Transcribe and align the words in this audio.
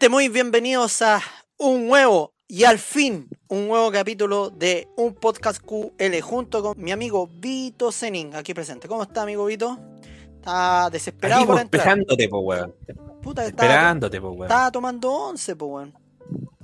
Gente, 0.00 0.10
muy 0.10 0.28
bienvenidos 0.28 1.02
a 1.02 1.20
un 1.56 1.88
nuevo 1.88 2.32
y 2.46 2.62
al 2.62 2.78
fin 2.78 3.28
un 3.48 3.66
nuevo 3.66 3.90
capítulo 3.90 4.48
de 4.48 4.86
un 4.96 5.12
podcast 5.12 5.60
QL 5.60 6.20
junto 6.22 6.62
con 6.62 6.80
mi 6.80 6.92
amigo 6.92 7.28
Vito 7.32 7.90
Zenin, 7.90 8.36
aquí 8.36 8.54
presente. 8.54 8.86
¿Cómo 8.86 9.02
está, 9.02 9.22
amigo 9.22 9.44
Vito? 9.46 9.76
Está 10.36 10.88
desesperado 10.88 11.46
por 11.46 11.58
entrar. 11.58 11.80
esperándote, 11.80 12.28
po, 12.28 12.38
weón. 12.38 12.72
Puta, 13.20 13.42
que 13.42 13.48
estaba, 13.48 13.68
Esperándote, 13.68 14.20
po, 14.20 14.28
weón. 14.28 14.42
estaba 14.44 14.70
tomando 14.70 15.10
once, 15.10 15.56
pues, 15.56 15.68
weón. 15.68 15.94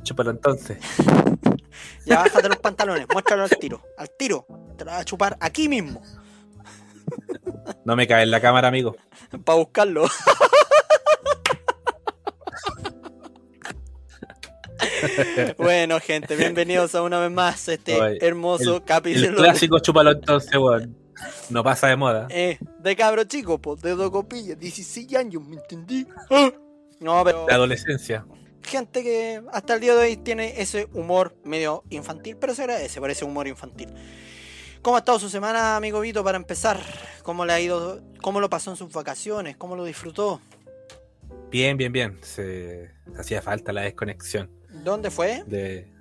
Chúpalo 0.04 0.30
entonces. 0.30 0.78
Ya 2.06 2.18
bájate 2.18 2.48
los 2.48 2.58
pantalones, 2.58 3.08
muéstralo 3.12 3.42
al 3.42 3.50
tiro. 3.50 3.82
Al 3.98 4.10
tiro. 4.16 4.46
Te 4.78 4.84
lo 4.84 4.92
vas 4.92 5.00
a 5.00 5.04
chupar 5.04 5.36
aquí 5.40 5.68
mismo. 5.68 6.00
No 7.84 7.96
me 7.96 8.06
cae 8.06 8.22
en 8.22 8.30
la 8.30 8.40
cámara, 8.40 8.68
amigo. 8.68 8.94
Para 9.44 9.58
buscarlo. 9.58 10.04
bueno, 15.58 16.00
gente, 16.00 16.36
bienvenidos 16.36 16.94
a 16.94 17.02
una 17.02 17.20
vez 17.20 17.30
más 17.30 17.68
a 17.68 17.74
este 17.74 18.00
Oye, 18.00 18.18
hermoso 18.20 18.76
El 18.76 18.84
capítulo 18.84 19.36
clásico 19.36 19.78
chúpalo 19.78 20.12
entonces, 20.12 20.54
weón. 20.56 20.96
No 21.50 21.62
pasa 21.62 21.86
de 21.88 21.96
moda. 21.96 22.26
eh, 22.30 22.58
de 22.80 22.96
cabro 22.96 23.24
chico, 23.24 23.58
pues, 23.60 23.80
de 23.82 23.90
dos 23.94 24.10
copillas, 24.10 24.58
16 24.58 25.14
años, 25.14 25.42
¿me 25.46 25.56
entendí? 25.56 26.06
Ah. 26.30 26.50
No, 27.00 27.22
pero 27.24 27.46
La 27.48 27.54
adolescencia. 27.54 28.26
gente 28.62 29.02
que 29.02 29.40
hasta 29.52 29.74
el 29.74 29.80
día 29.80 29.94
de 29.94 30.00
hoy 30.00 30.16
tiene 30.16 30.60
ese 30.60 30.88
humor 30.92 31.36
medio 31.44 31.84
infantil, 31.90 32.36
pero 32.36 32.54
se 32.54 32.62
agradece 32.62 33.00
por 33.00 33.10
ese 33.10 33.24
humor 33.24 33.46
infantil. 33.46 33.88
¿Cómo 34.82 34.96
ha 34.96 34.98
estado 34.98 35.18
su 35.18 35.30
semana, 35.30 35.76
amigo 35.76 36.00
Vito, 36.00 36.22
para 36.24 36.36
empezar? 36.36 36.78
¿Cómo 37.22 37.46
le 37.46 37.52
ha 37.52 37.60
ido? 37.60 38.02
¿Cómo 38.20 38.40
lo 38.40 38.50
pasó 38.50 38.70
en 38.70 38.76
sus 38.76 38.92
vacaciones? 38.92 39.56
¿Cómo 39.56 39.76
lo 39.76 39.84
disfrutó? 39.84 40.40
Bien, 41.50 41.76
bien, 41.76 41.92
bien. 41.92 42.18
Se 42.22 42.90
hacía 43.18 43.40
falta 43.40 43.72
la 43.72 43.82
desconexión. 43.82 44.50
¿Dónde 44.84 45.10
fue? 45.10 45.42
De... 45.46 45.92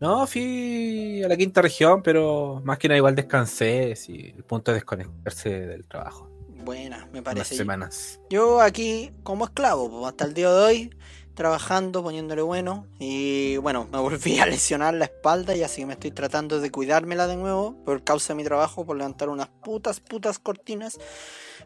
No, 0.00 0.26
fui 0.26 1.22
a 1.22 1.28
la 1.28 1.36
quinta 1.36 1.62
región, 1.62 2.02
pero 2.02 2.60
más 2.64 2.78
que 2.78 2.88
nada 2.88 2.98
igual 2.98 3.14
descansé. 3.14 3.96
Sí, 3.96 4.34
el 4.36 4.44
punto 4.44 4.72
es 4.72 4.76
desconectarse 4.76 5.48
del 5.66 5.84
trabajo. 5.86 6.30
Buena, 6.48 7.06
me 7.12 7.20
Unas 7.20 7.22
parece. 7.22 7.56
semanas. 7.56 8.20
Yo 8.30 8.60
aquí 8.60 9.12
como 9.22 9.44
esclavo, 9.44 10.06
hasta 10.06 10.24
el 10.24 10.34
día 10.34 10.50
de 10.50 10.62
hoy, 10.62 10.90
trabajando, 11.34 12.02
poniéndole 12.02 12.42
bueno. 12.42 12.86
Y 12.98 13.56
bueno, 13.58 13.88
me 13.92 13.98
volví 13.98 14.38
a 14.40 14.46
lesionar 14.46 14.94
la 14.94 15.04
espalda 15.06 15.54
y 15.56 15.62
así 15.62 15.82
que 15.82 15.86
me 15.86 15.92
estoy 15.94 16.10
tratando 16.10 16.60
de 16.60 16.70
cuidármela 16.70 17.26
de 17.26 17.36
nuevo 17.36 17.76
por 17.84 18.02
causa 18.02 18.32
de 18.32 18.38
mi 18.38 18.44
trabajo, 18.44 18.84
por 18.84 18.96
levantar 18.96 19.28
unas 19.28 19.48
putas, 19.48 20.00
putas 20.00 20.38
cortinas. 20.38 20.98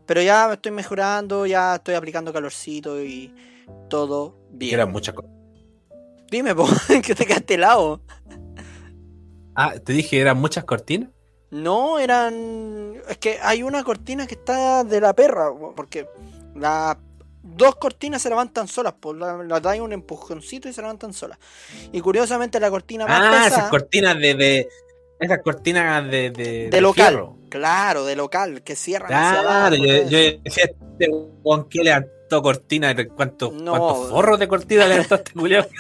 Pero 0.06 0.22
ya 0.22 0.47
me 0.48 0.55
estoy 0.55 0.72
mejorando, 0.72 1.47
ya 1.47 1.77
estoy 1.77 1.94
aplicando 1.94 2.32
calorcito 2.32 3.03
y 3.03 3.34
todo 3.88 4.36
bien. 4.50 4.75
Eran 4.75 4.92
muchas 4.92 5.14
cosas. 5.14 5.38
Dime, 6.31 6.55
po, 6.55 6.67
que 7.03 7.15
te 7.15 7.27
quedaste 7.27 7.55
helado. 7.55 8.01
Ah, 9.55 9.75
te 9.84 9.93
dije, 9.93 10.21
eran 10.21 10.39
muchas 10.39 10.65
cortinas. 10.65 11.11
No, 11.51 11.98
eran. 11.98 12.95
Es 13.09 13.19
que 13.19 13.39
hay 13.43 13.62
una 13.62 13.83
cortina 13.83 14.27
que 14.27 14.34
está 14.34 14.84
de 14.84 15.01
la 15.01 15.15
perra, 15.15 15.51
porque 15.75 16.06
las 16.55 16.97
dos 17.43 17.77
cortinas 17.77 18.21
se 18.21 18.29
levantan 18.29 18.69
solas, 18.69 18.95
pues 19.01 19.17
la, 19.17 19.43
la 19.43 19.83
un 19.83 19.93
empujoncito 19.93 20.69
y 20.69 20.73
se 20.73 20.83
levantan 20.83 21.12
solas. 21.12 21.39
Y 21.93 22.01
curiosamente 22.01 22.61
la 22.61 22.71
cortina 22.71 23.06
más 23.06 23.21
Ah, 23.23 23.47
esas 23.47 23.71
cortinas 23.71 24.19
de. 24.19 24.34
de 24.34 24.69
esas 25.19 25.38
cortinas 25.43 26.05
de. 26.11 26.31
De, 26.31 26.69
de 26.71 26.81
local, 26.81 27.15
fierro. 27.15 27.37
claro, 27.49 28.05
de 28.05 28.15
local, 28.15 28.62
que 28.62 28.77
cierran 28.77 29.12
hacia 29.12 29.41
Claro, 29.41 29.49
abajo. 29.49 29.75
yo, 29.77 29.93
eso. 29.93 30.38
decía, 30.44 30.65
este 30.65 31.11
levantó 32.28 32.43
cortina, 32.43 32.94
¿cuántos, 33.09 33.53
No. 33.55 33.72
cuántos 33.72 34.11
forros 34.11 34.39
de 34.39 34.49
cortina 34.49 34.87
levantó 34.87 35.15
este 35.16 35.33
culiao? 35.33 35.66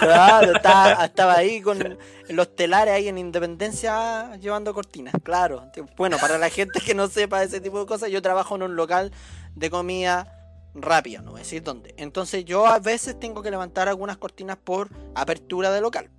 Claro, 0.00 0.56
estaba, 0.56 1.04
estaba 1.04 1.36
ahí 1.36 1.60
con 1.60 1.98
los 2.30 2.56
telares 2.56 2.94
ahí 2.94 3.08
en 3.08 3.18
Independencia 3.18 4.34
llevando 4.36 4.72
cortinas, 4.74 5.14
claro. 5.22 5.70
Bueno, 5.96 6.16
para 6.18 6.38
la 6.38 6.48
gente 6.48 6.80
que 6.80 6.94
no 6.94 7.06
sepa 7.08 7.42
ese 7.42 7.60
tipo 7.60 7.78
de 7.78 7.86
cosas, 7.86 8.10
yo 8.10 8.22
trabajo 8.22 8.56
en 8.56 8.62
un 8.62 8.74
local 8.74 9.12
de 9.54 9.70
comida 9.70 10.32
rápida, 10.74 11.20
no 11.20 11.32
voy 11.32 11.40
a 11.40 11.44
decir 11.44 11.62
dónde. 11.62 11.94
Entonces 11.98 12.44
yo 12.46 12.66
a 12.66 12.78
veces 12.78 13.20
tengo 13.20 13.42
que 13.42 13.50
levantar 13.50 13.86
algunas 13.88 14.16
cortinas 14.16 14.56
por 14.56 14.88
apertura 15.14 15.70
de 15.70 15.80
local. 15.82 16.10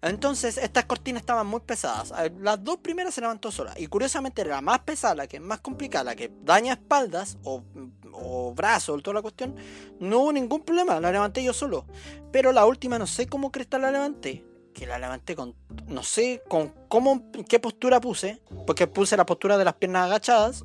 Entonces 0.00 0.58
estas 0.58 0.84
cortinas 0.84 1.22
estaban 1.22 1.46
muy 1.46 1.60
pesadas. 1.60 2.12
Las 2.38 2.62
dos 2.62 2.78
primeras 2.78 3.14
se 3.14 3.20
levantó 3.20 3.50
sola. 3.50 3.74
Y 3.76 3.88
curiosamente 3.88 4.44
la 4.44 4.60
más 4.60 4.80
pesada, 4.80 5.14
la 5.16 5.26
que 5.26 5.38
es 5.38 5.42
más 5.42 5.60
complicada, 5.60 6.04
la 6.04 6.16
que 6.16 6.30
daña 6.42 6.74
espaldas 6.74 7.36
o, 7.42 7.64
o 8.12 8.54
brazos, 8.54 9.02
toda 9.02 9.14
la 9.14 9.22
cuestión, 9.22 9.56
no 9.98 10.20
hubo 10.20 10.32
ningún 10.32 10.62
problema. 10.62 11.00
La 11.00 11.10
levanté 11.10 11.42
yo 11.42 11.52
solo. 11.52 11.84
Pero 12.30 12.52
la 12.52 12.64
última 12.64 12.98
no 12.98 13.06
sé 13.06 13.26
cómo 13.26 13.50
cresta 13.50 13.78
la 13.78 13.90
levanté. 13.90 14.44
Que 14.72 14.86
la 14.86 14.98
levanté 14.98 15.34
con. 15.34 15.56
No 15.88 16.04
sé 16.04 16.42
con 16.48 16.72
cómo. 16.88 17.32
qué 17.48 17.58
postura 17.58 18.00
puse. 18.00 18.40
Porque 18.66 18.86
puse 18.86 19.16
la 19.16 19.26
postura 19.26 19.58
de 19.58 19.64
las 19.64 19.74
piernas 19.74 20.06
agachadas. 20.06 20.64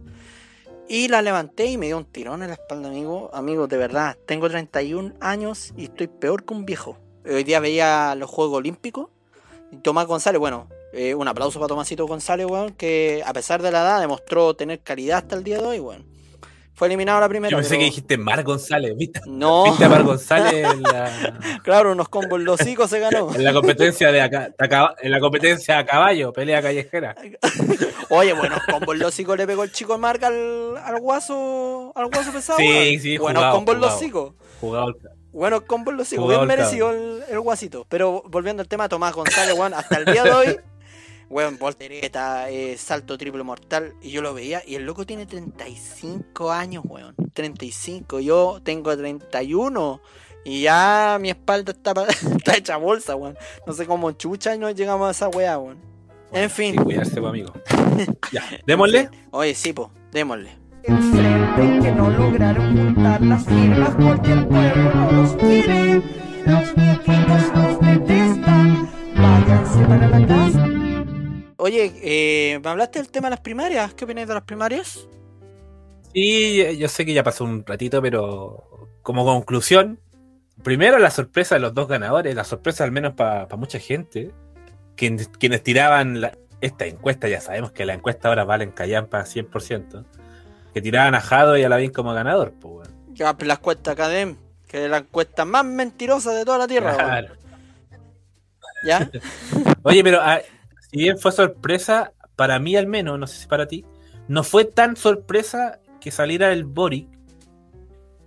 Y 0.87 1.07
la 1.07 1.23
levanté 1.23 1.65
y 1.65 1.77
me 1.77 1.87
dio 1.87 1.97
un 1.97 2.05
tirón 2.05 2.43
en 2.43 2.49
la 2.49 2.55
espalda, 2.55 2.89
amigo. 2.89 3.31
Amigo, 3.33 3.65
de 3.67 3.77
verdad. 3.77 4.15
Tengo 4.27 4.47
31 4.47 5.15
años 5.21 5.73
y 5.75 5.85
estoy 5.85 6.07
peor 6.07 6.45
que 6.45 6.53
un 6.53 6.65
viejo. 6.65 6.99
Hoy 7.25 7.43
día 7.45 7.61
veía 7.61 8.13
los 8.15 8.29
Juegos 8.29 8.57
Olímpicos. 8.57 9.09
Tomás 9.81 10.05
González, 10.07 10.39
bueno, 10.39 10.67
eh, 10.93 11.15
un 11.15 11.27
aplauso 11.27 11.59
para 11.59 11.67
Tomasito 11.69 12.05
González, 12.05 12.45
weón. 12.47 12.71
Que 12.73 13.23
a 13.25 13.33
pesar 13.33 13.61
de 13.61 13.71
la 13.71 13.81
edad 13.81 13.99
demostró 14.01 14.53
tener 14.55 14.79
calidad 14.81 15.19
hasta 15.19 15.35
el 15.35 15.43
día 15.43 15.57
de 15.57 15.65
hoy, 15.65 15.79
weón. 15.79 16.05
Fue 16.75 16.87
eliminado 16.87 17.19
la 17.19 17.29
primera. 17.29 17.51
Yo 17.51 17.57
pensé 17.57 17.69
pero- 17.71 17.79
que 17.81 17.85
dijiste 17.85 18.17
Mar 18.17 18.43
González, 18.43 18.97
¿viste? 18.97 19.21
No, 19.27 19.65
¿Viste 19.65 19.85
a 19.85 19.89
Mar 19.89 20.03
González 20.03 20.65
en 20.73 20.81
la, 20.81 21.39
claro, 21.63 21.91
unos 21.91 22.09
combos 22.09 22.41
los 22.41 22.59
hocico 22.59 22.87
se 22.87 22.99
ganó. 22.99 23.33
en 23.33 23.43
la 23.43 23.53
competencia 23.53 24.11
de 24.11 24.21
acá, 24.21 24.51
en 24.99 25.11
la 25.11 25.19
competencia 25.19 25.77
a 25.77 25.85
caballo, 25.85 26.33
pelea 26.33 26.63
callejera? 26.63 27.15
Oye, 28.09 28.33
bueno, 28.33 28.55
combos 28.71 28.97
los 28.97 29.09
hocico 29.09 29.35
le 29.35 29.45
pegó 29.45 29.63
el 29.63 29.71
chico 29.71 29.99
marca 29.99 30.27
al, 30.27 30.75
al 30.83 30.99
guaso 30.99 31.91
al 31.95 32.07
guaso 32.07 32.31
pesado. 32.31 32.57
Sí, 32.57 32.99
sí, 32.99 33.17
Buenos 33.19 33.41
jugado, 33.43 33.55
combos 33.55 33.77
los 33.77 33.93
jugado. 34.59 34.93
Combos 35.65 35.93
los 35.93 36.07
hocico. 36.07 36.23
Jugado 36.23 36.45
Bien 36.45 36.57
merecido 36.57 36.91
el, 36.91 37.23
el 37.29 37.39
guasito. 37.39 37.85
Pero 37.89 38.23
volviendo 38.27 38.61
al 38.61 38.67
tema, 38.67 38.87
Tomás 38.89 39.13
González, 39.13 39.57
weón, 39.57 39.73
hasta 39.73 39.97
el 39.97 40.05
día 40.05 40.23
de 40.23 40.31
hoy, 40.31 40.59
weón, 41.29 41.57
voltereta, 41.57 42.49
eh, 42.49 42.77
salto 42.77 43.17
triple 43.17 43.43
mortal. 43.43 43.93
Y 44.01 44.11
yo 44.11 44.21
lo 44.21 44.33
veía 44.33 44.61
y 44.65 44.75
el 44.75 44.83
loco 44.85 45.05
tiene 45.05 45.25
35 45.25 46.51
años, 46.51 46.83
weón. 46.87 47.15
35. 47.33 48.19
Yo 48.19 48.59
tengo 48.63 48.95
31. 48.95 50.01
Y 50.45 50.63
ya 50.63 51.17
mi 51.21 51.29
espalda 51.29 51.71
está, 51.71 51.93
está 52.37 52.57
hecha 52.57 52.77
bolsa, 52.77 53.15
weón. 53.15 53.37
No 53.65 53.73
sé 53.73 53.85
cómo 53.85 54.11
chucha 54.11 54.55
y 54.55 54.59
no 54.59 54.69
llegamos 54.71 55.07
a 55.07 55.11
esa 55.11 55.29
weá, 55.29 55.57
weón. 55.57 55.93
En 56.31 56.49
fin. 56.49 56.73
Sí, 56.73 56.83
cuidarse, 56.83 57.21
pues, 57.21 57.29
amigo. 57.29 57.53
Ya, 58.31 58.43
démosle. 58.65 59.09
Oye, 59.31 59.53
sí, 59.53 59.71
po, 59.71 59.91
démosle. 60.11 60.51
Que 61.55 61.91
no 61.91 62.09
lograron 62.09 62.75
juntar 62.77 63.21
las 63.21 63.45
firmas 63.45 63.89
porque 63.95 64.31
el 64.31 64.47
pueblo 64.47 64.93
no 64.95 65.11
los 65.11 65.33
quiere. 65.35 66.01
Los 66.45 66.75
viejitos 66.75 67.55
los 67.55 67.79
detestan. 67.79 68.89
Váyanse 69.15 69.85
para 69.85 70.07
la 70.07 70.27
casa. 70.27 70.67
Oye, 71.57 71.91
eh, 72.03 72.59
me 72.63 72.69
hablaste 72.69 72.99
del 72.99 73.09
tema 73.09 73.27
de 73.27 73.31
las 73.31 73.39
primarias. 73.41 73.93
¿Qué 73.93 74.05
opinas 74.05 74.27
de 74.27 74.33
las 74.33 74.43
primarias? 74.43 75.07
Sí, 76.13 76.77
yo 76.77 76.87
sé 76.89 77.05
que 77.05 77.13
ya 77.13 77.23
pasó 77.23 77.43
un 77.43 77.65
ratito, 77.65 78.01
pero 78.01 78.89
como 79.01 79.23
conclusión, 79.25 79.99
primero 80.63 80.99
la 80.99 81.09
sorpresa 81.09 81.55
de 81.55 81.61
los 81.61 81.73
dos 81.73 81.87
ganadores, 81.87 82.35
la 82.35 82.43
sorpresa 82.43 82.83
al 82.83 82.91
menos 82.91 83.13
para 83.13 83.47
mucha 83.57 83.79
gente, 83.79 84.31
quienes, 84.95 85.27
quienes 85.29 85.63
tiraban 85.63 86.21
la- 86.21 86.37
esta 86.61 86.85
encuesta, 86.85 87.27
ya 87.27 87.41
sabemos 87.41 87.71
que 87.71 87.85
la 87.85 87.93
encuesta 87.93 88.27
ahora 88.29 88.43
vale 88.45 88.63
en 88.63 88.71
Callampa 88.71 89.25
100%, 89.25 90.05
que 90.73 90.81
tiraban 90.81 91.15
a 91.15 91.21
Jado 91.21 91.57
y 91.57 91.63
a 91.63 91.69
Lavín 91.69 91.91
como 91.91 92.13
ganador. 92.13 92.53
Pues, 92.59 92.73
bueno. 92.73 92.91
Ya, 93.13 93.33
pues, 93.35 93.47
la 93.47 93.55
encuesta 93.55 93.91
Academ, 93.91 94.37
que 94.67 94.85
es 94.85 94.89
la 94.89 94.97
encuesta 94.97 95.45
más 95.45 95.65
mentirosa 95.65 96.31
de 96.33 96.45
toda 96.45 96.57
la 96.57 96.67
tierra. 96.67 96.95
weón. 96.95 97.07
Claro. 97.07 97.33
¿Ya? 98.85 99.09
Oye, 99.83 100.03
pero 100.03 100.19
ah, 100.21 100.39
si 100.91 100.97
bien 100.97 101.17
fue 101.17 101.31
sorpresa, 101.31 102.11
para 102.35 102.59
mí 102.59 102.75
al 102.75 102.87
menos, 102.87 103.19
no 103.19 103.27
sé 103.27 103.41
si 103.41 103.47
para 103.47 103.67
ti, 103.67 103.85
no 104.27 104.43
fue 104.43 104.65
tan 104.65 104.95
sorpresa 104.95 105.79
que 106.01 106.11
saliera 106.11 106.51
el 106.51 106.65
Boric, 106.65 107.07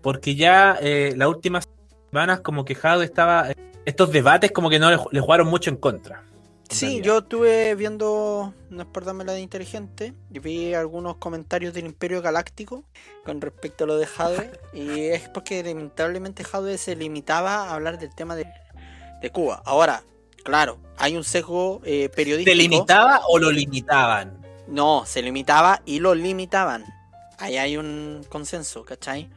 porque 0.03 0.35
ya 0.35 0.79
eh, 0.81 1.15
las 1.17 1.29
últimas 1.29 1.69
semanas 2.11 2.41
como 2.41 2.65
que 2.65 2.75
Jado 2.75 3.03
estaba... 3.03 3.49
Estos 3.85 4.11
debates 4.11 4.51
como 4.51 4.69
que 4.69 4.81
no 4.81 4.91
le, 4.91 4.99
le 5.13 5.21
jugaron 5.21 5.47
mucho 5.47 5.71
en 5.71 5.77
contra. 5.77 6.25
Sí, 6.71 6.87
realidad. 6.87 7.05
yo 7.05 7.19
estuve 7.19 7.75
viendo, 7.75 8.55
no 8.71 8.83
es 8.83 8.89
por 8.89 9.05
darme 9.05 9.25
la 9.25 9.33
de 9.33 9.41
inteligente, 9.41 10.15
y 10.33 10.39
vi 10.39 10.75
algunos 10.75 11.17
comentarios 11.17 11.75
del 11.75 11.87
Imperio 11.87 12.23
Galáctico 12.23 12.85
con 13.25 13.41
respecto 13.41 13.85
a 13.85 13.87
lo 13.87 13.97
de 13.97 14.07
Jade, 14.07 14.51
y 14.73 15.07
es 15.07 15.29
porque 15.29 15.63
lamentablemente 15.63 16.45
Jade 16.45 16.79
se 16.79 16.97
limitaba 16.97 17.69
a 17.69 17.75
hablar 17.75 17.99
del 17.99 18.15
tema 18.15 18.37
de, 18.37 18.47
de 19.21 19.31
Cuba. 19.31 19.63
Ahora, 19.65 20.03
claro, 20.45 20.79
hay 20.97 21.17
un 21.17 21.25
sesgo 21.25 21.81
eh, 21.85 22.09
periodístico. 22.09 22.57
¿Te 22.57 22.63
limitaba 22.63 23.21
o 23.29 23.39
lo 23.39 23.51
limitaban? 23.51 24.45
No, 24.67 25.05
se 25.07 25.23
limitaba 25.23 25.83
y 25.85 26.01
lo 26.01 26.15
limitaban. 26.15 26.85
Ahí 27.39 27.57
hay 27.57 27.77
un 27.77 28.25
consenso, 28.29 28.85
¿cachai? 28.85 29.31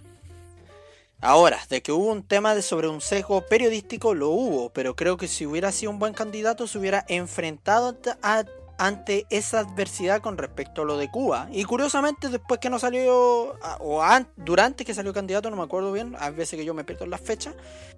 Ahora, 1.21 1.59
de 1.69 1.81
que 1.81 1.91
hubo 1.91 2.05
un 2.11 2.23
tema 2.23 2.55
de 2.55 2.61
sobre 2.61 2.87
un 2.87 3.01
sesgo 3.01 3.41
periodístico, 3.45 4.13
lo 4.13 4.29
hubo, 4.29 4.69
pero 4.69 4.95
creo 4.95 5.17
que 5.17 5.27
si 5.27 5.45
hubiera 5.45 5.71
sido 5.73 5.91
un 5.91 5.99
buen 5.99 6.13
candidato, 6.13 6.65
se 6.65 6.77
hubiera 6.77 7.03
enfrentado 7.09 7.97
a- 8.23 8.45
ante 8.77 9.25
esa 9.29 9.59
adversidad 9.59 10.21
con 10.21 10.37
respecto 10.37 10.83
a 10.83 10.85
lo 10.85 10.95
de 10.95 11.11
Cuba. 11.11 11.49
Y 11.51 11.65
curiosamente, 11.65 12.29
después 12.29 12.61
que 12.61 12.69
no 12.69 12.79
salió, 12.79 13.53
o 13.79 14.01
an- 14.01 14.29
durante 14.37 14.85
que 14.85 14.93
salió 14.93 15.13
candidato, 15.13 15.49
no 15.49 15.57
me 15.57 15.63
acuerdo 15.63 15.91
bien, 15.91 16.15
a 16.17 16.29
veces 16.29 16.57
que 16.57 16.63
yo 16.63 16.73
me 16.73 16.85
pierdo 16.85 17.03
en 17.03 17.09
las 17.09 17.19
fechas, 17.19 17.53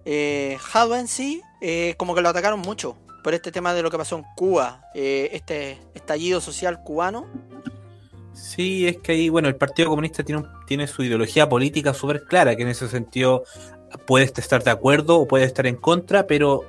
eh, 0.05 0.57
en 0.95 1.07
sí, 1.07 1.43
eh, 1.61 1.93
como 1.97 2.15
que 2.15 2.21
lo 2.21 2.29
atacaron 2.29 2.59
mucho 2.59 2.97
por 3.23 3.35
este 3.35 3.51
tema 3.51 3.75
de 3.75 3.83
lo 3.83 3.91
que 3.91 3.99
pasó 3.99 4.17
en 4.17 4.25
Cuba, 4.35 4.81
eh, 4.95 5.29
este 5.33 5.79
estallido 5.93 6.41
social 6.41 6.81
cubano. 6.83 7.27
Sí, 8.33 8.87
es 8.87 8.97
que 8.97 9.11
ahí, 9.11 9.29
bueno, 9.29 9.47
el 9.47 9.55
Partido 9.55 9.89
Comunista 9.89 10.23
tiene, 10.23 10.43
tiene 10.65 10.87
su 10.87 11.03
ideología 11.03 11.49
política 11.49 11.93
súper 11.93 12.23
clara, 12.23 12.55
que 12.55 12.63
en 12.63 12.69
ese 12.69 12.87
sentido 12.87 13.43
puedes 14.05 14.37
estar 14.37 14.63
de 14.63 14.71
acuerdo 14.71 15.19
o 15.19 15.27
puedes 15.27 15.47
estar 15.47 15.67
en 15.67 15.75
contra, 15.75 16.27
pero, 16.27 16.61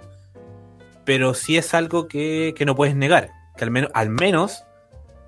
pero 1.05 1.35
sí 1.35 1.57
es 1.57 1.75
algo 1.75 2.09
que, 2.09 2.55
no 2.67 2.75
puedes 2.75 2.97
negar, 2.97 3.31
que 3.57 3.65
al 3.65 3.71
menos, 3.71 3.91
al 3.95 4.09
menos 4.09 4.65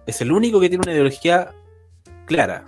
es 0.07 0.21
el 0.21 0.33
único 0.33 0.61
que 0.61 0.69
tiene 0.69 0.83
una 0.85 0.93
ideología 0.93 1.53
clara. 2.27 2.65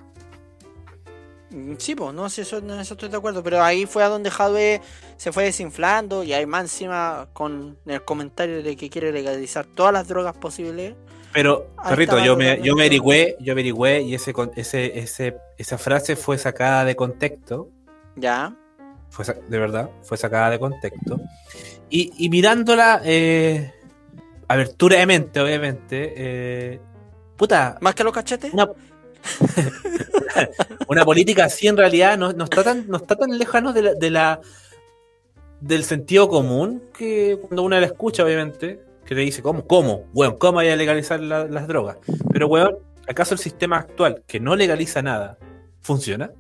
Mm, 1.51 1.75
Sí, 1.79 1.95
pues, 1.95 2.15
no 2.15 2.27
en 2.27 2.81
eso 2.81 2.95
estoy 2.95 3.09
de 3.09 3.17
acuerdo, 3.17 3.43
pero 3.43 3.63
ahí 3.63 3.87
fue 3.87 4.03
a 4.03 4.09
donde 4.09 4.31
Jadwe 4.31 4.81
se 5.17 5.33
fue 5.33 5.45
desinflando 5.45 6.23
y 6.23 6.33
ahí 6.33 6.47
más 6.47 6.63
encima 6.63 7.29
con 7.33 7.79
el 7.87 8.05
comentario 8.05 8.63
de 8.63 8.77
que 8.77 8.91
quiere 8.91 9.13
legalizar 9.13 9.67
todas 9.67 9.93
las 9.93 10.09
drogas 10.09 10.37
posibles. 10.37 10.95
Pero, 11.37 11.67
perrito, 11.87 12.19
yo 12.25 12.35
me, 12.35 12.63
yo 12.63 12.73
averigüé, 12.73 13.37
yo 13.41 13.53
averigüé 13.53 14.01
y 14.01 14.15
ese, 14.15 14.33
con- 14.33 14.53
ese, 14.57 14.99
ese, 14.99 15.37
esa 15.59 15.77
frase 15.77 16.17
fue 16.17 16.39
sacada 16.39 16.85
de 16.87 16.97
contexto. 16.97 17.69
Ya, 18.17 18.57
fue 19.11 19.25
de 19.27 19.59
verdad, 19.59 19.91
fue 20.03 20.17
sacada 20.17 20.49
de 20.49 20.59
contexto. 20.59 21.21
Y, 21.91 22.11
y 22.17 22.31
mirándola, 22.31 23.03
eh, 23.05 23.71
abertura 24.49 24.97
de 24.99 25.05
mente, 25.07 25.39
obviamente, 25.41 26.15
eh, 26.17 26.81
puta, 27.37 27.77
más 27.83 27.95
que 27.95 28.03
los 28.05 28.15
cachetes. 28.15 28.55
una, 28.55 28.71
una 30.89 31.05
política 31.05 31.45
así 31.45 31.67
en 31.69 31.77
realidad 31.77 32.17
no, 32.17 32.33
no 32.33 32.45
está 32.45 32.63
tan, 32.65 32.89
no 32.89 32.97
está 32.97 33.15
tan 33.17 33.37
lejano 33.37 33.75
de 33.75 33.83
la, 33.83 33.95
de 33.95 34.11
la- 34.11 34.41
del 35.61 35.85
sentido 35.85 36.29
común 36.29 36.83
que 36.97 37.39
cuando 37.43 37.63
uno 37.63 37.79
la 37.79 37.87
escucha, 37.87 38.25
obviamente, 38.25 38.81
que 39.07 39.15
te 39.15 39.21
dice, 39.23 39.43
¿cómo? 39.43 39.67
¿Cómo? 39.67 40.05
Bueno, 40.13 40.39
¿cómo 40.39 40.59
hay 40.59 40.69
a 40.69 40.77
legalizar 40.77 41.21
la- 41.21 41.45
las 41.47 41.67
drogas? 41.69 41.97
Pero, 42.33 42.49
weón, 42.49 42.77
¿acaso 43.09 43.35
el 43.35 43.41
sistema 43.41 43.79
actual, 43.79 44.23
que 44.27 44.41
no 44.41 44.57
legaliza 44.57 45.01
nada, 45.03 45.39
funciona? 45.81 46.31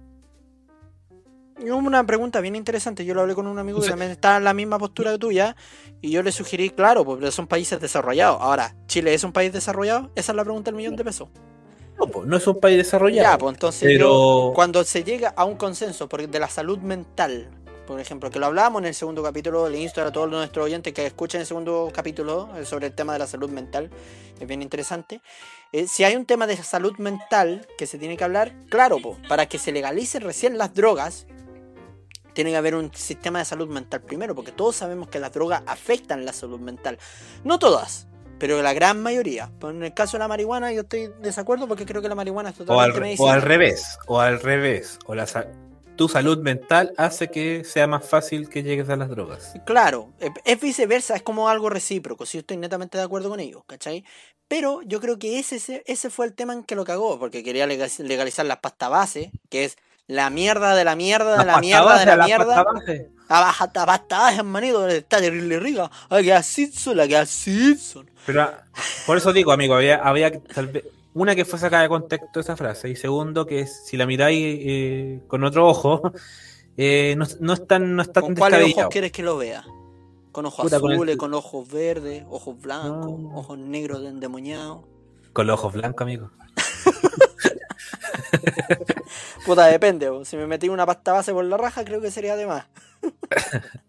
Una 1.58 2.04
pregunta 2.04 2.40
bien 2.42 2.54
interesante. 2.54 3.04
Yo 3.06 3.14
lo 3.14 3.22
hablé 3.22 3.34
con 3.34 3.46
un 3.46 3.58
amigo 3.58 3.80
que 3.80 3.88
también 3.88 4.10
está 4.10 4.36
en 4.36 4.44
la 4.44 4.52
misma 4.52 4.78
postura 4.78 5.12
que 5.12 5.18
tuya. 5.18 5.56
Y 6.02 6.10
yo 6.10 6.22
le 6.22 6.30
sugerí, 6.30 6.68
claro, 6.68 7.02
porque 7.04 7.30
son 7.30 7.46
países 7.46 7.80
desarrollados. 7.80 8.38
Ahora, 8.42 8.74
¿Chile 8.86 9.14
es 9.14 9.24
un 9.24 9.32
país 9.32 9.52
desarrollado? 9.54 10.10
Esa 10.16 10.32
es 10.32 10.36
la 10.36 10.44
pregunta 10.44 10.70
del 10.70 10.76
millón 10.76 10.96
de 10.96 11.04
pesos. 11.04 11.28
No, 11.98 12.06
pues, 12.08 12.26
no 12.26 12.36
es 12.36 12.46
un 12.46 12.60
país 12.60 12.76
desarrollado. 12.76 13.22
Ya, 13.32 13.38
pues 13.38 13.54
entonces 13.54 13.82
pero- 13.88 14.48
yo- 14.48 14.52
cuando 14.54 14.84
se 14.84 15.02
llega 15.02 15.30
a 15.34 15.46
un 15.46 15.56
consenso 15.56 16.06
de 16.08 16.38
la 16.38 16.48
salud 16.50 16.78
mental, 16.80 17.48
por 17.86 18.00
ejemplo, 18.00 18.30
que 18.30 18.38
lo 18.38 18.46
hablábamos 18.46 18.82
en 18.82 18.86
el 18.86 18.94
segundo 18.94 19.22
capítulo, 19.22 19.68
le 19.68 19.78
insto 19.78 20.02
a 20.02 20.12
todos 20.12 20.28
nuestros 20.28 20.66
oyentes 20.66 20.92
que 20.92 21.06
escuchen 21.06 21.40
el 21.40 21.46
segundo 21.46 21.90
capítulo 21.94 22.50
eh, 22.56 22.64
sobre 22.64 22.88
el 22.88 22.94
tema 22.94 23.12
de 23.12 23.20
la 23.20 23.26
salud 23.26 23.48
mental, 23.48 23.90
es 24.38 24.46
bien 24.46 24.62
interesante. 24.62 25.20
Eh, 25.72 25.86
si 25.86 26.04
hay 26.04 26.16
un 26.16 26.26
tema 26.26 26.46
de 26.46 26.56
salud 26.56 26.96
mental 26.98 27.66
que 27.78 27.86
se 27.86 27.98
tiene 27.98 28.16
que 28.16 28.24
hablar, 28.24 28.52
claro, 28.68 28.98
po, 28.98 29.16
para 29.28 29.46
que 29.46 29.58
se 29.58 29.72
legalicen 29.72 30.22
recién 30.22 30.58
las 30.58 30.74
drogas, 30.74 31.26
tiene 32.32 32.50
que 32.50 32.56
haber 32.56 32.74
un 32.74 32.92
sistema 32.94 33.38
de 33.38 33.46
salud 33.46 33.68
mental 33.68 34.02
primero, 34.02 34.34
porque 34.34 34.52
todos 34.52 34.76
sabemos 34.76 35.08
que 35.08 35.18
las 35.18 35.32
drogas 35.32 35.62
afectan 35.66 36.26
la 36.26 36.34
salud 36.34 36.60
mental. 36.60 36.98
No 37.44 37.58
todas, 37.58 38.08
pero 38.38 38.60
la 38.62 38.74
gran 38.74 39.02
mayoría. 39.02 39.50
Pues 39.58 39.74
en 39.74 39.82
el 39.82 39.94
caso 39.94 40.16
de 40.16 40.20
la 40.20 40.28
marihuana 40.28 40.72
yo 40.72 40.82
estoy 40.82 41.06
de 41.06 41.14
desacuerdo 41.20 41.66
porque 41.66 41.86
creo 41.86 42.02
que 42.02 42.08
la 42.08 42.14
marihuana 42.14 42.50
es 42.50 42.60
O 42.60 42.78
al, 42.78 42.92
totalmente 42.92 43.22
o 43.22 43.28
al 43.30 43.42
revés, 43.42 43.98
o 44.06 44.20
al 44.20 44.40
revés, 44.40 44.98
o 45.06 45.14
la 45.14 45.26
tu 45.96 46.08
salud 46.08 46.38
mental 46.38 46.92
hace 46.96 47.28
que 47.30 47.64
sea 47.64 47.86
más 47.86 48.08
fácil 48.08 48.48
que 48.48 48.62
llegues 48.62 48.88
a 48.88 48.96
las 48.96 49.08
drogas. 49.08 49.54
Claro, 49.64 50.12
eh, 50.20 50.30
es 50.44 50.60
viceversa, 50.60 51.16
es 51.16 51.22
como 51.22 51.48
algo 51.48 51.70
recíproco, 51.70 52.26
si 52.26 52.38
yo 52.38 52.40
estoy 52.40 52.56
netamente 52.58 52.98
de 52.98 53.04
acuerdo 53.04 53.28
con 53.30 53.40
ellos, 53.40 53.62
¿cachai? 53.66 54.04
Pero 54.48 54.82
yo 54.82 55.00
creo 55.00 55.18
que 55.18 55.38
ese, 55.38 55.82
ese, 55.86 56.10
fue 56.10 56.26
el 56.26 56.34
tema 56.34 56.52
en 56.52 56.62
que 56.62 56.76
lo 56.76 56.84
cagó, 56.84 57.18
porque 57.18 57.42
quería 57.42 57.66
lega- 57.66 57.88
legalizar 57.98 58.46
la 58.46 58.60
pasta 58.60 58.88
base, 58.88 59.32
que 59.50 59.64
es 59.64 59.76
la 60.06 60.30
mierda 60.30 60.76
de 60.76 60.84
la 60.84 60.94
mierda 60.94 61.36
de 61.38 61.44
la, 61.44 61.58
mierda 61.58 61.98
de 61.98 62.06
la, 62.06 62.24
mierda. 62.24 62.64
La 63.28 63.84
pasta 63.86 64.32
hermanito, 64.32 64.86
está 64.86 65.18
terrible 65.18 65.58
rica. 65.58 65.90
Hay 66.10 66.24
que 66.24 66.32
así 66.32 66.70
son, 66.70 66.96
la 66.96 67.08
que 67.08 67.26
son. 67.26 68.08
Pero 68.24 68.42
ah, 68.42 68.64
por 69.04 69.16
eso 69.16 69.32
digo, 69.32 69.50
amigo, 69.50 69.74
había, 69.74 69.96
había 69.96 70.30
que- 70.30 70.38
tal 70.38 70.68
vez, 70.68 70.84
una 71.16 71.34
que 71.34 71.44
fue 71.44 71.58
sacada 71.58 71.82
de 71.82 71.88
contexto 71.88 72.40
esa 72.40 72.56
frase, 72.56 72.90
y 72.90 72.96
segundo 72.96 73.46
que 73.46 73.66
si 73.66 73.96
la 73.96 74.06
miráis 74.06 74.58
eh, 74.60 75.20
con 75.26 75.42
otro 75.44 75.66
ojo, 75.66 76.12
eh, 76.76 77.14
no, 77.16 77.26
no 77.40 77.52
es 77.54 77.66
tan, 77.66 77.96
no 77.96 78.02
es 78.02 78.12
tan 78.12 78.22
¿Con 78.22 78.34
cuáles 78.34 78.76
ojos 78.76 78.88
quieres 78.90 79.12
que 79.12 79.22
lo 79.22 79.38
vea? 79.38 79.64
¿Con 80.30 80.44
ojos 80.44 80.64
Puta, 80.64 80.78
con 80.80 80.90
el- 80.90 80.96
azules, 80.98 81.16
con 81.16 81.32
ojos 81.32 81.66
verdes, 81.70 82.24
ojos 82.28 82.60
blancos, 82.60 83.18
No. 83.18 83.38
ojos 83.38 83.58
negros 83.58 84.02
de 84.02 84.08
endemoniados? 84.08 84.84
Con 85.32 85.46
los 85.46 85.58
ojos 85.58 85.72
blancos, 85.72 86.02
amigo. 86.02 86.30
Puta, 89.46 89.66
depende, 89.66 90.10
si 90.24 90.36
me 90.36 90.46
metí 90.46 90.68
una 90.68 90.84
pasta 90.84 91.12
base 91.12 91.32
por 91.32 91.44
la 91.44 91.56
raja 91.56 91.84
creo 91.84 92.00
que 92.00 92.10
sería 92.10 92.36
de 92.36 92.46
más. 92.46 92.66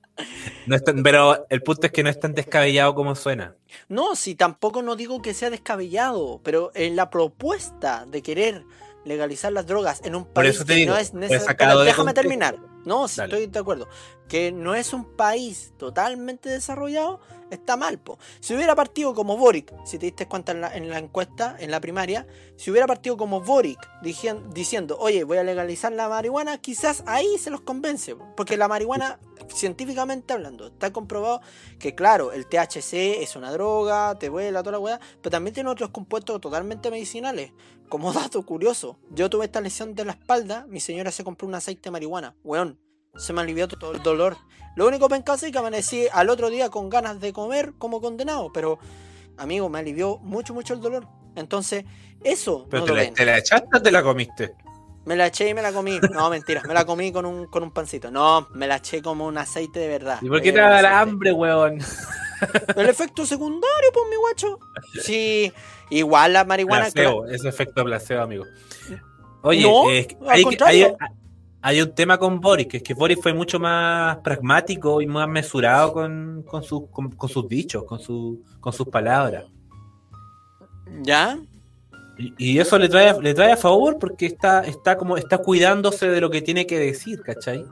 No 0.65 0.75
es 0.75 0.83
tan- 0.83 1.03
pero 1.03 1.45
el 1.49 1.61
punto 1.61 1.85
es 1.87 1.91
que 1.93 2.03
no 2.03 2.09
es 2.09 2.19
tan 2.19 2.33
descabellado 2.33 2.95
como 2.95 3.15
suena. 3.15 3.55
No, 3.87 4.15
si 4.15 4.35
tampoco 4.35 4.81
no 4.81 4.95
digo 4.95 5.21
que 5.21 5.33
sea 5.33 5.49
descabellado, 5.49 6.41
pero 6.43 6.71
en 6.73 6.95
la 6.95 7.09
propuesta 7.09 8.05
de 8.07 8.21
querer 8.21 8.63
legalizar 9.05 9.51
las 9.53 9.65
drogas 9.67 10.01
en 10.03 10.15
un 10.15 10.25
país 10.25 10.63
que 10.63 10.73
digo, 10.75 10.93
no 10.93 10.97
es 10.97 11.13
necesario. 11.13 11.79
Déjame 11.83 12.13
contexto. 12.13 12.13
terminar. 12.13 12.57
No, 12.87 13.05
Dale. 13.07 13.33
estoy 13.33 13.47
de 13.47 13.59
acuerdo. 13.59 13.87
Que 14.27 14.51
no 14.51 14.73
es 14.75 14.93
un 14.93 15.03
país 15.15 15.73
totalmente 15.77 16.49
desarrollado, 16.49 17.19
está 17.51 17.77
mal, 17.77 17.99
po. 17.99 18.17
Si 18.39 18.55
hubiera 18.55 18.75
partido 18.75 19.13
como 19.13 19.37
Boric, 19.37 19.73
si 19.85 19.97
te 19.99 20.07
diste 20.07 20.27
cuenta 20.27 20.51
en 20.53 20.61
la, 20.61 20.75
en 20.75 20.89
la 20.89 20.97
encuesta, 20.97 21.55
en 21.59 21.71
la 21.71 21.79
primaria, 21.79 22.25
si 22.55 22.71
hubiera 22.71 22.87
partido 22.87 23.15
como 23.17 23.41
Boric 23.41 23.79
dicien- 24.01 24.49
diciendo, 24.53 24.97
oye, 24.99 25.23
voy 25.23 25.37
a 25.37 25.43
legalizar 25.43 25.91
la 25.93 26.09
marihuana, 26.09 26.57
quizás 26.57 27.03
ahí 27.05 27.37
se 27.37 27.49
los 27.49 27.61
convence. 27.61 28.15
po. 28.15 28.25
Porque 28.35 28.57
la 28.57 28.67
marihuana, 28.67 29.19
científicamente 29.53 30.33
hablando, 30.33 30.67
está 30.67 30.91
comprobado 30.91 31.41
que, 31.79 31.95
claro, 31.95 32.31
el 32.31 32.47
THC 32.47 33.21
es 33.21 33.35
una 33.35 33.51
droga, 33.51 34.15
te 34.19 34.29
vuela, 34.29 34.61
toda 34.61 34.73
la 34.73 34.79
weá, 34.79 34.99
pero 35.21 35.31
también 35.31 35.53
tiene 35.53 35.69
otros 35.69 35.89
compuestos 35.91 36.39
totalmente 36.41 36.89
medicinales. 36.91 37.51
Como 37.89 38.11
dato 38.11 38.45
curioso, 38.45 38.99
yo 39.09 39.29
tuve 39.29 39.45
esta 39.45 39.61
lesión 39.61 39.95
de 39.95 40.03
la 40.03 40.11
espalda, 40.11 40.65
mi 40.67 40.81
señora 40.81 41.11
se 41.11 41.23
compró 41.23 41.47
un 41.47 41.55
aceite 41.55 41.83
de 41.83 41.91
marihuana, 41.91 42.35
weón, 42.43 42.76
se 43.17 43.33
me 43.33 43.41
alivió 43.41 43.67
todo 43.67 43.91
el 43.93 44.03
dolor. 44.03 44.37
Lo 44.75 44.87
único 44.87 45.09
pensado 45.09 45.45
es 45.45 45.51
que 45.51 45.57
amanecí 45.57 46.07
al 46.11 46.29
otro 46.29 46.49
día 46.49 46.69
con 46.69 46.89
ganas 46.89 47.19
de 47.19 47.33
comer 47.33 47.73
como 47.77 47.99
condenado, 47.99 48.51
pero 48.53 48.77
amigo, 49.37 49.69
me 49.69 49.79
alivió 49.79 50.17
mucho, 50.19 50.53
mucho 50.53 50.73
el 50.73 50.81
dolor. 50.81 51.07
Entonces, 51.35 51.85
eso 52.23 52.65
Pero 52.69 52.81
no 52.81 52.85
te, 52.85 52.91
lo 52.91 52.97
la, 52.97 53.13
te 53.13 53.25
la 53.25 53.37
echaste 53.37 53.67
o 53.77 53.81
te 53.81 53.91
la 53.91 54.03
comiste. 54.03 54.53
Me 55.05 55.15
la 55.15 55.27
eché 55.27 55.47
y 55.49 55.53
me 55.53 55.61
la 55.61 55.71
comí. 55.71 55.99
No, 56.11 56.29
mentira, 56.29 56.61
me 56.67 56.73
la 56.73 56.83
comí 56.85 57.11
con 57.11 57.25
un, 57.25 57.45
con 57.47 57.63
un 57.63 57.71
pancito. 57.71 58.11
No, 58.11 58.47
me 58.53 58.67
la 58.67 58.77
eché 58.77 59.01
como 59.01 59.25
un 59.25 59.37
aceite 59.37 59.79
de 59.79 59.87
verdad. 59.87 60.19
¿Y 60.21 60.27
por 60.27 60.41
qué 60.41 60.49
Era 60.49 60.67
te 60.67 60.73
da 60.75 60.81
la 60.81 60.99
hambre, 60.99 61.31
weón? 61.31 61.79
El 62.75 62.89
efecto 62.89 63.25
secundario, 63.25 63.89
pues, 63.93 64.05
mi 64.09 64.15
guacho. 64.17 64.59
Sí, 65.01 65.51
igual 65.89 66.33
la 66.33 66.43
marihuana. 66.43 66.91
Placebo, 66.91 67.25
ese 67.25 67.47
efecto 67.49 67.83
placebo, 67.83 68.21
amigo. 68.21 68.45
Oye, 69.43 69.61
No, 69.63 69.89
eh, 69.89 70.07
al 70.23 70.29
hay, 70.29 70.43
contrario. 70.43 70.97
hay- 70.99 71.07
hay 71.61 71.81
un 71.81 71.93
tema 71.93 72.17
con 72.17 72.39
Boris, 72.39 72.67
que 72.67 72.77
es 72.77 72.83
que 72.83 72.93
Boris 72.93 73.17
fue 73.21 73.33
mucho 73.33 73.59
más 73.59 74.17
pragmático 74.17 75.01
y 75.01 75.07
más 75.07 75.27
mesurado 75.27 75.91
con, 75.93 76.43
con, 76.47 76.63
sus- 76.63 76.89
con- 76.91 77.11
con 77.11 77.29
sus 77.29 77.47
dichos, 77.47 77.83
con, 77.83 77.99
su, 77.99 78.43
con 78.59 78.71
sus 78.73 78.87
palabras. 78.87 79.45
¿Ya? 81.01 81.37
Y, 82.17 82.33
y 82.37 82.59
eso 82.59 82.77
le 82.79 82.89
trae, 82.89 83.19
le 83.21 83.33
trae 83.33 83.51
a 83.51 83.57
favor 83.57 83.97
porque 83.99 84.25
está, 84.25 84.61
está 84.61 84.97
como 84.97 85.17
está 85.17 85.37
cuidándose 85.39 86.07
de 86.09 86.21
lo 86.21 86.29
que 86.29 86.41
tiene 86.41 86.65
que 86.65 86.79
decir, 86.79 87.21
¿cachai? 87.21 87.59
El 87.59 87.67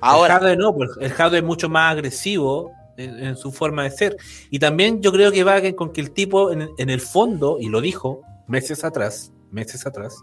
Ahora, 0.00 0.34
Jadwe 0.38 0.56
no, 0.56 0.74
pues, 0.74 0.90
el 1.00 1.12
Jadwe 1.12 1.38
es 1.38 1.44
mucho 1.44 1.68
más 1.68 1.92
agresivo 1.92 2.72
en, 2.96 3.18
en 3.22 3.36
su 3.36 3.52
forma 3.52 3.84
de 3.84 3.90
ser. 3.90 4.16
Y 4.50 4.58
también 4.58 5.00
yo 5.02 5.12
creo 5.12 5.30
que 5.30 5.44
va 5.44 5.60
con 5.74 5.92
que 5.92 6.00
el 6.00 6.10
tipo, 6.12 6.50
en, 6.50 6.68
en 6.78 6.90
el 6.90 7.00
fondo, 7.00 7.58
y 7.60 7.68
lo 7.68 7.80
dijo 7.80 8.22
meses 8.46 8.84
atrás, 8.84 9.32
meses 9.50 9.86
atrás, 9.86 10.16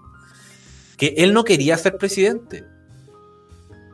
que 0.98 1.14
él 1.18 1.34
no 1.34 1.44
quería 1.44 1.78
ser 1.78 1.98
presidente. 1.98 2.64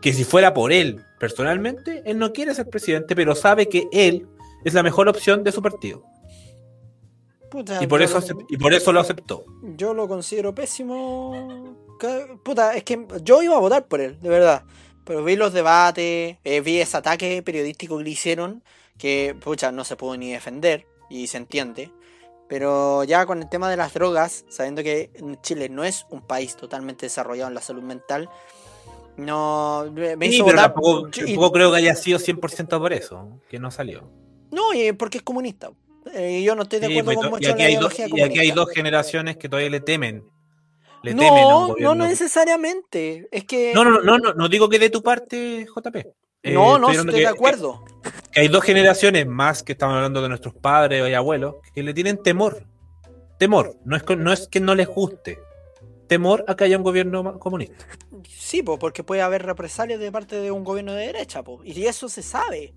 Que 0.02 0.14
si 0.14 0.24
fuera 0.24 0.54
por 0.54 0.72
él 0.72 1.04
personalmente, 1.20 2.02
él 2.06 2.18
no 2.18 2.32
quiere 2.32 2.54
ser 2.56 2.70
presidente, 2.70 3.16
pero 3.16 3.36
sabe 3.36 3.68
que 3.68 3.88
él 3.92 4.28
es 4.64 4.74
la 4.74 4.84
mejor 4.84 5.08
opción 5.10 5.44
de 5.44 5.52
su 5.52 5.62
partido. 5.62 6.04
puta, 7.52 7.84
Y 7.84 7.88
por 7.88 8.02
eso, 8.02 8.20
lo- 8.20 8.46
y 8.48 8.58
por 8.58 8.74
eso 8.74 8.92
lo 8.94 9.00
aceptó. 9.00 9.44
Yo 9.76 9.94
lo 9.96 10.08
considero 10.08 10.54
pésimo. 10.54 11.76
Puta, 12.44 12.76
es 12.76 12.84
que 12.84 13.08
yo 13.24 13.42
iba 13.42 13.56
a 13.56 13.60
votar 13.60 13.88
por 13.88 14.02
él, 14.02 14.20
de 14.22 14.30
verdad. 14.30 14.64
pero 15.04 15.24
vi 15.24 15.36
los 15.36 15.52
debates, 15.54 16.38
eh, 16.44 16.62
vi 16.62 16.80
ese 16.80 16.96
ataque 16.98 17.42
periodístico 17.42 17.98
que 17.98 18.04
le 18.04 18.10
hicieron, 18.12 18.64
que, 19.00 19.36
pucha, 19.44 19.72
no 19.72 19.84
se 19.84 19.96
pudo 19.96 20.16
ni 20.16 20.32
defender, 20.32 20.86
y 21.10 21.26
se 21.26 21.38
entiende. 21.38 21.92
Pero 22.48 23.04
ya 23.06 23.26
con 23.26 23.42
el 23.42 23.50
tema 23.50 23.72
de 23.72 23.78
las 23.78 23.92
drogas, 23.96 24.46
sabiendo 24.50 24.84
que 24.84 25.10
Chile 25.42 25.68
no 25.70 25.84
es 25.84 26.06
un 26.12 26.22
país 26.22 26.56
totalmente 26.56 27.08
desarrollado 27.08 27.48
en 27.50 27.56
la 27.56 27.62
salud 27.62 27.82
mental, 27.82 28.30
no 29.20 29.92
me 29.94 30.28
Sí, 30.28 30.36
hizo 30.36 30.46
pero 30.46 30.58
votar- 30.58 30.74
tampoco, 30.74 31.08
y- 31.10 31.12
tampoco 31.26 31.52
creo 31.52 31.72
que 31.72 31.78
haya 31.78 31.96
sido 31.96 32.20
100% 32.20 32.80
por 32.80 32.94
eso, 32.94 33.40
que 33.50 33.60
no 33.60 33.72
salió. 33.72 34.10
No, 34.52 34.74
y 34.74 34.92
porque 34.94 35.20
es 35.20 35.24
comunista. 35.24 35.72
Eh, 36.14 36.42
yo 36.44 36.56
no 36.56 36.64
estoy 36.64 36.80
de 36.80 36.88
acuerdo 36.88 37.06
pues, 37.06 37.18
con 37.18 37.28
y 37.28 37.30
mucho 37.30 37.48
en 37.50 37.54
aquí 37.54 37.62
la 37.64 37.68
hay 37.70 37.76
dos, 37.76 38.00
y 38.00 38.22
aquí 38.22 38.40
hay 38.40 38.52
dos 38.52 38.70
generaciones 38.72 39.38
que 39.38 39.48
todavía 39.50 39.70
le 39.70 39.80
temen. 39.82 40.24
Le 41.04 41.14
temen 41.14 41.28
a 41.30 41.32
un 41.34 41.38
No, 41.44 41.60
no, 41.62 41.68
gobierno. 41.70 41.96
no 41.96 42.08
necesariamente. 42.08 43.28
Es 43.32 43.46
que. 43.46 43.74
No, 43.74 43.84
no, 43.86 44.02
no, 44.02 44.18
no, 44.18 44.34
no 44.34 44.50
digo 44.50 44.68
que 44.70 44.80
de 44.80 44.90
tu 44.90 45.02
parte, 45.04 45.66
JP. 45.66 45.96
Eh, 46.44 46.54
no, 46.54 46.78
no, 46.80 46.90
estoy 46.90 47.20
de 47.22 47.28
acuerdo. 47.28 47.84
Que, 48.02 48.12
que 48.32 48.40
hay 48.42 48.48
dos 48.48 48.64
generaciones 48.64 49.28
más 49.28 49.62
que 49.64 49.74
estamos 49.74 49.96
hablando 49.96 50.22
de 50.22 50.30
nuestros 50.30 50.54
padres 50.56 51.08
y 51.10 51.14
abuelos 51.14 51.56
que 51.74 51.84
le 51.84 51.94
tienen 51.94 52.22
temor. 52.24 52.66
Temor. 53.38 53.76
No 53.86 53.96
es, 53.96 54.04
no 54.18 54.34
es 54.34 54.48
que 54.48 54.60
no 54.60 54.74
les 54.76 54.88
guste. 54.88 55.40
Temor 56.10 56.44
a 56.48 56.56
que 56.58 56.66
haya 56.66 56.76
un 56.76 56.84
gobierno 56.84 57.40
comunista. 57.40 57.86
Sí, 58.28 58.62
po, 58.64 58.78
porque 58.78 59.04
puede 59.04 59.22
haber 59.22 59.46
represalias 59.46 60.00
de 60.00 60.12
parte 60.12 60.36
de 60.42 60.52
un 60.52 60.64
gobierno 60.66 60.92
de 60.94 61.06
derecha, 61.06 61.44
po. 61.44 61.62
y 61.64 61.86
eso 61.86 62.10
se 62.10 62.22
sabe. 62.24 62.74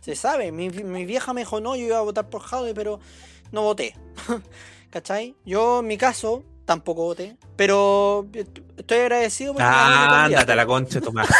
Se 0.00 0.14
sabe. 0.16 0.52
Mi, 0.52 0.68
mi 0.68 1.06
vieja 1.06 1.32
me 1.32 1.42
dijo, 1.42 1.60
no, 1.60 1.76
yo 1.76 1.84
iba 1.86 1.98
a 1.98 2.02
votar 2.02 2.28
por 2.28 2.42
Jaude, 2.42 2.74
pero 2.74 2.98
no 3.52 3.62
voté. 3.62 3.94
¿Cachai? 4.90 5.36
Yo, 5.46 5.78
en 5.80 5.86
mi 5.86 5.96
caso, 5.96 6.42
tampoco 6.64 7.04
voté, 7.04 7.36
pero 7.56 8.26
estoy 8.76 8.98
agradecido 8.98 9.52
porque 9.54 9.64
Ah, 9.66 10.24
ándate 10.24 10.52
a 10.52 10.56
la 10.56 10.66
concha, 10.66 11.00
Tomás. 11.00 11.28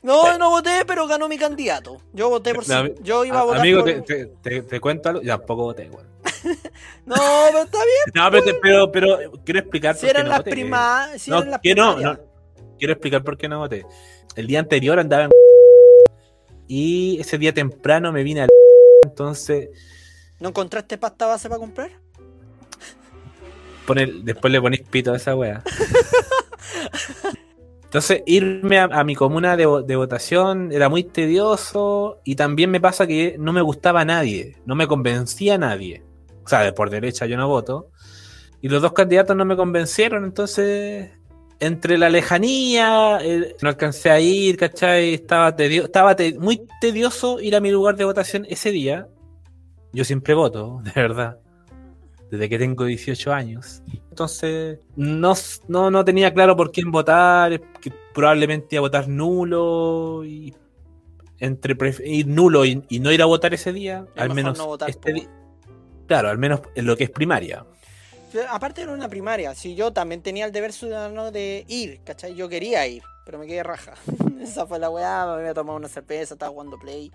No, 0.00 0.38
no 0.38 0.50
voté, 0.50 0.84
pero 0.86 1.06
ganó 1.06 1.28
mi 1.28 1.36
candidato. 1.36 2.00
Yo 2.14 2.30
voté 2.30 2.54
por 2.54 2.66
No, 2.66 2.86
sí. 2.86 2.94
Yo 3.02 3.24
iba 3.24 3.40
a 3.40 3.44
votar 3.44 3.60
Amigo, 3.60 3.80
por... 3.84 3.90
te, 4.04 4.26
te, 4.26 4.62
te- 4.62 4.80
cuento 4.80 5.08
algo. 5.10 5.22
Ya, 5.22 5.36
tampoco 5.36 5.64
voté, 5.64 5.90
weón. 5.90 6.07
No, 7.06 7.14
pero 7.50 7.62
está 7.64 7.78
bien. 7.78 8.14
No, 8.14 8.30
pero, 8.30 8.44
te- 8.44 8.54
pero, 8.54 8.92
pero 8.92 9.32
quiero 9.44 9.60
explicar 9.60 9.94
Si 9.94 10.00
por 10.02 10.06
qué 10.06 10.10
eran 10.10 10.24
no 10.24 10.28
las 10.30 10.38
voté. 10.38 10.50
primas... 10.50 11.10
Si 11.22 11.30
No, 11.30 11.38
eran 11.38 11.50
las 11.52 11.60
que 11.60 11.74
no, 11.74 11.94
primarias. 11.96 12.18
no. 12.58 12.76
Quiero 12.78 12.92
explicar 12.92 13.24
por 13.24 13.36
qué 13.38 13.48
no 13.48 13.58
voté. 13.58 13.86
El 14.36 14.46
día 14.46 14.60
anterior 14.60 14.98
andaba 14.98 15.24
en 15.24 15.30
y 16.70 17.18
ese 17.20 17.38
día 17.38 17.52
temprano 17.54 18.12
me 18.12 18.22
vine 18.22 18.42
al 18.42 18.48
entonces 19.04 19.70
¿No 20.38 20.50
encontraste 20.50 20.98
pasta 20.98 21.26
base 21.26 21.48
para 21.48 21.58
comprar? 21.58 21.90
pone- 23.86 24.20
después 24.22 24.52
le 24.52 24.60
ponéis 24.60 24.82
pito 24.82 25.12
a 25.12 25.16
esa 25.16 25.34
wea. 25.34 25.62
Entonces, 27.84 28.22
irme 28.26 28.78
a, 28.78 28.84
a 28.84 29.02
mi 29.02 29.14
comuna 29.14 29.56
de, 29.56 29.66
de 29.86 29.96
votación 29.96 30.70
era 30.72 30.90
muy 30.90 31.04
tedioso 31.04 32.20
y 32.22 32.36
también 32.36 32.70
me 32.70 32.82
pasa 32.82 33.06
que 33.06 33.36
no 33.38 33.54
me 33.54 33.62
gustaba 33.62 34.02
a 34.02 34.04
nadie, 34.04 34.56
no 34.66 34.74
me 34.74 34.86
convencía 34.86 35.54
a 35.54 35.58
nadie. 35.58 36.02
O 36.48 36.50
sea, 36.50 36.60
de 36.60 36.72
por 36.72 36.88
derecha 36.88 37.26
yo 37.26 37.36
no 37.36 37.46
voto. 37.46 37.90
Y 38.62 38.70
los 38.70 38.80
dos 38.80 38.94
candidatos 38.94 39.36
no 39.36 39.44
me 39.44 39.54
convencieron, 39.54 40.24
entonces, 40.24 41.10
entre 41.60 41.98
la 41.98 42.08
lejanía, 42.08 43.18
el- 43.18 43.54
no 43.60 43.68
alcancé 43.68 44.08
a 44.10 44.18
ir, 44.18 44.56
¿cachai? 44.56 45.12
Estaba, 45.12 45.54
tedio- 45.54 45.84
estaba 45.84 46.16
te- 46.16 46.38
muy 46.38 46.62
tedioso 46.80 47.38
ir 47.38 47.54
a 47.54 47.60
mi 47.60 47.70
lugar 47.70 47.96
de 47.96 48.04
votación 48.04 48.46
ese 48.48 48.70
día. 48.70 49.08
Yo 49.92 50.04
siempre 50.04 50.32
voto, 50.32 50.80
de 50.84 50.92
verdad 50.94 51.38
desde 52.30 52.48
que 52.48 52.58
tengo 52.58 52.84
18 52.86 53.32
años. 53.32 53.82
Entonces, 54.10 54.80
no, 54.96 55.34
no, 55.68 55.90
no 55.90 56.04
tenía 56.04 56.32
claro 56.34 56.56
por 56.56 56.72
quién 56.72 56.90
votar, 56.90 57.60
que 57.80 57.92
probablemente 58.14 58.76
iba 58.76 58.80
a 58.80 58.88
votar 58.88 59.06
nulo 59.08 60.24
y 60.24 60.54
entre 61.38 61.74
ir 62.04 62.26
nulo 62.26 62.64
y, 62.66 62.82
y 62.88 63.00
no 63.00 63.12
ir 63.12 63.22
a 63.22 63.26
votar 63.26 63.52
ese 63.54 63.72
día, 63.72 64.04
Es 64.14 64.22
al 64.22 64.34
menos 64.34 64.58
no 64.58 64.66
votar, 64.66 64.90
este 64.90 65.26
Claro, 66.08 66.28
al 66.30 66.38
menos 66.38 66.60
en 66.74 66.86
lo 66.86 66.96
que 66.96 67.04
es 67.04 67.10
primaria. 67.10 67.64
Aparte 68.50 68.82
era 68.82 68.92
una 68.92 69.08
primaria, 69.08 69.54
si 69.54 69.74
yo 69.74 69.92
también 69.92 70.20
tenía 70.22 70.44
el 70.44 70.52
deber 70.52 70.72
ciudadano 70.72 71.30
de 71.30 71.64
ir, 71.68 72.00
¿cachai? 72.04 72.34
Yo 72.34 72.48
quería 72.48 72.86
ir, 72.86 73.02
pero 73.24 73.38
me 73.38 73.46
quedé 73.46 73.62
raja. 73.62 73.94
Esa 74.42 74.66
fue 74.66 74.78
la 74.78 74.90
weá, 74.90 75.24
me 75.26 75.32
había 75.40 75.54
tomado 75.54 75.76
una 75.78 75.88
cerveza, 75.88 76.34
estaba 76.34 76.50
jugando 76.50 76.78
play. 76.78 77.10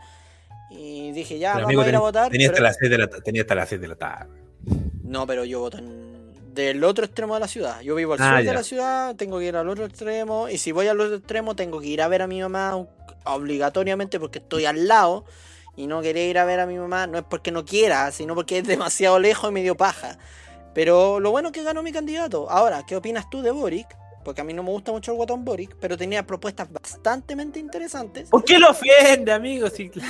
Y 0.72 1.12
dije, 1.12 1.38
ya, 1.38 1.54
Pero, 1.54 1.66
vamos 1.68 1.70
amigo, 1.70 1.82
a 1.84 1.90
ir 1.90 1.96
a 1.96 2.00
votar. 2.00 2.32
tenía, 2.32 2.48
pero- 2.52 2.66
hasta 2.68 2.70
las 2.70 2.78
6 2.80 2.92
de 2.92 2.98
la, 2.98 3.08
tenía 3.24 3.42
hasta 3.42 3.56
las 3.56 3.70
6 3.70 3.82
de 3.82 3.88
la 3.90 3.96
tarde. 3.96 4.42
No, 5.04 5.28
pero 5.28 5.44
yo 5.46 5.60
voto 5.60 5.78
en... 5.78 6.34
del 6.56 6.84
otro 6.84 7.06
extremo 7.06 7.36
de 7.36 7.42
la 7.42 7.48
ciudad. 7.48 7.82
Yo 7.82 7.94
vivo 7.94 8.14
al 8.14 8.22
Ah, 8.22 8.30
sur 8.38 8.44
ya. 8.46 8.50
de 8.52 8.58
la 8.58 8.64
ciudad, 8.64 9.16
tengo 9.16 9.38
que 9.38 9.46
ir 9.46 9.56
al 9.56 9.70
otro 9.70 9.86
extremo. 9.86 10.50
Y 10.50 10.58
si 10.58 10.72
voy 10.72 10.88
al 10.88 11.00
otro 11.00 11.16
extremo, 11.18 11.56
tengo 11.56 11.80
que 11.80 11.88
ir 11.88 12.02
a 12.02 12.08
ver 12.08 12.24
a 12.24 12.28
mi 12.28 12.42
mamá 12.42 12.88
obligatoriamente 13.26 14.20
porque 14.20 14.40
estoy 14.40 14.66
al 14.66 14.88
lado. 14.88 15.26
Y 15.76 15.88
no 15.88 16.02
quería 16.02 16.28
ir 16.28 16.38
a 16.38 16.46
ver 16.46 16.60
a 16.60 16.66
mi 16.66 16.78
mamá, 16.78 17.08
no 17.08 17.18
es 17.18 17.24
porque 17.24 17.52
no 17.52 17.66
quiera, 17.66 18.12
sino 18.12 18.36
porque 18.36 18.60
es 18.60 18.68
demasiado 18.68 19.18
lejos 19.20 19.50
y 19.50 19.54
medio 19.54 19.76
paja. 19.76 20.18
Pero 20.74 21.20
lo 21.20 21.32
bueno 21.32 21.50
es 21.50 21.54
que 21.54 21.64
ganó 21.64 21.82
mi 21.84 21.92
candidato. 21.92 22.50
Ahora, 22.50 22.84
¿qué 22.86 22.96
opinas 22.96 23.30
tú 23.30 23.42
de 23.42 23.52
Boric? 23.52 23.88
Porque 24.24 24.42
a 24.42 24.44
mí 24.44 24.54
no 24.54 24.64
me 24.64 24.70
gusta 24.70 24.92
mucho 24.92 25.12
el 25.12 25.18
guatón 25.18 25.44
Boric, 25.44 25.76
pero 25.80 25.98
tenía 25.98 26.26
propuestas 26.26 26.72
bastante 26.72 27.34
interesantes. 27.60 28.30
¿Por 28.30 28.44
qué 28.46 28.58
lo 28.58 28.70
ofiende, 28.70 29.32
amigo? 29.32 29.70
Sí, 29.70 29.92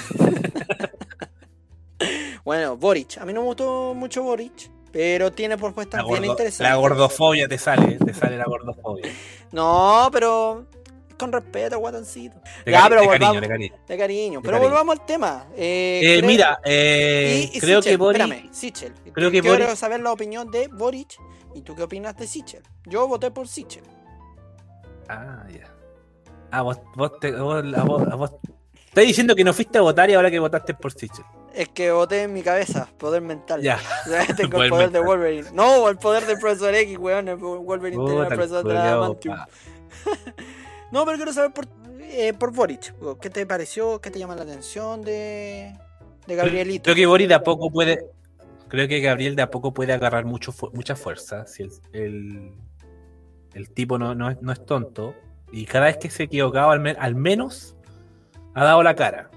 Bueno, 2.43 2.75
Boric, 2.77 3.17
a 3.19 3.25
mí 3.25 3.33
no 3.33 3.41
me 3.41 3.47
gustó 3.47 3.93
mucho 3.95 4.23
Boric, 4.23 4.69
pero 4.91 5.31
tiene 5.31 5.57
propuestas 5.57 6.05
bien 6.05 6.25
interesantes. 6.25 6.59
la 6.59 6.75
gordofobia 6.75 7.47
te 7.47 7.57
sale, 7.57 7.97
te 7.97 8.13
sale 8.13 8.37
la 8.37 8.45
gordofobia. 8.45 9.09
No, 9.51 10.09
pero 10.11 10.65
con 11.13 11.31
respeto, 11.31 11.77
guatoncito. 11.79 12.37
De, 12.65 12.71
Ya, 12.71 12.85
pero 12.89 13.01
de 13.01 13.07
cariño, 13.07 13.27
volvamos- 13.29 13.41
de 13.41 13.47
cariño. 13.47 13.75
De 13.87 13.97
cariño. 13.97 14.41
Pero 14.41 14.51
cariño. 14.57 14.69
volvamos 14.69 14.99
al 14.99 15.05
tema. 15.05 15.45
Eh, 15.55 16.01
Eh, 16.03 16.17
creo- 16.19 16.27
mira, 16.27 16.59
eh, 16.65 17.49
y- 17.53 17.57
y 17.57 17.59
creo 17.59 17.81
Sichel, 17.81 17.93
que 17.93 17.97
Boris... 17.97 18.21
Espérame, 18.21 18.53
Sichel. 18.53 18.93
creo 19.13 19.31
que 19.31 19.41
Quiero 19.41 19.65
Boric- 19.65 19.75
saber 19.75 19.99
la 20.01 20.11
opinión 20.11 20.49
de 20.51 20.67
Boric. 20.67 21.17
¿Y 21.55 21.61
tú 21.61 21.75
qué 21.75 21.83
opinas 21.83 22.15
de 22.17 22.25
Sichel? 22.27 22.63
Yo 22.85 23.07
voté 23.07 23.29
por 23.31 23.47
Sichel. 23.47 23.83
Ah, 25.07 25.43
ya. 25.51 25.71
Ah, 26.51 26.61
vos, 26.61 26.79
vos, 26.95 27.19
te, 27.19 27.31
vos, 27.31 27.63
a 27.75 27.83
vos, 27.83 28.03
a 28.11 28.15
vos- 28.15 28.31
Estás 28.87 29.05
diciendo 29.05 29.35
que 29.35 29.43
no 29.43 29.53
fuiste 29.53 29.79
a 29.79 29.81
votar 29.81 30.07
y 30.09 30.13
ahora 30.13 30.29
que 30.29 30.37
votaste 30.39 30.73
por 30.75 30.91
Sichel. 30.93 31.25
Es 31.53 31.69
que 31.69 31.91
voté 31.91 32.23
en 32.23 32.33
mi 32.33 32.41
cabeza, 32.41 32.87
poder 32.97 33.21
mental. 33.21 33.61
Ya. 33.61 33.79
Sea, 34.05 34.25
Tengo 34.35 34.51
Poder 34.51 34.65
el 34.65 34.69
poder 34.69 34.91
de. 34.91 34.99
Wolverine. 34.99 35.49
No, 35.53 35.87
el 35.89 35.97
poder 35.97 36.25
del 36.25 36.37
profesor 36.39 36.73
X, 36.75 36.97
weón. 36.97 37.27
El 37.27 37.35
Wolverine 37.37 38.03
tiene 38.05 38.21
el 38.21 38.27
profesor 38.27 38.63
de 38.67 39.29
pa. 39.29 39.47
No, 40.93 41.05
pero 41.05 41.17
quiero 41.17 41.33
saber 41.33 41.51
por, 41.51 41.67
eh, 41.99 42.33
por 42.33 42.53
Boric. 42.53 42.93
¿Qué 43.19 43.29
te 43.31 43.45
pareció? 43.47 43.99
¿Qué 43.99 44.11
te 44.11 44.19
llama 44.19 44.35
la 44.35 44.43
atención 44.43 45.01
de, 45.01 45.73
de 46.27 46.35
Gabrielito? 46.35 46.83
Creo 46.83 46.95
que 46.95 47.05
Boris 47.07 47.27
de 47.27 47.33
a 47.33 47.43
poco 47.43 47.71
puede. 47.71 48.05
Creo 48.67 48.87
que 48.87 49.01
Gabriel 49.01 49.35
de 49.35 49.41
a 49.41 49.49
poco 49.49 49.73
puede 49.73 49.93
agarrar 49.93 50.25
mucho, 50.25 50.53
mucha 50.73 50.95
fuerza. 50.95 51.45
Si 51.47 51.63
el, 51.63 51.71
el, 51.93 52.51
el 53.53 53.69
tipo 53.71 53.97
no, 53.97 54.13
no, 54.15 54.29
es, 54.29 54.41
no 54.41 54.51
es 54.51 54.65
tonto. 54.65 55.15
Y 55.51 55.65
cada 55.65 55.85
vez 55.85 55.97
que 55.97 56.09
se 56.09 56.23
equivocaba, 56.23 56.73
al, 56.73 56.79
me- 56.79 56.91
al 56.99 57.15
menos 57.15 57.75
ha 58.53 58.63
dado 58.63 58.83
la 58.83 58.95
cara. 58.95 59.29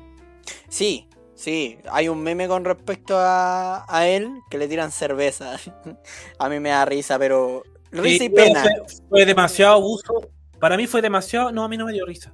Sí, 0.68 1.08
sí. 1.34 1.78
Hay 1.90 2.08
un 2.08 2.22
meme 2.22 2.48
con 2.48 2.64
respecto 2.64 3.16
a, 3.18 3.84
a 3.88 4.06
él 4.08 4.30
que 4.50 4.58
le 4.58 4.68
tiran 4.68 4.90
cerveza. 4.92 5.56
a 6.38 6.48
mí 6.48 6.60
me 6.60 6.70
da 6.70 6.84
risa, 6.84 7.18
pero 7.18 7.62
risa 7.92 8.24
y 8.24 8.28
Sí, 8.28 8.34
pena. 8.34 8.62
Fue, 8.62 8.70
fue 9.08 9.26
demasiado 9.26 9.74
abuso. 9.74 10.30
Para 10.66 10.76
mí 10.76 10.88
fue 10.88 11.00
demasiado. 11.00 11.52
No, 11.52 11.62
a 11.62 11.68
mí 11.68 11.76
no 11.76 11.86
me 11.86 11.92
dio 11.92 12.04
risa. 12.04 12.32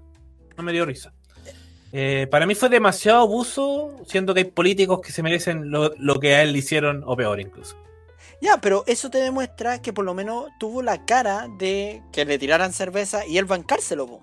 No 0.56 0.62
me 0.62 0.72
dio 0.72 0.86
risa. 0.86 1.12
Eh, 1.92 2.26
para 2.30 2.46
mí 2.46 2.54
fue 2.54 2.70
demasiado 2.70 3.20
abuso, 3.20 3.94
siendo 4.06 4.32
que 4.32 4.40
hay 4.40 4.44
políticos 4.46 5.00
que 5.02 5.12
se 5.12 5.22
merecen 5.22 5.70
lo, 5.70 5.92
lo 5.98 6.18
que 6.18 6.34
a 6.34 6.40
él 6.40 6.52
le 6.52 6.60
hicieron, 6.60 7.02
o 7.04 7.14
peor 7.14 7.40
incluso. 7.40 7.76
Ya, 8.40 8.56
pero 8.56 8.84
eso 8.86 9.10
te 9.10 9.18
demuestra 9.18 9.82
que 9.82 9.92
por 9.92 10.06
lo 10.06 10.14
menos 10.14 10.46
tuvo 10.58 10.80
la 10.80 11.04
cara 11.04 11.46
de 11.58 12.00
que 12.10 12.24
le 12.24 12.38
tiraran 12.38 12.72
cerveza 12.72 13.26
y 13.26 13.36
él 13.36 13.44
bancárselo, 13.44 14.06
po. 14.06 14.22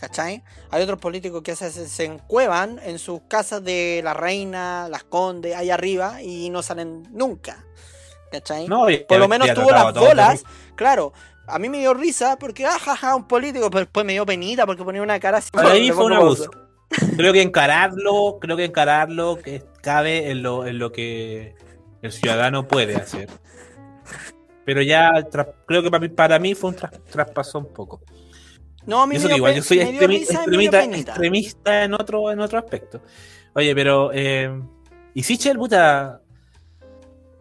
¿cachai? 0.00 0.42
Hay 0.72 0.82
otros 0.82 0.98
políticos 0.98 1.42
que 1.44 1.54
se, 1.54 1.70
se, 1.70 2.04
encuevan 2.04 2.80
en 2.82 2.98
sus 2.98 3.20
casas 3.28 3.62
de 3.62 4.00
la 4.02 4.14
reina, 4.14 4.88
las 4.90 5.04
condes, 5.04 5.54
ahí 5.54 5.70
arriba 5.70 6.20
y 6.22 6.50
no 6.50 6.60
salen 6.60 7.06
nunca, 7.12 7.64
¿cachai? 8.32 8.66
No, 8.66 8.90
y- 8.90 9.04
por 9.04 9.20
lo 9.20 9.28
menos 9.28 9.54
tuvo 9.54 9.70
las 9.70 9.94
bolas, 9.94 10.42
claro. 10.74 11.12
A 11.46 11.58
mí 11.58 11.68
me 11.68 11.78
dio 11.78 11.92
risa 11.94 12.36
porque, 12.38 12.64
ah, 12.64 12.78
jaja, 12.78 13.14
un 13.16 13.28
político, 13.28 13.70
pero 13.70 13.84
después 13.84 14.04
me 14.06 14.12
dio 14.14 14.24
penita 14.24 14.64
porque 14.66 14.82
ponía 14.84 15.02
una 15.02 15.20
cara 15.20 15.38
así. 15.38 15.50
Para 15.50 15.74
mí 15.74 15.90
fue 15.90 16.06
un 16.06 16.12
abuso. 16.14 16.50
Creo 17.16 17.32
que 17.32 17.42
encararlo, 17.42 18.38
creo 18.40 18.56
que 18.56 18.64
encararlo 18.64 19.36
que 19.42 19.62
cabe 19.82 20.30
en 20.30 20.42
lo, 20.42 20.66
en 20.66 20.78
lo 20.78 20.92
que 20.92 21.54
el 22.02 22.12
ciudadano 22.12 22.68
puede 22.68 22.96
hacer. 22.96 23.28
Pero 24.64 24.80
ya 24.82 25.10
creo 25.66 25.82
que 25.82 25.90
para 25.90 26.00
mí, 26.00 26.08
para 26.08 26.38
mí 26.38 26.54
fue 26.54 26.70
un 26.70 26.76
tras- 26.76 27.02
traspaso 27.10 27.58
un 27.58 27.72
poco. 27.72 28.00
No, 28.86 29.02
a 29.02 29.06
mí 29.06 29.14
me 29.14 29.20
dio 29.20 29.28
que 29.28 29.36
igual 29.36 29.54
yo 29.54 29.62
soy 29.62 29.78
extremi- 29.78 30.06
risa 30.18 30.34
extremista, 30.34 30.84
extremista 30.84 31.84
en 31.84 31.94
otro, 31.94 32.30
en 32.30 32.40
otro 32.40 32.58
aspecto. 32.58 33.00
Oye, 33.54 33.74
pero 33.74 34.10
eh, 34.12 34.50
y 35.14 35.22
Sichel, 35.22 35.56
puta, 35.58 36.20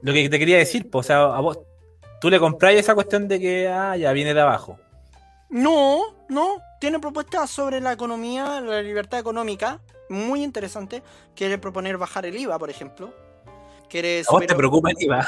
lo 0.01 0.13
que 0.13 0.29
te 0.29 0.39
quería 0.39 0.57
decir, 0.57 0.89
pues, 0.89 1.05
o 1.05 1.07
sea, 1.07 1.23
a 1.25 1.39
vos, 1.41 1.59
tú 2.23 2.29
le 2.29 2.39
compráis 2.39 2.79
esa 2.79 2.95
cuestión 2.95 3.27
de 3.27 3.37
que 3.37 3.67
ah, 3.67 3.97
ya 3.97 4.13
viene 4.13 4.33
de 4.33 4.39
abajo. 4.39 4.79
No, 5.49 5.99
no. 6.29 6.55
Tiene 6.79 6.97
propuestas 6.97 7.49
sobre 7.49 7.81
la 7.81 7.91
economía, 7.91 8.61
la 8.61 8.81
libertad 8.81 9.19
económica, 9.19 9.81
muy 10.07 10.41
interesante. 10.41 11.03
Quiere 11.35 11.57
proponer 11.57 11.97
bajar 11.97 12.25
el 12.25 12.37
IVA, 12.37 12.57
por 12.57 12.69
ejemplo. 12.69 13.13
Quiere 13.89 14.23
¿A 14.25 14.31
vos 14.31 14.47
te 14.47 14.55
preocupa 14.55 14.91
el 14.91 15.01
IVA? 15.01 15.27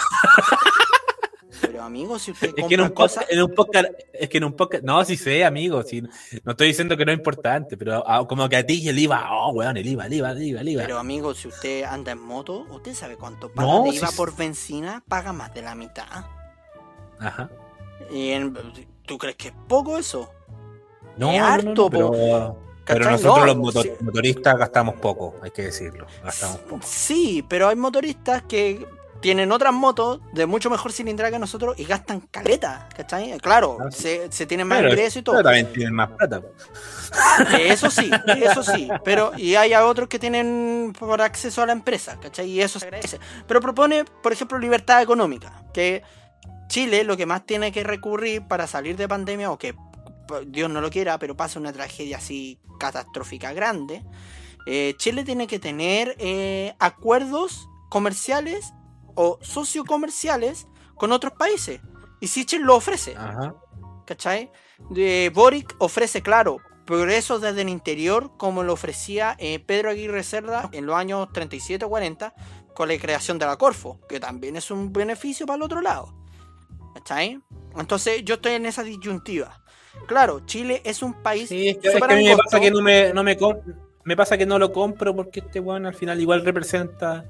Pero 1.61 1.83
amigo, 1.83 2.17
si 2.17 2.31
usted 2.31 2.53
Es 2.55 2.65
que 2.65 2.75
en 2.75 2.81
un, 2.81 2.89
cosas... 2.91 3.25
en 3.29 3.41
un 3.41 3.53
podcast, 3.53 3.87
es 4.13 4.29
que 4.29 4.37
en 4.37 4.45
un 4.45 4.53
podcast, 4.53 4.85
no, 4.85 5.03
sí 5.03 5.17
sé, 5.17 5.43
amigo, 5.43 5.83
sí, 5.83 6.01
no 6.01 6.51
estoy 6.51 6.67
diciendo 6.67 6.95
que 6.95 7.03
no 7.03 7.11
es 7.11 7.17
importante, 7.17 7.75
pero 7.77 8.03
ah, 8.07 8.25
como 8.27 8.47
que 8.47 8.57
a 8.57 8.65
ti 8.65 8.87
el 8.87 8.99
IVA, 8.99 9.27
oh, 9.31 9.51
weón, 9.51 9.75
el 9.75 9.87
IVA, 9.87 10.05
el 10.05 10.13
IVA, 10.13 10.31
el 10.31 10.43
IVA, 10.43 10.61
el 10.61 10.69
IVA. 10.69 10.83
Pero 10.83 10.97
amigo, 10.97 11.33
si 11.33 11.47
usted 11.49 11.83
anda 11.83 12.13
en 12.13 12.21
moto, 12.21 12.65
¿usted 12.69 12.93
sabe 12.93 13.15
cuánto 13.17 13.51
paga 13.51 13.67
No, 13.67 13.83
de 13.83 13.89
IVA 13.89 14.11
por 14.15 14.35
benzina? 14.35 15.03
Paga 15.07 15.33
más 15.33 15.53
de 15.53 15.61
la 15.61 15.75
mitad. 15.75 16.34
Ajá. 17.25 17.49
Y 18.11 18.29
en- 18.31 18.53
¿Tú 19.05 19.17
crees 19.17 19.35
que 19.35 19.49
es 19.49 19.53
poco 19.67 19.97
eso? 19.97 20.31
No, 21.17 21.31
Es 21.31 21.37
no, 21.39 21.45
no, 21.47 21.53
harto, 21.53 21.83
no, 21.83 21.89
pero, 21.89 22.57
pero 22.85 23.11
nosotros 23.11 23.55
No, 23.55 23.71
los 23.71 23.73
sí. 23.83 23.91
motoristas 24.01 24.57
gastamos 24.57 24.95
poco, 24.95 25.35
hay 25.41 25.51
que 25.51 25.63
decirlo, 25.63 26.05
gastamos 26.23 26.57
poco. 26.57 26.79
Sí, 26.83 27.43
pero 27.47 27.67
hay 27.69 27.75
motoristas 27.75 28.43
que 28.43 28.85
tienen 29.21 29.51
otras 29.51 29.73
motos 29.73 30.19
de 30.33 30.45
mucho 30.45 30.69
mejor 30.69 30.91
cilindrada 30.91 31.31
que 31.31 31.39
nosotros 31.39 31.79
y 31.79 31.85
gastan 31.85 32.19
caleta, 32.29 32.89
¿cachai? 32.95 33.37
Claro, 33.39 33.77
Ah, 33.79 33.89
sí. 33.89 34.01
se, 34.03 34.31
se 34.31 34.45
tienen 34.45 34.67
más 34.67 34.81
ingresos 34.83 35.17
y 35.17 35.21
todo. 35.23 35.35
pero 35.37 35.43
también 35.45 35.71
tienen 35.73 35.93
más 35.95 36.09
plata. 36.11 36.41
Eso 37.59 37.89
sí, 37.89 38.11
eso 38.41 38.61
sí. 38.63 38.87
Pero, 39.03 39.31
y 39.37 39.55
hay 39.55 39.73
a 39.73 39.85
otros 39.85 40.07
que 40.09 40.19
tienen 40.19 40.93
por 40.99 41.21
acceso 41.21 41.61
a 41.61 41.65
la 41.65 41.71
empresa, 41.73 42.19
¿cachai? 42.19 42.49
Y 42.49 42.61
eso 42.61 42.79
se 42.79 42.85
agradece. 42.87 43.19
Pero 43.47 43.61
propone, 43.61 44.05
por 44.05 44.33
ejemplo, 44.33 44.57
libertad 44.59 45.01
económica. 45.01 45.63
Que 45.73 46.03
Chile 46.67 47.03
lo 47.03 47.17
que 47.17 47.25
más 47.25 47.45
tiene 47.45 47.71
que 47.71 47.83
recurrir 47.83 48.47
para 48.47 48.67
salir 48.67 48.97
de 48.97 49.07
pandemia, 49.07 49.51
o 49.51 49.57
que 49.57 49.75
Dios 50.47 50.69
no 50.69 50.81
lo 50.81 50.89
quiera, 50.89 51.19
pero 51.19 51.37
pasa 51.37 51.59
una 51.59 51.73
tragedia 51.73 52.17
así 52.17 52.59
catastrófica 52.79 53.53
grande. 53.53 54.03
eh, 54.65 54.95
Chile 54.97 55.23
tiene 55.23 55.47
que 55.47 55.59
tener 55.59 56.15
eh, 56.17 56.75
acuerdos 56.79 57.69
comerciales 57.89 58.73
o 59.15 59.37
sociocomerciales 59.41 60.67
con 60.95 61.11
otros 61.11 61.33
países. 61.33 61.81
Y 62.19 62.27
Sichel 62.27 62.63
lo 62.63 62.75
ofrece. 62.75 63.15
Ajá. 63.15 63.55
¿cachai? 64.05 64.51
Boric 65.33 65.75
ofrece, 65.79 66.21
claro, 66.21 66.57
progresos 66.85 67.41
desde 67.41 67.61
el 67.61 67.69
interior, 67.69 68.31
como 68.37 68.63
lo 68.63 68.73
ofrecía 68.73 69.35
eh, 69.39 69.59
Pedro 69.59 69.89
Aguirre 69.89 70.23
Cerda 70.23 70.69
en 70.71 70.85
los 70.85 70.95
años 70.95 71.27
37 71.33 71.85
o 71.85 71.89
40, 71.89 72.33
con 72.73 72.87
la 72.87 72.97
creación 72.97 73.39
de 73.39 73.45
la 73.45 73.57
Corfo, 73.57 73.99
que 74.07 74.19
también 74.19 74.55
es 74.55 74.71
un 74.71 74.93
beneficio 74.93 75.45
para 75.45 75.57
el 75.57 75.63
otro 75.63 75.81
lado. 75.81 76.13
¿Cachai? 76.95 77.41
Entonces 77.77 78.23
yo 78.23 78.35
estoy 78.35 78.53
en 78.53 78.65
esa 78.65 78.81
disyuntiva. 78.81 79.61
Claro, 80.07 80.39
Chile 80.45 80.81
es 80.85 81.03
un 81.03 81.13
país 81.13 81.49
Sí, 81.49 81.67
es 81.67 81.77
que, 81.77 81.89
es 81.89 81.93
que 81.95 82.13
a 82.13 82.15
mí 82.15 82.23
me 82.23 82.37
pasa 82.37 82.57
que 82.59 82.71
no 82.71 82.81
me, 82.81 83.11
no 83.13 83.21
me, 83.21 83.37
me 84.05 84.15
pasa 84.15 84.37
que 84.37 84.45
no 84.45 84.57
lo 84.57 84.71
compro 84.71 85.13
porque 85.13 85.41
este 85.41 85.59
weón 85.59 85.85
al 85.85 85.93
final 85.93 86.21
igual 86.21 86.45
representa 86.45 87.25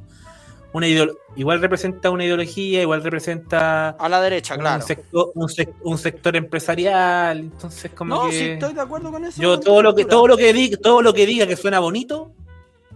una 0.71 0.87
igual 0.87 1.61
representa 1.61 2.11
una 2.11 2.25
ideología, 2.25 2.81
igual 2.83 3.01
representa 3.01 3.89
a 3.89 4.07
la 4.09 4.21
derecha, 4.21 4.53
un, 4.53 4.59
claro. 4.59 4.85
sector, 4.85 5.31
un, 5.33 5.47
sec- 5.47 5.73
un 5.81 5.97
sector 5.97 6.35
empresarial, 6.35 7.39
entonces 7.39 7.91
como 7.91 8.13
No, 8.15 8.29
que 8.29 8.31
sí, 8.33 8.43
estoy 8.45 8.73
de 8.73 8.81
acuerdo 8.81 9.11
con 9.11 9.25
eso. 9.25 9.41
yo 9.41 9.59
todo 9.59 9.81
lo 9.81 9.95
que 9.95 10.05
todo 10.05 10.27
lo 10.27 10.37
que 10.37 10.53
diga, 10.53 10.77
todo 10.77 11.01
lo 11.01 11.11
que 11.13 11.25
diga 11.25 11.47
que 11.47 11.55
suena 11.55 11.79
bonito, 11.79 12.33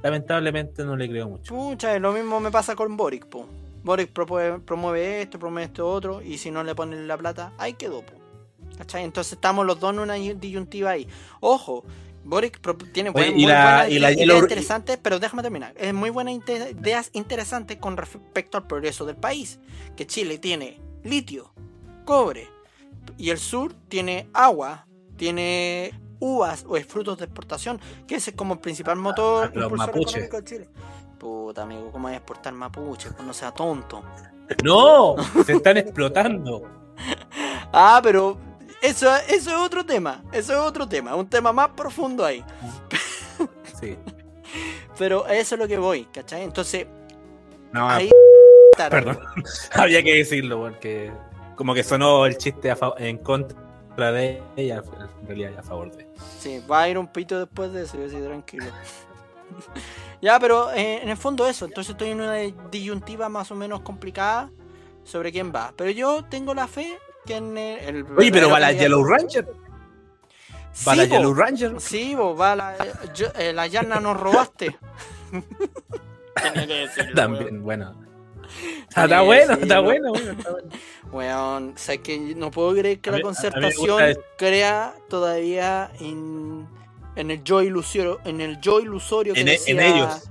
lamentablemente 0.04 0.84
no 0.84 0.96
le 0.96 1.10
creo 1.10 1.30
mucho. 1.30 1.56
Pucha, 1.56 1.98
lo 1.98 2.12
mismo 2.12 2.39
me 2.39 2.52
pasa 2.52 2.76
con 2.76 2.96
Boric, 2.96 3.26
po. 3.28 3.48
Boric 3.84 4.12
promueve, 4.12 4.60
promueve 4.60 5.22
esto, 5.22 5.39
promueve 5.39 5.65
esto 5.68 5.89
otro, 5.89 6.22
y 6.22 6.38
si 6.38 6.52
no 6.52 6.63
le 6.63 6.76
ponen 6.76 7.08
la 7.08 7.18
plata, 7.18 7.54
ahí 7.58 7.74
quedó, 7.74 8.02
po. 8.02 8.13
¿Cachai? 8.78 9.04
Entonces 9.04 9.34
estamos 9.34 9.65
los 9.65 9.80
dos 9.80 9.94
en 9.94 10.00
una 10.00 10.13
disyuntiva 10.13 10.92
ahí. 10.92 11.08
Ojo, 11.42 11.84
Boric 12.24 12.60
tiene 12.92 13.10
Oye, 13.10 13.30
buen- 13.30 13.32
y 13.39 13.44
muy 13.44 13.52
la- 13.52 13.63
buenas 13.86 13.89
y 13.92 14.00
la 14.00 14.12
ideas 14.12 14.39
interesantes, 14.42 15.00
pero 15.02 15.20
déjame 15.20 15.42
terminar. 15.42 15.74
Es 15.78 15.94
muy 15.94 16.10
buenas 16.10 16.34
ideas 16.36 17.10
interesantes 17.13 17.78
con 17.78 17.98
respecto 17.98 18.58
al 18.58 18.68
progreso 18.68 19.06
del 19.06 19.15
país. 19.15 19.60
Que 19.98 20.06
Chile 20.08 20.38
tiene 20.38 20.80
litio, 21.04 21.52
cobre, 22.06 22.48
y 23.18 23.30
el 23.32 23.38
sur 23.39 23.74
tiene 23.88 24.30
agua, 24.34 24.86
tiene 25.18 25.94
uvas 26.20 26.65
o 26.68 26.76
frutos 26.82 27.18
de 27.18 27.26
exportación, 27.26 27.80
que 28.08 28.15
ese 28.15 28.32
es 28.32 28.36
como 28.36 28.56
el 28.56 28.60
principal 28.60 28.98
motor 28.98 29.48
Ah, 29.48 29.52
los 29.56 29.63
impulsor 29.72 29.89
económico 29.98 30.38
de 30.38 30.44
Chile. 30.44 30.70
Puta 31.19 31.63
amigo, 31.63 31.91
¿cómo 31.91 32.05
vas 32.05 32.13
a 32.13 32.17
exportar 32.17 32.53
mapuche? 32.53 33.12
Pues 33.12 33.23
no 33.27 33.34
sea 33.34 33.51
tonto. 33.51 34.03
No, 34.63 35.15
se 35.45 35.53
están 35.53 35.77
explotando. 35.77 36.63
Ah, 37.71 37.99
pero 38.01 38.36
eso, 38.82 39.15
eso 39.27 39.49
es 39.51 39.55
otro 39.55 39.86
tema. 39.86 40.23
Eso 40.32 40.53
es 40.53 40.60
otro 40.60 40.88
tema. 40.88 41.15
Un 41.15 41.29
tema 41.29 41.53
más 41.53 41.69
profundo 41.69 42.25
ahí. 42.25 42.43
Sí. 43.79 43.95
Pero 44.97 45.27
eso 45.27 45.55
es 45.55 45.62
lo 45.62 45.67
que 45.67 45.77
voy, 45.77 46.05
¿cachai? 46.05 46.43
Entonces, 46.43 46.88
No, 47.71 47.88
ahí. 47.89 48.10
Perdón, 48.89 49.19
había 49.73 50.01
que 50.03 50.15
decirlo 50.15 50.60
porque 50.60 51.12
como 51.55 51.73
que 51.73 51.84
sonó 51.84 52.25
el 52.25 52.38
chiste 52.38 52.71
a 52.71 52.77
en 52.97 53.17
contra 53.17 54.12
de 54.12 54.41
ella, 54.55 54.82
en 55.21 55.27
realidad 55.27 55.60
a 55.60 55.63
favor 55.63 55.95
de. 55.95 56.08
Sí, 56.39 56.63
va 56.69 56.82
a 56.82 56.89
ir 56.89 56.97
un 56.97 57.08
pito 57.08 57.38
después 57.38 57.71
de 57.71 57.84
eso, 57.84 57.97
yo 57.97 58.10
sí, 58.10 58.15
tranquilo. 58.17 58.65
Ya, 60.21 60.39
pero 60.39 60.71
eh, 60.71 61.01
en 61.01 61.10
el 61.10 61.17
fondo 61.17 61.47
eso. 61.47 61.65
Entonces 61.65 61.91
estoy 61.91 62.10
en 62.10 62.21
una 62.21 62.34
disyuntiva 62.71 63.29
más 63.29 63.51
o 63.51 63.55
menos 63.55 63.82
complicada 63.82 64.49
sobre 65.03 65.32
quién 65.32 65.51
va. 65.55 65.73
Pero 65.75 65.91
yo 65.91 66.23
tengo 66.25 66.53
la 66.53 66.67
fe 66.67 66.97
que 67.25 67.38
en 67.38 67.58
el. 67.58 67.79
el 67.97 68.05
Oye, 68.17 68.32
pero 68.32 68.49
va 68.49 68.60
la 68.60 68.71
Yellow 68.71 69.03
Ranger, 69.03 69.45
va 69.47 70.93
Sí, 70.93 70.97
la. 70.97 71.05
Yellow 71.05 71.34
Ranger. 71.34 71.79
Sí, 71.82 72.15
vos, 72.15 72.39
va 72.39 72.55
la. 72.55 72.75
yo- 73.13 73.32
eh, 73.38 73.53
la 73.53 73.67
llana 73.67 73.99
nos 73.99 74.19
robaste. 74.19 74.77
Tenía 75.32 76.67
que 76.67 76.73
decirlo, 76.73 77.05
weón. 77.05 77.15
También, 77.15 77.63
bueno. 77.63 77.95
Está 78.89 79.21
bueno, 79.21 79.41
decirlo. 79.55 79.62
está 79.63 79.79
bueno, 79.82 80.10
bueno, 80.12 80.32
está 80.32 80.51
bueno. 80.51 80.69
Weón, 81.12 81.73
o 81.75 81.77
sea 81.77 81.97
que 81.99 82.17
no 82.36 82.49
puedo 82.49 82.71
creer 82.73 82.99
que 82.99 83.10
A 83.10 83.13
la 83.13 83.17
mí- 83.17 83.23
concertación 83.23 84.01
crea 84.38 84.95
todavía 85.08 85.91
en, 85.99 86.67
en 87.19 87.32
el 87.32 87.43
yo 87.43 87.62
ilusorio, 87.62 88.19
en 88.25 88.41
el 88.41 88.60
yo 88.62 88.79
ilusorio 88.79 89.34
que 89.34 89.41
En, 89.41 89.47
e- 89.47 89.51
decía- 89.51 89.73
en 89.73 89.79
ellos. 89.95 90.23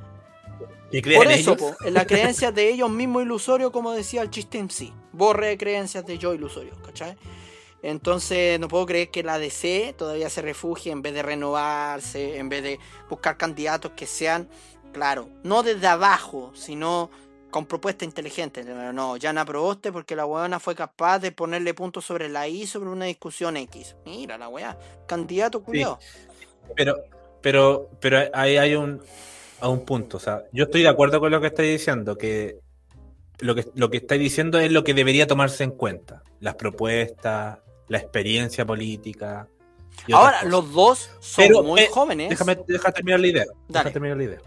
¿Y 0.90 1.02
creen 1.02 1.18
Por 1.18 1.26
en 1.30 1.38
eso, 1.38 1.52
ellos? 1.52 1.76
po, 1.78 1.84
en 1.84 1.94
las 1.94 2.06
creencias 2.06 2.54
de 2.54 2.70
ellos 2.70 2.88
mismos 2.90 3.22
ilusorio, 3.22 3.70
como 3.70 3.92
decía 3.92 4.22
el 4.22 4.30
chiste 4.30 4.58
en 4.58 4.70
sí. 4.70 4.92
Borre 5.12 5.48
de 5.48 5.58
creencias 5.58 6.06
de 6.06 6.16
yo 6.18 6.32
ilusorio, 6.34 6.72
¿cachai? 6.82 7.16
Entonces, 7.82 8.58
no 8.58 8.68
puedo 8.68 8.86
creer 8.86 9.10
que 9.10 9.22
la 9.22 9.38
DC 9.38 9.94
todavía 9.96 10.28
se 10.30 10.42
refugie 10.42 10.90
en 10.90 11.02
vez 11.02 11.14
de 11.14 11.22
renovarse, 11.22 12.38
en 12.38 12.48
vez 12.48 12.62
de 12.62 12.78
buscar 13.08 13.36
candidatos 13.36 13.92
que 13.92 14.06
sean, 14.06 14.48
claro, 14.92 15.28
no 15.44 15.62
desde 15.62 15.86
abajo, 15.86 16.52
sino 16.54 17.10
con 17.50 17.66
propuestas 17.66 18.06
inteligentes. 18.06 18.66
No, 18.66 19.16
Yana 19.16 19.44
Proboste 19.44 19.92
porque 19.92 20.16
la 20.16 20.26
weona 20.26 20.58
fue 20.58 20.74
capaz 20.74 21.20
de 21.20 21.32
ponerle 21.32 21.72
puntos 21.72 22.04
sobre 22.04 22.28
la 22.28 22.48
I 22.48 22.66
sobre 22.66 22.90
una 22.90 23.04
discusión 23.04 23.56
X. 23.56 23.94
Mira 24.04 24.36
la 24.38 24.48
weá, 24.48 24.76
candidato 25.06 25.62
cuidado. 25.62 25.98
Pero, 26.76 26.96
pero, 27.40 27.90
pero 28.00 28.18
ahí 28.32 28.56
hay 28.56 28.74
un, 28.74 29.02
a 29.60 29.68
un 29.68 29.84
punto. 29.84 30.16
O 30.16 30.20
sea, 30.20 30.44
yo 30.52 30.64
estoy 30.64 30.82
de 30.82 30.88
acuerdo 30.88 31.20
con 31.20 31.30
lo 31.30 31.40
que 31.40 31.48
estáis 31.48 31.70
diciendo, 31.70 32.16
que 32.16 32.58
lo 33.40 33.54
que 33.54 33.66
lo 33.74 33.90
que 33.90 33.98
estáis 33.98 34.20
diciendo 34.20 34.58
es 34.58 34.72
lo 34.72 34.84
que 34.84 34.94
debería 34.94 35.26
tomarse 35.26 35.64
en 35.64 35.72
cuenta. 35.72 36.22
Las 36.40 36.54
propuestas, 36.54 37.58
la 37.88 37.98
experiencia 37.98 38.64
política. 38.66 39.48
Ahora, 40.12 40.38
cosas. 40.38 40.50
los 40.50 40.72
dos 40.72 41.10
son 41.20 41.44
Pero, 41.46 41.62
muy 41.62 41.80
eh, 41.82 41.88
jóvenes. 41.90 42.30
Déjame, 42.30 42.58
deja 42.66 42.92
terminar 42.92 43.20
la 43.20 43.26
idea. 43.26 43.44
Deja 43.68 43.90
terminar 43.90 44.16
la 44.16 44.24
idea. 44.24 44.40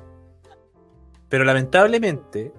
Pero 1.28 1.44
lamentablemente, 1.44 2.52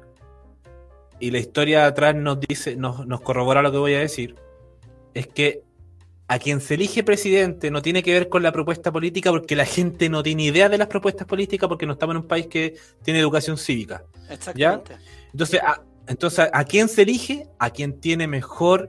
y 1.20 1.31
la 1.31 1.38
historia 1.38 1.81
de 1.81 1.87
atrás 1.87 2.14
nos 2.14 2.38
dice, 2.40 2.77
nos, 2.77 3.07
nos 3.07 3.20
corrobora 3.20 3.62
lo 3.62 3.70
que 3.70 3.79
voy 3.79 3.94
a 3.94 4.01
decir, 4.01 4.35
es 5.14 5.27
que 5.27 5.62
a 6.32 6.38
quien 6.38 6.62
se 6.62 6.74
elige 6.74 7.04
presidente 7.04 7.70
no 7.70 7.82
tiene 7.82 8.02
que 8.02 8.10
ver 8.10 8.30
con 8.30 8.42
la 8.42 8.52
propuesta 8.52 8.90
política 8.90 9.30
porque 9.30 9.54
la 9.54 9.66
gente 9.66 10.08
no 10.08 10.22
tiene 10.22 10.44
idea 10.44 10.70
de 10.70 10.78
las 10.78 10.88
propuestas 10.88 11.26
políticas 11.26 11.68
porque 11.68 11.84
no 11.84 11.92
estamos 11.92 12.14
en 12.14 12.22
un 12.22 12.26
país 12.26 12.46
que 12.46 12.74
tiene 13.02 13.20
educación 13.20 13.58
cívica. 13.58 14.04
Exactamente. 14.30 14.96
Entonces, 15.30 15.60
a, 15.60 15.82
entonces, 16.06 16.48
¿a 16.50 16.64
quién 16.64 16.88
se 16.88 17.02
elige? 17.02 17.48
A 17.58 17.68
quien 17.68 18.00
tiene 18.00 18.28
mejor, 18.28 18.88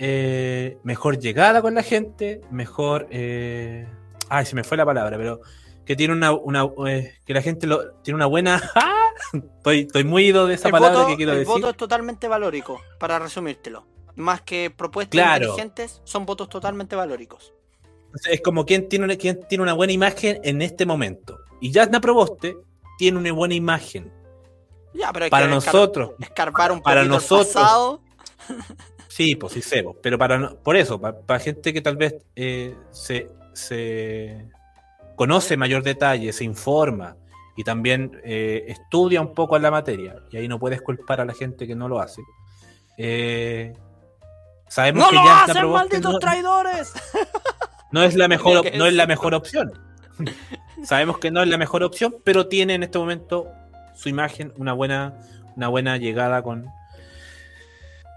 eh, 0.00 0.76
mejor 0.82 1.20
llegada 1.20 1.62
con 1.62 1.76
la 1.76 1.84
gente, 1.84 2.40
mejor... 2.50 3.06
eh, 3.10 3.86
ay, 4.28 4.44
se 4.44 4.56
me 4.56 4.64
fue 4.64 4.76
la 4.76 4.84
palabra, 4.84 5.16
pero 5.16 5.42
que 5.86 5.94
tiene 5.94 6.12
una... 6.12 6.32
una 6.32 6.68
eh, 6.88 7.14
que 7.24 7.34
la 7.34 7.42
gente 7.42 7.68
lo, 7.68 7.92
tiene 8.02 8.16
una 8.16 8.26
buena... 8.26 8.60
¡Ah! 8.74 9.12
estoy, 9.32 9.82
estoy 9.82 10.02
muy 10.02 10.26
ido 10.26 10.48
de 10.48 10.54
esa 10.54 10.68
el 10.68 10.72
palabra 10.72 10.98
voto, 10.98 11.10
que 11.10 11.16
quiero 11.16 11.30
el 11.34 11.38
decir. 11.38 11.54
voto 11.54 11.70
es 11.70 11.76
totalmente 11.76 12.26
valórico, 12.26 12.80
para 12.98 13.20
resumírtelo. 13.20 13.93
Más 14.16 14.42
que 14.42 14.70
propuestas 14.70 15.12
Claro. 15.12 15.44
inteligentes, 15.46 16.00
son 16.04 16.24
votos 16.26 16.48
totalmente 16.48 16.94
valóricos. 16.96 17.52
Entonces, 18.06 18.34
es 18.34 18.40
como 18.42 18.64
quien 18.64 18.88
tiene, 18.88 19.04
una, 19.06 19.16
quien 19.16 19.40
tiene 19.48 19.62
una 19.62 19.72
buena 19.72 19.92
imagen 19.92 20.40
en 20.44 20.62
este 20.62 20.86
momento. 20.86 21.38
Y 21.60 21.72
Jasna 21.72 22.00
Proboste 22.00 22.56
tiene 22.98 23.18
una 23.18 23.32
buena 23.32 23.54
imagen 23.54 24.12
Ya, 24.92 25.12
pero 25.12 25.24
hay 25.24 25.30
para 25.30 25.46
que 25.46 25.52
nosotros. 25.54 26.10
escarbar 26.20 26.70
un 26.70 26.80
Para 26.80 27.04
nosotros. 27.04 27.48
el 27.48 27.54
pasado. 27.54 28.00
Sí, 29.08 29.36
pues 29.36 29.52
sí 29.52 29.62
sé, 29.62 29.84
pero 30.02 30.18
para 30.18 30.54
por 30.56 30.76
eso, 30.76 31.00
para, 31.00 31.38
gente 31.38 31.72
que 31.72 31.80
tal 31.80 31.96
vez 31.96 32.16
eh, 32.34 32.74
se, 32.90 33.28
se 33.52 34.44
conoce 35.14 35.56
mayor 35.56 35.84
detalle, 35.84 36.32
se 36.32 36.42
informa 36.42 37.16
y 37.56 37.62
también 37.62 38.20
eh, 38.24 38.64
estudia 38.66 39.20
un 39.20 39.32
poco 39.32 39.54
en 39.56 39.62
la 39.62 39.70
materia, 39.70 40.16
y 40.32 40.36
ahí 40.38 40.48
no 40.48 40.58
puedes 40.58 40.82
culpar 40.82 41.20
a 41.20 41.24
la 41.24 41.32
gente 41.32 41.64
que 41.64 41.76
no 41.76 41.88
lo 41.88 42.00
hace. 42.00 42.22
eh, 42.98 43.72
sabemos 44.74 45.04
¡No 45.04 45.10
que 45.10 45.16
lo 45.16 45.24
ya 45.24 45.44
hacen, 45.44 45.70
malditos 45.70 46.12
no, 46.12 46.18
traidores! 46.18 46.92
no 47.92 48.02
es 48.02 48.14
la 48.16 48.28
mejor, 48.28 48.64
no 48.76 48.86
es 48.86 48.94
la 48.94 49.06
mejor 49.06 49.34
opción. 49.34 49.72
Sabemos 50.84 51.18
que 51.18 51.30
no 51.30 51.42
es 51.42 51.48
la 51.48 51.56
mejor 51.58 51.82
opción, 51.82 52.16
pero 52.24 52.46
tiene 52.48 52.74
en 52.74 52.82
este 52.82 52.98
momento 52.98 53.46
su 53.94 54.08
imagen 54.08 54.52
una 54.56 54.72
buena, 54.72 55.14
una 55.56 55.68
buena 55.68 55.96
llegada 55.96 56.42
con, 56.42 56.66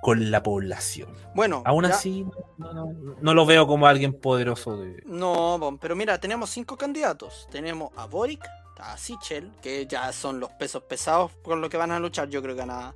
con 0.01 0.31
la 0.31 0.43
población. 0.43 1.09
Bueno, 1.33 1.61
Aún 1.65 1.83
ya- 1.85 1.91
así, 1.91 2.25
no, 2.57 2.73
no- 2.73 3.15
no 3.21 3.33
lo 3.33 3.45
veo 3.45 3.67
como 3.67 3.87
alguien 3.87 4.13
poderoso 4.19 4.77
de. 4.77 5.01
No, 5.05 5.77
pero 5.79 5.95
mira, 5.95 6.19
tenemos 6.19 6.49
cinco 6.49 6.75
candidatos. 6.77 7.47
Tenemos 7.51 7.91
a 7.95 8.05
Boric, 8.05 8.43
a 8.79 8.97
Sichel, 8.97 9.51
que 9.61 9.85
ya 9.87 10.11
son 10.11 10.39
los 10.39 10.49
pesos 10.51 10.83
pesados 10.83 11.31
con 11.43 11.61
los 11.61 11.69
que 11.69 11.77
van 11.77 11.91
a 11.91 11.99
luchar. 11.99 12.27
Yo 12.29 12.41
creo 12.41 12.55
que 12.55 12.61
van 12.61 12.71
a, 12.71 12.87
a- 12.89 12.95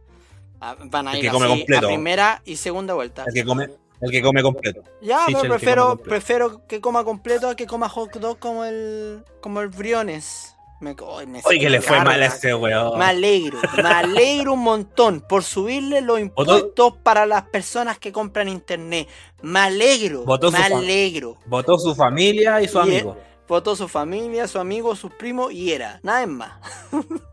van 0.86 1.08
a 1.08 1.12
El 1.12 1.18
ir 1.18 1.24
que 1.26 1.30
come 1.32 1.46
así 1.48 1.58
completo. 1.58 1.86
a 1.86 1.90
primera 1.90 2.42
y 2.46 2.56
segunda 2.56 2.94
vuelta. 2.94 3.26
El 3.28 3.34
que 3.34 3.44
come, 3.46 3.70
el 4.02 4.12
que 4.12 4.22
come 4.22 4.42
completo. 4.42 4.82
Ya, 5.02 5.24
pero 5.28 5.42
que 5.42 5.50
prefiero, 5.50 5.88
completo. 5.90 6.10
prefiero 6.10 6.68
que 6.68 6.82
coma 6.82 7.04
completo 7.04 7.50
a 7.50 7.56
que 7.56 7.66
coma 7.68 7.90
hot 7.90 8.14
dog 8.18 8.40
como 8.40 8.66
el, 8.66 9.24
como 9.42 9.62
el 9.62 9.68
Briones. 9.70 10.56
Me, 10.80 10.96
Oye, 11.44 11.60
que 11.60 11.70
le 11.70 11.80
fue 11.80 12.04
mal 12.04 12.24
a 12.24 12.26
ese 12.26 12.56
weón. 12.56 12.98
Me 12.98 13.06
alegro, 13.06 13.60
me 13.76 13.88
alegro 13.90 14.54
un 14.54 14.62
montón 14.64 15.22
por 15.22 15.44
subirle 15.44 16.02
los 16.02 16.20
Votó- 16.20 16.58
impuestos 16.58 16.94
para 17.04 17.28
las 17.28 17.44
personas 17.44 18.00
que 18.00 18.12
compran 18.12 18.50
internet. 18.50 19.08
Me 19.44 19.60
alegro, 19.60 20.24
Votó 20.24 20.52
me 20.52 20.58
alegro. 20.58 21.38
Votó 21.46 21.78
su 21.78 21.94
familia 21.94 22.64
y 22.64 22.68
su 22.68 22.80
Y- 22.80 22.82
amigo. 22.82 23.16
Votó 23.48 23.76
su 23.76 23.88
familia, 23.88 24.48
su 24.48 24.58
amigo, 24.58 24.96
sus 24.96 25.12
primos 25.14 25.54
y 25.54 25.72
era, 25.72 26.00
nada 26.02 26.26
más. 26.26 26.54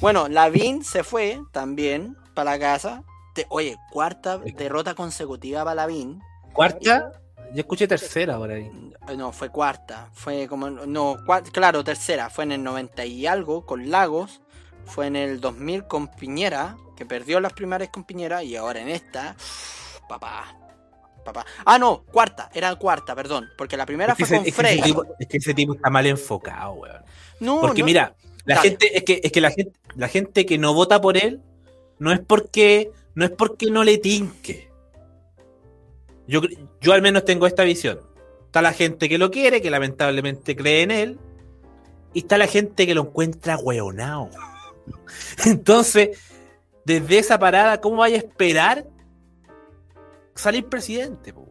bueno, 0.00 0.28
Lavín 0.28 0.84
se 0.84 1.04
fue 1.04 1.40
también 1.52 2.16
para 2.34 2.52
la 2.52 2.58
casa. 2.58 3.02
Te- 3.34 3.46
oye, 3.48 3.76
cuarta 3.90 4.38
derrota 4.38 4.94
consecutiva 4.94 5.64
para 5.64 5.74
Lavín. 5.74 6.20
Cuarta, 6.52 7.12
yo 7.52 7.60
escuché 7.60 7.88
tercera 7.88 8.36
por 8.38 8.50
ahí. 8.50 8.70
No, 9.16 9.32
fue 9.32 9.48
cuarta. 9.50 10.08
Fue 10.12 10.46
como. 10.48 10.70
No, 10.70 11.16
cua- 11.26 11.42
claro, 11.50 11.82
tercera. 11.84 12.30
Fue 12.30 12.44
en 12.44 12.52
el 12.52 12.62
90 12.62 13.04
y 13.04 13.26
algo 13.26 13.66
con 13.66 13.90
Lagos. 13.90 14.40
Fue 14.86 15.06
en 15.06 15.16
el 15.16 15.40
2000 15.40 15.86
con 15.86 16.08
Piñera, 16.08 16.76
que 16.96 17.06
perdió 17.06 17.40
las 17.40 17.52
primarias 17.54 17.90
con 17.90 18.04
Piñera. 18.04 18.42
Y 18.42 18.56
ahora 18.56 18.80
en 18.80 18.88
esta. 18.88 19.34
Papá. 20.08 20.56
Papá. 21.24 21.44
Ah, 21.64 21.78
no, 21.78 22.02
cuarta. 22.04 22.50
Era 22.52 22.74
cuarta, 22.76 23.14
perdón. 23.14 23.48
Porque 23.56 23.76
la 23.78 23.86
primera 23.86 24.12
Es 24.12 24.18
que, 24.18 24.26
fue 24.26 24.36
ese, 24.36 24.36
con 24.36 24.48
es 24.48 24.54
que 24.54 24.62
ese 24.62 24.76
Frey. 24.76 24.82
tipo, 24.82 25.04
es 25.18 25.26
que 25.28 25.36
ese 25.38 25.54
tipo 25.54 25.74
está 25.74 25.88
mal 25.90 26.06
enfocado, 26.06 26.72
weón. 26.74 27.02
No, 27.40 27.60
Porque 27.62 27.80
no, 27.80 27.86
mira, 27.86 28.14
la 28.44 28.56
gente, 28.56 28.96
es 28.96 29.04
que, 29.04 29.20
es 29.22 29.32
que 29.32 29.40
la 29.40 29.50
gente, 29.50 29.72
la 29.96 30.08
gente 30.08 30.46
que 30.46 30.58
no 30.58 30.74
vota 30.74 31.00
por 31.00 31.16
él, 31.16 31.40
no 31.98 32.12
es 32.12 32.20
porque, 32.20 32.92
no 33.14 33.24
es 33.24 33.30
porque 33.30 33.70
no 33.70 33.84
le 33.84 33.98
tinque. 33.98 34.70
Yo, 36.26 36.40
yo 36.80 36.92
al 36.92 37.02
menos 37.02 37.24
tengo 37.24 37.46
esta 37.46 37.64
visión. 37.64 38.00
Está 38.46 38.62
la 38.62 38.72
gente 38.72 39.08
que 39.08 39.18
lo 39.18 39.30
quiere, 39.30 39.60
que 39.60 39.70
lamentablemente 39.70 40.54
cree 40.54 40.82
en 40.82 40.90
él, 40.90 41.18
y 42.12 42.20
está 42.20 42.38
la 42.38 42.46
gente 42.46 42.86
que 42.86 42.94
lo 42.94 43.02
encuentra 43.02 43.56
hueonao. 43.56 44.30
Entonces, 45.46 46.18
desde 46.84 47.18
esa 47.18 47.38
parada, 47.38 47.80
¿cómo 47.80 47.96
vaya 47.96 48.16
a 48.16 48.20
esperar 48.20 48.86
salir 50.34 50.66
presidente? 50.66 51.32
po? 51.32 51.48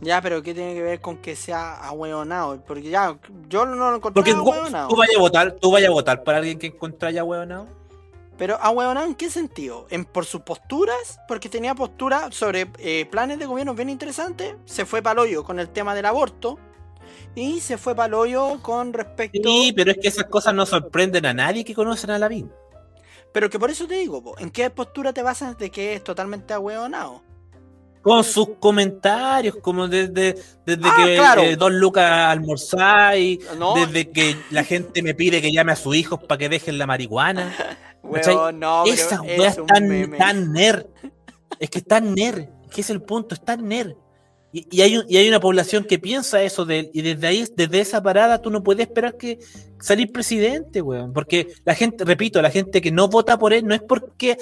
Ya, 0.00 0.20
pero 0.20 0.42
¿qué 0.42 0.54
tiene 0.54 0.74
que 0.74 0.82
ver 0.82 1.00
con 1.00 1.18
que 1.18 1.36
sea 1.36 1.74
ahueonado? 1.74 2.60
Porque 2.66 2.90
ya, 2.90 3.18
yo 3.48 3.64
no 3.64 3.90
lo 3.90 3.96
encontré 3.96 4.20
Porque 4.20 4.32
tú, 4.34 4.52
ahueonado. 4.52 4.88
tú 4.88 4.96
vayas 4.96 5.16
a 5.16 5.20
votar, 5.20 5.52
tú 5.52 5.70
vayas 5.70 5.88
a 5.88 5.92
votar 5.92 6.24
para 6.24 6.38
alguien 6.38 6.58
que 6.58 6.66
encuentra 6.68 7.10
ya 7.10 7.24
hueonao. 7.24 7.66
Pero 8.36 8.58
ahueonado 8.60 9.06
en 9.06 9.14
qué 9.14 9.30
sentido? 9.30 9.86
¿En 9.90 10.04
por 10.04 10.24
sus 10.24 10.40
posturas? 10.40 11.20
Porque 11.28 11.48
tenía 11.48 11.74
postura 11.74 12.32
sobre 12.32 12.66
eh, 12.78 13.06
planes 13.06 13.38
de 13.38 13.46
gobierno 13.46 13.74
bien 13.74 13.88
interesantes. 13.88 14.56
Se 14.64 14.84
fue 14.84 15.02
para 15.02 15.22
hoyo 15.22 15.44
con 15.44 15.60
el 15.60 15.68
tema 15.68 15.94
del 15.94 16.06
aborto. 16.06 16.58
Y 17.36 17.60
se 17.60 17.78
fue 17.78 17.94
para 17.94 18.16
hoyo 18.16 18.60
con 18.62 18.92
respecto. 18.92 19.40
Sí, 19.42 19.72
pero 19.74 19.92
es 19.92 19.98
que 19.98 20.08
esas 20.08 20.24
cosas 20.24 20.54
no 20.54 20.66
sorprenden 20.66 21.26
a 21.26 21.34
nadie 21.34 21.64
que 21.64 21.74
conocen 21.74 22.10
a 22.10 22.18
Lavín. 22.18 22.50
Pero 23.32 23.50
que 23.50 23.58
por 23.58 23.70
eso 23.70 23.86
te 23.86 23.94
digo, 23.94 24.36
¿en 24.38 24.50
qué 24.50 24.70
postura 24.70 25.12
te 25.12 25.22
basas 25.22 25.58
de 25.58 25.70
que 25.70 25.94
es 25.94 26.04
totalmente 26.04 26.54
ahueonado? 26.54 27.22
Con 28.04 28.22
sus 28.22 28.50
comentarios, 28.60 29.56
como 29.62 29.88
desde, 29.88 30.34
desde 30.66 30.82
Ah, 30.84 31.02
que 31.04 31.16
claro. 31.16 31.42
eh, 31.42 31.56
Don 31.56 31.80
Lucas 31.80 32.04
almorzáis, 32.28 33.38
No, 33.58 33.74
desde 33.74 34.10
que 34.10 34.36
la 34.50 34.62
gente 34.62 35.02
me 35.02 35.14
pide 35.14 35.40
que 35.42 35.50
llame 35.50 35.72
a 35.72 35.76
sus 35.76 35.96
hijos 35.96 36.20
para 36.22 36.38
que 36.38 36.48
dejen 36.50 36.78
la 36.78 36.86
marihuana. 36.86 37.52
no, 38.54 38.84
Esas 38.84 39.20
es 39.26 39.38
weas 39.38 39.58
un 39.58 39.66
tan, 39.66 39.88
meme. 39.88 40.18
tan 40.18 40.52
nerd. 40.52 40.86
Es 41.58 41.70
que 41.70 41.78
es 41.78 41.84
tan 41.86 42.14
nerd. 42.14 42.40
Es 42.66 42.70
que 42.74 42.80
es 42.82 42.90
el 42.90 43.00
punto, 43.02 43.34
es 43.34 43.42
tan 43.44 43.66
nerd. 43.66 43.94
Y, 44.52 44.66
y 44.70 44.82
hay, 44.82 44.98
un- 44.98 45.06
y 45.08 45.16
hay 45.16 45.26
una 45.28 45.40
población 45.40 45.84
que 45.84 45.98
piensa 45.98 46.42
eso 46.42 46.64
de 46.66 46.80
él. 46.80 46.90
Y 46.92 47.00
desde 47.02 47.26
ahí, 47.26 47.44
desde 47.56 47.80
esa 47.80 48.02
parada, 48.02 48.40
tú 48.40 48.50
no 48.50 48.62
puedes 48.62 48.86
esperar 48.86 49.16
que 49.16 49.38
salir 49.80 50.12
presidente, 50.12 50.82
weón. 50.82 51.12
Porque 51.14 51.48
la 51.64 51.74
gente, 51.74 52.04
repito, 52.04 52.40
la 52.42 52.50
gente 52.50 52.80
que 52.82 52.92
no 52.92 53.08
vota 53.08 53.38
por 53.38 53.52
él 53.54 53.66
no 53.66 53.74
es 53.74 53.82
porque 53.82 54.36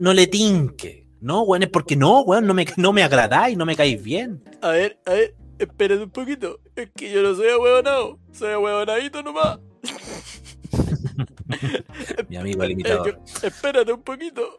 no 0.00 0.12
le 0.12 0.26
tinque. 0.26 1.05
No, 1.20 1.42
weón, 1.42 1.62
es 1.62 1.70
porque 1.70 1.96
no, 1.96 2.20
weón, 2.22 2.46
no 2.46 2.54
me, 2.54 2.66
no 2.76 2.92
me 2.92 3.02
agradáis, 3.02 3.56
no 3.56 3.66
me 3.66 3.76
caéis 3.76 4.02
bien. 4.02 4.42
A 4.60 4.70
ver, 4.70 4.98
a 5.06 5.12
ver, 5.12 5.34
espérate 5.58 6.02
un 6.02 6.10
poquito. 6.10 6.60
Es 6.74 6.90
que 6.94 7.10
yo 7.10 7.22
no 7.22 7.34
soy 7.34 7.48
ahueonado, 7.48 8.18
soy 8.32 8.52
ahueonadito 8.52 9.22
nomás. 9.22 9.58
Mi 12.28 12.36
amigo 12.36 12.62
el 12.62 12.72
imitador. 12.72 13.20
espérate 13.42 13.92
un 13.92 14.02
poquito. 14.02 14.58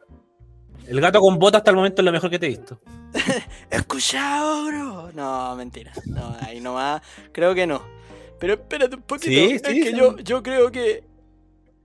El 0.88 1.02
gato 1.02 1.20
con 1.20 1.38
botas 1.38 1.60
hasta 1.60 1.72
el 1.72 1.76
momento 1.78 2.02
es 2.02 2.06
lo 2.06 2.12
mejor 2.12 2.30
que 2.30 2.40
te 2.40 2.46
he 2.46 2.50
visto. 2.50 2.80
Escuchado, 3.70 4.66
bro. 4.66 5.12
No, 5.14 5.56
mentira. 5.56 5.92
No, 6.06 6.36
ahí 6.42 6.62
nomás. 6.62 7.02
Creo 7.34 7.54
que 7.54 7.68
no. 7.68 7.82
Pero 8.40 8.54
espérate 8.54 8.96
un 8.96 9.02
poquito. 9.02 9.28
Sí, 9.30 9.40
es 9.56 9.62
sí, 9.66 9.84
que 9.84 9.92
sí. 9.92 9.98
yo, 9.98 10.18
yo 10.20 10.42
creo 10.42 10.72
que 10.72 11.04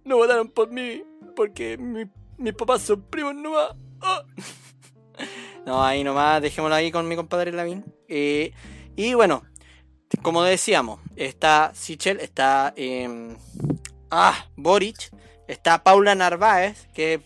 no 0.04 0.16
votaron 0.18 0.48
por 0.48 0.70
mí 0.70 1.02
porque 1.34 1.76
mi- 1.78 2.06
mis 2.38 2.54
papás 2.54 2.82
son 2.82 3.02
primos 3.02 3.34
nomás. 3.34 3.70
Ah. 4.00 4.22
No, 5.64 5.84
ahí 5.84 6.02
nomás, 6.02 6.42
dejémoslo 6.42 6.74
ahí 6.74 6.90
con 6.90 7.06
mi 7.06 7.14
compadre 7.14 7.52
Lavín. 7.52 7.84
Eh, 8.08 8.52
y 8.96 9.14
bueno, 9.14 9.44
como 10.20 10.42
decíamos, 10.42 10.98
está 11.14 11.70
Sichel, 11.72 12.18
está 12.18 12.72
em, 12.76 13.36
ah, 14.10 14.46
Boric, 14.56 15.10
está 15.46 15.84
Paula 15.84 16.16
Narváez, 16.16 16.88
que 16.92 17.20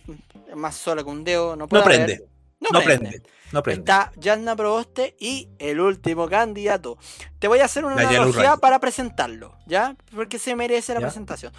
es 0.50 0.54
más 0.54 0.74
sola 0.76 1.02
que 1.02 1.08
un 1.08 1.24
dedo, 1.24 1.56
no 1.56 1.64
No 1.64 1.68
puede 1.68 1.82
prende, 1.84 2.14
haber. 2.16 2.28
no 2.60 2.80
prende, 2.82 3.22
no 3.52 3.62
prende. 3.62 3.80
Está 3.80 4.12
Yasna 4.16 4.54
Proboste 4.54 5.16
y 5.18 5.48
el 5.58 5.80
último 5.80 6.28
candidato. 6.28 6.98
Te 7.38 7.48
voy 7.48 7.60
a 7.60 7.64
hacer 7.64 7.86
una 7.86 7.94
La 7.96 8.06
analogía 8.06 8.58
para 8.58 8.78
presentarlo, 8.80 9.56
¿ya? 9.66 9.96
Porque 10.14 10.38
se 10.38 10.54
merece 10.54 10.92
la 10.92 11.00
Ya. 11.00 11.06
presentación. 11.06 11.54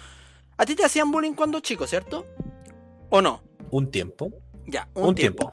A 0.56 0.64
ti 0.64 0.76
te 0.76 0.84
hacían 0.84 1.10
bullying 1.10 1.32
cuando 1.34 1.58
chico, 1.58 1.88
¿cierto? 1.88 2.24
¿O 3.10 3.20
no? 3.20 3.42
Un 3.70 3.90
tiempo, 3.90 4.30
Ya, 4.66 4.88
un, 4.94 5.14
tiempo. 5.16 5.52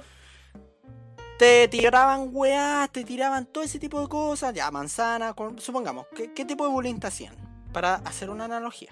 Te 1.38 1.67
tiraban 1.67 2.30
weá, 2.32 2.88
te 2.91 3.04
tiraban 3.04 3.45
todo 3.45 3.63
ese 3.63 3.78
tipo 3.80 4.00
de 4.00 4.08
cosas. 4.08 4.54
Ya, 4.54 4.71
manzana, 4.71 5.34
con- 5.34 5.60
supongamos. 5.60 6.06
¿qué, 6.15 6.32
qué 6.34 6.45
tipo 6.45 6.65
de 6.65 6.71
bullying 6.71 7.00
te 7.00 7.08
hacían? 7.08 7.36
Para 7.74 7.95
hacer 7.95 8.30
una 8.30 8.45
analogía. 8.45 8.89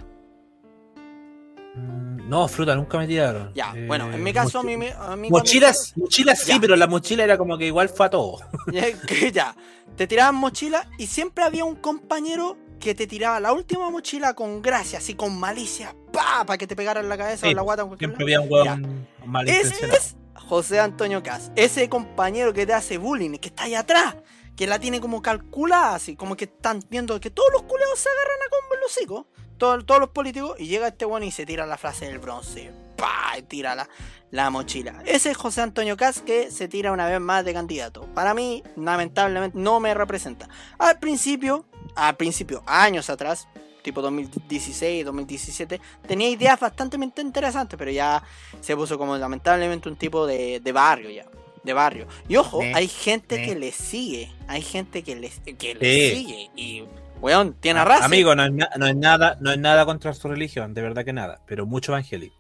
Mm, 1.76 2.28
No, 2.30 2.48
fruta, 2.48 2.76
nunca 2.76 2.98
me 2.98 3.08
tiraron. 3.08 3.52
Ya, 3.54 3.74
Eh, 3.76 3.86
bueno, 3.88 4.12
en 4.12 4.22
mi 4.24 4.32
caso, 4.34 4.60
a 4.60 4.64
mí, 4.64 4.74
a 4.74 4.78
mí 4.78 4.88
cuando- 4.90 5.30
Mochilas, 5.30 5.94
mochilas 5.98 6.40
sí, 6.40 6.52
Ya. 6.54 6.60
pero 6.60 6.76
la 6.76 6.88
mochila 6.88 7.24
era 7.24 7.38
como 7.38 7.58
que 7.58 7.66
igual 7.68 7.90
fue 7.90 8.06
a 8.06 8.10
todo. 8.10 8.40
Ya, 8.74 8.92
que 9.08 9.32
ya, 9.32 9.56
te 9.96 10.08
tiraban 10.08 10.36
mochila 10.36 10.88
y 10.98 11.08
siempre 11.08 11.44
había 11.44 11.64
un 11.66 11.76
compañero 11.76 12.58
que 12.80 12.94
te 12.96 13.08
tiraba 13.08 13.40
la 13.40 13.54
última 13.54 13.90
mochila 13.90 14.34
con 14.34 14.62
gracia, 14.62 15.00
así 15.00 15.14
con 15.16 15.38
malicia, 15.40 15.96
pa, 16.12 16.44
para 16.46 16.58
que 16.58 16.68
te 16.68 16.76
pegaran 16.76 17.08
la 17.08 17.18
cabeza 17.18 17.46
o 17.46 17.50
Sí, 17.50 17.56
la 17.56 17.62
guata. 17.62 17.88
Siempre 17.98 18.24
había 18.24 18.42
un 18.42 18.50
Ya. 18.50 18.56
weón 18.56 19.08
mal 19.26 19.48
Ese 19.48 19.86
es 19.86 20.16
José 20.48 20.80
Antonio 20.80 21.24
Cas, 21.24 21.52
ese 21.56 21.90
compañero 21.90 22.54
que 22.54 22.66
te 22.66 22.74
hace 22.74 22.98
bullying, 22.98 23.38
que 23.38 23.50
está 23.50 23.64
ahí 23.64 23.76
atrás, 23.76 24.16
que 24.56 24.68
la 24.68 24.80
tiene 24.80 25.02
como 25.02 25.22
calculada, 25.22 25.96
así 25.96 26.16
como 26.16 26.36
que 26.36 26.46
están 26.46 26.80
viendo 26.90 27.20
que 27.20 27.30
todos 27.30 27.50
los 27.52 27.64
culeos 27.64 27.98
se 27.98 28.10
agarran 28.10 28.38
a 28.46 28.50
combo 28.50 28.76
en 28.76 28.82
los 28.82 28.92
hocicos, 28.92 29.26
todos, 29.58 29.86
todos 29.86 30.02
los 30.02 30.10
políticos, 30.10 30.56
y 30.60 30.68
llega 30.68 30.88
este 30.88 31.06
bueno 31.06 31.26
y 31.26 31.32
se 31.32 31.46
tira 31.46 31.66
la 31.66 31.78
frase 31.78 32.06
del 32.06 32.20
bronce, 32.20 32.72
pa, 32.98 33.38
y 33.38 33.44
tira 33.44 33.74
la, 33.74 33.90
la 34.32 34.50
mochila. 34.50 35.02
Ese 35.06 35.32
es 35.32 35.38
José 35.38 35.62
Antonio 35.62 35.96
Cas 35.98 36.22
que 36.22 36.52
se 36.52 36.68
tira 36.68 36.92
una 36.92 37.08
vez 37.08 37.20
más 37.20 37.46
de 37.46 37.54
candidato. 37.54 38.08
Para 38.14 38.34
mí, 38.34 38.64
lamentablemente, 38.76 39.58
no 39.58 39.80
me 39.80 39.94
representa. 39.94 40.50
Al 40.78 41.00
principio, 41.00 41.66
al 41.96 42.16
principio, 42.18 42.64
años 42.66 43.10
atrás, 43.10 43.48
tipo 43.84 44.02
2016, 44.02 45.06
2017, 45.06 45.80
tenía 46.08 46.30
ideas 46.30 46.60
bastante 46.60 46.98
interesantes, 47.22 47.78
pero 47.78 47.92
ya 47.92 48.24
se 48.62 48.76
puso 48.76 48.98
como 48.98 49.18
lamentablemente 49.18 49.90
un 49.90 49.96
tipo 49.96 50.26
de, 50.26 50.60
de 50.60 50.72
barrio 50.72 51.10
ya. 51.12 51.26
de 51.64 51.74
barrio. 51.74 52.08
Y 52.28 52.36
ojo, 52.38 52.62
Sí, 52.62 52.72
hay 52.74 52.88
gente 52.88 53.38
sí. 53.38 53.46
que 53.46 53.56
le 53.56 53.72
sigue, 53.72 54.32
hay 54.48 54.62
gente 54.62 55.04
que 55.04 55.16
le, 55.16 55.30
que 55.58 55.76
le 55.76 56.10
Sí. 56.10 56.16
sigue. 56.16 56.50
Y, 56.56 56.84
weón, 57.22 57.54
tiene 57.60 57.84
raza. 57.86 58.06
Amigo, 58.06 58.36
no 58.36 58.44
es, 58.46 58.52
no 58.78 58.88
es 58.88 58.96
nada, 58.96 59.38
no 59.40 59.52
es 59.52 59.60
nada 59.60 59.86
contra 59.86 60.14
su 60.14 60.28
religión, 60.28 60.74
de 60.74 60.82
verdad 60.82 61.06
que 61.06 61.14
nada, 61.14 61.42
pero 61.46 61.66
mucho 61.66 61.92
evangélico. 61.92 62.36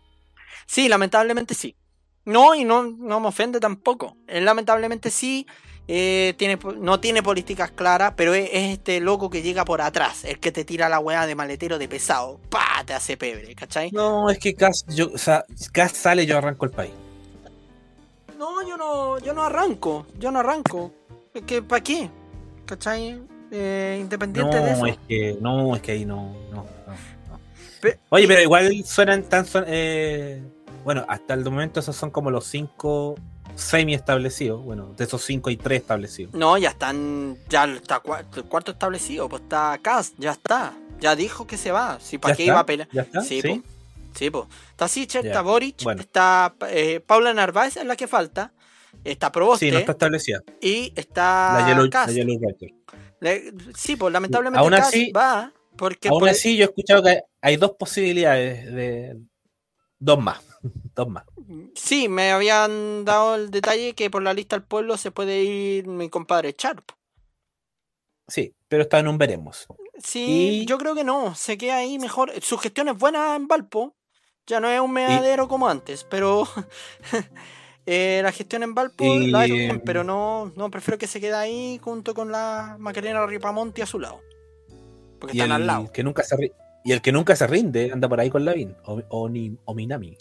Sí, 0.66 0.88
lamentablemente 0.90 1.54
sí. 1.54 1.76
No, 2.26 2.56
y 2.56 2.64
no, 2.64 2.84
no 2.84 3.20
me 3.20 3.28
ofende 3.28 3.60
tampoco. 3.60 4.16
Él 4.28 4.46
lamentablemente 4.46 5.10
sí. 5.12 5.46
Eh, 5.88 6.34
tiene, 6.38 6.58
no 6.78 7.00
tiene 7.00 7.22
políticas 7.22 7.72
claras, 7.72 8.14
pero 8.16 8.34
es, 8.34 8.50
es 8.54 8.72
este 8.74 9.02
loco 9.02 9.30
que 9.30 9.42
llega 9.42 9.66
por 9.66 9.82
atrás, 9.82 10.24
el 10.24 10.40
que 10.40 10.52
te 10.52 10.64
tira 10.64 10.88
la 10.88 11.00
weá 11.00 11.28
de 11.28 11.36
maletero 11.36 11.78
de 11.78 11.90
pesado, 11.90 12.40
pa, 12.50 12.84
te 12.86 12.94
hace 12.94 13.18
pebre, 13.18 13.54
¿cachai? 13.54 13.92
No, 13.92 14.30
es 14.30 14.40
que 14.40 14.54
Cas, 14.56 14.86
yo, 14.88 15.12
o 15.14 15.18
sea, 15.18 15.46
sale, 15.94 16.26
yo 16.26 16.38
arranco 16.38 16.66
el 16.66 16.72
país. 16.72 16.92
No, 18.38 18.66
yo 18.68 18.78
no, 18.78 19.20
yo 19.20 19.34
no 19.34 19.44
arranco, 19.44 20.08
yo 20.20 20.32
no 20.32 20.40
arranco. 20.40 20.92
Es 21.34 21.44
que, 21.44 21.62
¿para 21.62 21.84
qué? 21.84 22.10
¿Cachai? 22.66 23.22
Eh, 23.52 23.98
independiente 24.02 24.60
de 24.60 24.72
eso. 24.72 24.82
No, 24.82 24.88
es 24.88 24.98
que, 25.08 25.38
no, 25.40 25.76
es 25.76 25.82
que 25.82 25.92
ahí 25.92 26.06
no, 26.06 26.34
no, 26.50 26.66
no, 26.88 26.94
no. 27.30 27.90
Oye, 28.10 28.28
pero 28.28 28.42
igual 28.42 28.84
suenan 28.86 29.24
tan, 29.24 29.46
eh, 29.68 30.42
bueno, 30.84 31.06
hasta 31.08 31.34
el 31.34 31.44
momento 31.44 31.80
esos 31.80 31.96
son 31.96 32.10
como 32.10 32.32
los 32.32 32.46
cinco 32.46 33.16
semi 33.56 33.94
establecidos. 33.94 34.64
Bueno, 34.64 34.94
de 34.98 35.04
esos 35.04 35.22
cinco 35.24 35.50
hay 35.50 35.58
tres 35.58 35.82
establecidos. 35.82 36.34
No, 36.34 36.58
ya 36.58 36.70
están, 36.70 37.38
ya 37.50 37.66
está 37.66 38.02
el 38.36 38.44
cuarto 38.46 38.72
establecido, 38.72 39.30
pues 39.30 39.44
está 39.44 39.80
Cast, 39.82 40.16
ya 40.18 40.32
está. 40.32 40.74
Ya 41.00 41.16
dijo 41.16 41.46
que 41.48 41.58
se 41.58 41.72
va, 41.72 42.00
si 42.00 42.18
para 42.18 42.34
¿Ya 42.34 42.38
qué 42.38 42.44
está? 42.44 42.52
iba 42.54 42.60
a 42.60 42.66
pelear. 42.66 42.90
¿Ya 42.92 43.02
está? 43.02 43.22
Sí, 43.22 43.42
¿Sí? 43.42 43.48
po. 43.62 43.68
Sí, 44.16 44.30
po. 44.30 44.48
Está 44.72 44.88
Sicher, 44.88 45.26
está 45.26 45.42
Boric, 45.42 45.84
bueno. 45.84 46.02
está 46.02 46.54
eh, 46.70 47.00
Paula 47.06 47.34
Narváez, 47.34 47.78
es 47.78 47.86
la 47.86 47.96
que 47.96 48.08
falta. 48.08 48.54
Está 49.04 49.32
Proboste 49.32 49.66
Sí, 49.66 49.72
no 49.72 49.80
está 49.80 49.94
establecida. 49.94 50.44
y 50.62 50.94
está 50.96 51.60
La 51.62 51.68
Yellow, 51.68 51.90
la. 51.92 52.56
Le- 53.20 53.54
sí, 53.76 53.96
pues 53.96 54.14
lamentablemente 54.14 54.60
Aún 54.60 54.74
así- 54.76 55.12
va 55.12 55.52
porque 55.76 56.10
Aún 56.10 56.20
por- 56.20 56.30
así, 56.30 56.56
yo 56.56 56.64
he 56.64 56.68
escuchado 56.68 57.02
que 57.04 57.22
hay 57.42 57.56
dos 57.58 57.72
posibilidades 57.72 58.72
de. 58.72 59.18
Dos 60.00 60.20
más. 60.22 60.42
Dos 60.96 61.08
más. 61.10 61.26
sí, 61.76 62.08
me 62.08 62.32
habían 62.32 63.04
dado 63.06 63.36
el 63.36 63.52
detalle 63.52 63.94
que 63.94 64.10
por 64.10 64.22
la 64.24 64.34
lista 64.34 64.56
del 64.56 64.66
pueblo 64.66 64.96
se 64.98 65.12
puede 65.12 65.44
ir 65.44 65.88
mi 65.88 66.10
compadre 66.10 66.56
Sharp. 66.58 66.92
Sí, 68.28 68.54
pero 68.70 68.84
está 68.84 69.00
en 69.00 69.08
un 69.10 69.18
veremos. 69.18 69.68
Sí, 70.02 70.62
Y- 70.62 70.66
yo 70.66 70.78
creo 70.78 70.96
que 70.96 71.04
no, 71.04 71.36
se 71.36 71.58
queda 71.58 71.78
ahí 71.78 72.00
mejor. 72.00 72.32
Su 72.42 72.58
gestión 72.58 72.88
es 72.88 72.98
buena 72.98 73.36
en 73.36 73.48
Valpo, 73.48 73.96
ya 74.48 74.60
no 74.60 74.70
es 74.70 74.80
un 74.80 74.92
meadero 74.92 75.48
como 75.48 75.68
antes, 75.68 76.06
pero 76.10 76.48
eh, 77.86 78.22
la 78.24 78.32
gestión 78.32 78.64
en 78.64 78.74
Valpo 78.74 79.04
Y- 79.04 79.32
la 79.32 79.44
bien, 79.44 79.82
pero 79.86 80.04
no, 80.04 80.52
no, 80.56 80.72
prefiero 80.72 80.98
que 80.98 81.08
se 81.08 81.20
quede 81.20 81.34
ahí 81.36 81.80
junto 81.82 82.14
con 82.14 82.32
la 82.32 82.78
Macarena 82.80 83.26
Ripamonti 83.26 83.82
a 83.82 83.86
su 83.86 84.00
lado. 84.00 84.22
Porque 85.20 85.38
Y 85.38 85.42
están 85.42 85.52
al 85.52 85.68
lado. 85.68 85.92
que 85.92 86.04
nunca 86.04 86.24
se 86.24 86.36
y 86.86 86.92
el 86.92 87.02
que 87.02 87.12
nunca 87.14 87.36
se 87.36 87.48
rinde 87.48 87.92
anda 87.94 88.10
por 88.10 88.20
ahí 88.20 88.30
con 88.30 88.44
Lavín. 88.44 88.76
O, 88.86 89.02
o 89.10 89.74
Minami. 89.74 90.18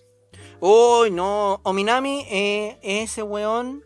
Uy, 0.64 1.10
no, 1.10 1.60
Ominami 1.64 2.24
eh, 2.30 2.78
es 2.82 3.10
ese 3.10 3.24
weón 3.24 3.82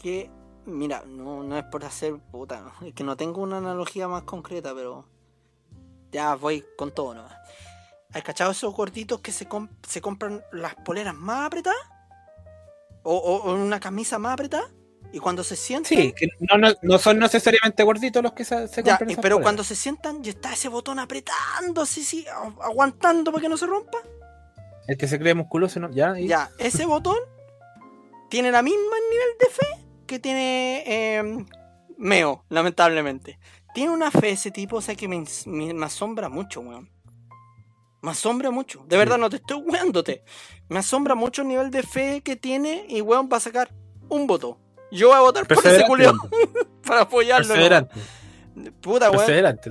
que, 0.00 0.30
mira, 0.64 1.02
no, 1.06 1.42
no 1.42 1.58
es 1.58 1.64
por 1.64 1.84
hacer 1.84 2.14
puta, 2.30 2.72
es 2.84 2.94
que 2.94 3.02
no 3.02 3.16
tengo 3.16 3.40
una 3.42 3.58
analogía 3.58 4.06
más 4.06 4.22
concreta, 4.22 4.72
pero 4.76 5.08
ya 6.12 6.36
voy 6.36 6.64
con 6.78 6.92
todo 6.94 7.14
nomás. 7.14 7.34
¿Has 8.12 8.22
cachado 8.22 8.52
esos 8.52 8.72
gorditos 8.72 9.18
que 9.20 9.32
se, 9.32 9.46
com- 9.48 9.68
se 9.86 10.00
compran 10.00 10.40
las 10.52 10.76
poleras 10.76 11.16
más 11.16 11.46
apretadas? 11.46 11.80
O, 13.02 13.16
o- 13.16 13.50
o 13.50 13.54
una 13.54 13.80
camisa 13.80 14.20
más 14.20 14.34
apretada? 14.34 14.70
Y 15.12 15.18
cuando 15.18 15.42
se 15.42 15.56
sientan... 15.56 15.88
Sí, 15.88 16.12
que 16.12 16.28
no, 16.40 16.58
no, 16.58 16.68
no 16.80 16.98
son 16.98 17.18
necesariamente 17.18 17.82
gorditos 17.82 18.22
los 18.22 18.34
que 18.34 18.44
se, 18.44 18.68
se 18.68 18.84
Ya, 18.84 18.92
compran 18.92 19.10
esas 19.10 19.22
pero 19.22 19.34
poleras. 19.36 19.44
cuando 19.46 19.64
se 19.64 19.74
sientan 19.74 20.20
y 20.24 20.28
está 20.28 20.52
ese 20.52 20.68
botón 20.68 21.00
apretando, 21.00 21.82
así, 21.82 22.04
sí, 22.04 22.24
agu- 22.32 22.62
aguantando 22.62 23.32
para 23.32 23.42
que 23.42 23.48
no 23.48 23.56
se 23.56 23.66
rompa. 23.66 23.98
El 24.88 24.96
que 24.96 25.08
se 25.08 25.18
cree 25.18 25.34
musculoso, 25.34 25.80
¿no? 25.80 25.90
Ya, 25.90 26.18
y- 26.18 26.26
Ya, 26.28 26.50
ese 26.58 26.86
botón 26.86 27.16
tiene 28.30 28.50
la 28.50 28.62
misma 28.62 28.96
nivel 29.10 29.28
de 29.40 29.46
fe 29.46 29.86
que 30.06 30.18
tiene 30.18 30.84
eh, 30.86 31.46
Meo, 31.98 32.44
lamentablemente. 32.48 33.38
Tiene 33.74 33.92
una 33.92 34.10
fe 34.10 34.30
ese 34.30 34.50
tipo, 34.50 34.76
o 34.76 34.80
sea 34.80 34.94
que 34.94 35.08
me, 35.08 35.22
me- 35.46 35.74
me 35.74 35.86
asombra 35.86 36.28
mucho, 36.28 36.60
weón. 36.60 36.90
Me 38.02 38.10
asombra 38.12 38.50
mucho. 38.50 38.84
De 38.86 38.96
verdad, 38.96 39.18
no 39.18 39.28
te 39.30 39.36
estoy 39.36 39.62
weándote. 39.66 40.22
Me 40.68 40.78
asombra 40.78 41.14
mucho 41.14 41.42
el 41.42 41.48
nivel 41.48 41.70
de 41.70 41.82
fe 41.82 42.20
que 42.22 42.36
tiene 42.36 42.86
y 42.88 43.00
weón 43.00 43.28
va 43.32 43.38
a 43.38 43.40
sacar 43.40 43.72
un 44.08 44.26
voto. 44.26 44.58
Yo 44.92 45.08
voy 45.08 45.16
a 45.16 45.20
votar 45.20 45.46
por 45.48 45.58
ese 45.58 45.82
hombre. 45.84 46.06
para 46.86 47.00
apoyarlo. 47.02 47.48
¿no? 47.48 47.54
Perseverante. 47.54 47.94
Puta, 48.80 49.10
weón. 49.10 49.26
Perseverante. 49.26 49.70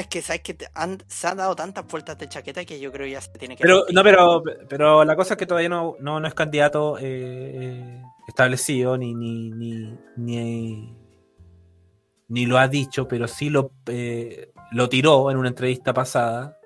Es 0.00 0.06
que 0.08 0.22
sabes 0.22 0.40
que 0.42 0.56
han- 0.74 1.02
se 1.08 1.26
han 1.26 1.36
dado 1.36 1.54
tantas 1.54 1.86
vueltas 1.86 2.16
de 2.18 2.28
chaqueta 2.28 2.64
que 2.64 2.80
yo 2.80 2.90
creo 2.90 3.06
ya 3.06 3.20
se 3.20 3.30
tiene 3.32 3.54
que. 3.56 3.62
Pero, 3.62 3.84
no, 3.92 4.02
pero, 4.02 4.42
pero 4.68 5.04
la 5.04 5.14
cosa 5.16 5.34
es 5.34 5.38
que 5.38 5.46
todavía 5.46 5.68
no, 5.68 5.96
no, 6.00 6.18
no 6.20 6.26
es 6.26 6.34
candidato 6.34 6.96
eh, 6.98 7.02
eh, 7.04 8.02
establecido, 8.26 8.96
ni, 8.96 9.14
ni, 9.14 9.50
ni, 9.50 9.94
ni, 10.16 10.96
ni 12.28 12.46
lo 12.46 12.58
ha 12.58 12.68
dicho, 12.68 13.06
pero 13.08 13.26
sí 13.28 13.50
lo, 13.50 13.72
eh, 13.86 14.52
lo 14.72 14.88
tiró 14.88 15.30
en 15.30 15.36
una 15.36 15.48
entrevista 15.48 15.92
pasada. 15.92 16.56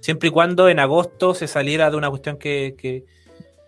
Siempre 0.00 0.28
y 0.28 0.32
cuando 0.32 0.68
en 0.68 0.78
agosto 0.78 1.34
se 1.34 1.48
saliera 1.48 1.90
de 1.90 1.96
una 1.96 2.10
cuestión 2.10 2.36
que, 2.36 2.76
que 2.78 3.04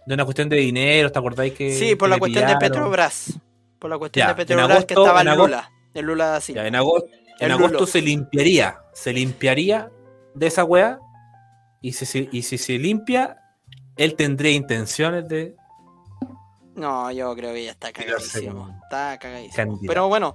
de 0.06 0.14
una 0.14 0.24
cuestión 0.24 0.48
de 0.48 0.56
dinero, 0.56 1.10
¿te 1.10 1.18
acordáis 1.18 1.54
que 1.54 1.72
Sí, 1.72 1.96
por 1.96 2.08
que 2.08 2.14
la 2.14 2.18
cuestión 2.18 2.46
de? 2.46 2.56
Petrobras. 2.56 3.40
Por 3.78 3.90
la 3.90 3.98
cuestión 3.98 4.22
Ya, 4.22 4.26
de 4.28 4.30
en 4.32 4.36
Petrobras 4.46 4.84
que 4.84 4.94
agosto- 4.94 5.02
estaba 5.02 5.20
en 5.22 5.28
agosto- 5.28 5.46
Lula. 5.48 5.70
El 5.94 6.04
Lula 6.06 6.36
así. 6.36 6.54
Ya, 6.54 6.66
en 6.66 6.76
agosto, 6.76 7.08
en 7.46 7.52
agosto 7.52 7.74
Lulo. 7.74 7.86
se 7.86 8.00
limpiaría, 8.02 8.78
se 8.92 9.12
limpiaría 9.12 9.90
de 10.34 10.46
esa 10.46 10.64
weá. 10.64 10.98
Y 11.80 11.92
si, 11.92 12.06
si- 12.06 12.28
y 12.32 12.42
si 12.42 12.58
se 12.58 12.78
limpia, 12.78 13.38
él 13.96 14.14
tendría 14.16 14.52
intenciones 14.52 15.28
de 15.28 15.54
No, 16.74 17.10
yo 17.12 17.34
creo 17.34 17.52
que 17.52 17.64
ya 17.64 17.72
está 17.72 17.92
cagadísimo. 17.92 18.68
Está 18.84 19.18
cagadísimo. 19.18 19.56
candidato. 19.56 19.86
Pero 19.86 20.08
bueno, 20.08 20.34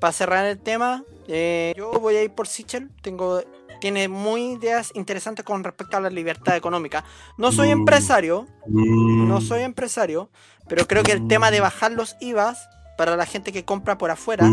para 0.00 0.12
cerrar 0.12 0.44
el 0.46 0.58
tema, 0.58 1.04
eh, 1.28 1.72
yo 1.76 1.92
voy 1.92 2.16
a 2.16 2.22
ir 2.22 2.30
por 2.32 2.46
Sichel. 2.48 2.90
Tengo, 3.00 3.42
tiene 3.80 4.08
muy 4.08 4.52
ideas 4.54 4.90
interesantes 4.94 5.44
con 5.44 5.62
respecto 5.64 5.96
a 5.96 6.00
la 6.00 6.10
libertad 6.10 6.56
económica. 6.56 7.04
No 7.38 7.52
soy 7.52 7.68
Mm. 7.68 7.78
empresario, 7.80 8.46
no 8.66 9.40
soy 9.40 9.62
empresario, 9.62 10.30
pero 10.68 10.86
creo 10.86 11.02
que 11.04 11.12
el 11.12 11.26
tema 11.28 11.50
de 11.50 11.60
bajar 11.60 11.92
los 11.92 12.16
IVAs 12.20 12.68
para 12.98 13.16
la 13.16 13.26
gente 13.26 13.52
que 13.52 13.64
compra 13.64 13.96
por 13.98 14.10
afuera 14.10 14.46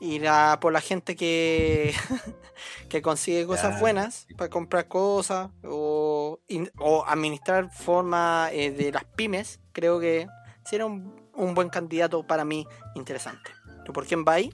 y 0.00 0.18
la, 0.18 0.58
por 0.60 0.72
la 0.72 0.80
gente 0.80 1.14
que, 1.14 1.94
que 2.88 3.02
consigue 3.02 3.46
cosas 3.46 3.78
buenas 3.80 4.26
para 4.36 4.48
comprar 4.50 4.88
cosas 4.88 5.50
o, 5.64 6.40
in- 6.48 6.70
o 6.78 7.04
administrar 7.06 7.70
forma 7.70 8.48
eh, 8.52 8.70
de 8.70 8.92
las 8.92 9.04
pymes, 9.04 9.60
creo 9.72 10.00
que 10.00 10.26
sería 10.64 10.86
un, 10.86 11.20
un 11.34 11.54
buen 11.54 11.68
candidato 11.68 12.26
para 12.26 12.44
mí 12.44 12.66
interesante. 12.94 13.50
¿Tú 13.84 13.92
por 13.92 14.06
quién 14.06 14.24
va 14.26 14.34
ahí? 14.34 14.52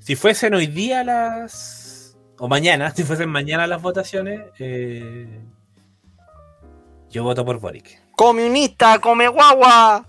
Si 0.00 0.16
fuesen 0.16 0.54
hoy 0.54 0.66
día 0.66 1.02
las. 1.02 2.16
O 2.38 2.48
mañana, 2.48 2.90
si 2.94 3.02
fuesen 3.04 3.30
mañana 3.30 3.66
las 3.66 3.80
votaciones, 3.80 4.40
eh, 4.58 5.40
yo 7.10 7.22
voto 7.22 7.44
por 7.44 7.58
Boric. 7.60 8.02
¡Comunista, 8.16 8.98
come 8.98 9.28
guagua! 9.28 10.04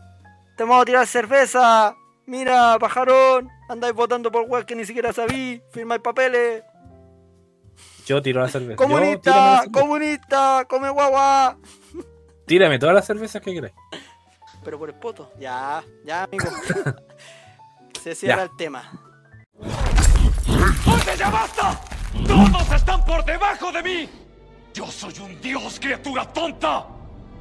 ¡Te 0.58 0.64
vamos 0.64 0.82
a 0.82 0.86
tirar 0.86 1.08
cerveza! 1.08 1.96
¡Mira, 2.28 2.78
pajarón! 2.80 3.50
Andáis 3.70 3.94
votando 3.94 4.32
por 4.32 4.44
web 4.48 4.66
que 4.66 4.76
ni 4.76 4.86
siquiera 4.86 5.14
sabí. 5.14 5.62
Firmáis 5.72 6.02
papeles. 6.02 6.64
Yo 8.06 8.22
tiro 8.22 8.42
la 8.42 8.48
cerveza. 8.48 8.76
Yo, 8.82 8.88
tírame, 8.88 9.00
la 9.00 9.02
¡Comunista! 9.02 9.32
cerveza. 9.62 9.72
¡Comunista! 9.72 10.66
¡Come 10.68 10.90
guagua! 10.90 11.58
Tírame 12.46 12.78
todas 12.80 12.94
las 12.96 13.06
cervezas 13.06 13.42
que 13.42 13.54
queráis. 13.54 13.74
Pero 14.64 14.78
por 14.80 14.90
el 14.90 14.96
poto. 14.96 15.32
Ya, 15.40 15.84
ya, 16.04 16.24
amigo. 16.24 16.46
Se 18.04 18.14
cierra 18.16 18.38
Ya. 18.38 18.44
el 18.44 18.56
tema. 18.58 18.92
¡Oye, 19.60 21.18
ya 21.18 21.30
basta! 21.30 21.80
¡Todos 22.28 22.72
están 22.72 23.04
por 23.06 23.24
debajo 23.26 23.72
de 23.72 23.84
mí! 23.84 24.10
Yo 24.74 24.86
soy 24.88 25.14
un 25.20 25.40
dios, 25.42 25.80
criatura 25.80 26.26
tonta. 26.32 26.86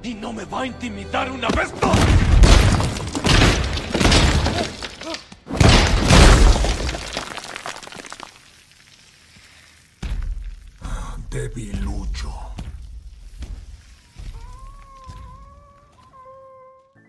Y 0.03 0.14
no 0.14 0.33
me 0.33 0.44
va 0.44 0.62
a 0.62 0.66
intimidar 0.66 1.31
una 1.31 1.49
vez 1.49 1.73
más. 1.83 1.99
Debilucho. 11.35 12.33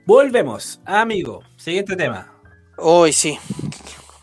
Volvemos, 0.08 0.80
amigo. 0.84 1.44
Siguiente 1.58 1.96
tema. 1.96 2.34
Hoy 2.78 3.14
sí. 3.14 3.38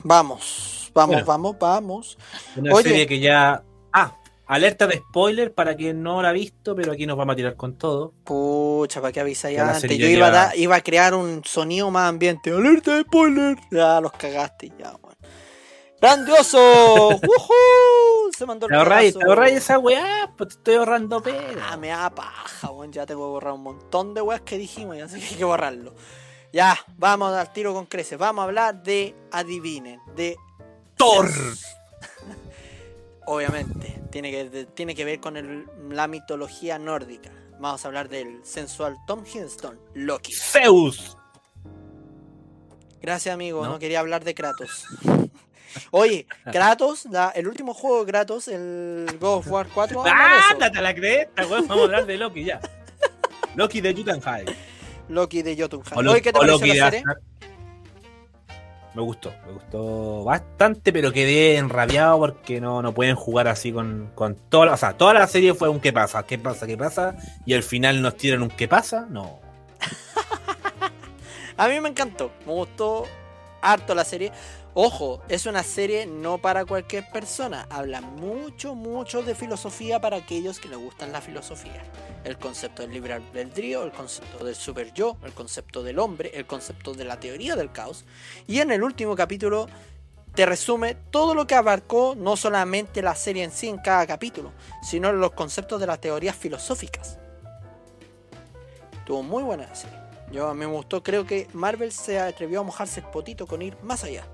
Vamos, 0.02 0.90
vamos, 0.92 1.14
Bueno. 1.24 1.24
vamos, 1.26 1.56
vamos. 1.60 2.18
Una 2.56 2.74
Oye. 2.74 2.82
serie 2.82 3.06
que 3.06 3.20
ya. 3.20 3.62
Ah, 3.92 4.16
alerta 4.48 4.88
de 4.88 4.96
spoiler 4.98 5.54
para 5.54 5.76
quien 5.76 6.02
no 6.02 6.20
la 6.20 6.30
ha 6.30 6.32
visto, 6.32 6.74
pero 6.74 6.90
aquí 6.90 7.06
nos 7.06 7.16
vamos 7.16 7.34
a 7.34 7.36
tirar 7.36 7.54
con 7.54 7.76
todo. 7.78 8.12
Pucha, 8.24 9.00
¿para 9.00 9.12
qué 9.12 9.20
avisáis 9.20 9.56
antes? 9.60 9.82
Yo 9.88 9.96
ya 9.98 10.06
iba 10.10 10.26
a, 10.26 10.30
dar- 10.30 10.56
iba 10.58 10.74
a 10.74 10.80
crear 10.80 11.14
un 11.14 11.42
sonido 11.44 11.92
más 11.92 12.08
ambiente. 12.08 12.50
¡Alerta 12.50 12.96
de 12.96 13.02
spoiler! 13.02 13.56
Ya 13.70 14.00
los 14.00 14.10
cagaste, 14.10 14.72
ya, 14.76 14.96
weón. 15.00 15.11
¡Grandioso! 16.02 16.58
¡Woohoo! 17.10 18.32
Se 18.36 18.44
mandó 18.44 18.66
el 18.66 18.72
Te 18.72 18.76
ahorráis, 18.76 19.16
te 19.16 19.24
ahorráis 19.24 19.56
esa 19.58 19.78
weá, 19.78 20.32
pues 20.36 20.48
te 20.48 20.54
estoy 20.56 20.74
ahorrando 20.74 21.18
Ah, 21.18 21.22
pega. 21.22 21.76
me 21.76 21.88
da 21.88 22.10
paja, 22.10 22.70
weón. 22.72 22.92
Ya 22.92 23.06
tengo 23.06 23.20
que 23.22 23.30
borrar 23.30 23.52
un 23.52 23.62
montón 23.62 24.12
de 24.12 24.20
weas 24.20 24.40
que 24.40 24.58
dijimos, 24.58 24.96
ya 24.96 25.08
sé 25.08 25.20
que 25.20 25.26
hay 25.26 25.34
que 25.36 25.44
borrarlo. 25.44 25.94
Ya, 26.52 26.76
vamos 26.98 27.32
al 27.32 27.52
tiro 27.52 27.72
con 27.72 27.86
creces. 27.86 28.18
Vamos 28.18 28.42
a 28.42 28.46
hablar 28.46 28.82
de 28.82 29.14
Adivinen, 29.30 30.00
de 30.16 30.36
Thor. 30.96 31.30
Obviamente, 33.26 34.02
tiene 34.10 34.30
que, 34.32 34.50
de- 34.50 34.66
tiene 34.66 34.94
que 34.96 35.04
ver 35.04 35.20
con 35.20 35.36
el- 35.36 35.66
la 35.90 36.08
mitología 36.08 36.78
nórdica. 36.78 37.30
Vamos 37.60 37.84
a 37.84 37.88
hablar 37.88 38.08
del 38.08 38.44
sensual 38.44 38.96
Tom 39.06 39.24
Hiddleston, 39.24 39.78
Loki. 39.94 40.32
Zeus. 40.32 41.16
Gracias, 43.00 43.32
amigo. 43.32 43.64
No, 43.64 43.72
¿No? 43.72 43.78
quería 43.78 44.00
hablar 44.00 44.24
de 44.24 44.34
Kratos. 44.34 44.84
Oye, 45.90 46.26
Kratos, 46.50 47.06
la- 47.06 47.30
el 47.30 47.46
último 47.48 47.74
juego 47.74 48.04
de 48.04 48.10
Kratos, 48.12 48.48
el 48.48 49.06
God 49.20 49.38
of 49.38 49.48
War 49.48 49.66
4. 49.72 50.00
habla 50.00 50.12
de 50.12 50.18
¡Ah, 50.20 50.38
eso. 50.38 50.52
ándate 50.54 50.78
a 50.78 50.82
la 50.82 50.94
cresta, 50.94 51.46
weón! 51.46 51.68
Vamos 51.68 51.82
a 51.82 51.84
hablar 51.86 52.06
de 52.06 52.16
Loki 52.18 52.44
ya. 52.44 52.60
Loki 53.54 53.80
de 53.80 53.94
Jotunheim. 53.94 54.46
Loki 55.08 55.42
de 55.42 55.56
Jotunheim. 55.56 56.08
Oye, 56.08 56.22
¿qué 56.22 56.32
te 56.32 56.38
pareció 56.38 56.58
Loki 56.66 56.78
la 56.78 56.90
serie? 56.90 57.04
Me 58.94 59.00
gustó, 59.00 59.32
me 59.46 59.52
gustó 59.54 60.22
bastante, 60.24 60.92
pero 60.92 61.12
quedé 61.12 61.56
enrabiado 61.56 62.18
porque 62.18 62.60
no, 62.60 62.82
no 62.82 62.92
pueden 62.92 63.16
jugar 63.16 63.48
así 63.48 63.72
con, 63.72 64.10
con 64.14 64.34
toda 64.34 64.66
la, 64.66 64.72
o 64.74 64.76
sea, 64.76 64.98
toda 64.98 65.14
la 65.14 65.26
serie 65.26 65.54
fue 65.54 65.70
un 65.70 65.80
qué 65.80 65.94
pasa, 65.94 66.22
qué 66.24 66.38
pasa, 66.38 66.66
qué 66.66 66.76
pasa, 66.76 67.16
y 67.46 67.54
al 67.54 67.62
final 67.62 68.02
nos 68.02 68.18
tiran 68.18 68.42
un 68.42 68.50
qué 68.50 68.68
pasa, 68.68 69.06
no. 69.08 69.40
A 71.56 71.68
mí 71.68 71.80
me 71.80 71.88
encantó, 71.88 72.32
me 72.46 72.52
gustó 72.52 73.04
harto 73.62 73.94
la 73.94 74.04
serie. 74.04 74.30
Ojo, 74.74 75.20
es 75.28 75.44
una 75.44 75.62
serie 75.62 76.06
no 76.06 76.38
para 76.38 76.64
cualquier 76.64 77.10
persona. 77.10 77.66
Habla 77.68 78.00
mucho, 78.00 78.74
mucho 78.74 79.22
de 79.22 79.34
filosofía 79.34 80.00
para 80.00 80.16
aquellos 80.16 80.58
que 80.58 80.68
les 80.70 80.78
gustan 80.78 81.12
la 81.12 81.20
filosofía. 81.20 81.82
El 82.24 82.38
concepto 82.38 82.80
del 82.80 82.92
libre 82.92 83.12
albedrío, 83.12 83.84
el 83.84 83.92
concepto 83.92 84.42
del 84.42 84.54
super 84.54 84.94
yo, 84.94 85.18
el 85.24 85.34
concepto 85.34 85.82
del 85.82 85.98
hombre, 85.98 86.30
el 86.32 86.46
concepto 86.46 86.94
de 86.94 87.04
la 87.04 87.20
teoría 87.20 87.54
del 87.54 87.70
caos. 87.70 88.06
Y 88.46 88.60
en 88.60 88.70
el 88.70 88.82
último 88.82 89.14
capítulo 89.14 89.66
te 90.34 90.46
resume 90.46 90.94
todo 91.10 91.34
lo 91.34 91.46
que 91.46 91.54
abarcó 91.54 92.14
no 92.16 92.38
solamente 92.38 93.02
la 93.02 93.14
serie 93.14 93.44
en 93.44 93.52
sí 93.52 93.68
en 93.68 93.76
cada 93.76 94.06
capítulo, 94.06 94.52
sino 94.82 95.12
los 95.12 95.32
conceptos 95.32 95.82
de 95.82 95.86
las 95.86 96.00
teorías 96.00 96.34
filosóficas. 96.34 97.18
Estuvo 98.94 99.22
muy 99.22 99.42
buena 99.42 99.74
serie. 99.74 99.98
Yo 100.30 100.54
me 100.54 100.64
gustó, 100.64 101.02
creo 101.02 101.26
que 101.26 101.46
Marvel 101.52 101.92
se 101.92 102.18
atrevió 102.18 102.60
a 102.60 102.62
mojarse 102.62 103.00
el 103.00 103.06
potito 103.08 103.46
con 103.46 103.60
ir 103.60 103.76
más 103.82 104.02
allá. 104.04 104.24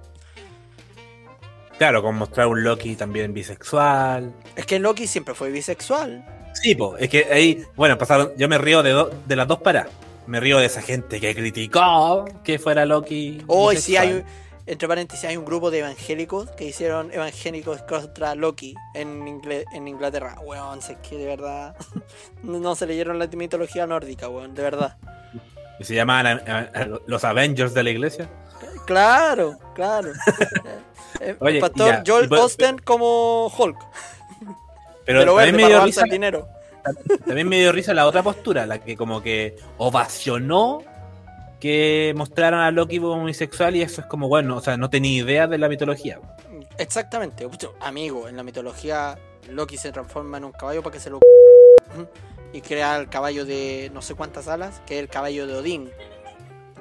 Claro, 1.78 2.02
con 2.02 2.16
mostrar 2.16 2.48
un 2.48 2.62
Loki 2.64 2.96
también 2.96 3.32
bisexual. 3.32 4.32
Es 4.56 4.66
que 4.66 4.78
Loki 4.78 5.06
siempre 5.06 5.34
fue 5.34 5.50
bisexual. 5.50 6.24
Sí, 6.54 6.74
po, 6.74 6.96
es 6.96 7.08
que 7.08 7.26
ahí, 7.32 7.62
bueno, 7.76 7.96
pasaron, 7.96 8.32
yo 8.36 8.48
me 8.48 8.58
río 8.58 8.82
de, 8.82 8.90
do- 8.90 9.10
de 9.26 9.36
las 9.36 9.46
dos 9.46 9.60
paras. 9.60 9.86
Me 10.26 10.40
río 10.40 10.58
de 10.58 10.66
esa 10.66 10.82
gente 10.82 11.20
que 11.20 11.34
criticó 11.34 12.24
que 12.42 12.58
fuera 12.58 12.84
Loki. 12.84 13.42
Hoy 13.46 13.76
sí 13.76 13.92
bisexual. 13.92 14.16
hay, 14.16 14.24
entre 14.66 14.88
paréntesis, 14.88 15.24
hay 15.24 15.36
un 15.36 15.44
grupo 15.44 15.70
de 15.70 15.78
evangélicos 15.78 16.50
que 16.50 16.64
hicieron 16.64 17.12
evangélicos 17.12 17.82
contra 17.82 18.34
Loki 18.34 18.74
en, 18.94 19.40
en 19.72 19.88
Inglaterra. 19.88 20.36
Weón, 20.44 20.82
sé 20.82 20.98
que 21.08 21.16
de 21.16 21.26
verdad 21.26 21.76
no 22.42 22.58
no 22.60 22.74
se 22.74 22.86
leyeron 22.86 23.18
la 23.20 23.28
mitología 23.28 23.86
nórdica, 23.86 24.28
weón, 24.28 24.54
de 24.54 24.62
verdad. 24.62 24.96
Y 25.78 25.84
se 25.84 25.94
llamaban 25.94 26.26
a- 26.26 26.42
a- 26.74 26.82
a 26.82 26.88
los 27.06 27.22
Avengers 27.24 27.72
de 27.72 27.84
la 27.84 27.90
iglesia. 27.90 28.28
Claro, 28.88 29.59
claro. 29.74 30.12
Eh, 31.20 31.35
Oye, 31.40 31.57
el 31.57 31.61
pastor 31.61 31.88
ya, 31.88 32.03
Joel 32.07 32.27
y 32.27 32.29
por- 32.29 32.38
Austen 32.38 32.79
como 32.79 33.46
Hulk. 33.48 33.77
Pero, 35.05 35.20
Pero, 35.20 35.35
también, 35.37 35.57
me 35.57 35.66
dio 35.66 35.85
risa, 35.85 36.03
el 36.05 36.11
dinero. 36.11 36.46
también 37.27 37.48
me 37.48 37.59
dio 37.59 37.72
risa 37.72 37.92
la 37.92 38.07
otra 38.07 38.22
postura, 38.22 38.66
la 38.66 38.79
que 38.79 38.96
como 38.96 39.20
que 39.20 39.57
ovacionó 39.79 40.81
que 41.59 42.12
mostraron 42.16 42.61
a 42.61 42.70
Loki 42.70 43.01
como 43.01 43.24
bisexual 43.24 43.74
y 43.74 43.83
eso 43.83 44.03
es 44.03 44.07
como, 44.07 44.29
bueno, 44.29 44.59
o 44.59 44.61
sea, 44.61 44.77
no 44.77 44.90
tenía 44.90 45.22
idea 45.24 45.48
de 45.48 45.59
la 45.59 45.68
mitología. 45.68 46.20
Exactamente. 46.77 47.48
Amigo, 47.81 48.29
en 48.29 48.37
la 48.37 48.44
mitología 48.44 49.18
Loki 49.48 49.77
se 49.77 49.90
transforma 49.90 50.37
en 50.38 50.44
un 50.44 50.53
caballo 50.53 50.83
para 50.85 50.94
que 50.94 51.01
se 51.01 51.11
lo 51.11 51.18
y 52.53 52.61
crea 52.61 52.96
el 52.98 53.09
caballo 53.09 53.44
de 53.44 53.90
no 53.92 54.03
sé 54.03 54.14
cuántas 54.14 54.46
alas, 54.46 54.81
que 54.87 54.98
es 54.98 55.01
el 55.03 55.09
caballo 55.09 55.48
de 55.48 55.57
Odín. 55.57 55.90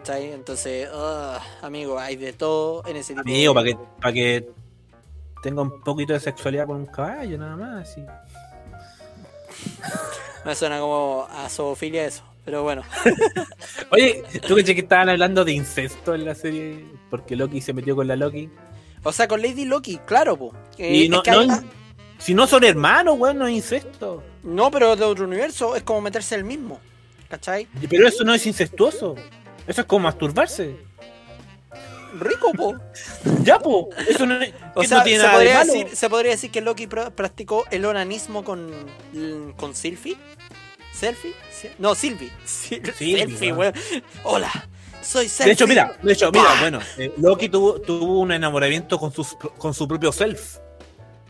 ¿Cachai? 0.08 0.32
Entonces, 0.32 0.88
ugh, 0.90 1.38
amigo, 1.62 2.00
hay 2.00 2.16
de 2.16 2.32
todo 2.32 2.82
en 2.88 2.96
ese 2.96 3.10
tipo 3.14 3.22
Amigo, 3.22 3.54
de- 3.54 3.56
para 3.56 3.68
que, 3.68 3.78
para 4.02 4.14
que 4.14 4.50
tenga 5.44 5.62
un 5.64 5.82
poquito 5.82 6.14
de 6.14 6.22
sexualidad 6.22 6.66
con 6.66 6.78
un 6.78 6.86
caballo, 6.86 7.38
nada 7.38 7.58
más. 7.58 7.90
así. 7.90 8.02
Me 10.46 10.56
suena 10.56 10.80
como 10.80 11.28
a 11.30 11.50
zoofilia 11.50 12.06
eso, 12.06 12.24
pero 12.46 12.64
bueno. 12.64 12.84
Oye, 13.92 14.24
tú 14.48 14.56
que 14.56 14.64
que 14.64 14.80
estaban 14.80 15.10
hablando 15.10 15.44
de 15.44 15.52
incesto 15.52 16.16
en 16.16 16.24
la 16.24 16.36
serie 16.36 16.86
porque 17.10 17.36
Loki 17.36 17.60
se 17.60 17.74
metió 17.74 17.94
con 17.96 18.08
la 18.08 18.16
Loki. 18.16 18.50
O 19.04 19.12
sea, 19.12 19.28
con 19.28 19.42
Lady 19.42 19.66
Loki, 19.66 19.98
claro, 20.06 20.38
po. 20.38 20.54
Eh, 20.78 20.96
y 20.96 21.04
es 21.04 21.10
no, 21.10 21.22
que 21.22 21.32
hay- 21.32 21.48
no- 21.48 21.64
si 22.18 22.34
no 22.34 22.48
son 22.48 22.64
hermanos, 22.64 23.16
weón, 23.20 23.40
no 23.40 23.48
es 23.48 23.56
incesto. 23.56 24.24
no, 24.44 24.72
pero 24.72 24.96
de 24.96 25.04
otro 25.04 25.26
universo 25.26 25.76
es 25.76 25.84
como 25.84 26.00
meterse 26.00 26.36
el 26.36 26.46
mismo. 26.46 26.80
¿Cachai? 27.30 27.68
Pero 27.90 28.08
eso 28.08 28.24
no 28.24 28.34
es 28.34 28.46
incestuoso. 28.48 29.16
Eso 29.68 29.82
es 29.82 29.88
como 29.88 30.04
masturbarse. 30.06 30.76
Rico, 32.20 32.52
po. 32.54 32.76
Ya, 33.44 33.60
po. 33.60 33.90
Eso 34.08 34.26
no, 34.26 34.36
O 34.76 34.84
sea, 34.84 34.98
no 35.00 35.04
tiene 35.04 35.20
se, 35.20 35.26
nada 35.26 35.30
de 35.40 35.46
podría 35.46 35.54
malo. 35.60 35.74
decir, 35.74 35.96
se 35.96 36.10
podría 36.10 36.32
decir 36.32 36.52
que 36.52 36.62
Loki 36.62 36.88
pra- 36.88 37.12
practicó 37.12 37.66
el 37.72 37.86
onanismo 37.86 38.44
con, 38.44 38.72
con 39.58 39.76
Sylvie. 39.76 40.18
¿Selfie? 40.94 41.34
No, 41.78 41.94
Sylvie. 41.96 42.32
Sylvie, 42.46 42.92
Selfie, 42.94 43.54
weón. 43.54 43.74
Hola, 44.24 44.52
soy 45.02 45.30
Selfie. 45.30 45.46
De 45.46 45.52
hecho, 45.54 45.68
mira, 45.68 45.96
de 46.02 46.14
hecho, 46.14 46.32
mira, 46.32 46.56
bueno, 46.60 46.80
eh, 46.98 47.14
Loki 47.18 47.50
tuvo, 47.50 47.80
tuvo 47.80 48.20
un 48.20 48.32
enamoramiento 48.32 48.98
con, 48.98 49.14
sus, 49.14 49.36
con 49.36 49.74
su 49.76 49.88
propio 49.88 50.12
self. 50.12 50.58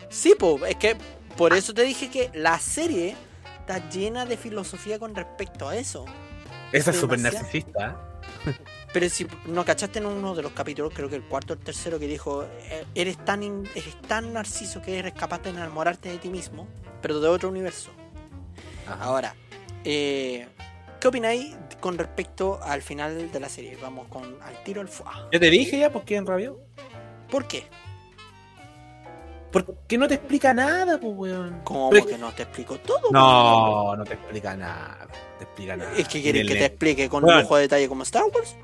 Sí, 0.09 0.35
po, 0.39 0.65
es 0.65 0.77
que 0.77 0.95
por 1.35 1.53
eso 1.53 1.73
te 1.73 1.81
dije 1.83 2.09
que 2.09 2.31
la 2.33 2.57
serie 2.59 3.15
está 3.59 3.89
llena 3.89 4.25
de 4.25 4.37
filosofía 4.37 4.99
con 4.99 5.13
respecto 5.13 5.67
a 5.67 5.75
eso. 5.75 6.05
Esa 6.71 6.91
es 6.91 6.97
súper 6.97 7.19
narcisista. 7.19 8.06
Pero 8.93 9.09
si 9.09 9.27
no 9.45 9.63
cachaste 9.65 9.99
en 9.99 10.05
uno 10.05 10.33
de 10.35 10.41
los 10.41 10.51
capítulos, 10.53 10.93
creo 10.95 11.09
que 11.09 11.15
el 11.15 11.23
cuarto 11.23 11.53
o 11.53 11.57
el 11.57 11.63
tercero, 11.63 11.99
que 11.99 12.07
dijo: 12.07 12.43
eh, 12.43 12.85
Eres 12.95 13.17
tan, 13.23 13.43
in- 13.43 13.67
eres 13.75 13.99
tan 14.01 14.33
narciso 14.33 14.81
que 14.81 14.97
eres 14.99 15.13
capaz 15.13 15.41
de 15.43 15.49
enamorarte 15.51 16.09
de 16.09 16.17
ti 16.17 16.29
mismo, 16.29 16.67
pero 17.01 17.19
de 17.19 17.27
otro 17.27 17.49
universo. 17.49 17.89
Ajá. 18.87 19.03
Ahora, 19.03 19.35
eh, 19.83 20.47
¿qué 20.99 21.07
opináis 21.07 21.55
con 21.79 21.97
respecto 21.97 22.59
al 22.63 22.81
final 22.81 23.31
de 23.31 23.39
la 23.39 23.49
serie? 23.49 23.77
Vamos 23.81 24.07
con 24.07 24.23
al 24.41 24.63
tiro 24.63 24.81
al 24.81 24.87
fuá. 24.87 25.29
Ya 25.31 25.39
te 25.39 25.49
dije 25.49 25.79
ya, 25.79 25.91
¿por 25.91 26.03
qué 26.05 26.15
enrabió? 26.15 26.59
¿Por 27.29 27.47
qué? 27.47 27.65
Porque 29.65 29.97
no 29.97 30.07
te 30.07 30.15
explica 30.15 30.53
nada, 30.53 30.99
pues, 30.99 31.13
weón. 31.15 31.61
Como 31.63 31.89
Pero- 31.89 32.05
que 32.05 32.17
no 32.17 32.31
te 32.31 32.43
explico 32.43 32.77
todo. 32.79 33.11
No, 33.11 33.95
no 33.95 34.03
te 34.03 34.13
explica 34.13 34.55
nada. 34.55 35.07
Te 35.37 35.43
explica 35.45 35.77
nada. 35.77 35.91
Es 35.97 36.07
que 36.07 36.21
quieres 36.21 36.47
que 36.47 36.55
te 36.55 36.65
explique 36.65 37.09
con 37.09 37.23
Bueno. 37.23 37.41
lujo 37.41 37.55
de 37.55 37.61
detalle 37.63 37.87
como 37.87 38.03
Star 38.03 38.23
Wars. 38.33 38.55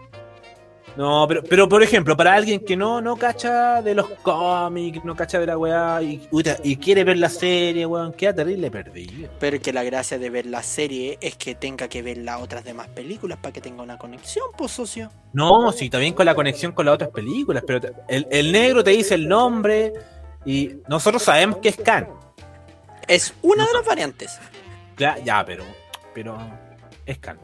No, 0.96 1.26
pero, 1.28 1.42
pero 1.42 1.68
por 1.68 1.82
ejemplo, 1.82 2.16
para 2.16 2.36
alguien 2.36 2.60
que 2.64 2.78
no, 2.78 3.02
no 3.02 3.16
cacha 3.16 3.82
de 3.82 3.96
los 3.96 4.08
cómics, 4.22 5.04
no 5.04 5.16
cacha 5.16 5.40
de 5.40 5.48
la 5.48 5.58
weá 5.58 6.00
y, 6.04 6.20
quiere 6.78 7.04
ver 7.04 7.18
la 7.18 7.30
serie, 7.30 7.84
weón, 7.88 8.14
queda 8.14 8.36
terrible 8.36 8.70
perdido. 8.70 9.28
Pero 9.40 9.60
que 9.60 9.74
la 9.74 9.82
gracia 9.84 10.20
de 10.20 10.30
ver 10.30 10.46
la 10.46 10.62
serie 10.62 11.18
es 11.20 11.36
que 11.36 11.56
tenga 11.56 11.88
que 11.88 12.04
ver 12.04 12.18
las 12.20 12.40
otras 12.44 12.64
demás 12.64 12.90
películas 12.90 13.40
para 13.42 13.52
que 13.52 13.60
tenga 13.60 13.82
una 13.82 13.98
conexión, 13.98 14.46
pues 14.56 14.72
socio. 14.72 15.10
No, 15.34 15.72
sí, 15.72 15.90
también 15.90 16.14
con 16.14 16.28
la 16.28 16.36
conexión 16.36 16.74
con 16.74 16.86
las 16.86 16.94
otras 16.94 17.10
películas, 17.10 17.64
pero 17.66 17.82
te- 17.82 17.94
el, 18.08 18.28
el 18.30 18.52
negro 18.52 18.84
te 18.84 18.92
dice 18.92 19.16
el 19.16 19.28
nombre 19.28 19.94
y 20.46 20.78
nosotros 20.88 21.24
sabemos 21.24 21.58
que 21.58 21.70
es 21.70 21.78
Khan. 21.78 22.08
Es 23.08 23.34
una 23.42 23.66
de 23.66 23.74
las 23.74 23.86
variantes. 23.86 24.40
Ya, 24.98 25.18
ya, 25.20 25.44
pero, 25.46 25.64
pero 26.14 26.38
es 27.06 27.18
Khan. 27.20 27.40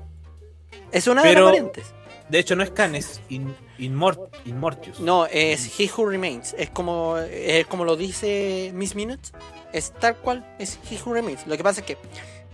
Es 0.92 1.08
una 1.08 1.24
de 1.24 1.34
las 1.34 1.44
variantes. 1.44 1.94
De 2.30 2.38
hecho, 2.40 2.56
no 2.56 2.64
es 2.64 2.70
Khan, 2.72 2.94
es 2.96 3.22
In- 3.30 3.56
Inmort- 3.80 4.30
Inmortius. 4.46 5.00
No, 5.00 5.26
es 5.26 5.80
He 5.80 5.90
Who 5.90 6.06
Remains. 6.08 6.54
Es 6.58 6.70
como, 6.70 7.18
es 7.18 7.66
como 7.66 7.86
lo 7.86 7.96
dice 7.96 8.72
Miss 8.74 8.94
Minutes. 8.96 9.34
Es 9.74 9.92
tal 9.94 10.16
cual, 10.18 10.56
es 10.60 10.80
He 10.90 11.00
Who 11.04 11.14
Remains. 11.14 11.48
Lo 11.48 11.58
que 11.58 11.64
pasa 11.64 11.82
es 11.82 11.88
que 11.88 11.98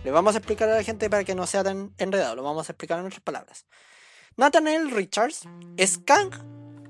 le 0.02 0.10
vamos 0.10 0.34
a 0.34 0.38
explicar 0.38 0.68
a 0.70 0.76
la 0.76 0.82
gente 0.82 1.10
para 1.10 1.24
que 1.24 1.34
no 1.34 1.46
sea 1.46 1.62
tan 1.62 1.92
enredado. 1.98 2.34
Lo 2.36 2.42
vamos 2.42 2.68
a 2.68 2.72
explicar 2.72 2.96
en 2.98 3.02
nuestras 3.04 3.22
palabras. 3.22 3.66
Nathaniel 4.36 4.90
Richards 4.90 5.42
es 5.76 5.98
Kang, 5.98 6.30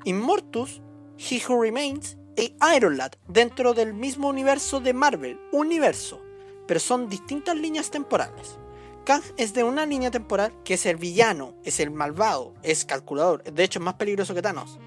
Immortus, 0.05 0.81
He 1.19 1.41
Who 1.49 1.61
Remains 1.61 2.17
e 2.37 2.55
Iron 2.77 2.97
Lad 2.97 3.13
dentro 3.29 3.75
del 3.75 3.95
mismo 3.95 4.29
universo 4.29 4.81
de 4.81 4.93
Marvel. 4.93 5.41
Universo. 5.53 6.23
pero 6.67 6.81
son 6.81 7.09
distintas 7.09 7.57
líneas 7.57 7.91
temporales. 7.91 8.59
Kang 9.05 9.23
es 9.37 9.55
de 9.55 9.63
una 9.63 9.87
línea 9.87 10.11
temporal 10.11 10.53
que 10.65 10.75
es 10.75 10.85
el 10.85 10.97
villano, 10.97 11.55
es 11.65 11.79
el 11.79 11.93
malvado, 11.93 12.55
es 12.65 12.85
calculador. 12.85 13.45
De 13.45 13.63
hecho, 13.63 13.79
es 13.79 13.85
más 13.85 13.95
peligroso 13.95 14.35
que 14.35 14.43
Thanos. 14.43 14.79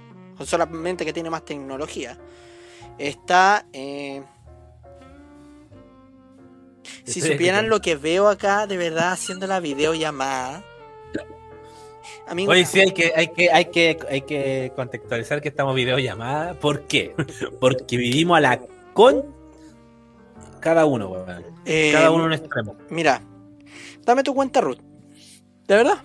Solamente 0.43 1.05
que 1.05 1.13
tiene 1.13 1.29
más 1.29 1.45
tecnología. 1.45 2.17
Está. 2.97 3.65
eh, 3.71 4.23
Si 7.05 7.21
supieran 7.21 7.69
lo 7.69 7.79
que 7.81 7.95
veo 7.95 8.27
acá, 8.27 8.67
de 8.67 8.75
verdad, 8.75 9.13
haciendo 9.13 9.47
la 9.47 9.59
videollamada. 9.61 10.63
Amigo, 12.27 12.51
Oye, 12.51 12.65
sí, 12.65 12.79
hay 12.79 12.91
que, 12.91 13.11
hay 13.15 13.27
que, 13.29 13.51
hay 13.51 13.65
que, 13.65 13.97
hay 14.09 14.21
que 14.21 14.71
contextualizar 14.75 15.41
que 15.41 15.49
estamos 15.49 15.75
videollamada. 15.75 16.53
¿Por 16.53 16.83
qué? 16.87 17.15
Porque 17.59 17.97
vivimos 17.97 18.37
a 18.37 18.41
la 18.41 18.59
con 18.93 19.25
cada 20.59 20.85
uno, 20.85 21.07
weón. 21.09 21.45
eh, 21.65 21.91
Cada 21.93 22.11
uno 22.11 22.25
en 22.27 22.33
extremo. 22.33 22.75
Mira, 22.89 23.21
dame 24.05 24.23
tu 24.23 24.33
cuenta, 24.35 24.61
Ruth. 24.61 24.79
De 25.67 25.75
verdad. 25.75 26.03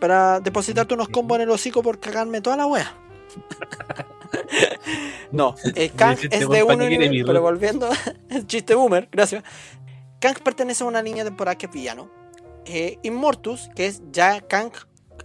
Para 0.00 0.40
depositarte 0.40 0.92
unos 0.94 1.08
combos 1.08 1.36
en 1.36 1.42
el 1.42 1.50
hocico 1.50 1.82
por 1.82 1.98
cagarme 1.98 2.40
toda 2.42 2.56
la 2.58 2.66
wea. 2.66 2.94
no, 5.32 5.54
eh, 5.74 5.90
Kang 5.96 6.18
es 6.30 6.48
de 6.48 6.62
uno. 6.62 6.76
paquete, 6.78 7.08
mi 7.08 7.24
Pero 7.24 7.40
volviendo, 7.40 7.88
el 8.28 8.46
chiste 8.46 8.74
boomer, 8.74 9.08
gracias. 9.10 9.42
Kang 10.20 10.36
pertenece 10.42 10.84
a 10.84 10.86
una 10.86 11.02
línea 11.02 11.24
temporal 11.24 11.56
que 11.56 11.66
es 11.66 11.72
villano. 11.72 12.10
Eh, 12.66 12.98
Immortus, 13.02 13.70
que 13.74 13.86
es 13.86 14.02
ya 14.12 14.40
Kang 14.42 14.72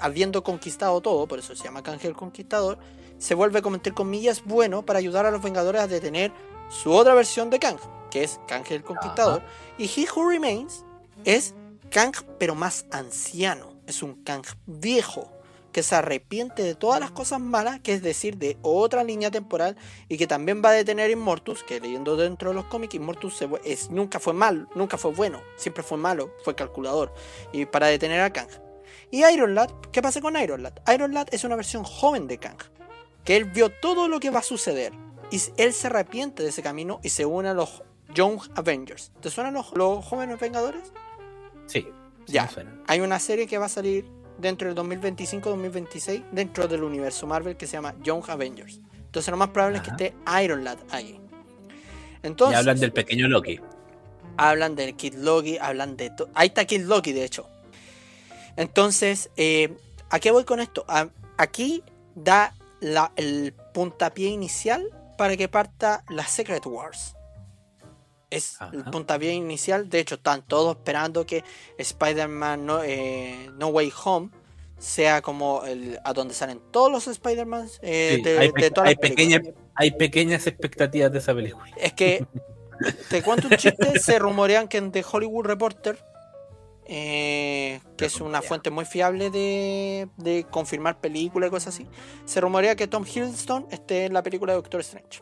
habiendo 0.01 0.43
conquistado 0.43 0.99
todo, 1.01 1.27
por 1.27 1.39
eso 1.39 1.55
se 1.55 1.63
llama 1.63 1.83
Kang 1.83 1.99
el 2.03 2.15
Conquistador, 2.15 2.77
se 3.17 3.35
vuelve, 3.35 3.61
como 3.61 3.75
entre 3.75 3.93
comillas, 3.93 4.43
bueno 4.43 4.83
para 4.83 4.99
ayudar 4.99 5.25
a 5.25 5.31
los 5.31 5.41
Vengadores 5.41 5.81
a 5.81 5.87
detener 5.87 6.33
su 6.69 6.91
otra 6.91 7.13
versión 7.13 7.49
de 7.49 7.59
Kang, 7.59 7.77
que 8.09 8.23
es 8.23 8.39
Kang 8.47 8.65
el 8.69 8.83
Conquistador. 8.83 9.43
Y 9.77 9.85
He 9.85 10.07
Who 10.09 10.29
Remains 10.29 10.83
es 11.23 11.53
Kang, 11.91 12.13
pero 12.39 12.55
más 12.55 12.85
anciano. 12.91 13.73
Es 13.85 14.01
un 14.01 14.23
Kang 14.23 14.43
viejo 14.65 15.31
que 15.71 15.83
se 15.83 15.95
arrepiente 15.95 16.63
de 16.63 16.75
todas 16.75 16.99
las 16.99 17.11
cosas 17.11 17.39
malas, 17.39 17.79
que 17.79 17.93
es 17.93 18.01
decir, 18.01 18.37
de 18.37 18.57
otra 18.61 19.03
línea 19.03 19.31
temporal, 19.31 19.77
y 20.09 20.17
que 20.17 20.27
también 20.27 20.61
va 20.63 20.69
a 20.69 20.73
detener 20.73 21.09
a 21.09 21.13
Immortus, 21.13 21.63
que 21.63 21.79
leyendo 21.79 22.17
dentro 22.17 22.49
de 22.49 22.55
los 22.55 22.65
cómics, 22.65 22.95
Immortus 22.95 23.37
se 23.37 23.49
es, 23.63 23.89
nunca 23.89 24.19
fue 24.19 24.33
mal, 24.33 24.67
nunca 24.75 24.97
fue 24.97 25.11
bueno, 25.11 25.41
siempre 25.55 25.83
fue 25.83 25.97
malo, 25.97 26.33
fue 26.43 26.55
calculador, 26.55 27.13
y 27.53 27.65
para 27.65 27.87
detener 27.87 28.21
a 28.21 28.33
Kang. 28.33 28.49
Y 29.11 29.25
Iron 29.25 29.55
Lad, 29.55 29.69
¿qué 29.91 30.01
pasa 30.01 30.21
con 30.21 30.37
Iron 30.37 30.63
Lad? 30.63 30.73
Iron 30.93 31.13
Lad 31.13 31.27
es 31.31 31.43
una 31.43 31.57
versión 31.57 31.83
joven 31.83 32.27
de 32.27 32.37
Kang, 32.37 32.57
que 33.25 33.35
él 33.35 33.45
vio 33.45 33.69
todo 33.69 34.07
lo 34.07 34.21
que 34.21 34.29
va 34.29 34.39
a 34.39 34.43
suceder, 34.43 34.93
y 35.31 35.41
él 35.57 35.73
se 35.73 35.87
arrepiente 35.87 36.43
de 36.43 36.49
ese 36.49 36.63
camino 36.63 36.99
y 37.03 37.09
se 37.09 37.25
une 37.25 37.49
a 37.49 37.53
los 37.53 37.83
Young 38.13 38.39
Avengers. 38.55 39.11
¿Te 39.21 39.29
suenan 39.29 39.53
los, 39.53 39.75
los 39.75 40.03
jóvenes 40.05 40.39
Vengadores? 40.39 40.93
Sí. 41.67 41.87
sí 42.25 42.33
Ya. 42.33 42.49
Hay 42.87 43.01
una 43.01 43.19
serie 43.19 43.47
que 43.47 43.57
va 43.57 43.65
a 43.65 43.69
salir 43.69 44.05
dentro 44.37 44.73
del 44.73 44.77
2025-2026 44.77 46.23
dentro 46.31 46.67
del 46.67 46.83
universo 46.83 47.27
Marvel 47.27 47.55
que 47.55 47.67
se 47.67 47.73
llama 47.73 47.95
Young 48.01 48.23
Avengers. 48.29 48.79
Entonces 48.93 49.29
lo 49.29 49.37
más 49.37 49.49
probable 49.49 49.79
Ajá. 49.79 49.91
es 49.91 49.97
que 49.97 50.05
esté 50.05 50.43
Iron 50.43 50.63
Lad 50.63 50.79
ahí. 50.89 51.19
Y 52.23 52.27
Entonces 52.27 52.57
hablan 52.57 52.79
del 52.79 52.93
pequeño 52.93 53.27
Loki. 53.27 53.59
hablan 54.37 54.75
del 54.75 54.95
Kid 54.95 55.15
Loki, 55.15 55.57
hablan 55.57 55.97
de... 55.97 56.11
Ahí 56.33 56.47
está 56.47 56.65
Kid 56.65 56.85
Loki, 56.85 57.11
de 57.13 57.25
hecho. 57.25 57.47
Entonces, 58.61 59.29
eh, 59.37 59.75
¿a 60.09 60.19
qué 60.19 60.31
voy 60.31 60.43
con 60.45 60.59
esto? 60.59 60.85
A- 60.87 61.09
aquí 61.37 61.83
da 62.15 62.53
la- 62.79 63.11
el 63.15 63.53
puntapié 63.73 64.29
inicial 64.29 64.85
para 65.17 65.35
que 65.37 65.47
parta 65.47 66.03
la 66.09 66.25
Secret 66.25 66.65
Wars. 66.65 67.15
Es 68.29 68.57
el 68.71 68.83
puntapié 68.85 69.33
inicial. 69.33 69.89
De 69.89 69.99
hecho, 69.99 70.15
están 70.15 70.41
todos 70.43 70.77
esperando 70.77 71.25
que 71.25 71.43
Spider-Man 71.77 72.65
no, 72.65 72.81
eh, 72.83 73.49
no 73.57 73.67
Way 73.69 73.91
Home 74.05 74.29
sea 74.77 75.21
como 75.21 75.63
el, 75.65 75.99
a 76.03 76.13
donde 76.13 76.33
salen 76.33 76.61
todos 76.71 76.91
los 76.91 77.07
Spider-Man 77.07 77.67
eh, 77.81 78.13
Sí, 78.17 78.21
de, 78.23 78.37
hay, 78.39 78.47
de 78.47 78.53
pe- 78.53 78.71
todas 78.71 78.87
hay 78.89 78.95
las 78.95 79.01
películas. 79.01 79.39
pequeñas, 79.39 79.55
hay 79.75 79.91
pequeñas 79.91 80.47
expectativas 80.47 81.11
de 81.11 81.17
esa 81.19 81.33
película. 81.35 81.65
Es 81.77 81.93
que 81.93 82.25
te 83.09 83.21
cuento 83.21 83.47
un 83.49 83.57
chiste, 83.57 83.99
se 83.99 84.17
rumorean 84.17 84.67
que 84.67 84.77
en 84.77 84.91
The 84.91 85.03
Hollywood 85.11 85.45
Reporter, 85.45 86.01
eh, 86.85 87.79
que 87.97 88.05
es 88.05 88.19
una 88.19 88.41
fuente 88.41 88.69
muy 88.69 88.85
fiable 88.85 89.29
de, 89.29 90.09
de 90.17 90.45
confirmar 90.49 90.99
películas 90.99 91.47
y 91.47 91.51
cosas 91.51 91.75
así, 91.75 91.87
se 92.25 92.41
rumorea 92.41 92.75
que 92.75 92.87
Tom 92.87 93.05
Hiddleston 93.05 93.67
esté 93.71 94.05
en 94.05 94.13
la 94.13 94.23
película 94.23 94.53
de 94.53 94.57
Doctor 94.57 94.81
Strange. 94.81 95.21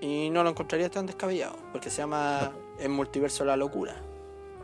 Y 0.00 0.30
no 0.30 0.42
lo 0.42 0.50
encontraría 0.50 0.90
tan 0.90 1.06
descabellado, 1.06 1.56
porque 1.72 1.90
se 1.90 1.98
llama 1.98 2.52
El 2.78 2.90
multiverso 2.90 3.44
de 3.44 3.48
la 3.48 3.56
locura. 3.56 3.96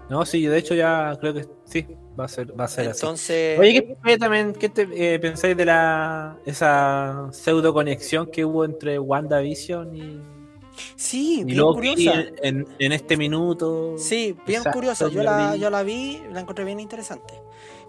No, 0.08 0.26
sí, 0.26 0.46
de 0.46 0.58
hecho 0.58 0.74
ya 0.74 1.16
creo 1.20 1.32
que 1.32 1.46
sí, 1.64 1.86
va 2.18 2.24
a 2.24 2.28
ser, 2.28 2.58
va 2.58 2.64
a 2.64 2.68
ser 2.68 2.88
así. 2.88 3.00
Entonces, 3.00 3.58
Oye, 3.58 3.72
¿qué, 3.72 3.96
qué 4.04 4.18
también, 4.18 4.52
¿qué 4.52 4.68
te, 4.68 5.14
eh, 5.14 5.18
pensáis 5.18 5.56
de 5.56 5.64
la 5.64 6.36
esa 6.44 7.28
pseudo 7.32 7.72
conexión 7.72 8.26
que 8.26 8.44
hubo 8.44 8.64
entre 8.64 8.98
WandaVision 8.98 9.96
y, 9.96 10.20
sí, 10.96 11.40
y 11.40 11.44
bien 11.44 11.62
curiosa. 11.62 12.24
en, 12.42 12.66
en 12.78 12.92
este 12.92 13.16
minuto? 13.16 13.96
Sí, 13.98 14.36
bien 14.46 14.58
Exacto, 14.58 14.78
curiosa. 14.78 15.08
Yo 15.08 15.22
la, 15.22 15.52
vi. 15.52 15.60
yo 15.60 15.70
la 15.70 15.82
vi, 15.82 16.22
la 16.32 16.40
encontré 16.40 16.64
bien 16.64 16.80
interesante. 16.80 17.34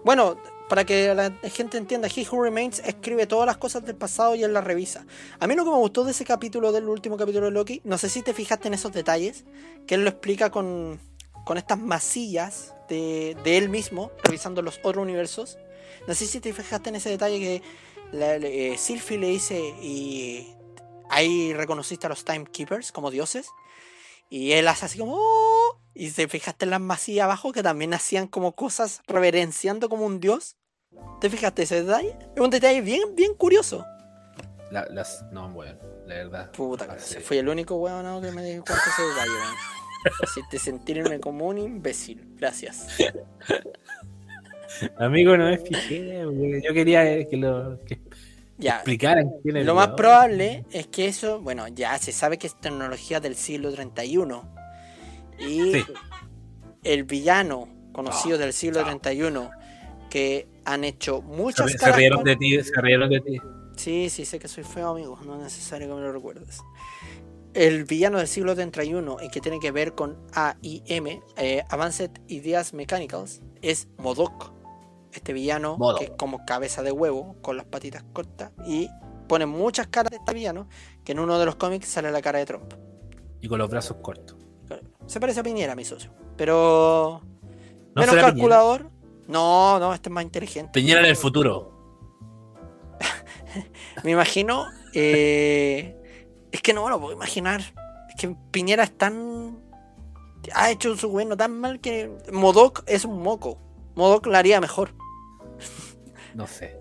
Bueno, 0.04 0.36
para 0.68 0.84
que 0.84 1.14
la 1.14 1.30
gente 1.50 1.78
entienda, 1.78 2.08
He 2.14 2.26
Who 2.30 2.42
Remains 2.42 2.80
escribe 2.84 3.26
todas 3.26 3.46
las 3.46 3.56
cosas 3.56 3.84
del 3.84 3.96
pasado 3.96 4.34
y 4.34 4.42
él 4.44 4.52
las 4.52 4.64
revisa. 4.64 5.06
A 5.40 5.46
mí 5.46 5.54
lo 5.54 5.64
que 5.64 5.70
me 5.70 5.76
gustó 5.76 6.04
de 6.04 6.10
ese 6.10 6.24
capítulo, 6.24 6.72
del 6.72 6.88
último 6.88 7.16
capítulo 7.16 7.46
de 7.46 7.52
Loki, 7.52 7.80
no 7.84 7.96
sé 7.98 8.08
si 8.08 8.22
te 8.22 8.34
fijaste 8.34 8.68
en 8.68 8.74
esos 8.74 8.92
detalles, 8.92 9.44
que 9.86 9.94
él 9.94 10.02
lo 10.04 10.10
explica 10.10 10.50
con, 10.50 11.00
con 11.44 11.56
estas 11.58 11.78
masillas 11.78 12.74
de, 12.88 13.36
de 13.44 13.56
él 13.58 13.68
mismo, 13.70 14.10
revisando 14.22 14.60
los 14.62 14.78
otros 14.82 15.02
universos. 15.02 15.58
No 16.06 16.14
sé 16.14 16.26
si 16.26 16.40
te 16.40 16.52
fijaste 16.52 16.90
en 16.90 16.96
ese 16.96 17.08
detalle 17.08 17.38
que 17.40 17.62
la, 18.12 18.38
le- 18.38 18.74
eh, 18.74 18.78
le 19.10 19.28
dice 19.28 19.58
y 19.82 20.48
ahí 21.10 21.52
reconociste 21.54 22.06
a 22.06 22.10
los 22.10 22.24
Timekeepers 22.24 22.92
como 22.92 23.10
dioses. 23.10 23.48
Y 24.30 24.52
él 24.52 24.66
hace 24.68 24.86
así 24.86 24.98
como... 24.98 25.16
"Oh", 25.18 25.80
Y 25.94 26.10
te 26.10 26.26
fijaste 26.28 26.64
en 26.64 26.70
las 26.70 26.80
masillas 26.80 27.24
abajo 27.24 27.52
que 27.52 27.62
también 27.62 27.94
hacían 27.94 28.26
como 28.26 28.54
cosas 28.56 29.00
reverenciando 29.06 29.88
como 29.88 30.06
un 30.06 30.18
dios. 30.20 30.56
¿Te 31.20 31.30
fijaste 31.30 31.62
ese 31.62 31.82
detalle? 31.84 32.16
Es 32.34 32.40
un 32.40 32.50
detalle 32.50 32.80
bien, 32.80 33.14
bien 33.14 33.34
curioso. 33.34 33.84
La- 34.72 34.86
las, 34.90 35.24
no, 35.30 35.48
bueno, 35.50 35.78
la 36.06 36.14
verdad. 36.16 36.50
Puta, 36.52 36.86
Ah, 36.90 36.98
sí. 36.98 37.20
fui 37.20 37.36
el 37.38 37.48
único 37.48 37.76
weón 37.76 38.20
que 38.22 38.32
me 38.32 38.42
di 38.42 38.52
cuenta 38.54 38.74
de 38.74 38.90
ese 38.90 39.02
detalle, 39.02 39.30
weón. 39.30 39.54
Hiciste 40.24 40.58
sentirme 40.58 41.20
como 41.20 41.46
un 41.46 41.58
imbécil. 41.58 42.34
Gracias. 42.36 42.88
Amigo, 44.98 45.36
no 45.36 45.44
me 45.44 45.58
fijé. 45.58 46.20
Yo 46.62 46.74
quería 46.74 47.26
que 47.28 47.36
lo 47.36 47.78
que 47.84 48.00
Ya. 48.58 48.76
explicaran 48.76 49.30
quién 49.42 49.56
es 49.56 49.66
Lo 49.66 49.74
más 49.74 49.88
probable 49.88 50.64
es 50.70 50.86
que 50.86 51.06
eso, 51.06 51.40
bueno, 51.40 51.66
ya 51.68 51.98
se 51.98 52.12
sabe 52.12 52.38
que 52.38 52.46
es 52.46 52.58
tecnología 52.60 53.20
del 53.20 53.34
siglo 53.34 53.72
31. 53.72 54.48
Y 55.38 55.72
Sí. 55.72 55.84
el 56.84 57.04
villano 57.04 57.68
conocido 57.92 58.36
Oh, 58.36 58.38
del 58.38 58.52
siglo 58.52 58.76
chao. 58.80 58.84
31 58.86 59.50
que 60.10 60.46
han 60.64 60.84
hecho 60.84 61.16
Se, 61.20 61.22
muchas 61.36 61.72
se 61.72 61.78
caras 61.78 61.96
rieron 61.96 62.22
de 62.22 62.36
ti, 62.36 62.62
se 62.62 62.80
rieron 62.80 63.10
de 63.10 63.20
ti. 63.20 63.40
Sí, 63.76 64.08
sí, 64.08 64.24
sé 64.24 64.38
que 64.38 64.46
soy 64.46 64.62
feo, 64.62 64.90
amigo. 64.90 65.18
No 65.26 65.34
es 65.36 65.42
necesario 65.42 65.88
que 65.88 65.94
me 65.94 66.00
lo 66.02 66.12
recuerdes. 66.12 66.60
El 67.54 67.84
villano 67.84 68.18
del 68.18 68.28
siglo 68.28 68.54
31 68.54 69.16
y 69.22 69.28
que 69.30 69.40
tiene 69.40 69.58
que 69.58 69.72
ver 69.72 69.94
con 69.94 70.16
AIM, 70.34 71.20
eh, 71.36 71.64
Advanced 71.68 72.10
Ideas 72.28 72.72
Mechanicals, 72.72 73.42
es 73.62 73.88
Modok. 73.98 74.53
Este 75.14 75.32
villano 75.32 75.78
que 75.98 76.04
es 76.04 76.10
como 76.18 76.44
cabeza 76.44 76.82
de 76.82 76.90
huevo, 76.92 77.36
con 77.40 77.56
las 77.56 77.66
patitas 77.66 78.04
cortas. 78.12 78.50
Y 78.66 78.88
pone 79.28 79.46
muchas 79.46 79.86
caras 79.86 80.10
de 80.10 80.16
este 80.16 80.34
villano, 80.34 80.68
que 81.04 81.12
en 81.12 81.20
uno 81.20 81.38
de 81.38 81.46
los 81.46 81.56
cómics 81.56 81.88
sale 81.88 82.10
la 82.10 82.20
cara 82.20 82.40
de 82.40 82.46
Trump. 82.46 82.74
Y 83.40 83.48
con 83.48 83.58
los 83.58 83.70
brazos 83.70 83.98
cortos. 84.02 84.36
Se 85.06 85.20
parece 85.20 85.40
a 85.40 85.42
Piñera, 85.42 85.74
mi 85.74 85.84
socio. 85.84 86.12
Pero... 86.36 87.20
¿No 87.94 88.00
menos 88.00 88.16
calculador. 88.16 88.90
No, 89.28 89.78
no, 89.78 89.94
este 89.94 90.08
es 90.08 90.12
más 90.12 90.24
inteligente. 90.24 90.72
Piñera 90.72 91.00
en 91.00 91.06
el 91.06 91.16
futuro. 91.16 91.70
Me 94.02 94.10
imagino. 94.10 94.66
eh, 94.94 95.96
es 96.50 96.62
que 96.62 96.72
no 96.72 96.84
me 96.84 96.90
lo 96.90 97.00
puedo 97.00 97.12
imaginar. 97.12 97.60
Es 98.08 98.14
que 98.16 98.36
Piñera 98.50 98.84
es 98.84 98.96
tan. 98.96 99.60
Ha 100.54 100.70
hecho 100.70 100.96
su 100.96 101.08
gobierno 101.08 101.36
tan 101.36 101.58
mal 101.58 101.80
que. 101.80 102.16
Modoc 102.32 102.84
es 102.86 103.04
un 103.04 103.22
moco. 103.22 103.58
Modoc 103.94 104.26
la 104.26 104.38
haría 104.38 104.60
mejor. 104.60 104.94
No 106.34 106.46
sé. 106.46 106.78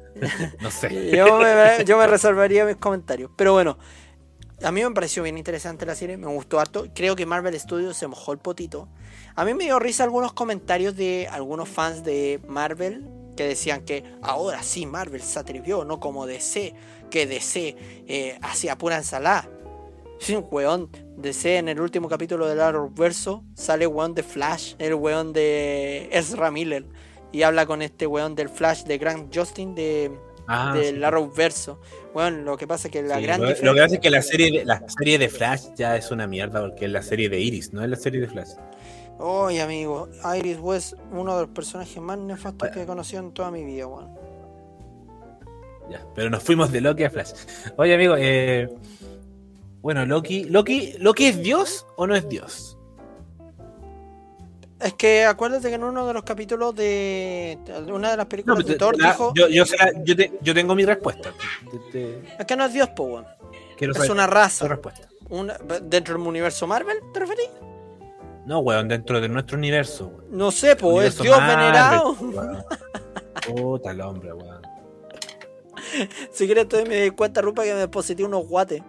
No 0.61 0.71
sé. 0.71 1.11
Yo 1.15 1.39
me, 1.39 1.85
yo 1.85 1.97
me 1.97 2.07
resolvería 2.07 2.65
mis 2.65 2.77
comentarios. 2.77 3.31
Pero 3.35 3.53
bueno, 3.53 3.77
a 4.63 4.71
mí 4.71 4.83
me 4.83 4.91
pareció 4.91 5.23
bien 5.23 5.37
interesante 5.37 5.85
la 5.85 5.95
serie. 5.95 6.17
Me 6.17 6.27
gustó 6.27 6.59
harto. 6.59 6.87
Creo 6.93 7.15
que 7.15 7.25
Marvel 7.25 7.59
Studios 7.59 7.97
se 7.97 8.07
mojó 8.07 8.31
el 8.31 8.39
potito. 8.39 8.87
A 9.35 9.45
mí 9.45 9.53
me 9.53 9.65
dio 9.65 9.79
risa 9.79 10.03
algunos 10.03 10.33
comentarios 10.33 10.95
de 10.95 11.27
algunos 11.31 11.67
fans 11.69 12.03
de 12.03 12.39
Marvel 12.47 13.09
que 13.35 13.47
decían 13.47 13.83
que 13.83 14.03
ahora 14.21 14.61
sí 14.61 14.85
Marvel 14.85 15.21
se 15.21 15.39
atrevió, 15.39 15.83
no 15.85 15.99
como 15.99 16.27
DC, 16.27 16.75
que 17.09 17.25
DC 17.25 17.75
eh, 18.07 18.37
hacía 18.41 18.77
pura 18.77 18.97
ensalada. 18.97 19.49
Sí, 20.19 20.35
weón 20.35 20.89
de 21.17 21.33
C 21.33 21.57
en 21.57 21.67
el 21.67 21.81
último 21.81 22.07
capítulo 22.07 22.47
del 22.47 22.61
Arrowverso 22.61 23.43
sale 23.55 23.87
weón 23.87 24.13
de 24.13 24.23
Flash, 24.23 24.75
el 24.77 24.93
weón 24.93 25.33
de 25.33 26.09
Ezra 26.11 26.51
Miller. 26.51 26.85
Y 27.33 27.43
habla 27.43 27.65
con 27.65 27.81
este 27.81 28.07
weón 28.07 28.35
del 28.35 28.47
Flash 28.47 28.83
de 28.83 28.97
Grant 28.97 29.35
Justin 29.35 29.75
de, 29.75 30.11
Ah, 30.47 30.73
del 30.75 30.97
sí. 30.97 31.03
Arrowverso. 31.03 31.79
Bueno, 32.13 32.43
lo 32.43 32.57
que 32.57 32.67
pasa 32.67 32.87
es 32.87 32.91
que 32.91 33.01
la 33.01 33.17
Sí, 33.17 33.23
gran 33.23 33.41
lo, 33.41 33.47
lo 33.49 33.73
que 33.73 33.81
pasa 33.81 33.95
es 33.95 33.99
que 34.01 34.09
la 34.09 34.21
serie, 34.21 34.59
de, 34.59 34.65
la 34.65 34.83
serie 34.89 35.17
de 35.17 35.29
Flash 35.29 35.67
ya 35.75 35.95
es 35.95 36.11
una 36.11 36.27
mierda 36.27 36.61
porque 36.61 36.85
es 36.85 36.91
la 36.91 37.01
serie 37.01 37.29
de 37.29 37.39
Iris, 37.39 37.73
no 37.73 37.83
es 37.83 37.89
la 37.89 37.95
serie 37.95 38.21
de 38.21 38.27
Flash. 38.27 38.49
Oye, 39.19 39.61
amigo, 39.61 40.09
Iris 40.37 40.57
West, 40.59 40.93
uno 41.11 41.35
de 41.35 41.41
los 41.43 41.51
personajes 41.51 42.01
más 42.01 42.17
nefastos 42.17 42.69
que 42.71 42.81
he 42.81 42.85
conocido 42.85 43.21
en 43.21 43.31
toda 43.31 43.51
mi 43.51 43.63
vida, 43.63 43.87
weón. 43.87 44.13
Ya, 45.89 46.05
pero 46.15 46.29
nos 46.29 46.43
fuimos 46.43 46.71
de 46.71 46.81
Loki 46.81 47.03
a 47.03 47.09
Flash. 47.09 47.31
Oye, 47.77 47.93
amigo, 47.95 48.15
eh, 48.17 48.69
bueno, 49.81 50.05
Loki, 50.05 50.45
Loki, 50.45 50.95
¿Loki 50.99 51.25
es 51.25 51.41
Dios 51.41 51.85
o 51.95 52.05
no 52.07 52.15
es 52.15 52.27
Dios? 52.27 52.77
Es 54.83 54.93
que 54.95 55.23
acuérdate 55.25 55.69
que 55.69 55.75
en 55.75 55.83
uno 55.83 56.05
de 56.05 56.13
los 56.13 56.23
capítulos 56.23 56.75
de 56.75 57.57
una 57.87 58.11
de 58.11 58.17
las 58.17 58.25
películas 58.25 58.57
de 58.59 58.73
te- 58.73 58.75
Thor 58.77 58.99
la- 58.99 59.11
dijo 59.11 59.33
yo, 59.33 59.47
yo, 59.47 59.65
te- 60.15 60.53
tengo 60.53 60.75
mi 60.75 60.83
respuesta. 60.85 61.31
Te- 61.71 61.79
te- 61.91 62.21
es 62.39 62.45
que 62.45 62.55
no 62.57 62.65
es 62.65 62.73
Dios, 62.73 62.89
po, 62.89 63.03
weón. 63.03 63.25
quiero 63.77 63.91
Es 63.93 63.97
saber 63.97 64.11
una 64.11 64.27
raza. 64.27 64.67
respuesta. 64.67 65.07
Una, 65.29 65.57
dentro 65.81 66.17
del 66.17 66.27
universo 66.27 66.67
Marvel, 66.67 66.97
¿te 67.13 67.19
referís? 67.21 67.49
No, 68.45 68.59
weón, 68.59 68.89
dentro 68.89 69.21
de 69.21 69.29
nuestro 69.29 69.57
universo. 69.57 70.07
weón. 70.07 70.25
No 70.37 70.51
sé, 70.51 70.75
po, 70.75 71.01
es 71.01 71.17
Dios 71.17 71.37
Marvel, 71.37 71.57
venerado. 71.57 72.11
weón. 72.19 72.65
Puta 73.47 73.91
el 73.91 74.01
hombre, 74.01 74.33
weón. 74.33 74.61
Si 76.31 76.45
quieres, 76.45 76.63
entonces 76.63 76.89
me 76.89 77.11
cuenta, 77.11 77.41
Rupa, 77.41 77.63
que 77.63 77.73
me 77.73 77.79
deposité 77.79 78.23
unos 78.23 78.47
guates. 78.47 78.81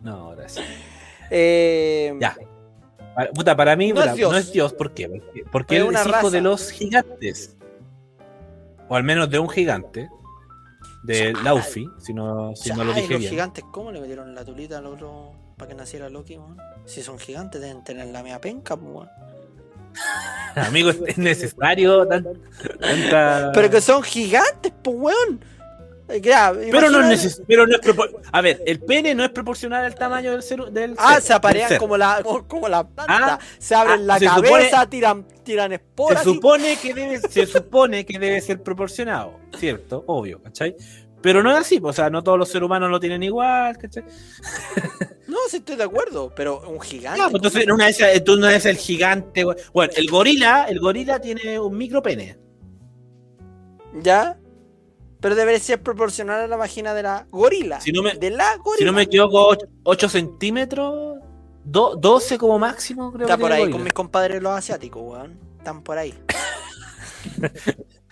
No, 0.00 0.12
ahora 0.28 0.48
sí. 0.48 0.60
Eh, 1.34 2.14
Ya. 2.20 2.36
Para- 3.14 3.30
Puta, 3.30 3.56
para 3.56 3.76
mí 3.76 3.88
No 3.90 3.96
puta, 3.96 4.10
es 4.10 4.16
Dios. 4.16 4.32
no 4.32 4.38
es 4.38 4.52
Dios. 4.52 4.72
¿Por 4.72 4.92
qué? 4.94 5.22
Porque, 5.50 5.76
él 5.76 5.86
es 5.94 6.00
hijo 6.00 6.08
raza. 6.10 6.30
de 6.30 6.40
los 6.40 6.70
gigantes. 6.70 7.56
O 8.88 8.96
al 8.96 9.04
menos 9.04 9.30
de 9.30 9.38
un 9.38 9.48
gigante. 9.48 10.08
De 11.02 11.32
Chale. 11.32 11.44
Laufey, 11.44 11.88
si 11.98 12.14
no, 12.14 12.54
si 12.54 12.70
no 12.72 12.84
lo 12.84 12.92
dije 12.94 13.10
los 13.14 13.18
bien. 13.20 13.30
gigantes, 13.30 13.64
¿cómo 13.72 13.90
le 13.90 14.00
metieron 14.00 14.34
la 14.36 14.44
tulita 14.44 14.78
al 14.78 14.86
otro 14.86 15.32
para 15.56 15.68
que 15.68 15.74
naciera 15.74 16.08
Loki, 16.08 16.36
weón? 16.38 16.56
Si 16.84 17.02
son 17.02 17.18
gigantes, 17.18 17.60
deben 17.60 17.82
tener 17.82 18.06
la 18.08 18.22
mea 18.22 18.40
penca, 18.40 18.76
po, 18.76 18.86
weón. 18.86 19.10
Amigo, 20.54 20.90
es 20.90 21.00
es 21.06 21.18
necesario 21.18 22.06
tan- 22.06 22.24
tanta- 22.80 23.50
Pero 23.52 23.68
que 23.70 23.80
son 23.80 24.02
gigantes, 24.02 24.72
pues, 24.82 24.96
weón. 24.96 25.44
Pero 26.06 26.90
no, 26.90 27.10
es 27.10 27.42
pero 27.46 27.66
no 27.66 27.76
es 27.76 27.80
A 28.32 28.40
ver, 28.40 28.62
el 28.66 28.80
pene 28.80 29.14
no 29.14 29.24
es 29.24 29.30
proporcional 29.30 29.84
al 29.84 29.94
tamaño 29.94 30.32
del 30.32 30.42
ser. 30.42 30.60
Del 30.66 30.94
Ah, 30.98 31.14
ser, 31.14 31.22
se 31.22 31.32
aparean 31.32 31.78
como 31.78 31.96
la, 31.96 32.22
como, 32.48 32.68
la 32.68 32.86
planta. 32.86 33.34
Ah, 33.34 33.38
se 33.58 33.74
abren 33.74 34.00
ah, 34.00 34.04
la 34.04 34.18
se 34.18 34.26
cabeza, 34.26 34.86
tiran, 34.88 35.26
tiran 35.42 35.72
esporas. 35.72 36.22
Se 36.22 36.30
y- 36.30 36.34
supone, 36.34 36.76
que 36.76 36.92
debe, 36.94 37.20
se 37.20 37.46
supone 37.46 38.04
que 38.04 38.18
debe 38.18 38.40
ser 38.40 38.62
proporcionado, 38.62 39.38
¿cierto? 39.56 40.04
Obvio, 40.06 40.42
¿cachai? 40.42 40.76
Pero 41.22 41.42
no 41.42 41.52
es 41.52 41.58
así, 41.58 41.80
o 41.80 41.92
sea, 41.92 42.10
no 42.10 42.22
todos 42.22 42.36
los 42.36 42.48
seres 42.48 42.66
humanos 42.66 42.90
lo 42.90 42.98
tienen 42.98 43.22
igual, 43.22 43.78
¿cachai? 43.78 44.04
No, 45.28 45.38
sí 45.48 45.58
estoy 45.58 45.76
de 45.76 45.84
acuerdo, 45.84 46.30
pero 46.36 46.60
un 46.68 46.78
gigante. 46.78 47.22
Pues 47.22 47.34
entonces 47.36 47.62
en 47.62 47.72
una 47.72 47.88
esas, 47.88 48.22
tú 48.22 48.36
no 48.36 48.48
eres 48.48 48.66
el 48.66 48.76
gigante. 48.76 49.44
Bueno, 49.72 49.90
el 49.96 50.10
gorila, 50.10 50.66
el 50.68 50.78
gorila 50.78 51.20
tiene 51.20 51.58
un 51.58 51.74
micro 51.74 52.02
pene. 52.02 52.36
¿Ya? 54.02 54.38
Pero 55.22 55.34
debería 55.34 55.58
ser 55.60 55.80
proporcional 55.82 56.40
a 56.40 56.46
la 56.46 56.56
vagina 56.56 56.92
de 56.92 57.02
la 57.04 57.26
gorila. 57.30 57.80
Si 57.80 57.92
no 57.92 58.02
me- 58.02 58.14
de 58.14 58.30
la 58.30 58.56
gorila. 58.56 58.78
Si 58.78 58.84
no 58.84 58.92
me 58.92 59.02
equivoco, 59.02 59.56
8, 59.84 60.08
centímetros, 60.10 61.20
do- 61.64 61.96
12 61.96 62.36
como 62.36 62.58
máximo, 62.58 63.10
creo 63.12 63.26
Está 63.26 63.36
que 63.36 63.40
por 63.40 63.52
ahí 63.52 63.70
con 63.70 63.82
mis 63.84 63.92
compadres 63.94 64.42
los 64.42 64.52
asiáticos, 64.52 65.00
weón. 65.02 65.38
Están 65.58 65.82
por 65.82 65.96
ahí. 65.96 66.12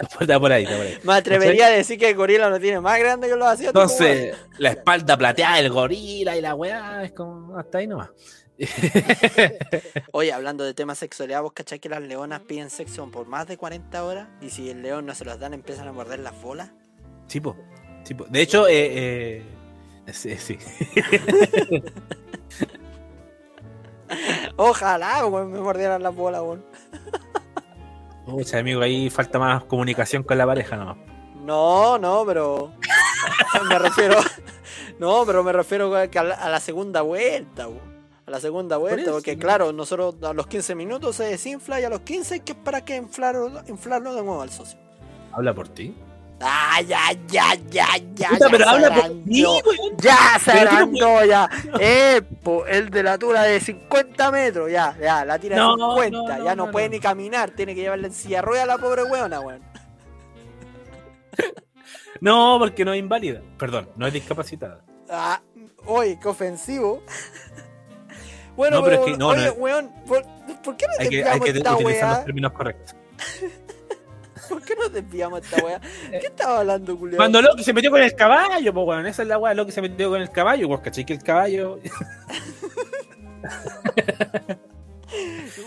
Está 0.01 0.41
por 0.41 0.51
ahí, 0.51 0.63
está 0.65 0.77
por 0.79 0.87
ahí. 0.87 0.99
Me 1.03 1.13
atrevería 1.13 1.67
a 1.67 1.71
decir 1.71 1.99
que 1.99 2.09
el 2.09 2.17
gorila 2.17 2.49
no 2.49 2.59
tiene 2.59 2.81
más 2.81 2.99
grande 2.99 3.29
que 3.29 3.37
los 3.37 3.47
asiáticos. 3.49 4.01
weón. 4.01 4.13
Entonces, 4.13 4.37
la 4.59 4.71
espalda 4.71 5.19
plateada 5.19 5.57
del 5.57 5.71
gorila 5.71 6.37
y 6.37 6.41
la 6.41 6.55
weá, 6.55 7.05
es 7.05 7.13
como 7.13 7.59
hasta 7.59 7.79
ahí 7.79 7.87
nomás. 7.87 8.09
Oye, 10.13 10.33
hablando 10.33 10.65
de 10.65 10.75
temas 10.75 10.99
sexualidad, 10.99 11.43
vos 11.43 11.53
cachai 11.53 11.81
que 11.81 11.89
las 11.89 12.01
leonas 12.03 12.41
piden 12.43 12.71
sexo 12.71 13.11
por 13.11 13.27
más 13.27 13.47
de 13.47 13.57
40 13.57 14.05
horas 14.05 14.29
y 14.41 14.51
si 14.51 14.71
el 14.71 14.83
león 14.83 15.07
no 15.07 15.15
se 15.15 15.25
los 15.25 15.39
dan 15.39 15.55
empiezan 15.55 15.89
a 15.89 15.93
morder 15.93 16.21
las 16.21 16.41
bolas. 16.41 16.71
Tipo, 17.31 17.57
tipo. 18.05 18.25
De 18.29 18.43
hecho, 18.43 18.67
eh, 18.67 19.39
eh, 20.05 20.13
sí, 20.13 20.37
sí. 20.37 20.59
Ojalá, 24.57 25.25
weón, 25.27 25.53
me 25.53 25.61
mordieran 25.61 26.03
las 26.03 26.13
bolas, 26.13 26.43
weón. 26.43 26.65
Pucha, 28.27 28.59
amigo, 28.59 28.81
ahí 28.83 29.09
falta 29.11 29.39
más 29.39 29.63
comunicación 29.65 30.25
con 30.25 30.39
la 30.39 30.47
pareja 30.47 30.77
nomás. 30.77 30.97
No, 31.37 31.99
no, 31.99 32.25
pero. 32.27 32.73
me 33.69 33.79
refiero. 33.79 34.17
No, 34.99 35.25
pero 35.25 35.45
me 35.45 35.53
refiero 35.53 35.95
a, 35.95 36.07
la, 36.25 36.59
segunda 36.59 37.03
vuelta, 37.03 37.69
weón. 37.69 37.91
A 38.27 38.31
la 38.33 38.41
segunda 38.41 38.77
vuelta, 38.77 39.13
porque 39.13 39.37
¿no? 39.37 39.41
claro, 39.41 39.73
nosotros 39.73 40.17
a 40.25 40.33
los 40.33 40.49
15 40.49 40.75
minutos 40.75 41.15
se 41.15 41.25
desinfla 41.25 41.81
y 41.81 41.85
a 41.85 41.91
los 41.91 42.01
15 42.01 42.35
hay 42.35 42.41
que 42.41 42.57
para 42.57 42.85
que 42.85 42.97
inflarlo, 42.97 43.63
inflarlo 43.69 44.15
de 44.15 44.23
nuevo 44.25 44.43
al 44.43 44.51
socio. 44.51 44.81
Habla 45.33 45.55
por 45.55 45.69
ti. 45.69 45.95
Ah, 46.43 46.81
ya, 46.81 47.13
ya, 47.29 47.55
ya, 47.69 47.87
ya. 48.15 48.29
Puta, 48.31 48.47
ya 48.47 48.51
pero 48.51 48.65
se 48.65 48.71
habla 48.71 48.95
por 48.95 49.11
weón. 49.11 49.63
Ya 49.99 50.35
agrandó, 50.35 51.25
ya. 51.25 51.51
Eh, 51.81 52.23
el 52.69 52.91
de 52.91 53.03
la 53.03 53.13
altura 53.13 53.43
de 53.43 53.61
50 53.61 54.31
metros, 54.31 54.71
ya, 54.71 54.97
ya, 54.99 55.25
la 55.27 55.39
tira 55.39 55.57
de 55.57 55.63
50, 55.63 56.11
no, 56.11 56.39
no, 56.39 56.45
ya 56.45 56.57
no, 56.57 56.71
puede 56.71 56.89
ni 56.89 56.99
caminar, 56.99 57.51
tiene 57.51 57.75
que 57.75 57.83
llevarla 57.83 58.07
en 58.07 58.15
silla 58.15 58.39
de 58.39 58.43
ruedas 58.43 58.65
a 58.65 58.67
la 58.67 58.79
pobre 58.79 59.05
weona, 59.05 59.41
weón. 59.41 59.63
No, 62.23 62.57
porque 62.59 62.85
no 62.85 62.93
es 62.93 62.99
inválida. 62.99 63.41
Perdón, 63.59 63.89
no 63.97 64.07
es 64.07 64.13
discapacitada. 64.13 64.83
Ah, 65.09 65.41
oye, 65.87 66.19
qué 66.21 66.29
ofensivo. 66.29 67.03
bueno, 68.57 68.79
No, 68.79 68.85
pero 68.85 68.97
pero, 68.97 69.07
es 69.07 69.13
que 69.13 69.19
no, 69.19 69.29
oye, 69.29 69.47
no 69.47 69.53
weón, 69.55 69.91
¿por, 70.07 70.23
por 70.63 70.77
qué 70.77 70.87
no 70.87 70.93
Hay 70.99 71.09
que, 71.09 71.25
hay 71.25 71.41
que 71.41 71.51
esta 71.51 71.75
utilizar 71.75 72.05
weá? 72.05 72.17
los 72.17 72.25
términos 72.27 72.53
correctos. 72.53 72.95
¿Por 74.51 74.63
qué 74.63 74.75
no 74.77 74.89
desviamos 74.91 75.41
esta 75.41 75.65
weá? 75.65 75.81
¿Qué 76.11 76.27
estaba 76.27 76.59
hablando, 76.61 76.95
Julio? 76.97 77.17
Cuando 77.17 77.41
Loki 77.41 77.65
se 77.65 77.73
metió 77.73 77.91
con 77.91 78.03
el 78.03 78.15
caballo, 78.15 78.75
pues 78.75 78.85
bueno, 78.85 79.09
esa 79.09 79.23
es 79.23 79.29
la 79.29 79.39
weá, 79.39 79.55
Loki 79.55 79.73
se 79.73 79.81
metió 79.81 80.11
con 80.11 80.21
el 80.21 80.31
caballo, 80.31 80.69
pues 80.69 80.81
cachai 80.81 81.07
que 81.07 81.15
el 81.15 81.23
caballo. 81.23 81.79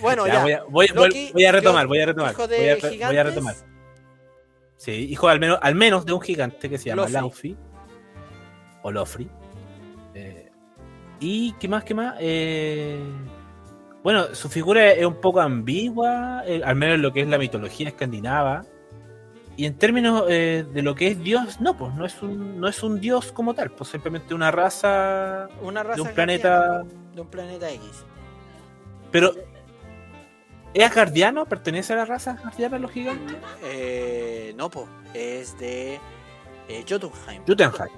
Bueno, 0.02 0.26
Ya, 0.28 0.34
ya. 0.34 0.42
voy, 0.44 0.52
a, 0.54 0.64
voy- 0.64 0.88
voy- 0.96 1.08
Loki, 1.08 1.30
voy 1.34 1.46
a 1.46 1.52
retomar, 1.52 1.88
voy 1.88 2.00
a 2.00 2.06
retomar. 2.06 2.32
hijo 2.32 2.48
de 2.48 2.58
voy, 2.58 3.02
a, 3.02 3.08
voy 3.08 3.24
retomar. 3.24 3.56
Sí, 4.78 4.92
hijo 4.92 5.28
al 5.28 5.40
menos, 5.40 5.60
al 5.62 5.76
menos 5.76 6.06
de 6.06 6.14
un 6.14 6.22
gigante 6.22 6.70
que 6.70 6.78
se 6.78 6.90
llama. 6.90 7.08
Laufey. 7.10 7.56
O 8.84 8.92
Lofri. 8.92 9.30
Eh, 10.14 10.50
y 11.20 11.54
qué 11.54 11.68
más, 11.70 11.84
qué 11.86 11.94
más. 11.94 12.16
Eh, 12.20 13.00
bueno, 14.04 14.34
su 14.36 14.50
figura 14.50 14.92
es 14.92 15.06
un 15.06 15.22
poco 15.22 15.40
ambigua, 15.40 16.44
eh, 16.46 16.62
al 16.64 16.76
menos 16.76 16.96
en 16.96 17.02
lo 17.02 17.14
que 17.14 17.22
es 17.22 17.28
la 17.28 17.38
mitología 17.38 17.88
escandinava. 17.90 18.66
Y 19.56 19.66
en 19.68 19.78
términos 19.78 20.24
eh, 20.30 20.66
de 20.74 20.82
lo 20.82 20.96
que 20.96 21.10
es 21.10 21.20
Dios, 21.24 21.62
no, 21.62 21.78
pues 21.78 21.94
no 21.94 22.06
es 22.06 22.22
un, 22.24 22.60
no 22.60 22.68
es 22.68 22.82
un 22.82 23.00
Dios 23.00 23.32
como 23.32 23.54
tal, 23.54 23.70
pues 23.72 23.90
simplemente 23.92 24.34
una 24.34 24.50
raza 24.50 25.48
Una 25.62 25.84
raza 25.84 25.96
de 25.96 26.02
un 26.02 26.08
guardiana, 26.08 26.16
planeta. 26.16 26.84
de 27.14 27.22
un 27.22 27.28
planeta 27.28 27.70
X. 27.72 27.86
Pero, 29.12 29.32
¿es 30.74 30.84
asgardiano? 30.84 31.46
¿Pertenece 31.46 31.94
a 31.94 31.98
la 31.98 32.06
raza 32.06 32.32
asgardiana 32.32 32.80
los 32.80 32.90
gigantes? 32.92 33.36
Eh, 33.64 34.54
no, 34.58 34.72
po, 34.72 34.88
es 35.14 35.56
de 35.60 36.00
eh, 36.68 36.86
Jotunheim. 36.90 37.44
Jotunheim. 37.48 37.94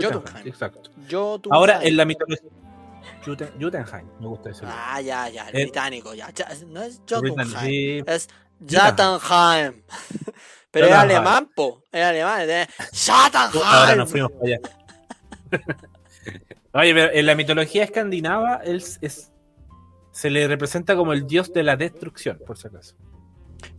Jotunheim. 0.00 0.46
Exacto. 0.46 0.90
Jotunheim. 1.10 1.52
Ahora, 1.52 1.82
en 1.82 1.96
la 1.96 2.04
mitología. 2.04 2.48
Joten- 3.26 3.50
Jotunheim, 3.60 4.06
me 4.20 4.26
gusta 4.28 4.50
ese 4.50 4.62
nombre. 4.62 4.80
Ah, 4.86 5.00
ya, 5.00 5.28
ya, 5.28 5.48
el 5.48 5.56
Eh, 5.56 5.62
británico, 5.64 6.14
ya. 6.14 6.28
No 6.68 6.80
es 6.82 7.00
El 7.08 7.16
Jotunheim, 7.16 8.04
es 8.06 8.28
Jotunheim. 8.60 9.18
Jotunheim. 9.18 9.82
Pero 10.72 10.86
es 10.86 10.92
alemán, 10.92 11.50
po. 11.54 11.84
Es 11.92 12.02
alemán, 12.04 12.48
es. 12.50 12.68
Ahora 13.64 13.94
nos 13.96 14.10
fuimos 14.10 14.32
para 14.32 14.44
allá. 14.46 14.60
Oye, 16.74 16.94
pero 16.94 17.12
en 17.12 17.26
la 17.26 17.34
mitología 17.34 17.84
escandinava 17.84 18.56
él 18.64 18.76
es, 18.76 18.98
es- 19.02 19.28
se 20.12 20.30
le 20.30 20.46
representa 20.48 20.94
como 20.96 21.12
el 21.12 21.26
dios 21.26 21.52
de 21.52 21.62
la 21.62 21.76
destrucción, 21.76 22.38
por 22.46 22.58
si 22.58 22.68
acaso. 22.68 22.96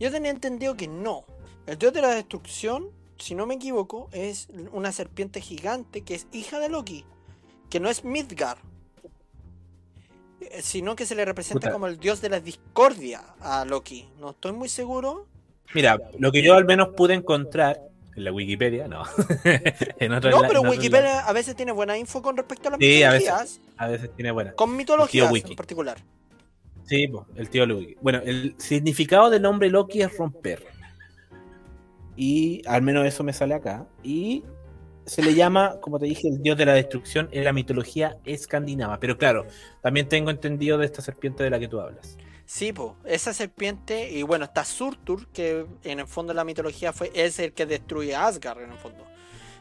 Yo 0.00 0.10
tenía 0.10 0.30
entendido 0.30 0.76
que 0.76 0.88
no. 0.88 1.24
El 1.66 1.78
dios 1.78 1.92
de 1.92 2.02
la 2.02 2.08
destrucción, 2.08 2.90
si 3.18 3.34
no 3.34 3.46
me 3.46 3.54
equivoco, 3.54 4.08
es 4.12 4.48
una 4.72 4.90
serpiente 4.92 5.40
gigante 5.40 6.02
que 6.02 6.14
es 6.14 6.26
hija 6.32 6.58
de 6.58 6.68
Loki. 6.68 7.04
Que 7.70 7.78
no 7.80 7.88
es 7.88 8.04
Midgard. 8.04 8.58
eh, 10.40 10.60
Sino 10.62 10.94
que 10.96 11.06
se 11.06 11.14
le 11.14 11.24
representa 11.24 11.60
Puta. 11.60 11.72
como 11.72 11.86
el 11.86 11.98
dios 11.98 12.20
de 12.20 12.28
la 12.30 12.40
discordia 12.40 13.22
a 13.40 13.64
Loki. 13.64 14.08
No 14.18 14.30
estoy 14.30 14.52
muy 14.52 14.68
seguro. 14.68 15.26
Mira, 15.72 15.98
lo 16.18 16.30
que 16.32 16.42
yo 16.42 16.54
al 16.54 16.64
menos 16.64 16.88
pude 16.96 17.14
encontrar 17.14 17.80
En 18.16 18.24
la 18.24 18.32
Wikipedia, 18.32 18.86
no. 18.86 19.02
en 19.98 20.12
otro- 20.12 20.30
No, 20.30 20.42
en 20.42 20.48
pero 20.48 20.60
otro 20.60 20.70
Wikipedia 20.70 21.20
a 21.26 21.32
veces 21.32 21.56
tiene 21.56 21.72
buena 21.72 21.98
info 21.98 22.22
con 22.22 22.36
respecto 22.36 22.68
a 22.68 22.72
las 22.72 22.80
Sí, 22.80 23.02
a 23.02 23.10
veces. 23.12 23.28
mitologías. 23.28 23.60
A 23.76 23.88
veces 23.88 24.10
tiene 24.14 24.30
buena. 24.30 24.52
Con 24.52 24.76
mitologías 24.76 25.32
Wiki. 25.32 25.50
en 25.50 25.56
particular. 25.56 25.96
Sí, 26.84 27.10
el 27.36 27.48
tío 27.50 27.66
Loki. 27.66 27.96
Bueno, 28.02 28.20
el 28.24 28.54
significado 28.58 29.30
del 29.30 29.42
nombre 29.42 29.68
Loki 29.70 30.02
es 30.02 30.16
romper. 30.16 30.64
Y 32.16 32.62
al 32.66 32.82
menos 32.82 33.06
eso 33.06 33.24
me 33.24 33.32
sale 33.32 33.54
acá. 33.54 33.86
Y 34.02 34.44
se 35.06 35.22
le 35.22 35.34
llama, 35.34 35.80
como 35.80 35.98
te 35.98 36.06
dije, 36.06 36.28
el 36.28 36.40
dios 36.40 36.56
de 36.56 36.66
la 36.66 36.74
destrucción 36.74 37.28
en 37.32 37.44
la 37.44 37.52
mitología 37.52 38.16
escandinava. 38.24 39.00
Pero 39.00 39.18
claro, 39.18 39.46
también 39.82 40.08
tengo 40.08 40.30
entendido 40.30 40.78
de 40.78 40.86
esta 40.86 41.02
serpiente 41.02 41.42
de 41.42 41.50
la 41.50 41.58
que 41.58 41.68
tú 41.68 41.80
hablas. 41.80 42.16
Sí, 42.46 42.72
po, 42.72 42.96
esa 43.04 43.32
serpiente, 43.32 44.10
y 44.10 44.22
bueno, 44.22 44.44
está 44.44 44.64
Surtur, 44.64 45.26
que 45.28 45.66
en 45.82 46.00
el 46.00 46.06
fondo 46.06 46.32
de 46.32 46.36
la 46.36 46.44
mitología 46.44 46.92
fue, 46.92 47.10
es 47.14 47.38
el 47.38 47.54
que 47.54 47.64
destruye 47.64 48.14
a 48.14 48.26
Asgard 48.26 48.60
en 48.60 48.72
el 48.72 48.78
fondo. 48.78 49.04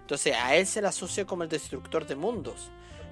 Entonces 0.02 0.36
a 0.36 0.56
él 0.56 0.68
se 0.68 0.82
le 0.82 0.90
asocia 0.90 1.26
como 1.26 1.44
el 1.44 1.50
destructor 1.50 2.06
de 2.06 2.16
mundos. 2.16 2.70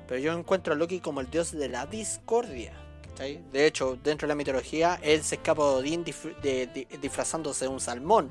Pero 0.07 0.19
yo 0.19 0.33
encuentro 0.33 0.73
a 0.73 0.75
Loki 0.75 0.99
como 0.99 1.21
el 1.21 1.29
dios 1.29 1.53
de 1.53 1.69
la 1.69 1.85
discordia. 1.85 2.73
¿cachai? 3.01 3.41
De 3.53 3.65
hecho, 3.65 3.97
dentro 4.03 4.27
de 4.27 4.33
la 4.33 4.35
mitología, 4.35 4.99
él 5.01 5.23
se 5.23 5.35
escapa 5.35 5.63
de 5.63 5.69
Odín 5.69 6.03
disfrazándose 6.03 7.65
de 7.65 7.69
un 7.69 7.79
salmón. 7.79 8.29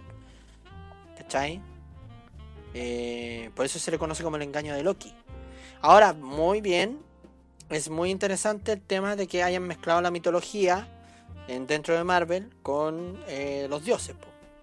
¿Cachai? 1.16 1.62
Eh, 2.74 3.51
por 3.55 3.64
eso 3.64 3.78
se 3.78 3.91
le 3.91 3.99
conoce 3.99 4.22
como 4.22 4.36
el 4.36 4.43
engaño 4.43 4.74
de 4.74 4.82
Loki. 4.82 5.14
Ahora, 5.80 6.12
muy 6.12 6.61
bien. 6.61 7.01
Es 7.70 7.88
muy 7.88 8.11
interesante 8.11 8.72
el 8.72 8.82
tema 8.82 9.16
de 9.16 9.26
que 9.26 9.43
hayan 9.43 9.62
mezclado 9.62 10.03
la 10.03 10.11
mitología 10.11 10.86
en, 11.51 11.66
dentro 11.66 11.96
de 11.96 12.05
Marvel 12.05 12.51
con 12.62 13.22
eh, 13.26 13.66
los 13.68 13.84
dioses. 13.84 14.14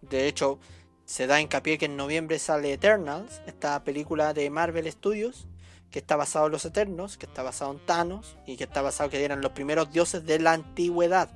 De 0.01 0.27
hecho, 0.27 0.59
se 1.05 1.27
da 1.27 1.41
hincapié 1.41 1.77
que 1.77 1.85
en 1.85 1.97
noviembre 1.97 2.39
sale 2.39 2.73
Eternals, 2.73 3.41
esta 3.45 3.83
película 3.83 4.33
de 4.33 4.49
Marvel 4.49 4.91
Studios, 4.91 5.47
que 5.91 5.99
está 5.99 6.15
basado 6.15 6.47
en 6.47 6.53
los 6.53 6.65
Eternos, 6.65 7.17
que 7.17 7.25
está 7.25 7.43
basado 7.43 7.71
en 7.71 7.79
Thanos 7.85 8.37
y 8.45 8.57
que 8.57 8.65
está 8.65 8.81
basado 8.81 9.09
que 9.09 9.23
eran 9.23 9.41
los 9.41 9.51
primeros 9.51 9.91
dioses 9.91 10.25
de 10.25 10.39
la 10.39 10.53
antigüedad. 10.53 11.29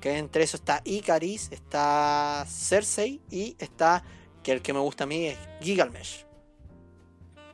Que 0.00 0.18
entre 0.18 0.44
eso 0.44 0.56
está 0.56 0.82
Icaris, 0.84 1.50
está 1.52 2.44
Cersei 2.48 3.20
y 3.30 3.56
está, 3.58 4.04
que 4.42 4.52
el 4.52 4.62
que 4.62 4.72
me 4.72 4.80
gusta 4.80 5.04
a 5.04 5.06
mí 5.06 5.26
es 5.26 5.38
Gilgamesh. 5.62 6.23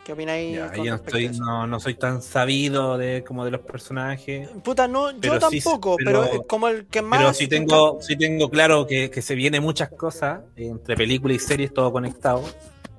¿Qué 0.04 0.12
opináis? 0.14 0.56
Ya, 0.56 0.72
yo 0.74 0.84
no, 0.84 0.94
estoy, 0.96 1.28
no, 1.38 1.66
no 1.66 1.78
soy 1.78 1.94
tan 1.94 2.22
sabido 2.22 2.96
de 2.96 3.22
como 3.22 3.44
de 3.44 3.50
los 3.50 3.60
personajes. 3.60 4.48
Puta, 4.64 4.88
no, 4.88 5.10
yo 5.12 5.34
sí, 5.34 5.60
tampoco, 5.60 5.96
pero- 5.96 6.26
pero, 6.30 6.42
como 6.44 6.68
el 6.68 6.86
que 6.86 7.02
más. 7.02 7.20
Pero 7.20 7.34
sí 7.34 7.46
tengo, 7.48 7.98
sí 8.00 8.16
tengo 8.16 8.48
claro 8.50 8.86
que, 8.86 9.10
que 9.10 9.20
se 9.22 9.34
viene 9.34 9.60
muchas 9.60 9.90
cosas 9.90 10.40
entre 10.56 10.96
películas 10.96 11.36
y 11.36 11.40
series, 11.40 11.72
todo 11.74 11.92
conectado. 11.92 12.42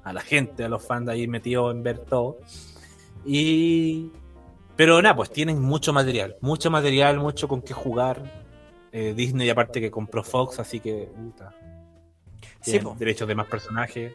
A 0.04 0.14
la 0.14 0.22
gente, 0.22 0.64
a 0.64 0.70
los 0.70 0.84
fans 0.86 1.08
ahí 1.10 1.28
metidos 1.28 1.74
en 1.74 1.84
ver 1.84 2.00
todo. 2.00 2.38
Y. 3.26 4.12
Pero 4.76 5.02
nada, 5.02 5.16
pues 5.16 5.32
tienen 5.32 5.60
mucho 5.62 5.94
material. 5.94 6.38
Mucho 6.42 6.72
material, 6.72 7.20
mucho 7.20 7.48
con 7.48 7.62
qué 7.62 7.74
jugar. 7.74 8.24
Eh, 8.92 9.14
Disney, 9.16 9.50
aparte 9.50 9.80
que 9.80 9.92
compró 9.92 10.24
Fox, 10.24 10.60
así 10.60 10.80
que. 10.80 11.10
puta, 11.16 11.54
Sí, 12.62 12.80
derechos 12.98 13.28
de 13.28 13.36
más 13.36 13.48
personajes. 13.48 14.14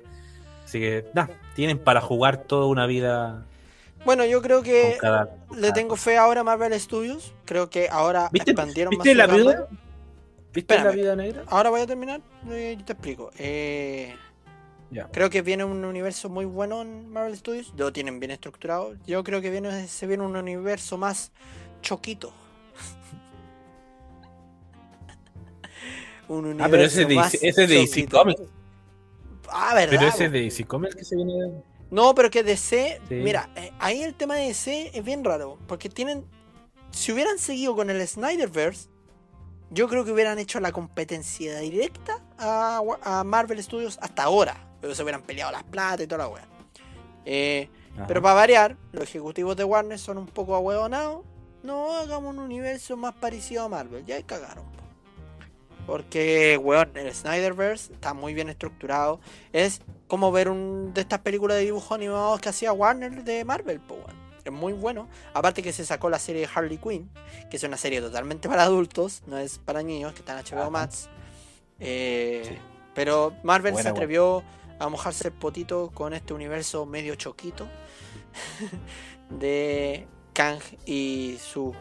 Así 0.67 0.81
que, 0.81 1.05
nada, 1.15 1.31
tienen 1.55 1.79
para 1.79 2.01
jugar 2.01 2.39
toda 2.43 2.67
una 2.67 2.87
vida 2.87 3.45
Bueno, 4.05 4.25
yo 4.25 4.43
creo 4.43 4.63
que 4.65 4.97
cada. 5.01 5.31
le 5.57 5.71
tengo 5.73 5.95
fe 5.97 6.17
ahora 6.19 6.41
a 6.41 6.45
Marvel 6.45 6.79
Studios. 6.79 7.33
Creo 7.45 7.71
que 7.71 7.89
ahora 7.89 8.29
¿Viste, 8.33 8.51
expandieron 8.51 8.91
¿viste 8.91 9.15
más 9.15 9.17
la 9.17 9.27
gama. 9.29 9.67
¿Viste 10.53 10.75
la 10.75 10.81
Espérame. 10.81 10.97
vida 10.97 11.15
negra? 11.17 11.45
Ahora 11.47 11.71
voy 11.71 11.81
a 11.83 11.87
terminar 11.87 12.21
eh, 12.51 12.77
y 12.79 12.83
te 12.83 12.93
explico. 12.95 13.31
Eh. 13.39 14.15
Creo 15.13 15.31
que 15.31 15.43
viene 15.43 15.63
un 15.65 15.85
universo 15.85 16.29
muy 16.29 16.45
bueno 16.47 16.83
en 16.83 17.09
Marvel 17.11 17.37
Studios. 17.37 17.73
Lo 17.77 17.93
tienen 17.93 18.19
bien 18.19 18.33
estructurado. 18.33 18.95
Yo 19.07 19.23
creo 19.23 19.41
que 19.41 19.51
viene, 19.51 19.87
se 19.89 20.07
viene 20.07 20.25
un 20.25 20.35
universo 20.37 20.97
más 20.99 21.31
choquito. 21.83 22.33
un 26.29 26.47
universo 26.47 26.65
Ah, 26.65 26.69
pero 26.71 26.83
ese 26.83 27.03
es 27.03 27.09
de, 27.09 27.49
ese 27.49 27.49
es 27.49 27.57
de 27.57 27.67
DC. 27.67 28.09
Comics. 28.09 28.41
Ah, 29.51 29.75
¿verdad? 29.75 29.97
Pero 29.99 30.09
ese 30.09 30.29
de 30.29 30.41
DC 30.43 30.65
Comics 30.65 30.95
que 30.95 31.05
se 31.05 31.17
viene. 31.17 31.33
de- 31.33 31.63
No, 31.91 32.15
pero 32.15 32.31
que 32.31 32.43
DC, 32.43 33.01
Sí. 33.09 33.15
mira, 33.15 33.49
eh, 33.57 33.73
ahí 33.79 34.03
el 34.03 34.15
tema 34.15 34.35
de 34.35 34.49
DC 34.49 34.91
es 34.93 35.05
bien 35.05 35.25
raro, 35.25 35.59
porque 35.69 35.89
tienen, 35.89 36.25
si 36.91 37.13
hubieran 37.13 37.39
seguido 37.39 37.77
con 37.77 37.91
el 37.91 38.07
Snyderverse, 38.07 38.89
yo 39.71 39.89
creo 39.89 40.05
que 40.05 40.13
hubieran 40.13 40.39
hecho 40.39 40.61
la 40.61 40.73
competencia 40.73 41.59
directa 41.59 42.23
a, 42.39 43.23
Marvel 43.25 43.63
Studios 43.63 43.99
hasta 44.01 44.25
ahora, 44.25 44.69
pero 44.81 44.95
se 44.95 45.03
hubieran 45.03 45.23
peleado 45.23 45.53
las 45.53 45.65
plata 45.65 46.03
y 46.03 46.07
toda 46.07 46.25
la 46.25 46.29
wea. 46.29 46.49
Eh, 47.25 47.69
pero 48.07 48.21
para 48.23 48.35
variar, 48.35 48.77
los 48.93 49.05
ejecutivos 49.05 49.57
de 49.57 49.65
Warner 49.65 49.99
son 49.99 50.19
un 50.19 50.27
poco 50.27 50.55
ahueonados. 50.55 51.25
No 51.63 51.93
hagamos 51.97 52.35
un 52.35 52.41
universo 52.41 52.97
más 52.97 53.15
parecido 53.15 53.65
a 53.65 53.69
Marvel, 53.69 54.05
ya 54.05 54.17
ahí 54.17 54.23
cagaron. 54.23 54.65
Po. 55.87 55.93
Porque, 55.93 56.59
weón, 56.63 56.91
el 56.97 57.15
Snyderverse 57.15 57.93
está 57.93 58.15
muy 58.15 58.35
bien 58.35 58.49
estructurado. 58.49 59.21
Es 59.53 59.81
como 60.09 60.33
ver 60.33 60.49
un 60.49 60.93
de 60.95 61.01
estas 61.01 61.21
películas 61.21 61.57
de 61.57 61.65
dibujos 61.65 61.93
animados 61.93 62.41
que 62.41 62.49
hacía 62.49 62.73
Warner 62.73 63.25
de 63.25 63.45
Marvel, 63.45 63.81
weón. 63.89 64.27
Es 64.45 64.53
muy 64.53 64.73
bueno. 64.73 65.09
Aparte 65.35 65.63
que 65.63 65.73
se 65.73 65.85
sacó 65.85 66.09
la 66.09 66.19
serie 66.19 66.43
de 66.43 66.49
Harley 66.55 66.79
Quinn, 66.79 67.11
que 67.51 67.57
es 67.57 67.63
una 67.65 67.77
serie 67.77 68.01
totalmente 68.01 68.49
para 68.49 68.63
adultos, 68.63 69.23
no 69.27 69.39
es 69.39 69.59
para 69.59 69.83
niños, 69.83 70.13
que 70.13 70.21
está 70.21 70.39
en 70.39 70.45
HBO. 70.45 70.71
Max. 70.71 71.09
Eh, 71.81 72.43
Sí. 72.47 72.59
Pero 72.95 73.35
Marvel 73.43 73.75
Buena, 73.75 73.83
se 73.83 73.89
atrevió 73.91 74.43
a 74.79 74.89
mojarse 74.89 75.29
el 75.29 75.35
potito 75.35 75.91
con 75.93 76.15
este 76.15 76.33
universo 76.33 76.87
medio 76.87 77.15
choquito 77.15 77.69
de 79.31 80.07
Kang 80.33 80.61
y 80.87 81.37
sus 81.39 81.75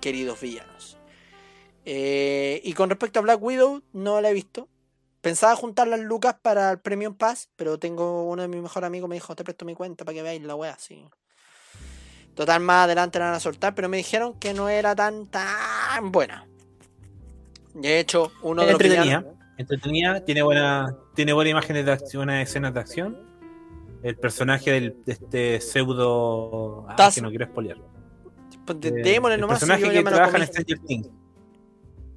queridos 0.00 0.40
villanos. 0.40 0.97
Eh, 1.90 2.60
y 2.64 2.74
con 2.74 2.90
respecto 2.90 3.18
a 3.18 3.22
Black 3.22 3.42
Widow, 3.42 3.80
no 3.94 4.20
la 4.20 4.28
he 4.28 4.34
visto. 4.34 4.68
Pensaba 5.22 5.56
juntar 5.56 5.88
las 5.88 6.00
lucas 6.00 6.36
para 6.42 6.70
el 6.72 6.78
Premium 6.80 7.14
Pass, 7.14 7.48
pero 7.56 7.78
tengo 7.78 8.24
uno 8.28 8.42
de 8.42 8.48
mis 8.48 8.60
mejores 8.60 8.86
amigos 8.86 9.08
me 9.08 9.16
dijo, 9.16 9.34
te 9.34 9.42
presto 9.42 9.64
mi 9.64 9.74
cuenta 9.74 10.04
para 10.04 10.14
que 10.14 10.22
veáis 10.22 10.42
la 10.42 10.54
wea 10.54 10.72
así. 10.74 11.02
Total, 12.34 12.60
más 12.60 12.84
adelante 12.84 13.18
la 13.18 13.24
van 13.26 13.34
a 13.34 13.40
soltar, 13.40 13.74
pero 13.74 13.88
me 13.88 13.96
dijeron 13.96 14.34
que 14.38 14.52
no 14.52 14.68
era 14.68 14.94
tan 14.94 15.26
tan 15.28 16.12
buena. 16.12 16.46
De 17.74 17.98
hecho, 18.00 18.32
uno 18.42 18.62
de 18.66 18.72
los 18.72 18.80
entretenida, 18.80 19.20
villanos- 19.22 19.38
entretenida, 19.56 20.24
tiene 20.24 20.42
buena, 20.42 20.94
tiene 21.14 21.32
buenas 21.32 21.50
imágenes 21.52 21.86
de 21.86 21.92
acción, 21.92 22.26
buenas 22.26 22.46
escenas 22.48 22.74
de 22.74 22.80
acción. 22.80 23.18
El 24.02 24.16
personaje 24.16 24.70
del, 24.72 24.96
de 25.06 25.12
este 25.12 25.60
pseudo. 25.62 26.86
Ah, 26.88 27.10
que 27.12 27.22
no 27.22 27.30
quiero 27.30 27.46
spoilear. 27.46 27.78
pues, 28.66 28.80
de- 28.80 28.88
Eh, 28.88 28.92
démosle 29.02 29.36
el 29.36 29.40
nomás, 29.40 29.58
personaje 29.58 29.90
que 29.90 30.02
trabaja 30.02 30.36
en. 30.36 30.46
Stranger 30.46 30.78
Things. 30.80 31.08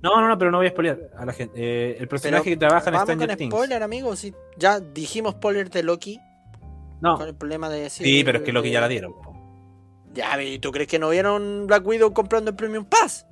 No, 0.01 0.19
no, 0.19 0.27
no, 0.27 0.37
pero 0.37 0.49
no 0.51 0.57
voy 0.57 0.67
a 0.67 0.69
spoilear 0.71 0.97
a 1.17 1.25
la 1.25 1.33
gente. 1.33 1.53
Eh, 1.57 1.97
el 1.99 2.07
personaje 2.07 2.43
Pero 2.43 2.53
que 2.55 2.57
trabaja 2.59 2.89
en 2.89 2.95
Stranger 2.97 3.27
con 3.29 3.37
Things. 3.37 3.53
spoiler, 3.53 3.83
amigos. 3.83 4.19
Si 4.19 4.33
ya 4.57 4.79
dijimos 4.79 5.33
spoiler 5.35 5.69
de 5.69 5.83
Loki, 5.83 6.19
No, 7.01 7.17
con 7.17 7.27
el 7.27 7.35
problema 7.35 7.69
de 7.69 7.81
decir. 7.81 8.05
sí, 8.05 8.23
pero 8.23 8.39
es 8.39 8.43
que 8.43 8.51
Loki 8.51 8.71
ya 8.71 8.81
la 8.81 8.87
dieron. 8.87 9.13
Ya, 10.13 10.41
¿y 10.41 10.59
tú 10.59 10.71
crees 10.71 10.87
que 10.87 10.99
no 10.99 11.09
vieron 11.09 11.67
Black 11.67 11.85
Widow 11.85 12.13
comprando 12.13 12.49
el 12.51 12.55
Premium 12.57 12.83
Pass? 12.85 13.25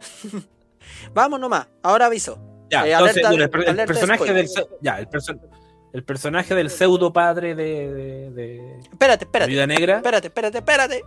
Vamos 1.14 1.38
nomás, 1.40 1.68
ahora 1.82 2.06
aviso. 2.06 2.38
Ya, 2.70 2.86
Eh, 2.86 2.92
entonces, 2.92 3.24
alerta- 3.24 3.58
el, 3.70 3.76
personaje 3.86 4.32
del. 4.32 4.48
spoiler. 4.48 4.70
Ya, 4.80 4.98
el, 4.98 5.08
perso- 5.08 5.38
el 5.92 6.02
personaje 6.04 6.54
del 6.54 6.70
pseudo 6.70 7.12
padre 7.12 7.54
de, 7.54 7.92
de, 7.92 8.30
de 8.32 8.78
Espérate, 8.90 9.24
la 9.24 9.28
espérate, 9.28 9.50
Viuda 9.50 9.66
Negra. 9.66 9.96
espérate, 9.98 10.26
espérate, 10.28 10.58
espérate. 10.58 11.02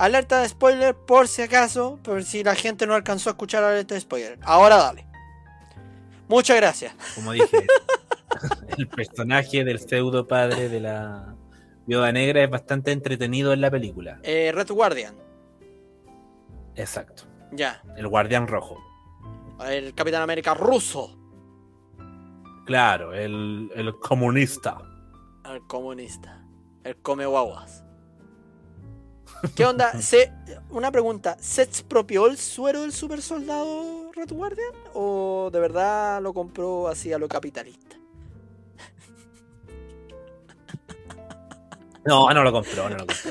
Alerta 0.00 0.40
de 0.40 0.48
spoiler 0.48 0.94
por 0.94 1.28
si 1.28 1.42
acaso, 1.42 1.98
por 2.02 2.24
si 2.24 2.42
la 2.42 2.54
gente 2.54 2.86
no 2.86 2.94
alcanzó 2.94 3.28
a 3.28 3.32
escuchar 3.32 3.62
alerta 3.62 3.94
de 3.94 4.00
spoiler. 4.00 4.38
Ahora 4.42 4.76
dale. 4.76 5.06
Muchas 6.26 6.56
gracias. 6.56 6.94
como 7.14 7.32
dije, 7.32 7.66
el 8.78 8.88
personaje 8.88 9.62
del 9.62 9.78
pseudo 9.78 10.26
padre 10.26 10.70
de 10.70 10.80
la 10.80 11.34
viuda 11.86 12.12
negra 12.12 12.42
es 12.42 12.48
bastante 12.48 12.92
entretenido 12.92 13.52
en 13.52 13.60
la 13.60 13.70
película. 13.70 14.20
Eh, 14.22 14.50
Red 14.54 14.70
Guardian, 14.70 15.14
Exacto. 16.76 17.24
ya. 17.52 17.82
El 17.96 18.08
guardián 18.08 18.48
rojo. 18.48 18.78
El 19.68 19.94
Capitán 19.94 20.22
América 20.22 20.54
ruso. 20.54 21.14
Claro, 22.64 23.12
el, 23.12 23.70
el 23.74 23.98
comunista. 23.98 24.78
El 25.44 25.66
comunista. 25.66 26.42
El 26.84 26.96
come 27.02 27.26
guaguas. 27.26 27.84
¿Qué 29.54 29.64
onda? 29.64 29.92
¿Se, 30.00 30.32
una 30.70 30.90
pregunta. 30.90 31.36
¿Se 31.40 31.62
expropió 31.62 32.26
el 32.26 32.36
suero 32.38 32.82
del 32.82 32.92
super 32.92 33.22
soldado 33.22 34.10
Red 34.14 34.32
Guardian? 34.32 34.72
¿O 34.94 35.50
de 35.52 35.60
verdad 35.60 36.20
lo 36.22 36.32
compró 36.32 36.88
así 36.88 37.12
a 37.12 37.18
lo 37.18 37.28
capitalista? 37.28 37.96
No, 42.04 42.30
no 42.30 42.42
lo 42.42 42.52
compró, 42.52 42.88
no 42.88 42.96
lo 42.96 43.06
compró. 43.06 43.16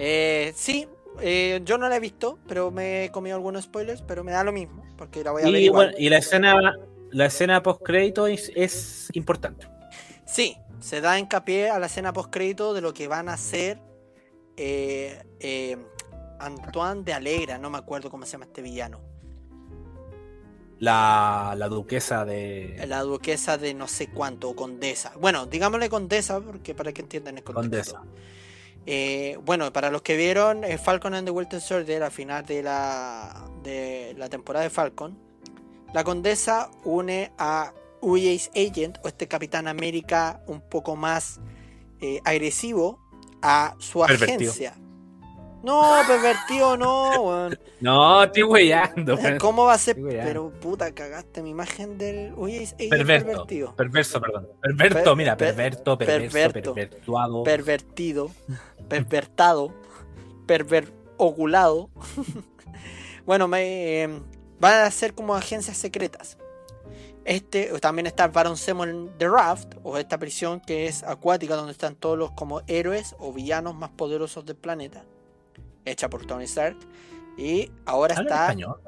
Eh, 0.00 0.52
sí, 0.54 0.86
eh, 1.20 1.60
yo 1.64 1.76
no 1.76 1.88
la 1.88 1.96
he 1.96 1.98
visto, 1.98 2.38
pero 2.46 2.70
me 2.70 3.06
he 3.06 3.10
comido 3.10 3.34
algunos 3.34 3.64
spoilers, 3.64 4.00
pero 4.00 4.22
me 4.22 4.30
da 4.30 4.44
lo 4.44 4.52
mismo, 4.52 4.84
porque 4.96 5.24
la 5.24 5.32
voy 5.32 5.42
a 5.42 5.46
ver 5.46 5.54
Y, 5.56 5.64
igual. 5.64 5.86
bueno, 5.88 5.98
y 5.98 6.08
la 6.08 6.18
escena, 6.18 6.56
la 7.10 7.26
escena 7.26 7.64
post 7.64 7.82
crédito 7.82 8.28
es, 8.28 8.52
es 8.54 9.08
importante. 9.14 9.66
Sí, 10.24 10.56
se 10.78 11.00
da 11.00 11.18
hincapié 11.18 11.70
a 11.70 11.80
la 11.80 11.86
escena 11.86 12.12
post 12.12 12.30
crédito 12.32 12.74
de 12.74 12.80
lo 12.80 12.94
que 12.94 13.08
van 13.08 13.28
a 13.28 13.32
hacer 13.32 13.80
eh, 14.58 15.22
eh, 15.40 15.76
Antoine 16.38 17.02
de 17.02 17.14
Alegra, 17.14 17.58
no 17.58 17.70
me 17.70 17.78
acuerdo 17.78 18.10
cómo 18.10 18.26
se 18.26 18.32
llama 18.32 18.46
este 18.46 18.62
villano. 18.62 19.00
La, 20.78 21.54
la 21.56 21.68
duquesa 21.68 22.24
de. 22.24 22.84
La 22.86 23.02
duquesa 23.02 23.58
de 23.58 23.74
no 23.74 23.88
sé 23.88 24.08
cuánto, 24.10 24.50
o 24.50 24.56
condesa. 24.56 25.12
Bueno, 25.18 25.46
digámosle 25.46 25.88
condesa, 25.88 26.40
porque 26.40 26.74
para 26.74 26.92
que 26.92 27.02
entiendan 27.02 27.38
el 27.38 27.44
contexto. 27.44 27.94
Condesa. 27.96 28.28
Eh, 28.90 29.38
bueno, 29.44 29.70
para 29.70 29.90
los 29.90 30.00
que 30.00 30.16
vieron 30.16 30.64
eh, 30.64 30.78
Falcon 30.78 31.12
and 31.12 31.26
the 31.26 31.30
Winter 31.30 31.60
Soldier 31.60 32.02
al 32.02 32.10
final 32.10 32.46
de 32.46 32.62
la, 32.62 33.50
de 33.62 34.14
la 34.16 34.30
temporada 34.30 34.62
de 34.62 34.70
Falcon, 34.70 35.18
la 35.92 36.04
condesa 36.04 36.70
une 36.84 37.30
a 37.36 37.74
UA's 38.00 38.50
Agent, 38.54 38.98
o 39.04 39.08
este 39.08 39.28
Capitán 39.28 39.68
América 39.68 40.42
un 40.46 40.62
poco 40.62 40.96
más 40.96 41.38
eh, 42.00 42.20
agresivo, 42.24 42.98
a 43.42 43.74
su 43.78 44.00
Pervertido. 44.00 44.50
agencia. 44.50 44.74
No, 45.62 45.82
pervertido 46.06 46.76
no, 46.76 47.20
weón. 47.22 47.58
No, 47.80 48.22
estoy 48.22 48.42
weyando. 48.44 49.18
¿Cómo 49.40 49.64
va 49.64 49.74
a 49.74 49.78
ser? 49.78 49.96
Pero 50.00 50.50
puta, 50.50 50.92
cagaste 50.94 51.42
mi 51.42 51.50
imagen 51.50 51.98
del 51.98 52.32
Agent 52.32 52.76
Perverto. 52.88 53.26
pervertido. 53.26 53.76
Perverso, 53.76 54.20
perdón. 54.20 54.48
Perverto, 54.62 55.02
Per- 55.04 55.16
mira, 55.16 55.36
per- 55.36 55.48
perverto, 55.54 55.98
perverso, 55.98 56.32
perverto. 56.32 56.74
pervertuado. 56.74 57.42
pervertido, 57.42 58.30
pervertado, 58.88 59.74
perver 60.46 60.92
oculado. 61.16 61.90
bueno, 63.26 63.48
me, 63.48 64.02
eh, 64.04 64.20
van 64.60 64.80
a 64.84 64.90
ser 64.92 65.12
como 65.14 65.34
agencias 65.34 65.76
secretas. 65.76 66.37
Este 67.28 67.66
también 67.78 68.06
está 68.06 68.26
Baron 68.28 68.56
Zemo 68.56 68.84
en 68.84 69.10
The 69.18 69.28
Raft, 69.28 69.74
o 69.82 69.98
esta 69.98 70.16
prisión 70.16 70.60
que 70.60 70.86
es 70.86 71.02
acuática, 71.02 71.56
donde 71.56 71.72
están 71.72 71.94
todos 71.94 72.16
los 72.16 72.30
como 72.30 72.62
héroes 72.66 73.14
o 73.18 73.34
villanos 73.34 73.74
más 73.74 73.90
poderosos 73.90 74.46
del 74.46 74.56
planeta, 74.56 75.04
hecha 75.84 76.08
por 76.08 76.24
Tony 76.24 76.44
Stark. 76.44 76.78
Y 77.36 77.70
ahora 77.84 78.14
está, 78.14 78.44
español, 78.46 78.80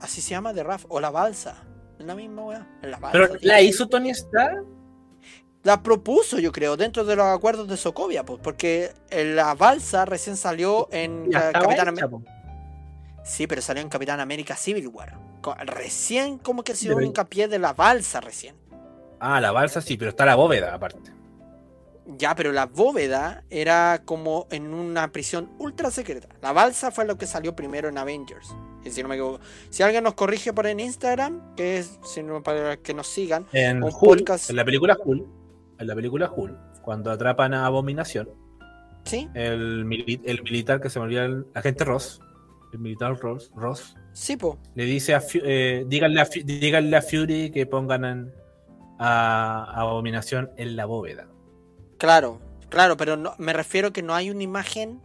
así 0.00 0.22
se 0.22 0.30
llama 0.30 0.54
The 0.54 0.62
Raft, 0.62 0.86
o 0.88 1.00
la 1.00 1.10
balsa. 1.10 1.62
Es 1.98 2.06
la 2.06 2.14
misma 2.14 2.44
weá. 2.46 2.66
es 2.80 2.88
la 2.88 2.96
balsa, 2.96 3.12
Pero 3.12 3.28
tío. 3.36 3.40
la 3.42 3.60
hizo 3.60 3.86
Tony 3.86 4.08
Stark. 4.08 4.64
La 5.64 5.82
propuso, 5.82 6.38
yo 6.38 6.50
creo, 6.50 6.78
dentro 6.78 7.04
de 7.04 7.14
los 7.14 7.26
acuerdos 7.26 7.68
de 7.68 7.76
Sokovia, 7.76 8.24
pues, 8.24 8.40
porque 8.42 8.94
eh, 9.10 9.24
la 9.34 9.54
balsa 9.54 10.06
recién 10.06 10.38
salió 10.38 10.88
en 10.92 11.30
Capitán 11.30 11.88
América. 11.88 12.08
po. 12.08 12.22
Sí, 13.22 13.46
pero 13.46 13.60
salió 13.60 13.82
en 13.82 13.90
Capitán 13.90 14.18
América 14.18 14.56
Civil 14.56 14.88
War. 14.88 15.27
Recién 15.64 16.38
como 16.38 16.62
que 16.64 16.74
se 16.74 16.86
dio 16.88 16.96
un 16.96 17.04
hincapié 17.04 17.48
de 17.48 17.58
la 17.58 17.72
balsa 17.72 18.20
recién. 18.20 18.54
Ah, 19.20 19.40
la 19.40 19.50
balsa 19.52 19.80
sí, 19.80 19.96
pero 19.96 20.10
está 20.10 20.24
la 20.26 20.34
bóveda 20.36 20.74
aparte. 20.74 21.12
Ya, 22.16 22.34
pero 22.34 22.52
la 22.52 22.64
bóveda 22.66 23.44
era 23.50 24.00
como 24.04 24.46
en 24.50 24.72
una 24.72 25.12
prisión 25.12 25.50
ultra 25.58 25.90
secreta. 25.90 26.28
La 26.40 26.52
balsa 26.52 26.90
fue 26.90 27.04
lo 27.04 27.18
que 27.18 27.26
salió 27.26 27.54
primero 27.54 27.88
en 27.90 27.98
Avengers. 27.98 28.48
Y 28.82 28.90
si 28.90 29.02
no 29.02 29.08
me 29.08 29.16
equivoco. 29.16 29.40
Si 29.68 29.82
alguien 29.82 30.04
nos 30.04 30.14
corrige 30.14 30.54
por 30.54 30.66
en 30.66 30.80
Instagram, 30.80 31.54
que 31.54 31.78
es 31.78 31.98
si 32.04 32.22
no, 32.22 32.42
para 32.42 32.78
que 32.78 32.94
nos 32.94 33.08
sigan. 33.08 33.46
En 33.52 33.82
Un 33.82 33.90
Hulk, 33.92 34.20
podcast. 34.20 34.48
en 34.48 34.56
la 34.56 34.64
película 34.64 34.96
Hulk, 35.02 35.26
en 35.78 35.86
la 35.86 35.94
película 35.94 36.32
Hulk, 36.34 36.80
cuando 36.80 37.10
atrapan 37.10 37.52
a 37.52 37.66
Abominación, 37.66 38.30
¿Sí? 39.04 39.28
el, 39.34 39.84
mili- 39.84 40.22
el 40.24 40.42
militar 40.42 40.80
que 40.80 40.88
se 40.88 40.98
me 41.00 41.04
olvida, 41.04 41.24
el 41.26 41.46
agente 41.54 41.84
Ross, 41.84 42.22
el 42.72 42.78
militar 42.78 43.18
Ross, 43.18 43.50
Ross 43.54 43.94
Sí, 44.20 44.36
po. 44.36 44.58
le 44.74 44.84
dice 44.84 45.14
a, 45.14 45.22
eh, 45.44 45.84
díganle, 45.86 46.20
a 46.20 46.24
díganle 46.44 46.96
a 46.96 47.02
Fury 47.02 47.50
que 47.52 47.66
pongan 47.66 48.04
en- 48.04 48.34
a, 48.98 49.62
a 49.64 49.80
Abominación 49.82 50.50
en 50.56 50.74
la 50.74 50.86
bóveda. 50.86 51.28
Claro, 51.98 52.40
claro, 52.68 52.96
pero 52.96 53.16
no, 53.16 53.34
me 53.38 53.52
refiero 53.52 53.92
que 53.92 54.02
no 54.02 54.14
hay 54.16 54.30
una 54.30 54.42
imagen 54.42 55.00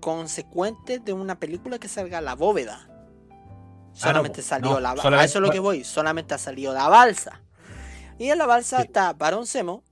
consecuente 0.00 0.98
de 0.98 1.12
una 1.12 1.38
película 1.38 1.78
que 1.78 1.88
salga 1.88 2.22
la 2.22 2.34
bóveda. 2.34 2.88
Solamente 3.92 4.40
po, 4.40 4.48
salió 4.48 4.70
no, 4.70 4.80
la 4.80 4.88
balsa. 4.90 5.02
solamente- 5.02 5.22
A 5.22 5.26
eso 5.26 5.38
es 5.38 5.42
lo 5.42 5.50
que 5.50 5.58
voy. 5.60 5.84
Solamente 5.84 6.32
ha 6.34 6.38
salido 6.38 6.72
la 6.72 6.88
balsa. 6.88 7.42
Y 8.18 8.30
en 8.30 8.38
la 8.38 8.46
balsa 8.46 8.78
Sí. 8.78 8.84
está 8.86 9.12
Baron 9.12 9.46
Zemo. 9.46 9.82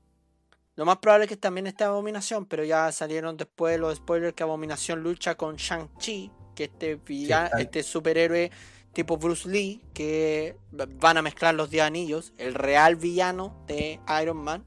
Lo 0.76 0.86
más 0.86 0.96
probable 0.96 1.24
es 1.26 1.28
que 1.28 1.36
también 1.36 1.66
esté 1.66 1.84
Abominación, 1.84 2.46
pero 2.46 2.64
ya 2.64 2.90
salieron 2.90 3.36
después 3.36 3.78
los 3.78 3.96
spoilers 3.98 4.32
que 4.32 4.42
Abominación 4.42 5.02
lucha 5.02 5.34
con 5.34 5.56
Shang-Chi, 5.56 6.30
que 6.68 6.72
este, 6.72 6.94
villa- 6.96 7.46
está- 7.46 7.60
este 7.60 7.82
superhéroe 7.82 8.50
tipo 8.92 9.16
Bruce 9.16 9.48
Lee, 9.48 9.80
que 9.94 10.54
van 11.00 11.16
a 11.16 11.22
mezclar 11.22 11.54
los 11.54 11.70
10 11.70 11.84
anillos, 11.84 12.32
el 12.38 12.54
real 12.54 12.96
villano 12.96 13.64
de 13.66 13.98
Iron 14.22 14.36
Man. 14.36 14.64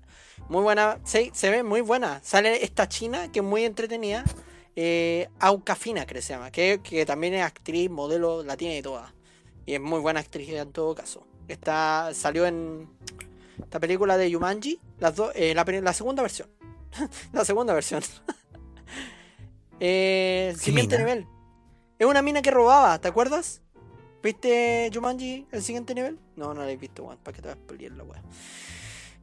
Muy 0.49 0.61
buena, 0.63 0.99
se, 1.05 1.31
se 1.33 1.49
ve 1.49 1.63
muy 1.63 1.81
buena. 1.81 2.21
Sale 2.23 2.63
esta 2.63 2.87
china 2.89 3.31
que 3.31 3.39
es 3.39 3.45
muy 3.45 3.63
entretenida, 3.65 4.23
eh, 4.75 5.29
Aucafina, 5.39 6.05
creo 6.05 6.19
que 6.19 6.21
se 6.25 6.33
llama, 6.33 6.51
que, 6.51 6.81
que 6.83 7.05
también 7.05 7.33
es 7.35 7.43
actriz, 7.43 7.89
modelo, 7.89 8.43
la 8.43 8.57
tiene 8.57 8.81
toda. 8.81 9.13
Y 9.65 9.75
es 9.75 9.81
muy 9.81 9.99
buena 9.99 10.19
actriz 10.19 10.49
en 10.49 10.71
todo 10.71 10.93
caso. 10.95 11.25
Está, 11.47 12.11
salió 12.13 12.45
en 12.47 12.89
esta 13.63 13.79
película 13.79 14.17
de 14.17 14.29
Yumanji, 14.29 14.79
las 14.99 15.15
dos, 15.15 15.31
eh, 15.35 15.53
la, 15.55 15.93
segunda 15.93 16.21
versión. 16.23 16.49
la 17.31 17.45
segunda 17.45 17.73
versión. 17.73 18.01
Eh, 19.79 20.51
¿Qué 20.53 20.59
siguiente 20.59 20.97
nivel. 20.97 21.27
Es 21.97 22.05
una 22.05 22.21
mina 22.21 22.41
que 22.41 22.51
robaba, 22.51 22.99
¿te 22.99 23.07
acuerdas? 23.07 23.61
¿Viste 24.21 24.89
Jumanji 24.93 25.45
el 25.51 25.61
siguiente 25.61 25.93
nivel? 25.95 26.19
No, 26.35 26.53
no 26.53 26.63
la 26.63 26.71
he 26.71 26.77
visto, 26.77 27.03
weón. 27.03 27.17
¿Para 27.19 27.35
qué 27.35 27.41
te 27.41 27.47
vas 27.47 27.57
a 27.57 27.67
pelear 27.67 27.91
la 27.93 28.03
weá? 28.03 28.21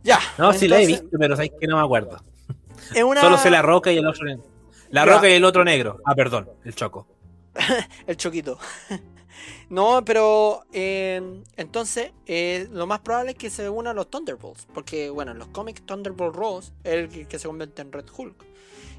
Ya. 0.02 0.18
No, 0.38 0.52
sí 0.52 0.68
la 0.68 0.80
he 0.80 0.86
visto, 0.86 1.08
pero 1.18 1.36
sabes 1.36 1.50
que 1.60 1.66
no 1.66 1.76
me 1.76 1.82
acuerdo. 1.82 2.18
Es 2.94 3.02
una... 3.02 3.20
Solo 3.20 3.36
sé 3.36 3.50
la 3.50 3.62
roca 3.62 3.92
y 3.92 3.98
el 3.98 4.06
otro 4.06 4.24
negro. 4.24 4.44
La 4.90 5.04
roca 5.04 5.28
y 5.28 5.32
el 5.32 5.44
otro 5.44 5.64
negro. 5.64 5.98
Ah, 6.04 6.14
perdón, 6.14 6.48
el 6.64 6.74
choco. 6.74 7.06
El 8.06 8.16
choquito. 8.16 8.58
no, 9.68 10.02
pero 10.04 10.64
eh, 10.72 11.42
entonces 11.56 12.12
eh, 12.26 12.66
lo 12.72 12.86
más 12.86 13.00
probable 13.00 13.32
es 13.32 13.36
que 13.36 13.50
se 13.50 13.68
unan 13.68 13.96
los 13.96 14.10
Thunderbolts. 14.10 14.66
Porque, 14.72 15.10
bueno, 15.10 15.32
en 15.32 15.38
los 15.38 15.48
cómics 15.48 15.82
Thunderbolt 15.84 16.34
Ross 16.34 16.72
es 16.84 16.94
el 16.94 17.28
que 17.28 17.38
se 17.38 17.46
convierte 17.46 17.82
en 17.82 17.92
Red 17.92 18.06
Hulk. 18.16 18.51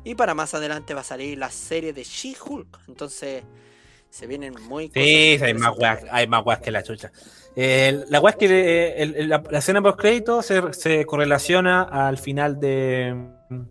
Y 0.03 0.15
para 0.15 0.33
más 0.33 0.53
adelante 0.53 0.93
va 0.93 1.01
a 1.01 1.05
salir 1.05 1.37
la 1.37 1.49
serie 1.49 1.93
de 1.93 2.03
She-Hulk. 2.03 2.79
Entonces 2.87 3.43
se 4.09 4.27
vienen 4.27 4.53
muy 4.67 4.91
Sí, 4.93 4.99
hay 4.99 5.53
más 5.55 5.71
interesantes. 5.73 6.09
hay 6.11 6.27
más 6.27 6.45
weas 6.45 6.59
que 6.59 6.71
la 6.71 6.83
chucha. 6.83 7.11
Eh, 7.55 8.03
la 8.09 8.19
es 8.29 8.35
que 8.35 8.93
el- 9.01 9.15
el- 9.15 9.29
la, 9.29 9.43
la 9.49 9.59
escena 9.59 9.81
post 9.81 9.99
crédito 9.99 10.41
se, 10.41 10.73
se 10.73 11.05
correlaciona 11.05 11.83
al 11.83 12.17
final 12.17 12.59
de, 12.59 13.15
mm, 13.49 13.61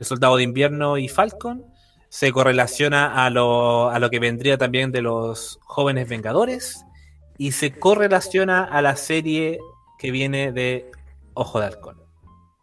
Soldado 0.00 0.36
de 0.36 0.42
Invierno 0.42 0.96
y 0.98 1.08
Falcon. 1.08 1.64
Se 2.08 2.30
correlaciona 2.32 3.24
a 3.24 3.30
lo, 3.30 3.90
a 3.90 3.98
lo 3.98 4.08
que 4.10 4.20
vendría 4.20 4.56
también 4.56 4.92
de 4.92 5.02
los 5.02 5.58
jóvenes 5.64 6.08
Vengadores. 6.08 6.84
Y 7.36 7.52
se 7.52 7.72
correlaciona 7.78 8.62
a 8.64 8.80
la 8.80 8.94
serie 8.96 9.58
que 9.98 10.10
viene 10.12 10.52
de 10.52 10.90
Ojo 11.34 11.58
de 11.58 11.66
Halcón. 11.66 12.00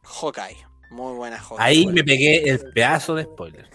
Hawkeye. 0.04 0.58
Muy 0.92 1.16
buena 1.16 1.40
Hawkeye. 1.40 1.66
Ahí 1.66 1.84
bueno. 1.84 1.96
me 1.96 2.04
pegué 2.04 2.50
el 2.50 2.60
pedazo 2.74 3.16
de 3.16 3.24
spoiler. 3.24 3.70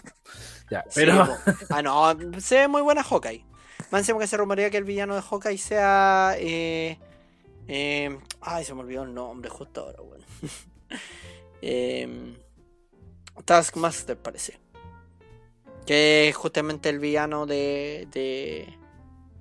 Ya, 0.69 0.83
pero 0.93 1.27
ah, 1.69 1.81
no, 1.81 2.39
se 2.39 2.57
ve 2.59 2.67
muy 2.67 2.81
buena 2.81 3.03
Hawkeye. 3.03 3.43
Más 3.89 4.01
encima 4.01 4.19
que 4.19 4.27
se 4.27 4.37
rumorea 4.37 4.69
que 4.69 4.77
el 4.77 4.83
villano 4.83 5.15
de 5.15 5.21
Hawkeye 5.21 5.57
sea. 5.57 6.35
Eh, 6.37 6.99
eh, 7.67 8.17
ay, 8.41 8.65
se 8.65 8.73
me 8.73 8.81
olvidó 8.81 9.03
el 9.03 9.13
nombre 9.13 9.49
justo 9.49 9.81
ahora, 9.81 10.01
weón. 10.01 10.21
eh, 11.61 12.35
Taskmaster 13.45 14.17
parece. 14.17 14.59
Que 15.85 16.29
es 16.29 16.35
justamente 16.35 16.89
el 16.89 16.99
villano 16.99 17.45
de, 17.45 18.07
de, 18.11 18.77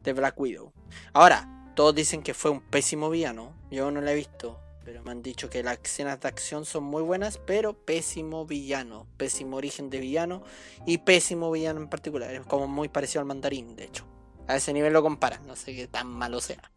de 0.02 0.12
Black 0.12 0.38
Widow. 0.38 0.72
Ahora, 1.12 1.70
todos 1.74 1.94
dicen 1.94 2.22
que 2.22 2.34
fue 2.34 2.52
un 2.52 2.60
pésimo 2.60 3.10
villano. 3.10 3.52
Yo 3.70 3.90
no 3.90 4.00
lo 4.00 4.08
he 4.08 4.14
visto. 4.14 4.60
Pero 4.87 5.03
me 5.03 5.11
han 5.11 5.20
dicho 5.20 5.51
que 5.51 5.64
las 5.64 5.80
escenas 5.82 6.20
de 6.20 6.28
acción 6.28 6.64
son 6.64 6.84
muy 6.84 7.03
buenas, 7.03 7.39
pero 7.39 7.72
pésimo 7.72 8.47
villano. 8.47 9.09
Pésimo 9.16 9.57
origen 9.57 9.91
de 9.91 9.99
villano 9.99 10.45
y 10.87 10.99
pésimo 10.99 11.51
villano 11.51 11.80
en 11.80 11.89
particular. 11.89 12.32
Es 12.32 12.47
como 12.47 12.68
muy 12.68 12.89
parecido 12.89 13.20
al 13.20 13.26
mandarín, 13.26 13.74
de 13.74 13.82
hecho. 13.82 14.05
A 14.47 14.55
ese 14.55 14.72
nivel 14.72 14.93
lo 14.93 15.03
comparan, 15.03 15.45
no 15.45 15.57
sé 15.57 15.74
qué 15.74 15.89
tan 15.89 16.07
malo 16.07 16.41
sea. 16.41 16.70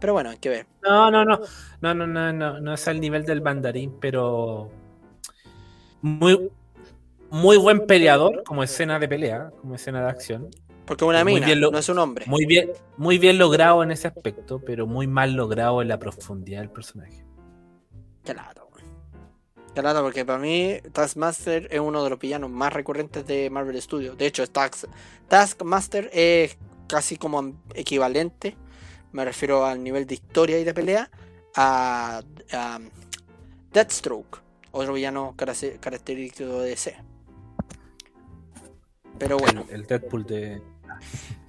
Pero 0.00 0.14
bueno, 0.14 0.30
hay 0.30 0.38
que 0.38 0.48
ver. 0.48 0.66
No, 0.82 1.10
no, 1.10 1.22
no. 1.26 1.40
No, 1.82 1.92
no, 1.92 2.06
no, 2.06 2.32
no, 2.32 2.60
no 2.60 2.72
es 2.72 2.88
al 2.88 2.98
nivel 2.98 3.26
del 3.26 3.42
mandarín, 3.42 3.98
pero 4.00 4.70
muy, 6.00 6.50
muy 7.28 7.58
buen 7.58 7.86
peleador 7.86 8.42
como 8.44 8.62
escena 8.62 8.98
de 8.98 9.06
pelea, 9.06 9.52
como 9.60 9.74
escena 9.74 10.02
de 10.02 10.08
acción. 10.08 10.48
Porque 10.88 11.04
una 11.04 11.22
mina, 11.24 11.54
lo- 11.54 11.70
no 11.70 11.78
es 11.78 11.88
un 11.88 11.98
hombre. 11.98 12.24
Muy 12.26 12.46
bien, 12.46 12.70
muy 12.96 13.18
bien 13.18 13.38
logrado 13.38 13.82
en 13.82 13.90
ese 13.92 14.08
aspecto, 14.08 14.60
pero 14.64 14.86
muy 14.86 15.06
mal 15.06 15.34
logrado 15.34 15.82
en 15.82 15.88
la 15.88 15.98
profundidad 15.98 16.60
del 16.60 16.70
personaje. 16.70 17.24
Qué 18.24 18.34
lata. 18.34 18.62
Qué 19.74 19.82
lata, 19.82 20.02
porque 20.02 20.24
para 20.24 20.40
mí 20.40 20.78
Taskmaster 20.90 21.68
es 21.70 21.78
uno 21.78 22.02
de 22.02 22.10
los 22.10 22.18
villanos 22.18 22.50
más 22.50 22.72
recurrentes 22.72 23.24
de 23.26 23.48
Marvel 23.48 23.80
Studios. 23.80 24.18
De 24.18 24.26
hecho, 24.26 24.44
Task, 24.48 24.86
Taskmaster 25.28 26.10
es 26.12 26.58
casi 26.88 27.16
como 27.16 27.62
equivalente, 27.74 28.56
me 29.12 29.24
refiero 29.24 29.64
al 29.64 29.80
nivel 29.84 30.04
de 30.04 30.14
historia 30.14 30.58
y 30.58 30.64
de 30.64 30.74
pelea, 30.74 31.08
a, 31.54 32.22
a 32.52 32.80
Deathstroke. 33.72 34.40
Otro 34.72 34.94
villano 34.94 35.34
característico 35.36 36.58
de 36.60 36.70
DC. 36.70 36.96
Pero 39.18 39.38
bueno. 39.38 39.64
El, 39.68 39.82
el 39.82 39.86
Deadpool 39.86 40.24
de. 40.26 40.60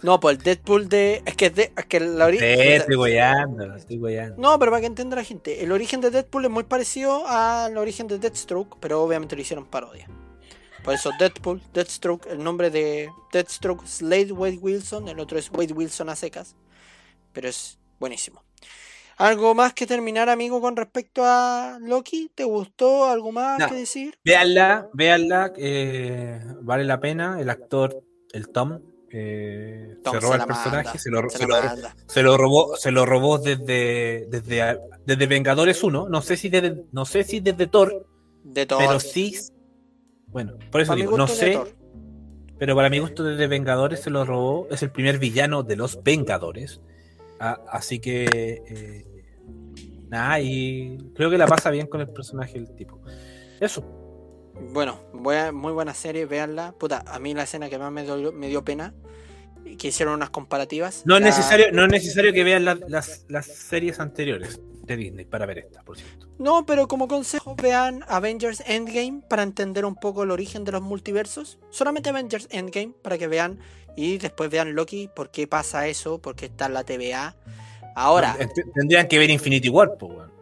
No, 0.02 0.20
pues 0.20 0.38
el 0.38 0.44
Deadpool 0.44 0.88
de. 0.88 1.22
Es 1.26 1.36
que, 1.36 1.48
es 1.48 1.56
de- 1.56 1.74
es 1.76 1.86
que 1.86 2.00
la 2.00 2.26
Sí, 2.26 2.30
origen. 2.38 2.72
estoy 2.72 2.96
weyando, 2.96 3.76
estoy 3.76 3.98
weyando. 3.98 4.36
No, 4.42 4.58
pero 4.58 4.72
para 4.72 4.82
que 4.82 4.88
entienda 4.88 5.16
la 5.18 5.24
gente, 5.24 5.64
el 5.64 5.72
origen 5.72 6.00
de 6.02 6.10
Deadpool 6.10 6.46
es 6.46 6.52
muy 6.52 6.64
parecido 6.64 7.28
al 7.28 7.78
origen 7.78 8.08
de 8.08 8.18
Deathstroke, 8.20 8.78
pero 8.80 9.02
obviamente 9.04 9.36
lo 9.36 9.42
hicieron 9.42 9.66
parodia. 9.66 10.08
Por 10.84 10.94
eso 10.94 11.12
Deadpool, 11.20 11.62
Deathstroke, 11.74 12.28
el 12.28 12.42
nombre 12.42 12.70
de 12.70 13.10
Deathstroke 13.34 13.84
es 13.84 13.90
Slade 13.98 14.32
Wade 14.32 14.58
Wilson, 14.62 15.10
el 15.10 15.20
otro 15.20 15.38
es 15.38 15.52
Wade 15.52 15.74
Wilson 15.74 16.08
a 16.10 16.16
secas, 16.16 16.56
pero 17.34 17.50
es 17.50 17.78
buenísimo. 18.00 18.44
¿Algo 19.18 19.54
más 19.54 19.74
que 19.74 19.86
terminar, 19.86 20.30
amigo, 20.30 20.62
con 20.62 20.78
respecto 20.78 21.24
a 21.26 21.78
Loki? 21.82 22.32
¿Te 22.34 22.46
gustó? 22.46 23.04
¿Algo 23.10 23.34
más 23.34 23.60
No. 23.60 23.68
que 23.68 23.76
decir? 23.76 24.18
Véanla, 24.24 24.88
véanla, 24.94 25.52
eh, 25.58 26.40
vale 26.62 26.86
la 26.86 27.02
pena. 27.02 27.42
El 27.42 27.50
actor, 27.50 28.02
el 28.32 28.48
Tom, 28.48 28.80
eh, 29.12 29.96
se 30.04 30.20
roba 30.20 30.36
el 30.36 30.46
personaje, 30.46 30.84
manda, 30.86 31.00
se, 31.00 31.10
lo, 31.10 31.30
Se 31.30 31.48
lo- 31.48 31.62
manda. 31.62 31.96
se 32.08 32.22
lo 32.24 32.38
robó, 32.38 32.76
se 32.78 32.92
lo 32.92 33.06
robó 33.06 33.38
desde, 33.40 34.28
desde, 34.30 34.80
desde 35.06 35.28
Vengadores 35.28 35.84
1. 35.84 36.10
No 36.10 36.22
sé 36.22 36.38
si 36.38 36.50
desde, 36.50 36.84
no 36.92 37.06
sé 37.06 37.24
si 37.24 37.40
desde 37.40 37.68
Thor, 37.68 38.06
De 38.44 38.66
todo. 38.66 38.80
pero 38.80 39.00
sí. 39.00 39.36
Bueno, 40.28 40.54
por 40.72 40.82
eso 40.82 40.90
Para 40.92 41.02
digo, 41.02 41.18
no 41.18 41.28
sé, 41.28 41.54
Thor. 41.54 41.70
pero 42.60 42.76
para 42.76 42.90
mi 42.90 43.00
gusto 43.00 43.24
desde 43.24 43.48
Vengadores 43.48 44.00
se 44.02 44.10
lo 44.12 44.26
robó. 44.26 44.68
Es 44.70 44.84
el 44.84 44.92
primer 44.92 45.18
villano 45.18 45.64
de 45.64 45.76
los 45.76 46.04
Vengadores. 46.04 46.82
Ah, 47.40 47.60
así 47.72 48.00
que 48.00 48.26
eh, 48.68 49.06
nada, 50.10 50.40
y 50.40 50.98
creo 51.16 51.30
que 51.30 51.38
la 51.38 51.48
pasa 51.48 51.70
bien 51.72 51.88
con 51.88 52.02
el 52.02 52.10
personaje 52.10 52.58
el 52.58 52.76
tipo. 52.76 53.00
Eso. 53.60 53.84
Bueno, 54.72 55.00
buena- 55.14 55.52
muy 55.52 55.72
buena 55.74 55.94
serie, 55.94 56.26
véanla. 56.26 56.74
Puta, 56.78 57.04
a 57.08 57.20
mí 57.20 57.34
la 57.34 57.44
escena 57.44 57.70
que 57.70 57.78
más 57.78 57.92
me, 57.92 58.06
dolió- 58.06 58.32
me 58.32 58.48
dio 58.48 58.64
pena, 58.64 58.94
que 59.78 59.88
hicieron 59.90 60.16
unas 60.16 60.30
comparativas. 60.30 61.04
No 61.06 61.16
es 61.16 61.22
la- 61.22 61.28
necesario, 61.28 61.72
no 61.72 61.86
es 61.86 61.92
necesario 61.92 62.34
que 62.34 62.44
vean 62.44 62.66
la- 62.66 62.76
las, 62.88 63.26
las 63.30 63.46
series 63.46 64.00
anteriores 64.00 64.60
de 64.84 64.96
Disney 64.98 65.26
para 65.26 65.46
ver 65.46 65.60
esta, 65.60 65.84
por 65.84 65.98
cierto. 65.98 66.28
No, 66.40 66.66
pero 66.66 66.88
como 66.88 67.08
consejo, 67.08 67.56
vean 67.56 68.04
Avengers 68.08 68.64
Endgame 68.66 69.22
para 69.30 69.44
entender 69.44 69.86
un 69.86 69.96
poco 69.96 70.24
el 70.24 70.32
origen 70.32 70.64
de 70.64 70.72
los 70.72 70.82
multiversos. 70.82 71.60
Solamente 71.70 72.10
Avengers 72.10 72.48
Endgame 72.52 72.94
para 73.02 73.18
que 73.18 73.28
vean 73.28 73.60
y 73.96 74.18
después 74.18 74.50
vean 74.50 74.74
Loki, 74.76 75.10
por 75.14 75.32
qué 75.32 75.48
pasa 75.48 75.88
eso, 75.88 76.20
por 76.22 76.36
qué 76.36 76.46
está 76.46 76.68
en 76.68 76.74
la 76.74 76.84
TVA. 76.84 77.36
Ahora, 77.96 78.38
Tendrían 78.76 79.08
que 79.08 79.20
ver 79.20 79.30
Infinity 79.30 79.68
War, 79.70 79.98
pues, 80.00 80.12
weón. 80.14 80.39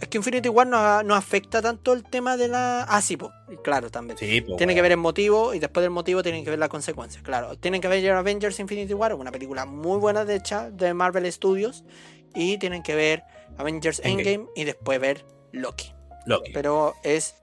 Es 0.00 0.08
que 0.08 0.18
Infinity 0.18 0.48
War 0.48 0.66
no, 0.66 1.02
no 1.02 1.14
afecta 1.14 1.60
tanto 1.60 1.92
el 1.92 2.04
tema 2.04 2.36
de 2.36 2.48
la... 2.48 2.84
Ah, 2.84 3.02
sí, 3.02 3.16
po, 3.16 3.32
claro, 3.62 3.90
también. 3.90 4.16
Sí, 4.16 4.40
pues. 4.40 4.56
Tienen 4.56 4.76
que 4.76 4.82
ver 4.82 4.92
el 4.92 4.98
motivo 4.98 5.54
y 5.54 5.58
después 5.58 5.82
del 5.82 5.90
motivo 5.90 6.22
tienen 6.22 6.44
que 6.44 6.50
ver 6.50 6.58
las 6.58 6.68
consecuencias. 6.68 7.22
Claro, 7.22 7.56
tienen 7.56 7.80
que 7.80 7.88
ver 7.88 8.10
Avengers 8.12 8.60
Infinity 8.60 8.94
War, 8.94 9.14
una 9.14 9.32
película 9.32 9.66
muy 9.66 9.98
buena 9.98 10.24
de 10.24 10.36
hecha 10.36 10.70
de 10.70 10.94
Marvel 10.94 11.30
Studios. 11.32 11.84
Y 12.34 12.58
tienen 12.58 12.82
que 12.82 12.94
ver 12.94 13.24
Avengers 13.56 14.00
Endgame. 14.04 14.32
Endgame 14.32 14.50
y 14.54 14.64
después 14.64 15.00
ver 15.00 15.24
Loki. 15.52 15.92
Loki. 16.26 16.52
Pero 16.52 16.94
es 17.02 17.34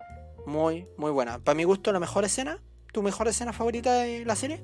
muy, 0.45 0.87
muy 0.95 1.11
buena. 1.11 1.39
Para 1.39 1.55
mi 1.55 1.63
gusto, 1.63 1.91
la 1.91 1.99
mejor 1.99 2.23
escena. 2.23 2.61
¿Tu 2.93 3.01
mejor 3.01 3.27
escena 3.27 3.51
favorita 3.51 3.93
de 3.95 4.23
la 4.23 4.35
serie? 4.37 4.63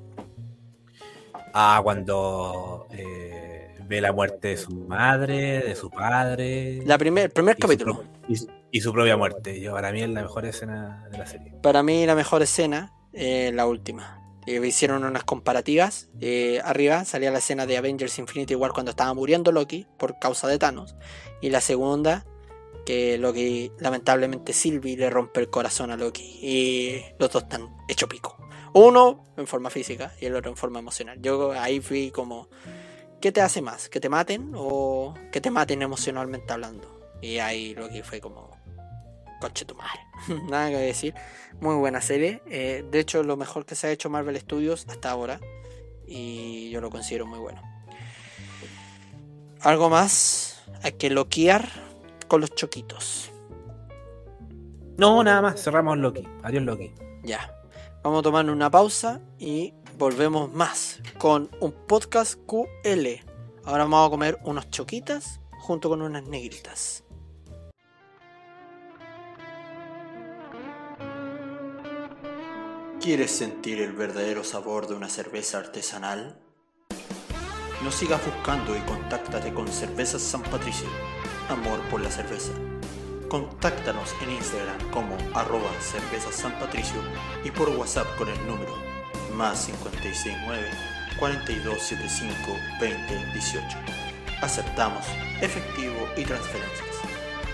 Ah, 1.52 1.80
cuando 1.82 2.86
eh, 2.92 3.41
ve 3.92 4.00
la 4.00 4.12
muerte 4.12 4.48
de 4.48 4.56
su 4.56 4.70
madre, 4.74 5.60
de 5.60 5.74
su 5.76 5.90
padre. 5.90 6.80
La 6.84 6.98
primer, 6.98 7.24
el 7.24 7.30
primer 7.30 7.56
su 7.56 7.60
capítulo. 7.62 8.04
y, 8.28 8.36
su- 8.36 8.48
y 8.70 8.80
su 8.80 8.92
propia 8.92 9.16
muerte. 9.16 9.60
Yo, 9.60 9.72
para 9.72 9.92
mí 9.92 10.02
es 10.02 10.08
la 10.08 10.22
mejor 10.22 10.44
escena 10.46 11.06
de 11.10 11.18
la 11.18 11.26
serie. 11.26 11.52
Para 11.62 11.82
mí, 11.82 12.06
la 12.06 12.14
mejor 12.14 12.42
escena, 12.42 12.92
eh, 13.12 13.50
la 13.54 13.66
última. 13.66 14.18
Eh, 14.46 14.60
hicieron 14.66 15.04
unas 15.04 15.24
comparativas. 15.24 16.08
eh, 16.20 16.60
arriba 16.64 17.04
salía 17.04 17.30
la 17.30 17.38
escena 17.38 17.66
de 17.66 17.76
Avengers 17.76 18.18
Infinity 18.18 18.54
War 18.56 18.72
cuando 18.72 18.90
estaba 18.90 19.12
muriendo 19.14 19.52
Loki 19.52 19.86
por 19.98 20.18
causa 20.18 20.48
de 20.48 20.58
Thanos. 20.58 20.96
Y 21.40 21.50
la 21.50 21.60
segunda, 21.60 22.24
que 22.86 23.18
Loki, 23.18 23.70
lamentablemente, 23.78 24.52
Sylvie 24.52 24.96
le 24.96 25.10
rompe 25.10 25.38
el 25.40 25.48
corazón 25.50 25.90
a 25.92 25.96
Loki. 25.96 26.38
Y 26.42 27.02
los 27.18 27.30
dos 27.30 27.42
están 27.44 27.68
hecho 27.88 28.08
pico. 28.08 28.36
Uno 28.74 29.22
en 29.36 29.46
forma 29.46 29.68
física 29.70 30.12
y 30.20 30.24
el 30.26 30.34
otro 30.34 30.50
en 30.50 30.56
forma 30.56 30.78
emocional. 30.78 31.18
Yo 31.20 31.52
ahí 31.52 31.80
fui 31.80 32.10
como, 32.10 32.48
¿qué 33.22 33.30
te 33.30 33.40
hace 33.40 33.62
más? 33.62 33.88
¿Que 33.88 34.00
te 34.00 34.08
maten 34.08 34.52
o 34.54 35.14
que 35.30 35.40
te 35.40 35.50
maten 35.50 35.80
emocionalmente 35.80 36.52
hablando? 36.52 37.00
Y 37.22 37.38
ahí 37.38 37.72
Loki 37.74 38.02
fue 38.02 38.20
como, 38.20 38.50
conche 39.40 39.64
tu 39.64 39.76
madre. 39.76 40.00
Nada 40.50 40.68
que 40.68 40.76
decir. 40.76 41.14
Muy 41.60 41.76
buena 41.76 42.00
serie. 42.00 42.42
Eh, 42.50 42.84
de 42.90 42.98
hecho, 42.98 43.22
lo 43.22 43.36
mejor 43.36 43.64
que 43.64 43.76
se 43.76 43.86
ha 43.86 43.90
hecho 43.92 44.10
Marvel 44.10 44.38
Studios 44.38 44.86
hasta 44.88 45.10
ahora. 45.10 45.40
Y 46.04 46.68
yo 46.70 46.80
lo 46.80 46.90
considero 46.90 47.24
muy 47.24 47.38
bueno. 47.38 47.62
Algo 49.60 49.88
más. 49.88 50.60
Hay 50.82 50.92
que 50.92 51.08
loquear 51.08 51.68
con 52.26 52.40
los 52.40 52.52
choquitos. 52.56 53.30
No, 54.98 55.22
nada 55.22 55.40
más. 55.40 55.62
Cerramos 55.62 55.96
Loki. 55.96 56.28
Adiós, 56.42 56.64
Loki. 56.64 56.92
Ya. 57.22 57.54
Vamos 58.02 58.18
a 58.18 58.22
tomar 58.22 58.50
una 58.50 58.68
pausa 58.68 59.20
y 59.38 59.74
volvemos 59.98 60.52
más 60.52 61.00
con 61.18 61.50
un 61.60 61.72
podcast 61.72 62.38
QL. 62.46 63.20
Ahora 63.64 63.84
vamos 63.84 64.06
a 64.06 64.10
comer 64.10 64.38
unos 64.44 64.70
choquitas 64.70 65.40
junto 65.60 65.88
con 65.88 66.02
unas 66.02 66.24
negritas. 66.24 67.04
¿Quieres 73.00 73.32
sentir 73.32 73.80
el 73.80 73.92
verdadero 73.92 74.44
sabor 74.44 74.86
de 74.86 74.94
una 74.94 75.08
cerveza 75.08 75.58
artesanal? 75.58 76.38
No 77.82 77.90
sigas 77.90 78.24
buscando 78.24 78.76
y 78.76 78.80
contáctate 78.80 79.52
con 79.52 79.66
Cervezas 79.66 80.22
San 80.22 80.42
Patricio. 80.42 80.86
Amor 81.48 81.80
por 81.90 82.00
la 82.00 82.10
cerveza. 82.10 82.52
Contáctanos 83.28 84.14
en 84.22 84.30
Instagram 84.30 84.90
como 84.90 85.16
arroba 85.34 85.70
cervezas 85.80 86.36
San 86.36 86.54
y 87.44 87.50
por 87.50 87.70
WhatsApp 87.70 88.06
con 88.16 88.28
el 88.28 88.46
número 88.46 88.91
más 89.32 89.66
569 89.66 90.70
4275 91.18 92.56
2018. 92.80 93.78
Aceptamos 94.40 95.06
efectivo 95.40 96.08
y 96.16 96.24
transferencias. 96.24 96.96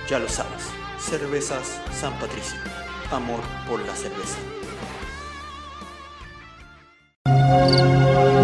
Ya 0.09 0.19
lo 0.19 0.29
sabes, 0.29 0.65
Cervezas 0.99 1.81
San 1.93 2.19
Patricio. 2.19 2.59
Amor 3.11 3.41
por 3.69 3.81
la 3.81 3.95
cerveza. 3.95 4.39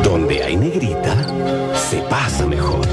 Donde 0.02 0.42
hay 0.42 0.56
negrita, 0.56 1.76
se 1.76 2.00
pasa 2.02 2.46
mejor. 2.46 2.84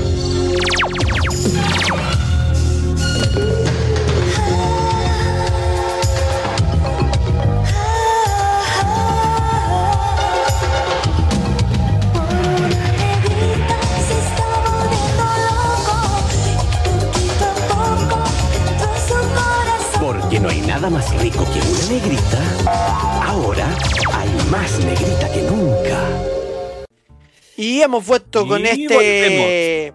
Nada 20.82 20.96
más 20.96 21.22
rico 21.22 21.46
que 21.54 21.60
una 21.62 21.86
negrita. 21.90 22.42
Ahora 23.28 23.68
hay 24.14 24.30
más 24.50 24.80
negrita 24.80 25.32
que 25.32 25.44
nunca. 25.44 26.10
Y 27.56 27.82
hemos 27.82 28.04
vuelto 28.08 28.46
Y 28.46 28.48
con 28.48 28.66
este. 28.66 29.94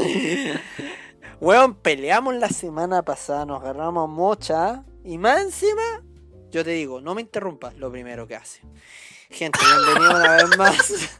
Weón, 1.40 1.76
peleamos 1.76 2.34
la 2.34 2.50
semana 2.50 3.02
pasada, 3.02 3.46
nos 3.46 3.62
agarramos 3.62 4.10
mocha. 4.10 4.84
Y 5.02 5.16
más 5.16 5.40
encima, 5.40 6.02
yo 6.50 6.62
te 6.62 6.72
digo, 6.72 7.00
no 7.00 7.14
me 7.14 7.22
interrumpas 7.22 7.74
lo 7.78 7.90
primero 7.90 8.28
que 8.28 8.36
hace. 8.36 8.60
Gente, 9.30 9.58
bienvenido 9.64 10.10
una 10.14 10.36
vez 10.36 10.58
más 10.58 11.18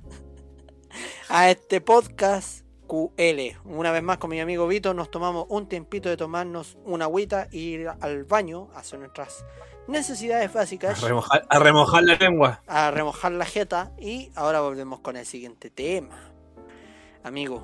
a 1.31 1.49
este 1.51 1.81
podcast 1.81 2.70
QL. 2.91 3.57
Una 3.67 3.93
vez 3.93 4.03
más 4.03 4.19
con 4.19 4.31
mi 4.31 4.41
amigo 4.41 4.67
Vito 4.67 4.93
nos 4.95 5.13
tomamos 5.13 5.47
un 5.49 5.69
tiempito 5.69 6.09
de 6.09 6.17
tomarnos 6.17 6.77
una 6.85 7.05
agüita 7.05 7.47
e 7.53 7.57
ir 7.57 7.89
al 8.01 8.25
baño 8.25 8.69
a 8.75 8.81
hacer 8.81 8.99
nuestras 8.99 9.45
necesidades 9.87 10.51
A 10.51 10.59
básicas 10.59 11.01
remojar, 11.01 11.47
a 11.49 11.59
remojar 11.61 12.03
la 12.03 12.17
lengua. 12.17 12.63
a 12.67 12.91
remojar 12.91 13.31
la 13.31 13.45
jeta 13.45 13.93
y 13.97 14.33
ahora 14.35 14.61
volvemos 14.61 14.99
con 15.01 15.17
el 15.17 15.25
siguiente 15.25 15.71
tema. 15.71 16.33
Amigo, 17.23 17.63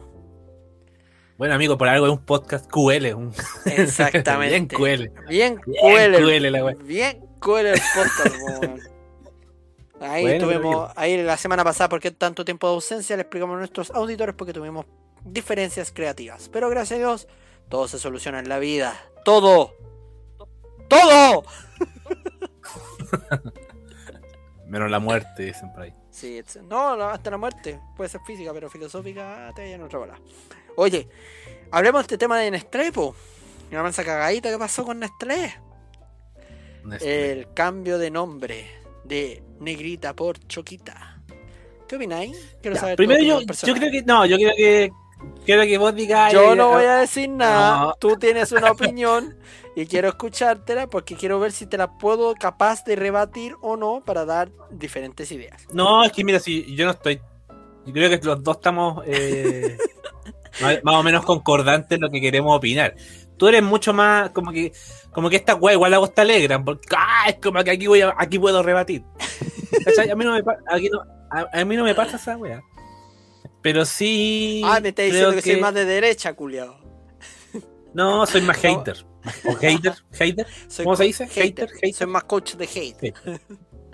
Bueno, 1.39 1.55
amigo, 1.55 1.77
por 1.77 1.89
algo 1.89 2.07
es 2.07 2.13
un 2.13 2.25
podcast 2.25 2.71
QL. 2.71 3.15
Un... 3.15 3.33
exactamente. 3.65 4.49
Bien 4.49 4.69
QL. 4.69 5.27
Bien 5.29 5.61
Bien 5.67 6.13
QL. 6.13 6.53
La. 6.53 6.75
Bien 6.85 7.27
QL 7.41 7.67
el 7.67 7.81
podcast. 7.97 8.87
Ahí 10.01 10.23
Bueno, 10.23 10.47
tuvimos, 10.47 10.93
ahí 10.95 11.21
la 11.23 11.37
semana 11.37 11.65
pasada, 11.65 11.89
porque 11.89 12.11
tanto 12.13 12.45
tiempo 12.45 12.69
de 12.69 12.75
ausencia, 12.75 13.17
le 13.17 13.23
explicamos 13.23 13.57
a 13.57 13.59
nuestros 13.59 13.91
auditores 13.91 14.35
porque 14.37 14.53
tuvimos 14.53 14.85
diferencias 15.27 15.93
creativas. 15.93 16.49
Pero 16.49 16.71
gracias 16.71 16.97
a 16.97 17.01
Dios, 17.01 17.29
Todo 17.69 17.89
se 17.89 17.99
soluciona 17.99 18.39
en 18.39 18.49
la 18.49 18.59
vida. 18.59 18.95
Todo. 19.25 19.75
Todo. 20.89 21.45
Menos 24.67 24.91
la 24.91 24.99
muerte, 25.01 25.45
dicen 25.45 25.73
por 25.73 25.83
ahí. 25.83 25.93
Sí, 26.11 26.41
no, 26.69 26.93
hasta 27.09 27.31
la 27.31 27.37
muerte. 27.37 27.81
Puede 27.97 28.09
ser 28.09 28.21
física, 28.27 28.53
pero 28.55 28.71
filosófica 28.71 29.53
te 29.55 29.73
en 29.73 29.83
otra 29.83 29.99
bola. 29.99 30.21
Oye, 30.77 31.09
hablemos 31.71 32.01
de 32.01 32.03
este 32.03 32.19
tema 32.19 32.39
de 32.39 32.51
Nestlé, 32.51 32.93
po. 32.93 33.15
Una 33.71 33.83
mansa 33.83 34.05
cagadita 34.05 34.51
que 34.51 34.59
pasó 34.59 34.85
con 34.85 34.99
Nestlé. 35.01 35.55
Nestlé. 36.85 37.33
El 37.33 37.53
cambio 37.53 37.99
de 37.99 38.11
nombre 38.11 38.71
de 39.05 39.43
Negrita 39.61 40.15
por 40.15 40.39
Choquita. 40.47 41.21
¿Qué 41.89 41.97
opináis? 41.97 42.57
Quiero 42.61 42.75
Ya, 42.75 42.81
saber 42.81 42.97
tu 42.97 43.01
primero 43.01 43.23
yo, 43.23 43.41
yo 43.41 43.75
creo 43.75 43.91
que. 43.91 44.03
No, 44.03 44.27
yo 44.27 44.37
creo 44.37 44.53
que. 44.57 44.93
Quiero 45.45 45.63
que 45.63 45.79
vos 45.79 45.95
digas. 45.95 46.33
Yo 46.33 46.53
eh, 46.53 46.57
no 46.57 46.69
voy 46.71 46.85
a 46.85 46.97
decir 46.97 47.29
nada. 47.29 47.79
No. 47.81 47.95
Tú 47.99 48.17
tienes 48.17 48.53
una 48.53 48.71
opinión 48.73 49.37
y 49.75 49.87
quiero 49.87 50.09
escuchártela 50.09 50.87
porque 50.89 51.15
quiero 51.17 51.39
ver 51.41 51.53
si 51.53 51.67
te 51.67 51.77
la 51.79 51.99
puedo 51.99 52.35
capaz 52.35 52.85
de 52.85 52.97
rebatir 52.97 53.55
o 53.63 53.77
no 53.77 54.03
para 54.05 54.25
dar 54.25 54.51
diferentes 54.71 55.31
ideas. 55.33 55.67
No, 55.73 56.05
es 56.05 56.13
que 56.13 56.25
mira, 56.25 56.41
si 56.41 56.75
yo 56.75 56.85
no 56.85 56.93
estoy. 56.93 57.21
Yo 57.87 57.93
creo 57.93 58.11
que 58.11 58.27
los 58.27 58.43
dos 58.43 58.57
estamos 58.57 59.05
eh, 59.07 59.79
más, 60.61 60.79
más 60.83 60.95
o 60.97 61.03
menos 61.05 61.25
concordantes 61.25 61.93
en 61.97 62.01
lo 62.03 62.11
que 62.11 62.21
queremos 62.21 62.57
opinar. 62.57 62.95
Tú 63.37 63.47
eres 63.49 63.63
mucho 63.63 63.93
más 63.93 64.31
como 64.31 64.51
que 64.51 64.73
como 65.13 65.31
que 65.31 65.37
esta 65.37 65.55
weá 65.55 65.75
igual 65.75 65.91
la 65.93 65.99
voz 65.99 66.13
te 66.15 66.23
alegran, 66.23 66.65
porque 66.65 66.89
ah, 66.97 67.27
es 67.29 67.37
como 67.37 67.63
que 67.63 67.71
aquí 67.71 67.87
voy 67.87 68.01
a- 68.01 68.15
aquí 68.19 68.39
puedo 68.39 68.63
rebatir. 68.63 69.05
A 70.11 70.15
mí 70.17 70.25
no 70.25 70.33
me 70.33 70.43
no- 70.43 71.03
a, 71.31 71.61
a 71.61 71.65
mí 71.65 71.77
no 71.77 71.85
me 71.85 71.95
pasa 71.95 72.17
esa 72.17 72.37
weá. 72.37 72.61
Pero 73.67 73.85
sí. 73.85 74.63
ah, 74.65 74.79
me 74.81 74.95
creo 74.95 75.07
diciendo 75.07 75.35
que, 75.35 75.43
soy 75.43 75.61
más 75.61 75.75
de 75.75 75.85
derecha, 75.85 76.33
culiao. 76.35 76.79
No, 77.95 78.25
soy 78.25 78.43
más 78.43 78.59
hater. 78.59 79.05
O 79.45 79.57
hater, 79.57 79.93
hater. 80.13 80.47
Soy 80.69 80.85
¿Cómo 80.85 80.95
se 80.95 81.03
dice? 81.03 81.27
Hater, 81.27 81.69
hater. 81.71 81.93
Soy 81.93 82.07
más 82.07 82.23
coach 82.23 82.55
de 82.55 82.65
hate. 82.65 82.97
Sí. 83.01 83.13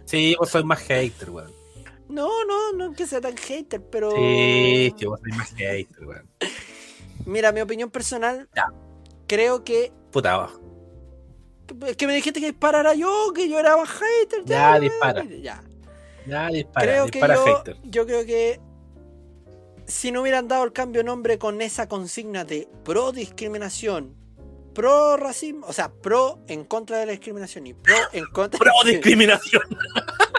Sí, 0.05 0.37
vos 0.39 0.51
soy 0.51 0.63
más 0.63 0.79
hater, 0.81 1.31
weón. 1.31 1.51
No, 2.07 2.45
no, 2.45 2.73
no 2.75 2.93
que 2.93 3.07
sea 3.07 3.23
tan 3.23 3.35
hater, 3.35 3.81
pero. 3.81 4.11
Sí, 4.11 4.95
sí, 4.99 5.07
vos 5.07 5.19
soy 5.21 5.33
más 5.39 5.55
hater, 5.55 6.07
weón. 6.07 6.29
Mira, 7.25 7.51
mi 7.51 7.63
opinión 7.63 7.91
personal. 7.91 8.51
Ya. 8.55 8.67
Creo 9.27 9.65
que. 9.65 9.91
Puta. 10.11 10.51
Es 11.87 11.97
que 11.97 12.07
me 12.07 12.15
dijiste 12.15 12.41
que 12.41 12.51
disparara 12.51 12.93
yo, 12.93 13.33
que 13.35 13.49
yo 13.49 13.59
era 13.59 13.75
más 13.79 13.89
hater. 13.89 14.45
Ya, 14.45 14.79
dispara. 14.79 15.25
Ya. 15.25 15.65
Ya, 16.27 16.49
dispara, 16.49 16.87
creo 16.87 17.07
dispara 17.07 17.35
que 17.37 17.41
yo, 17.41 17.57
hater. 17.57 17.77
yo 17.85 18.07
creo 18.07 18.27
que 18.27 18.61
si 19.87 20.13
no 20.13 20.23
hubieran 20.23 20.49
dado 20.49 20.65
el 20.65 20.73
cambio 20.73 21.01
de 21.01 21.05
nombre 21.05 21.39
con 21.39 21.61
esa 21.61 21.89
consigna 21.89 22.45
de 22.45 22.69
pro 22.85 23.13
discriminación, 23.13 24.15
pro 24.75 25.17
racismo, 25.17 25.67
o 25.67 25.73
sea, 25.73 25.93
pro 25.93 26.41
en 26.49 26.65
contra 26.65 26.99
de 26.99 27.07
la 27.07 27.13
discriminación 27.13 27.67
y 27.67 27.75
pro 27.75 27.95
en 28.13 28.27
contra 28.27 28.59
Pro 28.59 28.73
discriminación. 28.85 29.63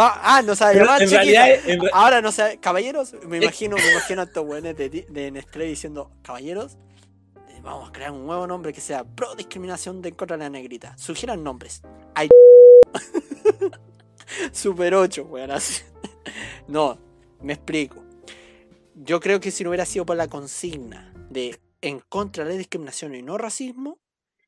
Ah, 0.00 0.42
no 0.44 0.54
sabe 0.54 0.76
llamar 0.76 1.02
en 1.02 1.10
realidad, 1.10 1.48
en 1.66 1.80
Ahora 1.92 2.22
no 2.22 2.30
sé, 2.30 2.58
caballeros, 2.60 3.14
me 3.26 3.38
imagino, 3.38 3.74
me 3.74 3.90
imagino 3.90 4.20
a 4.22 4.24
estos 4.26 4.46
weones 4.46 4.76
de, 4.76 4.88
de 4.88 5.30
Nestlé 5.32 5.64
diciendo, 5.64 6.12
caballeros, 6.22 6.78
eh, 7.48 7.58
vamos 7.62 7.88
a 7.88 7.92
crear 7.92 8.12
un 8.12 8.24
nuevo 8.24 8.46
nombre 8.46 8.72
que 8.72 8.80
sea 8.80 9.02
pro 9.02 9.34
discriminación 9.34 10.00
de 10.00 10.12
contra 10.12 10.36
la 10.36 10.48
negrita. 10.50 10.96
Sugieran 10.96 11.42
nombres. 11.42 11.82
Hay 12.14 12.28
Super 14.52 14.94
8, 14.94 15.24
weón. 15.24 15.50
No, 16.68 16.98
me 17.42 17.52
explico. 17.54 18.04
Yo 18.94 19.20
creo 19.20 19.40
que 19.40 19.50
si 19.50 19.62
no 19.64 19.70
hubiera 19.70 19.86
sido 19.86 20.04
por 20.06 20.16
la 20.16 20.28
consigna 20.28 21.12
de 21.30 21.60
en 21.80 22.00
contra 22.00 22.44
de 22.44 22.50
la 22.52 22.56
discriminación 22.58 23.14
y 23.14 23.22
no 23.22 23.38
racismo, 23.38 23.98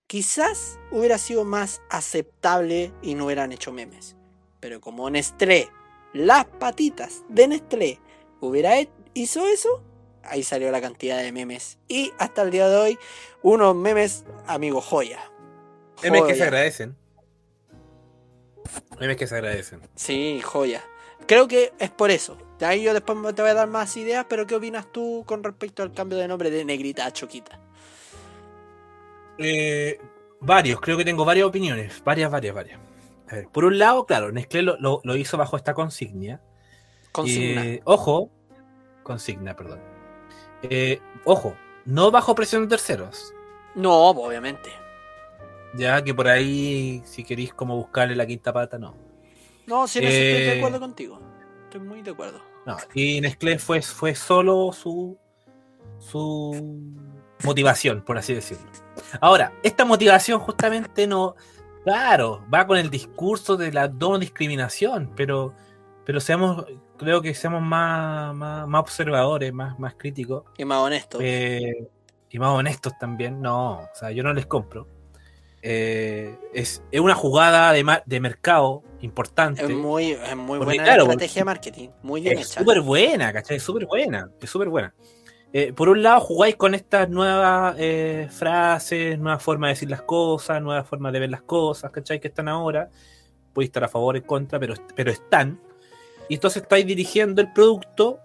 quizás 0.08 0.78
hubiera 0.90 1.18
sido 1.18 1.44
más 1.44 1.80
aceptable 1.90 2.92
y 3.02 3.14
no 3.14 3.26
hubieran 3.26 3.52
hecho 3.52 3.72
memes. 3.72 4.16
Pero 4.58 4.80
como 4.80 5.08
Nestlé, 5.08 5.68
las 6.12 6.44
patitas 6.46 7.22
de 7.28 7.46
Nestlé, 7.48 8.00
hubiera 8.40 8.80
he- 8.80 8.90
hizo 9.14 9.46
eso, 9.46 9.84
ahí 10.24 10.42
salió 10.42 10.70
la 10.72 10.80
cantidad 10.80 11.18
de 11.22 11.30
memes. 11.30 11.78
Y 11.86 12.12
hasta 12.18 12.42
el 12.42 12.50
día 12.50 12.68
de 12.68 12.76
hoy, 12.76 12.98
unos 13.42 13.76
memes, 13.76 14.24
amigo, 14.48 14.80
joya. 14.80 15.20
memes 16.02 16.22
que 16.22 16.28
se 16.32 16.38
Joya. 16.40 16.44
agradecen. 16.46 16.96
Memes 18.98 19.16
que 19.16 19.26
se 19.26 19.34
agradecen. 19.36 19.80
Sí, 19.94 20.40
joya. 20.42 20.84
Creo 21.26 21.46
que 21.48 21.72
es 21.78 21.90
por 21.90 22.10
eso. 22.10 22.36
De 22.60 22.66
ahí 22.66 22.82
yo 22.84 22.92
después 22.94 23.18
te 23.34 23.42
voy 23.42 23.50
a 23.50 23.54
dar 23.54 23.68
más 23.68 23.96
ideas, 23.96 24.26
pero 24.28 24.46
¿qué 24.46 24.54
opinas 24.54 24.92
tú 24.92 25.24
con 25.26 25.42
respecto 25.42 25.82
al 25.82 25.92
cambio 25.94 26.18
de 26.18 26.28
nombre 26.28 26.50
de 26.50 26.64
Negrita 26.64 27.06
a 27.06 27.12
Choquita? 27.12 27.60
Eh, 29.38 29.98
varios, 30.40 30.80
creo 30.80 30.96
que 30.96 31.04
tengo 31.04 31.24
varias 31.24 31.46
opiniones. 31.46 32.02
Varias, 32.04 32.30
varias, 32.30 32.54
varias. 32.54 32.80
A 33.28 33.36
ver, 33.36 33.48
por 33.48 33.64
un 33.64 33.78
lado, 33.78 34.06
claro, 34.06 34.32
Nestlé 34.32 34.62
lo, 34.62 34.76
lo- 34.78 35.00
lo 35.04 35.16
hizo 35.16 35.36
bajo 35.38 35.56
esta 35.56 35.74
consigna. 35.74 36.42
Consigna. 37.12 37.74
Eh, 37.74 37.80
ojo, 37.84 38.30
consigna, 39.02 39.56
perdón. 39.56 39.80
Eh, 40.62 41.00
ojo, 41.24 41.56
no 41.84 42.10
bajo 42.10 42.34
presión 42.34 42.62
de 42.62 42.68
terceros. 42.68 43.34
No, 43.74 44.08
obviamente. 44.10 44.70
Ya 45.72 46.02
que 46.02 46.14
por 46.14 46.28
ahí, 46.28 47.02
si 47.04 47.24
queréis 47.24 47.54
como 47.54 47.76
buscarle 47.76 48.16
la 48.16 48.26
quinta 48.26 48.52
pata, 48.52 48.78
no. 48.78 48.94
No, 49.66 49.86
sí, 49.86 50.00
en 50.00 50.06
eso 50.06 50.22
estoy 50.22 50.40
de 50.40 50.52
Eh, 50.52 50.58
acuerdo 50.58 50.80
contigo. 50.80 51.20
Estoy 51.64 51.80
muy 51.80 52.02
de 52.02 52.10
acuerdo. 52.10 52.49
No, 52.66 52.76
y 52.94 53.20
Nestlé 53.20 53.58
fue, 53.58 53.82
fue 53.82 54.14
solo 54.14 54.72
su, 54.72 55.18
su 55.98 56.92
motivación, 57.44 58.02
por 58.02 58.18
así 58.18 58.34
decirlo. 58.34 58.66
Ahora, 59.20 59.52
esta 59.62 59.84
motivación 59.84 60.40
justamente 60.40 61.06
no, 61.06 61.34
claro, 61.84 62.44
va 62.52 62.66
con 62.66 62.76
el 62.78 62.90
discurso 62.90 63.56
de 63.56 63.72
la 63.72 63.88
no 63.88 64.18
discriminación, 64.18 65.12
pero, 65.16 65.54
pero 66.04 66.20
seamos, 66.20 66.66
creo 66.98 67.22
que 67.22 67.34
seamos 67.34 67.62
más, 67.62 68.34
más, 68.34 68.68
más 68.68 68.80
observadores, 68.80 69.52
más, 69.52 69.78
más 69.78 69.94
críticos 69.94 70.44
Y 70.58 70.64
más 70.64 70.78
honesto. 70.78 71.18
eh, 71.20 71.88
y 72.28 72.38
más 72.38 72.50
honestos 72.50 72.92
también. 72.98 73.40
No, 73.40 73.80
o 73.80 73.88
sea, 73.94 74.10
yo 74.12 74.22
no 74.22 74.32
les 74.32 74.46
compro. 74.46 74.86
Eh, 75.62 76.36
es, 76.54 76.82
es 76.90 77.00
una 77.00 77.14
jugada 77.14 77.72
de, 77.72 77.84
de 78.06 78.20
mercado 78.20 78.82
importante. 79.00 79.62
es 79.64 79.70
muy, 79.70 80.12
es 80.12 80.36
muy 80.36 80.58
Porque, 80.58 80.64
buena 80.76 80.84
claro, 80.84 81.02
estrategia 81.04 81.40
de 81.40 81.44
marketing. 81.44 81.88
Muy 82.02 82.20
bien 82.22 82.38
Es 82.38 82.50
hecha. 82.50 82.60
súper 82.60 82.80
buena, 82.80 83.32
¿cachai? 83.32 83.58
Es 83.58 83.62
súper 83.62 83.86
buena, 83.86 84.30
es 84.40 84.48
súper 84.50 84.68
buena. 84.68 84.94
Eh, 85.52 85.72
por 85.72 85.88
un 85.88 86.02
lado, 86.02 86.20
jugáis 86.20 86.56
con 86.56 86.74
estas 86.74 87.08
nuevas 87.10 87.74
eh, 87.78 88.28
frases, 88.30 89.18
nuevas 89.18 89.42
formas 89.42 89.68
de 89.68 89.72
decir 89.72 89.90
las 89.90 90.02
cosas, 90.02 90.62
nuevas 90.62 90.86
formas 90.86 91.12
de 91.12 91.20
ver 91.20 91.30
las 91.30 91.42
cosas, 91.42 91.90
¿cachai? 91.90 92.20
Que 92.20 92.28
están 92.28 92.48
ahora. 92.48 92.88
Podéis 93.52 93.70
estar 93.70 93.82
a 93.84 93.88
favor 93.88 94.14
o 94.14 94.18
en 94.18 94.24
contra, 94.24 94.60
pero, 94.60 94.74
pero 94.94 95.10
están. 95.10 95.60
Y 96.28 96.34
entonces 96.34 96.62
estáis 96.62 96.86
dirigiendo 96.86 97.42
el 97.42 97.52
producto 97.52 98.20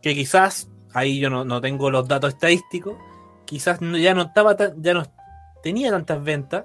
que 0.00 0.14
quizás, 0.14 0.68
ahí 0.94 1.18
yo 1.18 1.28
no, 1.30 1.44
no 1.44 1.60
tengo 1.60 1.90
los 1.90 2.06
datos 2.06 2.34
estadísticos, 2.34 2.96
quizás 3.44 3.80
ya 3.80 4.14
no 4.14 4.22
estaba 4.22 4.56
tan- 4.56 4.80
ya 4.80 4.94
no 4.94 5.02
tenía 5.66 5.90
tantas 5.90 6.22
ventas 6.22 6.64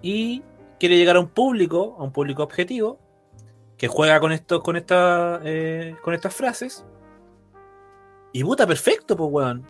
y 0.00 0.42
quiere 0.78 0.96
llegar 0.96 1.16
a 1.16 1.20
un 1.20 1.28
público, 1.28 1.96
a 1.98 2.02
un 2.02 2.12
público 2.12 2.42
objetivo, 2.42 2.98
que 3.76 3.88
juega 3.88 4.18
con 4.20 4.32
esto, 4.32 4.62
con 4.62 4.76
esta, 4.76 5.38
eh, 5.44 5.94
con 6.02 6.14
estas 6.14 6.34
frases. 6.34 6.82
Y 8.32 8.42
puta, 8.42 8.66
perfecto, 8.66 9.14
pues 9.18 9.28
weón. 9.30 9.66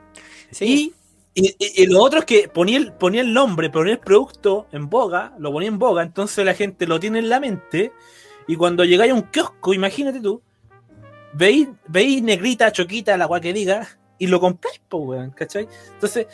Sí. 0.52 0.94
Y, 1.34 1.42
y- 1.48 1.56
y- 1.58 1.82
y 1.82 1.86
lo 1.86 2.00
otro 2.04 2.20
es 2.20 2.24
que 2.24 2.48
ponía 2.48 2.78
el, 2.78 2.92
ponía 2.92 3.22
el 3.22 3.32
nombre, 3.34 3.68
ponía 3.68 3.94
el 3.94 3.98
producto 3.98 4.68
en 4.70 4.88
boga, 4.88 5.34
lo 5.40 5.50
ponía 5.50 5.68
en 5.68 5.80
boga, 5.80 6.04
entonces 6.04 6.44
la 6.44 6.54
gente 6.54 6.86
lo 6.86 7.00
tiene 7.00 7.18
en 7.18 7.30
la 7.30 7.40
mente. 7.40 7.92
Y 8.46 8.54
cuando 8.54 8.84
llegáis 8.84 9.10
a 9.10 9.16
un 9.16 9.22
kiosco, 9.22 9.74
imagínate 9.74 10.20
tú, 10.20 10.40
veis, 11.32 11.66
veis 11.88 12.22
negrita, 12.22 12.70
choquita, 12.70 13.16
la 13.16 13.26
cual 13.26 13.40
que 13.40 13.52
diga, 13.52 13.88
y 14.18 14.28
lo 14.28 14.38
compráis, 14.38 14.80
pues 14.88 15.02
weón, 15.04 15.30
¿cachai? 15.32 15.66
Entonces, 15.94 16.28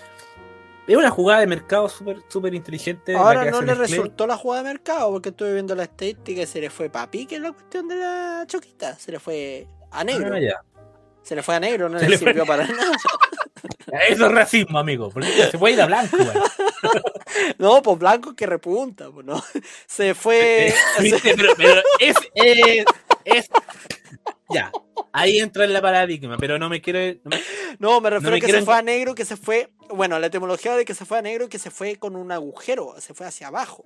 es 0.87 0.97
una 0.97 1.11
jugada 1.11 1.41
de 1.41 1.47
mercado 1.47 1.89
súper 1.89 2.23
súper 2.29 2.55
inteligente. 2.55 3.13
la 3.13 3.21
Ahora 3.21 3.45
que 3.45 3.51
no 3.51 3.63
le 3.63 3.75
resultó 3.75 4.27
la 4.27 4.37
jugada 4.37 4.63
de 4.63 4.69
mercado 4.71 5.11
porque 5.13 5.31
estuve 5.31 5.53
viendo 5.55 5.75
la 5.75 5.85
estadística 5.85 6.43
y 6.43 6.47
se 6.47 6.61
le 6.61 6.71
fue 6.71 6.89
papi, 6.91 7.27
que 7.27 7.37
es 7.37 7.41
la 7.41 7.53
cuestión 7.53 7.89
de 7.89 7.97
la 7.97 8.45
choquita. 8.47 8.95
Se 8.97 9.11
le 9.13 9.19
fue 9.21 9.67
a 9.91 10.05
negro. 10.05 10.35
Ah, 10.35 10.41
ya. 10.41 10.61
Se 11.23 11.35
le 11.35 11.43
fue 11.43 11.57
a 11.57 11.61
negro, 11.61 11.89
no 11.89 11.99
Se 11.99 12.09
le, 12.09 12.19
fue- 12.19 12.29
sirvió 12.29 12.47
para 12.47 12.67
nada. 12.67 12.93
Eso 14.09 14.27
es 14.27 14.33
racismo, 14.33 14.79
amigo. 14.79 15.11
Porque 15.11 15.29
se 15.51 15.59
puede 15.59 15.75
ir 15.75 15.81
a 15.81 15.87
blanco, 15.87 16.17
weón. 16.17 16.35
No, 17.59 17.83
pues 17.83 17.99
blanco 17.99 18.35
que 18.35 18.47
repunta, 18.47 19.11
pues 19.11 19.27
no. 19.27 19.43
Se 19.87 20.15
fue. 20.15 20.73
Pero, 21.23 21.53
pero 21.57 21.81
es, 21.99 22.17
es, 22.35 22.85
es- 23.25 23.51
Ya. 24.49 24.71
Ahí 25.13 25.39
entra 25.39 25.65
en 25.65 25.73
la 25.73 25.81
paradigma, 25.83 26.37
pero 26.39 26.59
no 26.59 26.69
me 26.69 26.81
quiero. 26.81 27.19
no 27.25 27.31
me- 27.31 27.43
No, 27.79 28.01
me 28.01 28.11
refiero 28.11 28.33
me 28.33 28.39
a 28.39 28.41
que 28.41 28.53
se 28.53 28.63
fue 28.63 28.75
a 28.77 28.83
negro, 28.83 29.15
que 29.15 29.25
se 29.25 29.37
fue. 29.37 29.71
Bueno, 29.91 30.19
la 30.19 30.27
etimología 30.29 30.75
de 30.77 30.85
que 30.85 30.95
se 30.95 31.05
fue 31.05 31.19
a 31.19 31.23
negro, 31.23 31.49
que 31.49 31.59
se 31.59 31.71
fue 31.71 31.97
con 31.97 32.17
un 32.17 32.31
agujero, 32.33 32.95
se 33.01 33.13
fue 33.15 33.27
hacia 33.27 33.49
abajo. 33.49 33.85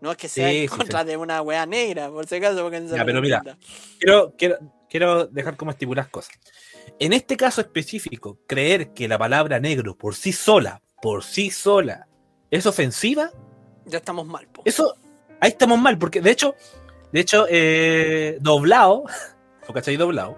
No 0.00 0.10
es 0.10 0.16
que 0.16 0.28
sea 0.28 0.48
Sí, 0.50 0.56
en 0.64 0.68
sí, 0.70 0.76
contra 0.76 1.04
de 1.04 1.16
una 1.16 1.42
wea 1.42 1.66
negra, 1.66 2.10
por 2.10 2.26
si 2.26 2.36
acaso, 2.36 2.62
porque 2.62 2.80
no 2.80 2.88
se 2.88 2.96
Ya, 2.96 3.04
pero 3.04 3.20
mira. 3.20 3.42
quiero, 3.98 4.34
quiero, 4.36 4.58
quiero 4.88 5.26
dejar 5.26 5.56
como 5.56 5.70
estipular 5.70 6.10
cosas. 6.10 6.34
en 6.98 7.12
este 7.12 7.36
caso 7.36 7.60
específico, 7.60 8.38
creer 8.46 8.92
que 8.94 9.06
la 9.08 9.18
palabra 9.18 9.60
negro 9.60 9.96
por 9.96 10.14
sí 10.14 10.32
sola, 10.32 10.82
por 11.02 11.22
sí 11.22 11.50
sola, 11.50 12.08
es 12.50 12.64
ofensiva, 12.66 13.30
Ya 13.86 13.98
estamos 13.98 14.26
mal, 14.26 14.46
po. 14.48 14.62
eso, 14.64 14.94
ahí 15.40 15.50
estamos 15.50 15.78
mal, 15.78 15.98
porque 15.98 16.20
de 16.20 16.30
hecho, 16.30 16.54
de 17.12 17.20
hecho, 17.20 17.46
eh, 17.48 18.38
doblado, 18.40 19.04
¿lo 19.66 19.74
cachai? 19.74 19.96
Doblado. 19.96 20.36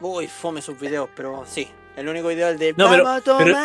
Uy, 0.00 0.26
fome 0.28 0.60
sus 0.62 0.78
videos, 0.78 1.08
pero 1.16 1.44
sí. 1.46 1.68
El 1.96 2.08
único 2.08 2.28
video 2.28 2.48
es 2.48 2.52
el 2.54 2.58
de 2.58 2.74
No, 2.76 2.90
pero- 2.90 3.04
Vamos 3.04 3.20
a 3.20 3.24
tomar. 3.24 3.44
pero- 3.44 3.56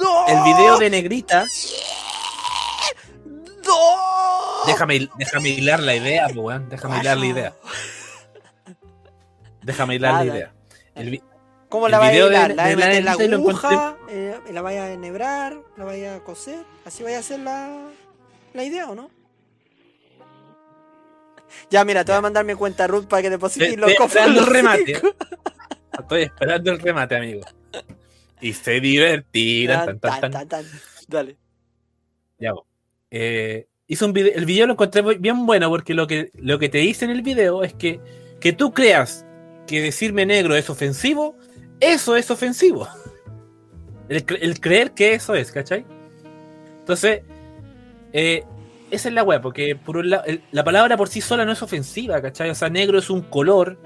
¡No! 0.00 0.26
El 0.28 0.44
video 0.44 0.78
de 0.78 0.90
Negrita, 0.90 1.44
¡No! 3.66 4.66
déjame, 4.66 5.08
déjame 5.16 5.48
hilar 5.50 5.80
la 5.80 5.96
idea, 5.96 6.24
pues, 6.26 6.36
weón, 6.36 6.68
déjame 6.68 7.00
hilar 7.00 7.18
la 7.18 7.26
idea. 7.26 7.54
Déjame 9.62 9.96
hilar 9.96 10.14
la 10.14 10.24
idea. 10.24 10.52
El 10.94 11.22
¿Cómo 11.68 11.88
la 11.88 11.98
vaya 11.98 12.24
a 12.24 12.26
hilar? 12.26 12.54
¿La 12.54 12.64
de 12.66 12.76
la 12.76 12.86
meter 12.86 13.04
la 13.04 13.96
eh, 14.08 14.40
¿La 14.50 14.62
vaya 14.62 14.84
a 14.84 14.90
enhebrar? 14.92 15.60
¿La 15.76 15.84
vaya 15.84 16.16
a 16.16 16.20
coser? 16.20 16.64
¿Así 16.84 17.02
vaya 17.04 17.20
a 17.20 17.22
ser 17.22 17.40
la, 17.40 17.88
la 18.54 18.64
idea 18.64 18.88
o 18.88 18.94
no? 18.96 19.10
Ya, 21.70 21.84
mira, 21.84 22.04
te 22.04 22.12
voy 22.12 22.18
a 22.18 22.22
mandar 22.22 22.44
mi 22.44 22.54
cuenta 22.54 22.86
Ruth 22.86 23.06
para 23.06 23.22
que 23.22 23.30
deposites 23.30 23.68
Estoy 23.68 23.80
los 23.80 23.94
cofres. 23.94 24.24
esperando 24.24 24.40
el 24.40 24.46
remate. 24.46 25.00
Estoy 25.98 26.22
esperando 26.22 26.70
el 26.72 26.80
remate, 26.80 27.16
amigo. 27.16 27.40
Y 28.40 28.52
se 28.52 28.80
divertirán. 28.80 29.98
Tan, 29.98 30.30
tan, 30.30 30.48
tan. 30.48 30.64
Dale. 31.08 31.36
Ya. 32.38 32.52
Eh, 33.10 33.66
hizo 33.86 34.06
un 34.06 34.12
video, 34.12 34.32
el 34.34 34.46
video 34.46 34.66
lo 34.66 34.72
encontré 34.74 35.02
bien 35.18 35.44
bueno 35.46 35.68
porque 35.68 35.94
lo 35.94 36.06
que, 36.06 36.30
lo 36.34 36.58
que 36.58 36.68
te 36.68 36.78
dice 36.78 37.04
en 37.04 37.10
el 37.10 37.22
video 37.22 37.64
es 37.64 37.74
que, 37.74 38.00
que 38.40 38.52
tú 38.52 38.72
creas 38.72 39.26
que 39.66 39.80
decirme 39.80 40.24
negro 40.26 40.54
es 40.56 40.70
ofensivo, 40.70 41.36
eso 41.80 42.16
es 42.16 42.30
ofensivo. 42.30 42.88
El, 44.08 44.24
el 44.40 44.60
creer 44.60 44.92
que 44.92 45.14
eso 45.14 45.34
es, 45.34 45.52
¿cachai? 45.52 45.84
Entonces, 46.78 47.22
eh, 48.12 48.44
esa 48.90 49.08
es 49.08 49.14
la 49.14 49.22
weá, 49.22 49.40
porque 49.40 49.76
por 49.76 49.96
un 49.98 50.10
lado, 50.10 50.24
el- 50.26 50.42
la 50.52 50.64
palabra 50.64 50.96
por 50.96 51.08
sí 51.08 51.20
sola 51.20 51.44
no 51.44 51.52
es 51.52 51.62
ofensiva, 51.62 52.20
¿cachai? 52.20 52.50
O 52.50 52.54
sea, 52.54 52.68
negro 52.68 52.98
es 52.98 53.10
un 53.10 53.22
color. 53.22 53.78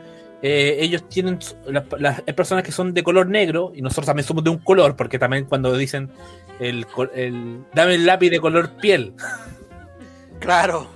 eh, 0.46 0.76
ellos 0.84 1.08
tienen, 1.08 1.38
las, 1.66 1.84
las- 1.98 2.22
hay 2.26 2.34
personas 2.34 2.64
que 2.64 2.70
son 2.72 2.92
de 2.92 3.02
color 3.02 3.26
negro 3.28 3.72
y 3.74 3.80
nosotros 3.80 4.04
también 4.04 4.26
somos 4.26 4.44
de 4.44 4.50
un 4.50 4.58
color, 4.58 4.94
porque 4.94 5.18
también 5.18 5.46
cuando 5.46 5.74
dicen 5.74 6.10
el, 6.60 6.84
el 7.14 7.60
dame 7.72 7.94
el 7.94 8.04
lápiz 8.04 8.28
de 8.28 8.40
color 8.40 8.70
piel 8.76 9.14
Claro, 10.40 10.86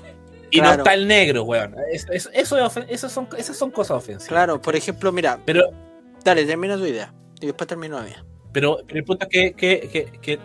y 0.51 0.61
no 0.61 0.73
está 0.73 0.93
el 0.95 1.07
negro, 1.09 1.45
weón. 1.45 1.75
Es- 1.93 2.07
es- 2.11 2.29
eso 2.35 2.59
es 2.59 2.65
ofen- 2.65 2.87
esas, 2.89 3.11
son, 3.13 3.27
esas 3.39 3.57
son 3.57 3.71
cosas 3.71 3.97
ofensivas. 3.99 4.29
claro. 4.29 4.61
Por 4.61 4.77
ejemplo, 4.77 5.13
mira, 5.13 5.39
Pero, 5.47 5.65
dale, 6.25 6.45
termina 6.45 6.77
tu 6.77 6.85
idea. 6.85 7.13
Y 7.41 7.47
después 7.47 7.67
termino 7.69 7.97
la 7.99 8.05
mía. 8.05 8.25
pero, 8.53 8.79
pero 8.87 8.99
el 8.99 9.05
punto 9.05 9.27
es 9.27 9.31
que, 9.31 9.53
que- 9.55 9.89
que- 9.91 10.19
que 10.21 10.39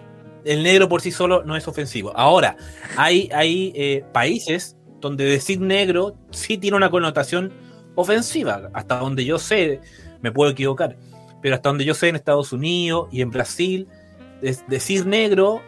el 0.45 0.63
negro 0.63 0.89
por 0.89 1.01
sí 1.01 1.11
solo 1.11 1.43
no 1.43 1.55
es 1.55 1.67
ofensivo. 1.67 2.11
Ahora, 2.15 2.57
hay, 2.97 3.29
hay 3.33 3.71
eh, 3.75 4.03
países 4.11 4.75
donde 4.99 5.25
decir 5.25 5.59
negro 5.59 6.15
sí 6.31 6.57
tiene 6.57 6.77
una 6.77 6.89
connotación 6.89 7.51
ofensiva. 7.95 8.69
Hasta 8.73 8.99
donde 8.99 9.25
yo 9.25 9.37
sé, 9.39 9.79
me 10.21 10.31
puedo 10.31 10.51
equivocar, 10.51 10.97
pero 11.41 11.55
hasta 11.55 11.69
donde 11.69 11.85
yo 11.85 11.93
sé 11.93 12.07
en 12.09 12.15
Estados 12.15 12.53
Unidos 12.53 13.07
y 13.11 13.21
en 13.21 13.29
Brasil, 13.31 13.87
es- 14.41 14.63
decir 14.67 15.05
negro 15.05 15.61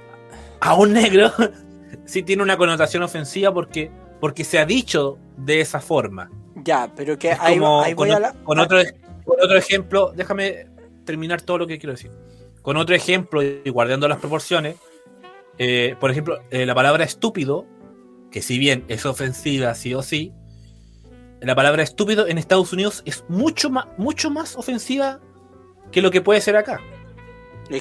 a 0.61 0.73
un 0.76 0.93
negro 0.93 1.32
sí 2.05 2.23
tiene 2.23 2.43
una 2.43 2.57
connotación 2.57 3.03
ofensiva 3.03 3.53
porque, 3.53 3.91
porque 4.19 4.43
se 4.43 4.57
ha 4.59 4.65
dicho 4.65 5.17
de 5.38 5.61
esa 5.61 5.80
forma. 5.82 6.30
Ya, 6.63 6.89
pero 6.95 7.17
que 7.19 7.32
ahí, 7.34 7.59
ahí 7.84 7.93
con, 7.93 8.07
voy 8.07 8.11
a 8.11 8.17
ot- 8.17 8.21
la. 8.21 8.34
con 8.43 8.59
otro, 8.59 8.80
con 9.26 9.36
otro 9.41 9.57
ejemplo, 9.57 10.13
déjame 10.15 10.67
terminar 11.03 11.41
todo 11.41 11.59
lo 11.59 11.67
que 11.67 11.78
quiero 11.78 11.91
decir. 11.93 12.09
Con 12.66 12.76
otro 12.78 12.95
ejemplo, 12.95 13.41
y 13.41 13.70
guardando 13.70 14.07
las 14.09 14.18
proporciones, 14.18 14.76
eh, 15.57 15.95
por 15.99 16.11
ejemplo, 16.11 16.39
eh, 16.51 16.66
la 16.66 16.76
palabra 16.76 17.05
estúpido, 17.05 17.66
que 18.32 18.41
si 18.41 18.59
bien 18.59 18.84
es 18.89 19.05
ofensiva 19.05 19.74
sí 19.76 19.93
o 19.93 20.01
sí, 20.01 20.34
la 21.41 21.55
palabra 21.55 21.84
estúpido 21.84 22.28
en 22.28 22.38
Estados 22.39 22.74
Unidos 22.74 23.03
es 23.05 23.24
mucho 23.30 23.70
más, 23.70 23.86
mucho 23.97 24.30
más 24.32 24.55
ofensiva 24.57 25.22
que 25.91 26.01
lo 26.01 26.09
que 26.11 26.22
puede 26.22 26.41
ser 26.41 26.57
acá. 26.57 26.82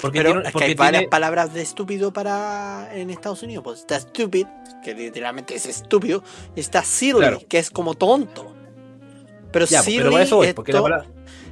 Porque 0.01 0.19
pero 0.19 0.29
tiene- 0.31 0.39
es 0.41 0.45
que 0.47 0.51
porque 0.53 0.65
hay 0.65 0.73
varias 0.75 1.05
palabras 1.07 1.53
de 1.53 1.61
estúpido 1.61 2.13
para 2.13 2.89
en 2.93 3.09
Estados 3.09 3.43
Unidos. 3.43 3.63
Pues 3.63 3.79
está 3.81 3.99
stupid, 3.99 4.45
que 4.83 4.93
literalmente 4.93 5.55
es 5.55 5.65
estúpido, 5.65 6.23
y 6.55 6.59
está 6.59 6.83
silly, 6.83 7.17
Claro. 7.19 7.39
que 7.49 7.57
es 7.59 7.69
como 7.69 7.93
tonto. 7.95 8.53
Pero 9.51 9.65
Ya, 9.65 9.79
pues, 9.79 9.85
silly 9.85 9.97
pero 10.03 10.15
a 10.15 10.21
eso 10.23 10.35
voy, 10.37 10.47
es 10.47 10.53
porque 10.53 10.73
la 10.73 10.79
to- 10.79 10.83
palabra, 10.83 11.07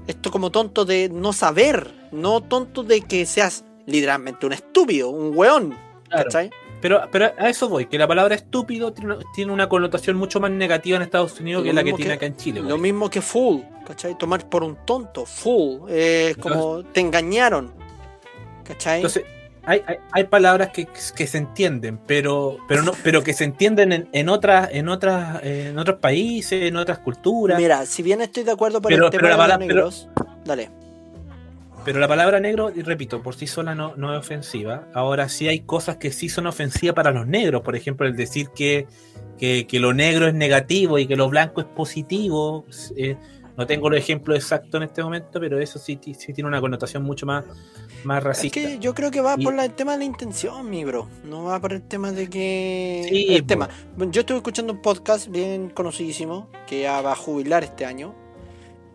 esto 0.07 0.31
como 0.31 0.51
tonto 0.51 0.85
de 0.85 1.09
no 1.09 1.33
saber, 1.33 1.93
no 2.11 2.41
tonto 2.41 2.83
de 2.83 3.01
que 3.01 3.25
seas 3.25 3.63
literalmente 3.85 4.45
un 4.45 4.53
estúpido, 4.53 5.09
un 5.09 5.37
weón. 5.37 5.77
Claro. 6.09 6.25
¿Cachai? 6.25 6.49
pero, 6.83 7.01
pero 7.09 7.31
a 7.37 7.47
eso 7.47 7.69
voy, 7.69 7.85
que 7.85 7.97
la 7.97 8.09
palabra 8.09 8.35
estúpido 8.35 8.91
tiene 8.91 9.15
una, 9.15 9.23
tiene 9.33 9.53
una 9.53 9.69
connotación 9.69 10.17
mucho 10.17 10.41
más 10.41 10.51
negativa 10.51 10.97
en 10.97 11.03
Estados 11.03 11.39
Unidos 11.39 11.63
Lo 11.63 11.69
que 11.69 11.73
la 11.73 11.81
que 11.81 11.93
tiene 11.93 12.11
acá 12.11 12.25
en 12.25 12.35
Chile. 12.35 12.61
Lo 12.61 12.77
mismo 12.77 13.09
que 13.09 13.21
fool, 13.21 13.63
¿cachai? 13.87 14.17
Tomar 14.17 14.49
por 14.49 14.65
un 14.65 14.75
tonto, 14.85 15.25
fool. 15.25 15.89
Es 15.89 16.35
como 16.35 16.83
te 16.83 16.99
engañaron. 16.99 17.73
¿Cachai? 18.65 18.97
Entonces, 18.97 19.23
hay, 19.65 19.81
hay, 19.87 19.95
hay 20.11 20.23
palabras 20.25 20.69
que, 20.69 20.87
que 21.15 21.27
se 21.27 21.37
entienden, 21.37 21.97
pero, 22.05 22.57
pero 22.67 22.81
no, 22.83 22.91
pero 23.03 23.23
que 23.23 23.33
se 23.33 23.43
entienden 23.45 23.91
en, 23.91 24.09
en 24.11 24.29
otras, 24.29 24.69
en 24.71 24.89
otras, 24.89 25.41
eh, 25.43 25.67
en 25.69 25.79
otros 25.79 25.99
países, 25.99 26.63
en 26.63 26.75
otras 26.75 26.99
culturas. 26.99 27.57
Mira, 27.59 27.85
si 27.85 28.03
bien 28.03 28.21
estoy 28.21 28.43
de 28.43 28.51
acuerdo 28.51 28.81
por 28.81 28.91
Pero- 28.91 29.05
el 29.05 29.11
tema 29.11 29.21
pero 29.29 29.37
la 29.37 29.43
de 29.43 29.47
los 29.47 29.57
pero- 29.57 29.67
negros, 29.67 30.09
dale. 30.45 30.69
Pero 31.85 31.99
la 31.99 32.07
palabra 32.07 32.39
negro, 32.39 32.71
y 32.73 32.81
repito, 32.81 33.21
por 33.21 33.35
sí 33.35 33.45
sola 33.45 33.75
no, 33.75 33.93
no 33.97 34.13
es 34.13 34.19
ofensiva. 34.19 34.87
Ahora 34.93 35.27
sí 35.27 35.49
hay 35.49 35.59
cosas 35.59 35.97
que 35.97 36.13
sí 36.13 36.29
son 36.29 36.47
ofensivas 36.47 36.95
para 36.95 37.11
los 37.11 37.27
negros. 37.27 37.61
Por 37.61 37.75
ejemplo, 37.75 38.07
el 38.07 38.15
decir 38.15 38.47
que, 38.55 38.87
que, 39.37 39.67
que 39.67 39.79
lo 39.81 39.93
negro 39.93 40.27
es 40.27 40.33
negativo 40.33 40.97
y 40.97 41.07
que 41.07 41.17
lo 41.17 41.27
blanco 41.27 41.59
es 41.59 41.67
positivo. 41.67 42.65
eh, 42.95 43.17
no 43.55 43.67
tengo 43.67 43.89
los 43.89 43.99
ejemplos 43.99 44.37
exactos 44.37 44.75
en 44.75 44.83
este 44.83 45.03
momento, 45.03 45.39
pero 45.39 45.59
eso 45.59 45.77
sí, 45.79 45.99
sí 46.17 46.33
tiene 46.33 46.47
una 46.47 46.59
connotación 46.59 47.03
mucho 47.03 47.25
más, 47.25 47.45
más 48.03 48.17
Es 48.19 48.23
racista. 48.23 48.59
que 48.59 48.79
yo 48.79 48.93
creo 48.93 49.11
que 49.11 49.21
va 49.21 49.35
Y- 49.37 49.43
por 49.43 49.53
la- 49.53 49.65
el 49.65 49.73
tema 49.73 49.91
de 49.93 49.99
la 49.99 50.03
intención, 50.05 50.69
mi 50.69 50.83
bro. 50.85 51.07
No 51.23 51.43
va 51.43 51.59
por 51.59 51.73
el 51.73 51.81
tema 51.83 52.11
de 52.11 52.29
que. 52.29 53.05
Sí, 53.07 53.27
el 53.35 53.45
tema. 53.45 53.69
Yo 54.09 54.21
estuve 54.21 54.37
escuchando 54.37 54.73
un 54.73 54.81
podcast 54.81 55.27
bien 55.29 55.69
conocidísimo 55.69 56.49
que 56.67 56.81
ya 56.81 57.01
va 57.01 57.11
a 57.11 57.15
jubilar 57.15 57.63
este 57.63 57.85
año. 57.85 58.15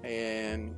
Eh, 0.02 0.70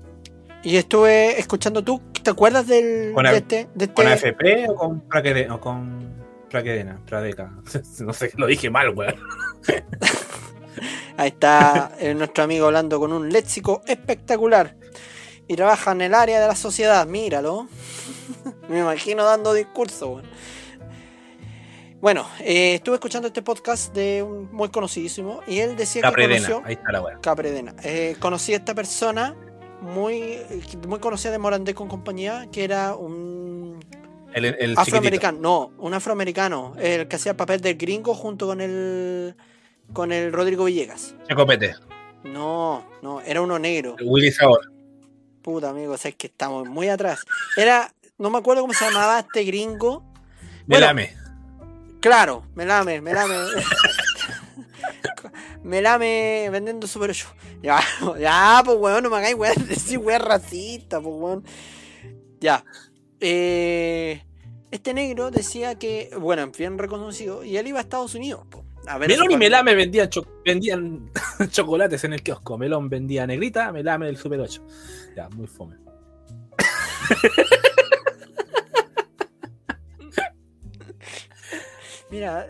y 0.62 0.76
estuve 0.76 1.38
escuchando 1.40 1.82
tú. 1.82 2.00
¿Te 2.22 2.28
acuerdas 2.30 2.66
del, 2.66 3.12
Con 3.14 3.24
de 3.24 3.36
este? 3.36 3.68
De 3.74 3.84
este 3.86 3.94
¿Con 3.94 4.06
AFP 4.06 4.66
o 4.68 4.74
con 4.74 5.00
Praquedena? 5.00 5.54
O 5.54 5.60
con 5.60 6.10
Praquedena, 6.50 7.00
Pradeca. 7.06 7.50
No 8.00 8.12
sé, 8.12 8.32
lo 8.36 8.46
dije 8.46 8.68
mal, 8.68 8.90
weón. 8.90 9.14
Ahí 11.16 11.28
está 11.28 11.92
eh, 11.98 12.14
nuestro 12.14 12.44
amigo 12.44 12.66
hablando 12.66 12.98
con 12.98 13.12
un 13.12 13.28
léxico 13.30 13.82
espectacular. 13.86 14.76
Y 15.48 15.56
trabaja 15.56 15.92
en 15.92 16.02
el 16.02 16.14
área 16.14 16.40
de 16.40 16.46
la 16.46 16.54
sociedad, 16.54 17.06
míralo. 17.06 17.68
Me 18.68 18.78
imagino 18.78 19.24
dando 19.24 19.52
discurso. 19.52 20.22
Bueno, 22.00 22.26
eh, 22.40 22.76
estuve 22.76 22.94
escuchando 22.94 23.28
este 23.28 23.42
podcast 23.42 23.94
de 23.94 24.22
un 24.22 24.48
muy 24.52 24.70
conocidísimo 24.70 25.40
y 25.46 25.58
él 25.58 25.76
decía 25.76 26.00
que 26.00 26.22
conoció 26.22 26.62
ahí 26.64 26.74
está 26.74 26.92
la. 26.92 27.18
Capredena. 27.20 27.74
Eh, 27.82 28.16
conocí 28.18 28.54
a 28.54 28.56
esta 28.56 28.74
persona 28.74 29.36
muy, 29.82 30.38
muy 30.88 30.98
conocida 30.98 31.32
de 31.32 31.38
Morandé 31.38 31.74
con 31.74 31.88
compañía, 31.88 32.48
que 32.50 32.64
era 32.64 32.94
un 32.94 33.80
El, 34.32 34.46
el 34.46 34.54
chiquitito. 34.54 34.80
afroamericano, 34.80 35.38
no, 35.40 35.72
un 35.76 35.92
afroamericano, 35.92 36.74
el 36.78 37.06
que 37.06 37.16
hacía 37.16 37.32
el 37.32 37.36
papel 37.36 37.60
del 37.60 37.76
gringo 37.76 38.14
junto 38.14 38.46
con 38.46 38.62
el 38.62 39.34
con 39.92 40.12
el 40.12 40.32
Rodrigo 40.32 40.64
Villegas. 40.64 41.14
Checopete. 41.28 41.74
No, 42.24 42.84
no, 43.02 43.20
era 43.22 43.40
uno 43.40 43.58
negro. 43.58 43.96
Willy 44.02 44.30
Sabor. 44.30 44.60
Puta 45.42 45.70
amigo, 45.70 45.96
sabes 45.96 46.16
que 46.16 46.26
estamos 46.26 46.68
muy 46.68 46.88
atrás. 46.88 47.20
Era, 47.56 47.92
no 48.18 48.30
me 48.30 48.38
acuerdo 48.38 48.62
cómo 48.62 48.74
se 48.74 48.84
llamaba 48.84 49.20
este 49.20 49.44
gringo. 49.44 50.04
Bueno, 50.66 50.86
Melame. 50.86 51.16
Claro, 52.00 52.44
me 52.54 52.64
lame, 52.64 53.00
me 53.00 53.12
lame. 53.12 53.36
me 55.62 55.82
lame 55.82 56.48
vendiendo 56.50 56.86
Super 56.86 57.10
8. 57.10 57.26
Ya, 57.62 57.80
ya, 58.18 58.62
pues 58.64 58.78
weón, 58.78 59.02
no 59.02 59.10
me 59.10 59.16
hagáis 59.16 59.34
weón, 59.34 59.56
decir 59.68 59.98
weón 59.98 60.22
racista, 60.22 61.00
pues 61.00 61.14
weón. 61.14 61.44
Ya. 62.40 62.64
Eh, 63.20 64.22
este 64.70 64.94
negro 64.94 65.30
decía 65.30 65.78
que, 65.78 66.10
bueno, 66.18 66.42
en 66.42 66.54
fin 66.54 66.78
reconocido, 66.78 67.44
y 67.44 67.56
él 67.56 67.66
iba 67.66 67.78
a 67.78 67.82
Estados 67.82 68.14
Unidos. 68.14 68.46
po, 68.48 68.59
a 68.86 68.98
ver 68.98 69.08
Melón 69.08 69.30
y. 69.32 69.36
Melame 69.36 69.74
vendían, 69.74 70.08
cho- 70.08 70.26
vendían 70.44 71.10
chocolates 71.50 72.02
en 72.04 72.12
el 72.14 72.22
kiosco. 72.22 72.56
Melón 72.58 72.88
vendía 72.88 73.26
negrita, 73.26 73.70
Melame 73.72 74.06
del 74.06 74.16
Super 74.16 74.40
8. 74.40 74.66
Ya, 75.16 75.28
muy 75.30 75.46
fome. 75.46 75.76
Mira, 82.10 82.46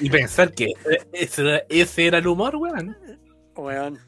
Y 0.00 0.10
pensar 0.10 0.52
que 0.52 0.72
ese, 1.12 1.64
ese 1.68 2.06
era 2.06 2.18
el 2.18 2.26
humor, 2.26 2.56
weón. 2.56 2.96
weón. 3.56 3.98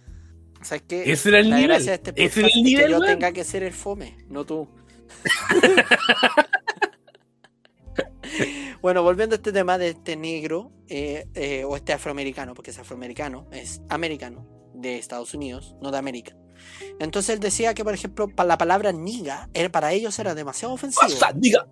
¿Sabes 0.62 0.82
qué? 0.86 1.10
Ese 1.10 1.30
era 1.30 1.38
el 1.38 1.48
La 1.50 1.56
nivel. 1.56 1.70
gracia 1.70 1.92
de 1.92 1.96
este 1.96 2.10
Ese 2.24 2.40
era 2.40 2.48
el 2.48 2.52
es 2.52 2.56
que 2.56 2.62
nivel, 2.62 2.90
yo 2.90 3.00
tenga 3.00 3.32
que 3.32 3.44
ser 3.44 3.62
el 3.62 3.72
fome, 3.72 4.18
no 4.28 4.44
tú. 4.44 4.68
bueno, 8.82 9.02
volviendo 9.02 9.34
a 9.34 9.36
este 9.36 9.52
tema 9.52 9.78
de 9.78 9.90
este 9.90 10.16
negro 10.16 10.72
eh, 10.88 11.26
eh, 11.34 11.64
o 11.64 11.76
este 11.76 11.92
afroamericano, 11.92 12.54
porque 12.54 12.70
es 12.70 12.78
afroamericano, 12.78 13.46
es 13.52 13.82
americano 13.88 14.46
de 14.74 14.98
Estados 14.98 15.34
Unidos, 15.34 15.76
no 15.80 15.90
de 15.90 15.98
América. 15.98 16.36
Entonces 16.98 17.34
él 17.34 17.40
decía 17.40 17.74
que, 17.74 17.84
por 17.84 17.94
ejemplo, 17.94 18.28
la 18.36 18.58
palabra 18.58 18.92
niga 18.92 19.48
era, 19.54 19.70
para 19.70 19.92
ellos 19.92 20.18
era 20.18 20.34
demasiado 20.34 20.74
ofensivo. 20.74 21.02
¡Pasa, 21.02 21.32
diga! 21.34 21.66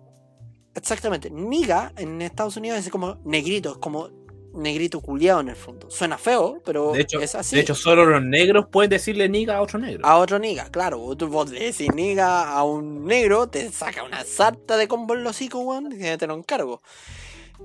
Exactamente. 0.75 1.29
Niga 1.29 1.93
en 1.97 2.21
Estados 2.21 2.57
Unidos 2.57 2.79
es 2.79 2.89
como 2.89 3.15
negrito, 3.25 3.71
es 3.73 3.77
como 3.77 4.09
negrito 4.53 4.99
culiado 5.01 5.39
en 5.41 5.49
el 5.49 5.55
fondo. 5.55 5.89
Suena 5.91 6.17
feo, 6.17 6.61
pero 6.65 6.91
De 6.93 7.01
hecho, 7.01 7.19
es 7.19 7.35
así. 7.35 7.55
de 7.55 7.61
hecho, 7.61 7.75
solo 7.75 8.05
los 8.05 8.21
negros 8.23 8.65
pueden 8.71 8.89
decirle 8.89 9.29
niga 9.29 9.57
a 9.57 9.61
otro 9.61 9.79
negro. 9.79 10.05
a 10.05 10.17
otro 10.17 10.39
niga, 10.39 10.69
claro. 10.69 11.15
Tú 11.15 11.27
vos 11.27 11.49
le 11.49 11.65
decís 11.65 11.93
niga 11.93 12.51
a 12.51 12.63
un 12.63 13.05
negro, 13.05 13.47
te 13.47 13.71
saca 13.71 14.03
una 14.03 14.23
sarta 14.23 14.77
de 14.77 14.87
combo 14.87 15.13
en 15.13 15.23
los 15.23 15.35
hocico, 15.35 15.59
weón, 15.59 15.89
que 15.97 16.17
te 16.17 16.27
lo 16.27 16.35
encargo. 16.35 16.81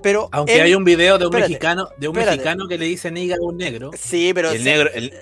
Pero. 0.03 0.29
Aunque 0.31 0.55
él- 0.55 0.61
hay 0.61 0.75
un 0.75 0.83
video 0.83 1.17
de 1.17 1.25
un 1.25 1.31
espérate, 1.33 1.49
mexicano, 1.53 1.89
de 1.97 2.07
un 2.07 2.15
espérate. 2.17 2.37
mexicano 2.37 2.67
que 2.67 2.77
le 2.77 2.85
dice 2.85 3.11
niga 3.11 3.35
a 3.37 3.41
un 3.45 3.57
negro. 3.57 3.91
Sí, 3.97 4.31
pero. 4.33 4.51
y 4.51 4.57
el 4.57 4.63
se- 4.63 4.69
negro, 4.69 4.89
el- 4.93 5.13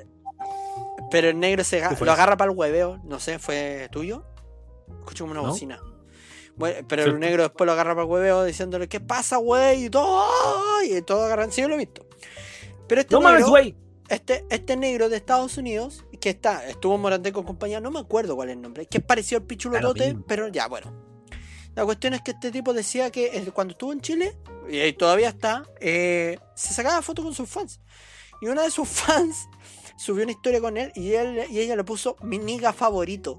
Pero 1.12 1.30
el 1.30 1.40
negro 1.40 1.64
se 1.64 1.80
ga- 1.80 1.90
¿Qué 1.90 1.96
fue 1.96 2.06
lo 2.08 2.14
agarra 2.14 2.38
para 2.38 2.52
el 2.52 2.58
hueveo. 2.58 3.00
No 3.04 3.20
sé, 3.20 3.38
¿fue 3.38 3.88
tuyo? 3.92 4.24
Escucho 5.02 5.26
como 5.26 5.32
una 5.34 5.42
¿No? 5.44 5.50
bocina. 5.50 5.80
Bueno, 6.56 6.86
pero 6.88 7.04
el 7.04 7.20
negro 7.20 7.44
después 7.44 7.66
lo 7.66 7.72
agarra 7.72 7.94
para 7.96 8.06
el 8.06 8.12
hueveo 8.12 8.44
diciéndole, 8.44 8.88
¿qué 8.88 9.00
pasa, 9.00 9.38
güey? 9.38 9.86
Y 9.86 9.90
todo, 9.90 10.24
y 10.84 11.02
todo 11.02 11.24
agarran. 11.24 11.52
Sí, 11.52 11.62
yo 11.62 11.68
lo 11.68 11.76
he 11.76 11.80
visto. 11.80 12.06
Pero 12.88 13.02
este 13.02 13.16
no 13.16 13.22
mames, 13.22 13.40
negro, 13.40 13.50
güey. 13.50 13.76
este, 14.10 14.46
este 14.50 14.78
negro 14.78 15.10
de 15.10 15.18
Estados 15.18 15.58
Unidos, 15.58 16.06
que 16.20 16.30
está, 16.30 16.68
estuvo 16.68 16.96
en 16.96 17.02
Morandé 17.02 17.32
con 17.32 17.44
compañía, 17.44 17.80
no 17.80 17.92
me 17.92 18.00
acuerdo 18.00 18.36
cuál 18.36 18.50
es 18.50 18.56
el 18.56 18.62
nombre, 18.62 18.86
que 18.86 19.00
es 19.00 19.04
parecido 19.04 19.40
al 19.40 19.48
Pichulotote, 19.48 20.16
pero 20.28 20.48
ya, 20.48 20.68
bueno. 20.68 20.94
La 21.76 21.86
cuestión 21.86 22.14
es 22.14 22.22
que 22.22 22.32
este 22.32 22.52
tipo 22.52 22.72
decía 22.72 23.10
que 23.10 23.50
cuando 23.52 23.72
estuvo 23.72 23.92
en 23.92 24.02
Chile, 24.02 24.38
y 24.70 24.78
ahí 24.80 24.94
todavía 24.94 25.30
está, 25.30 25.64
eh, 25.80 26.38
se 26.56 26.74
sacaba 26.74 27.02
fotos 27.02 27.26
con 27.26 27.34
sus 27.34 27.50
fans. 27.50 27.80
Y 28.42 28.48
una 28.48 28.62
de 28.62 28.70
sus 28.70 28.88
fans 28.90 29.48
subió 29.98 30.24
una 30.24 30.34
historia 30.34 30.62
con 30.62 30.78
él 30.78 30.92
y, 30.96 31.14
él, 31.14 31.46
y 31.50 31.60
ella 31.60 31.76
le 31.76 31.84
puso 31.84 32.16
mi 32.22 32.38
niga 32.38 32.74
favorito. 32.74 33.38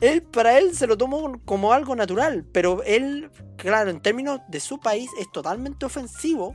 Él, 0.00 0.22
para 0.22 0.58
él, 0.58 0.76
se 0.76 0.86
lo 0.86 0.96
tomó 0.96 1.40
como 1.44 1.72
algo 1.72 1.96
natural, 1.96 2.44
pero 2.52 2.82
él, 2.84 3.30
claro, 3.56 3.90
en 3.90 4.00
términos 4.00 4.40
de 4.48 4.60
su 4.60 4.78
país, 4.78 5.10
es 5.18 5.30
totalmente 5.32 5.86
ofensivo 5.86 6.54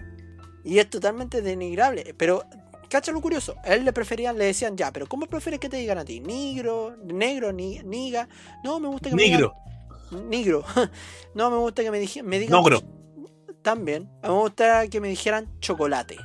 y 0.64 0.80
es 0.80 0.90
totalmente 0.90 1.42
denigrable. 1.42 2.16
Pero, 2.18 2.44
cacha 2.90 3.12
lo 3.12 3.20
curioso, 3.22 3.56
a 3.64 3.74
él 3.74 3.84
le 3.84 3.92
preferían, 3.92 4.38
le 4.38 4.46
decían, 4.46 4.78
ya, 4.78 4.92
pero 4.94 5.08
¿cómo 5.08 5.26
prefieres 5.26 5.60
que 5.60 5.68
te 5.68 5.78
digan 5.78 5.98
a 5.98 6.06
ti? 6.06 6.22
¿Negro? 6.22 6.96
¿Negro? 7.04 7.52
Ni, 7.52 7.80
¿Niga? 7.80 8.30
No, 8.64 8.80
me 8.80 8.88
gusta 8.88 9.10
que 9.10 9.16
me 9.16 9.28
Negro. 9.30 9.54
digan... 10.10 10.30
Negro. 10.30 10.64
no, 11.34 11.52
me 11.52 11.58
gusta 11.58 11.84
que 11.84 11.92
me, 11.92 12.00
me 12.24 12.40
digan... 12.40 12.64
Negro. 12.64 12.82
También. 13.62 14.10
Me 14.22 14.30
gusta 14.30 14.88
que 14.88 15.02
me 15.02 15.10
dijeran 15.10 15.50
chocolate. 15.60 16.18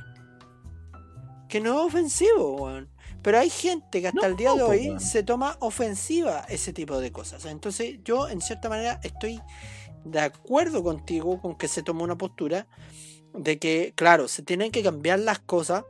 Que 1.49 1.59
no 1.59 1.79
es 1.79 1.87
ofensivo, 1.87 2.57
weón. 2.63 2.89
Pero 3.21 3.39
hay 3.39 3.49
gente 3.49 4.01
que 4.01 4.07
hasta 4.07 4.21
No, 4.21 4.27
el 4.27 4.35
día 4.35 4.53
de 4.53 4.63
hoy 4.63 4.99
se 4.99 5.23
toma 5.23 5.57
ofensiva 5.59 6.45
ese 6.49 6.73
tipo 6.73 6.99
de 6.99 7.11
cosas. 7.11 7.45
Entonces 7.45 7.99
yo 8.03 8.29
en 8.29 8.41
cierta 8.41 8.69
manera 8.69 8.99
estoy 9.03 9.41
de 10.05 10.19
acuerdo 10.19 10.83
contigo 10.83 11.41
con 11.41 11.57
que 11.57 11.67
se 11.67 11.83
tome 11.83 12.03
una 12.03 12.17
postura 12.17 12.67
de 13.33 13.59
que, 13.59 13.93
claro, 13.95 14.27
se 14.27 14.43
tienen 14.43 14.71
que 14.71 14.83
cambiar 14.83 15.19
las 15.19 15.39
cosas, 15.39 15.83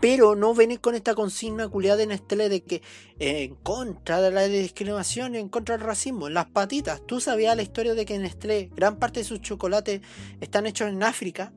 pero 0.00 0.34
no 0.34 0.54
venir 0.54 0.80
con 0.80 0.94
esta 0.94 1.14
consigna 1.14 1.68
culiada 1.68 1.98
de 1.98 2.06
Nestlé 2.08 2.48
de 2.48 2.64
que 2.64 2.82
eh, 3.20 3.44
en 3.44 3.54
contra 3.54 4.20
de 4.20 4.32
la 4.32 4.48
discriminación, 4.48 5.36
en 5.36 5.48
contra 5.48 5.76
del 5.76 5.86
racismo, 5.86 6.28
las 6.28 6.46
patitas. 6.46 7.06
¿Tú 7.06 7.20
sabías 7.20 7.54
la 7.54 7.62
historia 7.62 7.94
de 7.94 8.04
que 8.04 8.18
Nestlé, 8.18 8.70
gran 8.74 8.98
parte 8.98 9.20
de 9.20 9.24
sus 9.24 9.40
chocolates 9.40 10.00
están 10.40 10.66
hechos 10.66 10.88
en 10.88 11.02
África 11.02 11.52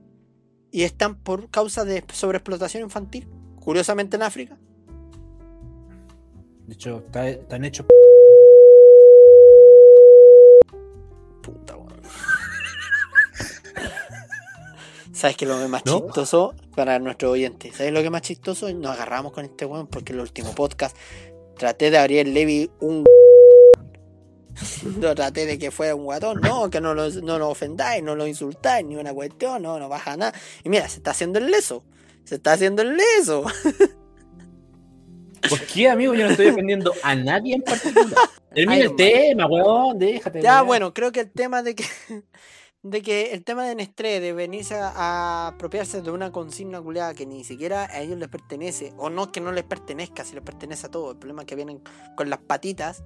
y 0.72 0.84
están 0.84 1.16
por 1.16 1.50
causa 1.50 1.86
de 1.86 2.04
sobreexplotación 2.14 2.84
infantil? 2.84 3.28
Curiosamente 3.60 4.18
en 4.18 4.22
África. 4.22 4.60
De 6.68 6.74
hecho, 6.74 7.04
está- 7.06 7.30
están 7.30 7.64
hechos. 7.66 7.86
Puta, 11.42 11.76
weón. 11.78 12.02
¿Sabes 15.14 15.38
qué 15.38 15.46
es 15.46 15.52
lo 15.52 15.58
que 15.58 15.64
es 15.64 15.70
más 15.70 15.86
¿No? 15.86 16.02
chistoso 16.02 16.54
para 16.76 17.00
nuestros 17.00 17.32
oyentes? 17.34 17.76
¿Sabes 17.76 17.94
lo 17.94 18.00
que 18.00 18.06
es 18.06 18.12
más 18.12 18.22
chistoso? 18.22 18.72
Nos 18.74 18.92
agarramos 18.92 19.32
con 19.32 19.46
este 19.46 19.66
weón 19.66 19.88
porque 19.88 20.12
en 20.14 20.20
el 20.20 20.24
último 20.24 20.54
podcast 20.56 20.96
traté 21.58 21.90
de 21.92 21.98
abrir 21.98 22.28
Levy 22.28 22.70
un. 22.82 23.06
No 25.00 25.14
traté 25.16 25.46
de 25.46 25.58
que 25.60 25.70
fuera 25.72 25.96
un 25.96 26.06
guatón, 26.06 26.40
no, 26.42 26.70
que 26.70 26.80
no 26.80 26.94
lo, 26.94 27.10
no 27.10 27.38
lo 27.40 27.50
ofendáis, 27.50 28.02
no 28.04 28.16
lo 28.16 28.26
insultáis, 28.28 28.86
ni 28.86 28.96
una 28.96 29.14
cuestión, 29.14 29.62
no, 29.64 29.78
no 29.80 29.90
baja 29.90 30.16
nada. 30.16 30.34
Y 30.64 30.70
mira, 30.70 30.88
se 30.88 30.98
está 30.98 31.12
haciendo 31.12 31.40
el 31.40 31.50
leso, 31.52 31.84
se 32.24 32.36
está 32.36 32.54
haciendo 32.54 32.82
el 32.82 32.96
leso. 32.96 33.44
¿Por 35.50 35.60
qué, 35.62 35.90
amigo? 35.90 36.14
Yo 36.14 36.26
no 36.26 36.32
estoy 36.32 36.48
defendiendo 36.48 36.94
a 37.04 37.16
nadie 37.16 37.56
en 37.56 37.62
particular. 37.62 38.30
Termina 38.54 38.84
el 38.84 38.96
tema, 38.96 39.48
weón. 39.48 39.98
Déjate. 40.00 40.42
Ya, 40.42 40.58
weón. 40.58 40.68
bueno, 40.68 40.94
creo 40.94 41.12
que 41.12 41.22
el 41.22 41.32
tema 41.32 41.64
de 41.64 41.76
que 41.76 41.86
de 42.86 43.02
que 43.02 43.34
el 43.34 43.44
tema 43.44 43.66
de 43.66 43.74
Nestlé 43.74 44.20
de 44.20 44.32
venirse 44.32 44.76
a, 44.76 44.90
a 44.90 45.48
apropiarse 45.48 46.04
de 46.04 46.12
una 46.12 46.32
consigna 46.32 46.80
culeada 46.82 47.16
que 47.16 47.26
ni 47.26 47.44
siquiera 47.44 47.86
a 47.86 48.00
ellos 48.02 48.20
les 48.20 48.30
pertenece, 48.30 48.94
o 48.98 49.10
no 49.10 49.32
que 49.32 49.42
no 49.42 49.52
les 49.52 49.64
pertenezca, 49.64 50.24
si 50.24 50.36
les 50.36 50.44
pertenece 50.44 50.86
a 50.86 50.92
todo, 50.92 51.12
el 51.12 51.18
problema 51.18 51.42
es 51.42 51.48
que 51.48 51.56
vienen 51.56 51.82
con 52.16 52.30
las 52.30 52.40
patitas, 52.40 53.04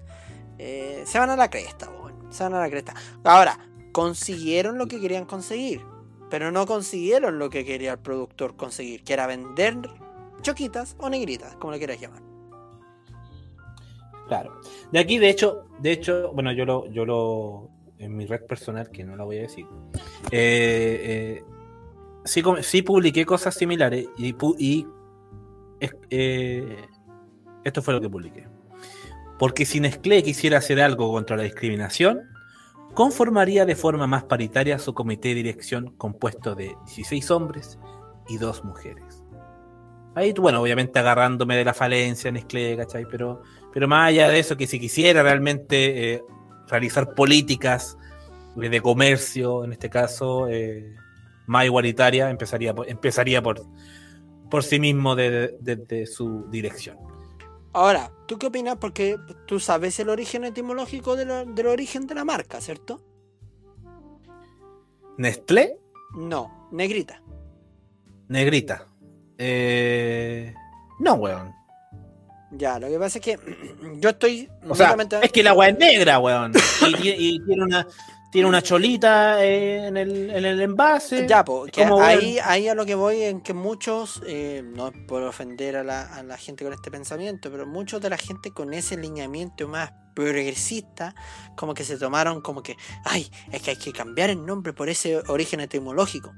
eh, 0.57 1.03
se 1.06 1.18
van 1.18 1.30
a 1.30 1.38
la 1.38 1.49
cresta, 1.49 1.90
weón, 1.90 2.28
se 2.30 2.44
van 2.44 2.56
a 2.56 2.60
la 2.60 2.70
cresta. 2.70 2.94
Ahora, 3.24 3.57
consiguieron 3.94 4.78
lo 4.78 4.88
que 4.88 4.99
querían 4.99 5.24
conseguir, 5.24 5.82
pero 6.30 6.52
no 6.52 6.66
consiguieron 6.66 7.40
lo 7.40 7.49
que 7.49 7.64
quería 7.64 7.94
el 7.94 7.99
productor 7.99 8.57
conseguir, 8.57 9.06
que 9.06 9.14
era 9.14 9.28
vender 9.28 9.78
choquitas 10.41 10.98
o 10.99 11.10
negritas, 11.10 11.56
como 11.56 11.72
lo 11.72 11.78
quieras 11.78 11.99
llamar. 11.99 12.29
Claro. 14.30 14.62
De 14.92 15.00
aquí, 15.00 15.18
de 15.18 15.30
hecho, 15.30 15.66
de 15.80 15.92
hecho, 15.92 16.32
bueno, 16.34 16.52
yo 16.52 16.64
lo, 16.64 16.86
yo 16.92 17.04
lo, 17.04 17.70
en 17.98 18.16
mi 18.16 18.28
red 18.28 18.46
personal, 18.46 18.92
que 18.92 19.04
no 19.04 19.16
la 19.16 19.24
voy 19.24 19.40
a 19.40 19.42
decir, 19.42 19.66
eh, 20.32 21.42
eh, 21.42 21.44
sí, 22.24 22.44
sí 22.62 22.84
publiqué 22.84 23.26
cosas 23.26 23.56
similares 23.56 24.08
y, 24.18 24.86
eh, 26.12 26.78
esto 27.64 27.82
fue 27.82 27.96
lo 27.96 28.02
que 28.02 28.10
publiqué. 28.10 28.48
Porque 29.40 29.66
si 29.66 29.80
Nestlé 29.80 30.22
quisiera 30.22 30.60
hacer 30.60 30.80
algo 30.80 31.12
contra 31.12 31.36
la 31.36 31.44
discriminación, 31.44 32.30
conformaría 32.94 33.66
de 33.66 33.76
forma 33.76 34.06
más 34.06 34.26
paritaria 34.26 34.78
su 34.78 34.94
comité 34.94 35.30
de 35.30 35.36
dirección 35.36 35.96
compuesto 35.98 36.54
de 36.54 36.76
16 36.86 37.32
hombres 37.32 37.80
y 38.28 38.38
dos 38.38 38.64
mujeres. 38.64 39.24
Ahí, 40.16 40.34
bueno, 40.34 40.62
obviamente 40.62 41.00
agarrándome 41.00 41.56
de 41.56 41.66
la 41.66 41.74
falencia 41.74 42.32
Nestlé, 42.32 42.76
¿cachai? 42.76 43.06
Pero, 43.10 43.42
pero 43.74 43.88
más 43.88 44.10
allá 44.10 44.30
de 44.30 44.40
eso, 44.40 44.58
que 44.58 44.68
si 44.68 44.80
quisiera 44.80 45.24
realmente 45.24 46.14
eh, 46.16 46.24
realizar 46.68 47.14
políticas 47.16 47.98
de 48.56 48.82
comercio, 48.82 49.64
en 49.64 49.72
este 49.74 49.90
caso, 49.90 50.48
eh, 50.50 50.96
más 51.48 51.66
igualitaria, 51.66 52.30
empezaría 52.30 52.74
por, 52.74 52.90
empezaría 52.90 53.41
por, 53.41 53.62
por 54.50 54.64
sí 54.64 54.80
mismo 54.80 55.16
de, 55.16 55.56
de- 55.62 55.76
de 55.78 56.06
su 56.06 56.46
dirección. 56.50 56.98
Ahora, 57.72 58.12
¿tú 58.28 58.38
qué 58.40 58.48
opinas? 58.48 58.78
Porque 58.78 59.16
tú 59.46 59.60
sabes 59.60 60.00
el 60.00 60.10
origen 60.10 60.44
etimológico 60.44 61.16
de 61.16 61.26
del 61.46 61.68
origen 61.68 62.08
de 62.08 62.16
la 62.16 62.26
marca, 62.26 62.60
¿cierto? 62.62 63.02
Nestlé, 65.18 65.78
No, 66.16 66.68
negrita. 66.72 67.22
negrita. 68.28 68.88
Eh, 69.38 70.54
no, 71.00 71.14
weón. 71.16 71.54
Ya, 72.52 72.80
lo 72.80 72.88
que 72.88 72.98
pasa 72.98 73.20
es 73.20 73.24
que 73.26 73.40
yo 74.00 74.10
estoy 74.10 74.50
O 74.68 74.76
sea, 74.76 74.96
es 75.22 75.32
que 75.32 75.44
la 75.44 75.54
weá 75.54 75.70
es 75.70 75.78
negra, 75.78 76.20
weón. 76.20 76.52
Y, 76.54 76.94
tie- 76.94 77.16
y 77.18 77.40
tiene 77.46 77.64
una 77.64 77.88
tiene 78.32 78.48
una 78.48 78.62
cholita 78.62 79.44
eh, 79.44 79.88
en, 79.88 79.98
el, 79.98 80.30
en 80.30 80.46
el 80.46 80.62
envase. 80.62 81.26
Ya, 81.28 81.44
como, 81.44 82.02
ahí, 82.02 82.38
ahí 82.44 82.68
a 82.68 82.76
lo 82.76 82.86
que 82.86 82.94
voy 82.94 83.24
en 83.24 83.42
que 83.42 83.54
muchos, 83.54 84.22
eh, 84.28 84.62
no 84.64 84.90
es 84.90 84.94
por 85.08 85.24
ofender 85.24 85.76
a 85.78 85.84
la, 85.84 86.04
a 86.04 86.22
la 86.22 86.38
gente 86.38 86.64
con 86.64 86.74
este 86.74 86.92
pensamiento, 86.92 87.50
pero 87.50 87.66
muchos 87.66 88.00
de 88.02 88.10
la 88.12 88.18
gente 88.18 88.52
con 88.52 88.74
ese 88.74 88.98
lineamiento 88.98 89.68
más 89.68 89.94
progresista, 90.14 91.16
como 91.56 91.74
que 91.74 91.84
se 91.84 91.98
tomaron 91.98 92.42
como 92.42 92.62
que, 92.62 92.76
ay, 93.06 93.32
es 93.52 93.62
que 93.64 93.72
hay 93.72 93.78
que 93.78 93.92
cambiar 93.94 94.30
el 94.30 94.46
nombre 94.46 94.74
por 94.74 94.90
ese 94.90 95.18
origen 95.28 95.62
etimológico. 95.62 96.32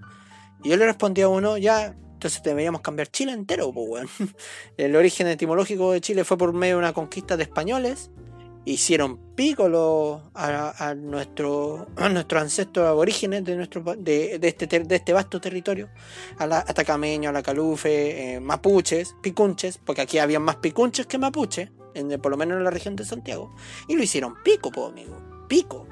Y 0.64 0.70
yo 0.70 0.78
le 0.78 0.86
respondí 0.86 1.22
a 1.24 1.28
uno, 1.28 1.58
ya, 1.58 1.94
entonces 2.22 2.44
deberíamos 2.44 2.82
cambiar 2.82 3.08
Chile 3.08 3.32
entero, 3.32 3.74
pues, 3.74 3.88
weón. 3.90 4.10
El 4.78 4.96
origen 4.96 5.26
etimológico 5.26 5.92
de 5.92 6.02
Chile 6.02 6.24
fue 6.24 6.38
por 6.38 6.54
medio 6.54 6.76
de 6.76 6.80
una 6.80 6.94
conquista 6.94 7.36
de 7.36 7.42
españoles 7.42 8.12
hicieron 8.64 9.18
pico 9.34 10.22
a, 10.36 10.90
a 10.90 10.94
nuestro, 10.94 11.88
nuestros 12.12 12.42
ancestros 12.44 12.88
aborígenes 12.88 13.44
de, 13.44 13.56
nuestro, 13.56 13.82
de, 13.98 14.38
de 14.38 14.48
este, 14.48 14.68
de 14.68 14.96
este 14.96 15.14
vasto 15.14 15.42
territorio, 15.42 15.90
a 16.38 16.46
la 16.46 16.60
atacameño, 16.60 17.32
a 17.32 17.34
la 17.34 17.42
calufe, 17.42 18.36
eh, 18.36 18.40
mapuches, 18.40 19.16
picunches, 19.24 19.80
porque 19.84 20.02
aquí 20.02 20.20
había 20.20 20.40
más 20.40 20.58
picunches 20.58 21.08
que 21.08 21.18
mapuches, 21.18 21.72
en, 21.96 22.22
por 22.22 22.30
lo 22.30 22.38
menos 22.38 22.60
en 22.60 22.64
la 22.66 22.70
región 22.70 22.96
de 22.96 23.04
Santiago, 23.04 23.56
y 23.88 23.96
lo 23.96 24.04
hicieron 24.04 24.36
pico, 24.44 24.72
po, 24.72 24.86
amigo, 24.86 25.20
pico. 25.48 25.88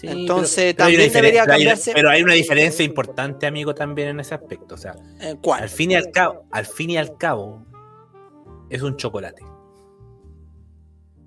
Sí, 0.00 0.06
Entonces, 0.08 0.74
pero- 0.74 0.84
también 0.88 1.12
debería 1.12 1.42
hay 1.42 1.48
cambiarse- 1.48 1.92
Pero 1.94 2.08
hay 2.08 2.22
una 2.22 2.32
diferencia 2.32 2.82
importante, 2.84 3.46
amigo, 3.46 3.74
también 3.74 4.08
en 4.08 4.20
ese 4.20 4.34
aspecto. 4.34 4.74
O 4.74 4.78
sea, 4.78 4.94
Eh, 5.20 5.36
¿Cuál? 5.42 5.64
al 5.64 5.68
fin 5.68 5.90
y 5.90 5.94
al 5.94 6.10
cabo, 6.10 6.46
al 6.50 6.64
fin 6.64 6.88
y 6.90 6.96
al 6.96 7.16
cabo, 7.18 7.66
es 8.70 8.80
un 8.82 8.96
chocolate. 8.96 9.42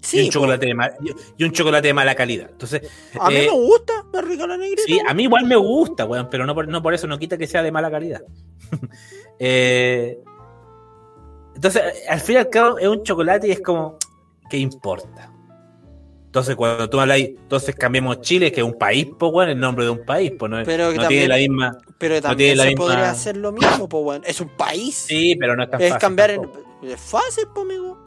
y, 0.01 0.05
Sí, 0.05 0.19
un 0.19 0.25
po. 0.25 0.31
chocolate 0.33 0.65
de 0.65 0.73
ma- 0.73 0.91
y- 1.01 1.13
y 1.37 1.45
un 1.45 1.51
chocolate 1.53 1.87
de 1.87 1.93
mala 1.93 2.13
calidad. 2.13 2.49
Entonces, 2.51 2.81
a 3.17 3.29
mí 3.29 3.35
eh, 3.37 3.47
me 3.49 3.51
gusta, 3.51 3.93
me 4.11 4.21
rica 4.21 4.45
la 4.47 4.57
negrita. 4.57 4.81
Sí, 4.85 4.99
a 5.07 5.13
mí 5.13 5.23
igual 5.23 5.45
me 5.45 5.55
gusta, 5.55 6.03
weón, 6.05 6.27
pero 6.29 6.45
no 6.45 6.53
por, 6.53 6.67
no 6.67 6.81
por 6.83 6.93
eso 6.93 7.07
no 7.07 7.17
quita 7.17 7.37
que 7.37 7.47
sea 7.47 7.63
de 7.63 7.71
mala 7.71 7.89
calidad. 7.91 8.21
Eh, 9.39 10.19
entonces, 11.55 11.81
al 12.07 12.19
fin 12.19 12.35
y 12.35 12.37
al 12.39 12.49
cabo, 12.49 12.77
es 12.77 12.87
un 12.87 13.01
chocolate 13.03 13.47
y 13.47 13.51
es 13.51 13.61
como, 13.61 13.97
¿qué 14.49 14.57
importa? 14.57 15.31
Entonces, 16.33 16.55
cuando 16.55 16.89
tú 16.89 16.99
hablas, 16.99 17.19
entonces 17.19 17.75
cambiemos 17.75 18.19
Chile, 18.21 18.51
que 18.51 18.61
es 18.61 18.65
un 18.65 18.73
país, 18.73 19.05
pues, 19.19 19.47
el 19.49 19.59
nombre 19.59 19.85
de 19.85 19.91
un 19.91 20.03
país, 20.03 20.31
pues, 20.39 20.49
no, 20.49 20.63
Pero 20.65 20.89
que 20.91 20.97
no 20.97 21.07
tiene 21.07 21.27
también- 21.27 21.29
la 21.29 21.35
misma. 21.37 21.77
Pero 21.99 22.15
no 22.15 22.21
también 22.21 22.37
tiene 22.37 22.55
la 22.55 22.63
se 22.63 22.69
misma- 22.69 22.81
podría 22.85 23.11
hacer 23.11 23.37
lo 23.37 23.51
mismo, 23.51 23.87
pues 23.87 24.03
bueno. 24.03 24.23
Es 24.25 24.41
un 24.41 24.49
país. 24.49 24.95
Sí, 24.95 25.35
pero 25.39 25.55
no 25.55 25.61
es 25.63 25.69
tan 25.69 25.79
es 25.79 25.89
fácil. 25.89 26.01
cambiar 26.01 26.31
tampoco. 26.33 26.63
Es 26.81 26.99
fácil, 26.99 27.43
pues, 27.53 27.65
amigo. 27.67 27.99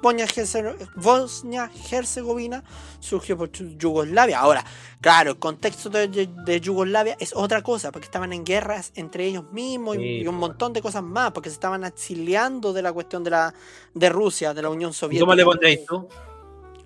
Bosnia 0.96 1.70
Herzegovina 1.92 2.64
surgió 2.98 3.36
por 3.38 3.52
Yu- 3.52 3.76
Yugoslavia. 3.78 4.40
Ahora, 4.40 4.64
claro, 5.00 5.30
el 5.30 5.38
contexto 5.38 5.88
de, 5.88 6.08
de 6.08 6.60
Yugoslavia 6.60 7.16
es 7.20 7.32
otra 7.32 7.62
cosa, 7.62 7.92
porque 7.92 8.06
estaban 8.06 8.32
en 8.32 8.44
guerras 8.44 8.90
entre 8.96 9.24
ellos 9.26 9.44
mismos 9.52 9.94
y- 9.96 10.00
Sí, 10.00 10.04
y, 10.22 10.26
un 10.26 10.34
montón 10.34 10.72
de 10.72 10.82
cosas 10.82 11.04
más, 11.04 11.30
porque 11.30 11.48
se 11.48 11.54
estaban 11.54 11.84
exiliando 11.84 12.72
de 12.72 12.82
la 12.82 12.92
cuestión 12.92 13.22
de 13.22 13.30
la 13.30 13.54
de 13.94 14.08
Rusia, 14.08 14.52
de 14.52 14.62
la 14.62 14.68
Unión 14.68 14.90
¿Y 14.90 14.94
Soviética. 14.94 15.20
¿Cómo 15.24 15.34
le 15.36 15.44
pondréis 15.44 15.86
tú? 15.86 16.08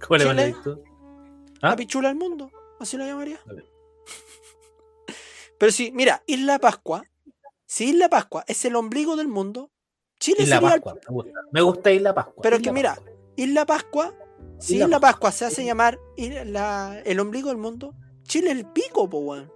¿Cómo 0.07 0.19
le 0.19 0.27
pondréis 0.27 0.57
tú? 0.63 0.83
La 1.61 1.73
¿Ah? 1.73 1.77
pichula 1.77 2.09
del 2.09 2.17
mundo, 2.17 2.51
así 2.79 2.97
lo 2.97 3.05
llamaría. 3.05 3.39
Pero 5.59 5.73
sí, 5.73 5.93
mira, 5.95 6.23
Isla 6.27 6.59
Pascua, 6.59 7.05
si 7.67 7.91
Isla 7.91 8.09
Pascua 8.09 8.45
es 8.47 8.65
el 8.65 8.77
ombligo 8.77 9.17
del 9.17 9.29
mundo, 9.29 9.71
Chile 10.19 10.45
Isla 10.45 10.57
sería 10.57 10.75
el 10.75 10.83
Pascua, 10.83 11.01
me 11.09 11.15
gusta. 11.15 11.41
Me 11.53 11.63
gusta 11.63 11.91
Isla 11.93 12.15
Pascua. 12.15 12.43
Pero 12.43 12.57
es 12.57 12.63
Isla 12.63 12.71
que 12.71 12.75
mira, 12.75 12.95
Pascua. 12.95 13.13
Isla 13.37 13.67
Pascua, 13.67 14.15
si 14.59 14.75
Isla 14.75 14.85
Isla 14.87 15.01
Pascua 15.01 15.33
se 15.33 15.45
hace 15.45 15.65
llamar 15.65 15.99
la- 16.47 17.01
el 17.05 17.21
ombligo 17.21 17.49
del 17.49 17.59
mundo, 17.59 17.95
Chile 18.23 18.51
es 18.53 18.57
el 18.59 18.67
pico, 18.67 19.09
po, 19.11 19.19
weón. 19.19 19.53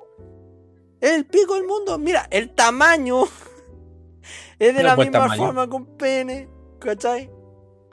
Es 1.01 1.13
el 1.13 1.27
pico 1.27 1.55
del 1.55 1.65
mundo. 1.65 1.99
Mira, 1.99 2.27
el 2.31 2.55
tamaño 2.55 3.25
es 4.59 4.75
de 4.75 4.83
la 4.83 4.97
misma 4.97 5.13
tamaño. 5.21 5.43
forma 5.43 5.69
con 5.69 5.97
pene, 5.97 6.49
¿cachai? 6.81 7.31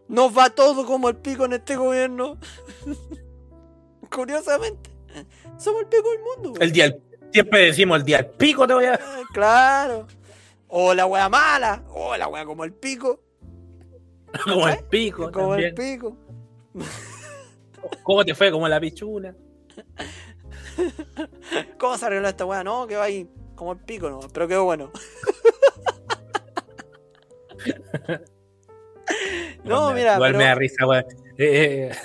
Nos 0.07 0.37
va 0.37 0.49
todo 0.49 0.85
como 0.85 1.07
el 1.09 1.17
pico 1.17 1.45
en 1.45 1.53
este 1.53 1.75
gobierno. 1.77 2.37
Curiosamente, 4.11 4.89
somos 5.57 5.81
el 5.81 5.87
pico 5.87 6.09
del 6.11 6.19
mundo. 6.21 6.53
El 6.59 6.71
día, 6.71 6.95
siempre 7.31 7.65
decimos 7.65 7.97
el 7.99 8.05
día 8.05 8.17
del 8.17 8.27
pico 8.31 8.65
te 8.67 8.73
voy 8.73 8.85
a. 8.85 8.93
Ah, 8.95 9.21
Claro. 9.33 10.07
O 10.67 10.93
la 10.93 11.05
wea 11.05 11.27
mala, 11.29 11.83
o 11.89 12.15
la 12.15 12.27
wea 12.29 12.45
como 12.45 12.63
el 12.63 12.71
pico, 12.73 13.19
Como 14.45 14.67
el 14.69 14.83
pico. 14.85 15.29
como 15.31 15.55
el 15.55 15.73
pico. 15.73 16.15
¿Cómo 18.03 18.23
te 18.23 18.33
fue? 18.35 18.51
Como 18.51 18.67
la 18.69 18.79
pichula. 18.79 19.35
¿Cómo 21.77 21.97
se 21.97 22.05
arregló 22.05 22.29
esta 22.29 22.45
weá? 22.45 22.63
No, 22.63 22.87
que 22.87 22.95
va 22.95 23.03
ahí 23.05 23.27
como 23.55 23.73
el 23.73 23.79
pico, 23.79 24.09
no, 24.09 24.19
pero 24.33 24.47
quedó 24.47 24.63
bueno. 24.63 24.91
no, 29.63 29.91
mira, 29.93 30.15
Igual 30.15 30.29
pero, 30.31 30.37
me 30.37 30.43
da 30.45 30.55
risa, 30.55 30.87
weón. 30.87 31.05
Eh, 31.37 31.91
eh, 31.91 31.95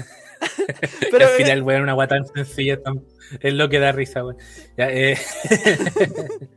pero, 1.10 1.26
al 1.26 1.32
final, 1.32 1.62
weón, 1.62 1.82
una 1.82 1.94
weá 1.94 2.08
tan 2.08 2.26
sencilla 2.26 2.82
tan- 2.82 3.02
es 3.40 3.54
lo 3.54 3.68
que 3.68 3.78
da 3.78 3.92
risa, 3.92 4.24
weón. 4.24 4.36
Eh, 4.76 5.16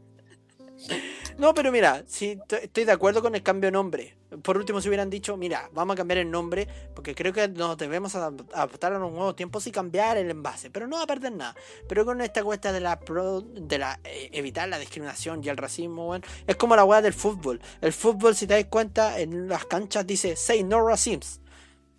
no, 1.38 1.54
pero 1.54 1.72
mira, 1.72 2.04
sí, 2.06 2.38
estoy 2.62 2.84
de 2.86 2.92
acuerdo 2.92 3.22
con 3.22 3.34
el 3.34 3.44
cambio 3.44 3.68
de 3.68 3.72
nombre. 3.72 4.16
Por 4.44 4.58
último, 4.58 4.80
si 4.82 4.90
hubieran 4.90 5.10
dicho, 5.10 5.38
mira, 5.38 5.70
vamos 5.74 5.94
a 5.94 5.98
cambiar 5.98 6.20
el 6.20 6.30
nombre, 6.30 6.68
porque 6.94 7.16
creo 7.16 7.34
que 7.34 7.48
nos 7.48 7.78
debemos 7.78 8.14
adap- 8.16 8.46
adaptar 8.54 8.94
a 8.94 9.00
los 9.00 9.12
nuevos 9.12 9.36
tiempos 9.36 9.66
y 9.66 9.72
cambiar 9.72 10.18
el 10.18 10.30
envase, 10.30 10.70
pero 10.70 10.86
no 10.86 10.98
va 10.98 11.04
a 11.04 11.08
perder 11.08 11.32
nada. 11.32 11.56
Pero 11.88 12.06
con 12.06 12.22
esta 12.22 12.44
cuesta 12.44 12.72
de 12.72 12.82
la 12.82 13.00
pro- 13.00 13.42
de 13.42 13.78
la 13.78 14.00
eh, 14.04 14.30
evitar 14.34 14.68
la 14.70 14.78
discriminación 14.80 15.42
y 15.44 15.50
el 15.50 15.58
racismo, 15.58 16.10
weón, 16.10 16.24
es 16.46 16.56
como 16.58 16.76
la 16.76 16.84
weá 16.84 17.02
del 17.02 17.14
fútbol. 17.14 17.62
El 17.82 17.94
fútbol, 17.94 18.36
si 18.36 18.46
te 18.46 18.56
das 18.56 18.66
cuenta, 18.66 19.20
en 19.20 19.48
las 19.48 19.66
canchas 19.66 20.06
dice 20.06 20.36
say 20.36 20.64
no 20.64 20.86
racism. 20.86 21.40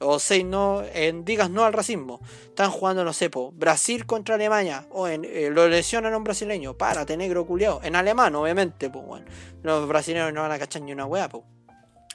O 0.02 0.18
say 0.18 0.44
no, 0.44 0.82
en 0.94 1.24
digas 1.26 1.50
no 1.50 1.64
al 1.64 1.72
racismo. 1.74 2.20
Están 2.44 2.70
jugando, 2.70 3.04
no 3.04 3.12
sé, 3.12 3.28
po, 3.28 3.52
Brasil 3.52 4.06
contra 4.06 4.36
Alemania. 4.36 4.86
O 4.90 5.06
en 5.06 5.24
eh, 5.26 5.50
lo 5.52 5.68
lesionan 5.68 6.14
a 6.14 6.16
un 6.16 6.24
brasileño. 6.24 6.76
Párate, 6.76 7.16
negro 7.16 7.46
culiao. 7.46 7.80
En 7.82 7.96
alemán, 7.96 8.34
obviamente, 8.34 8.88
pues 8.88 9.04
bueno. 9.04 9.26
Los 9.62 9.86
brasileños 9.86 10.32
no 10.32 10.40
van 10.40 10.52
a 10.52 10.58
cachar 10.58 10.80
ni 10.82 10.92
una 10.92 11.04
wea, 11.04 11.28
po. 11.28 11.44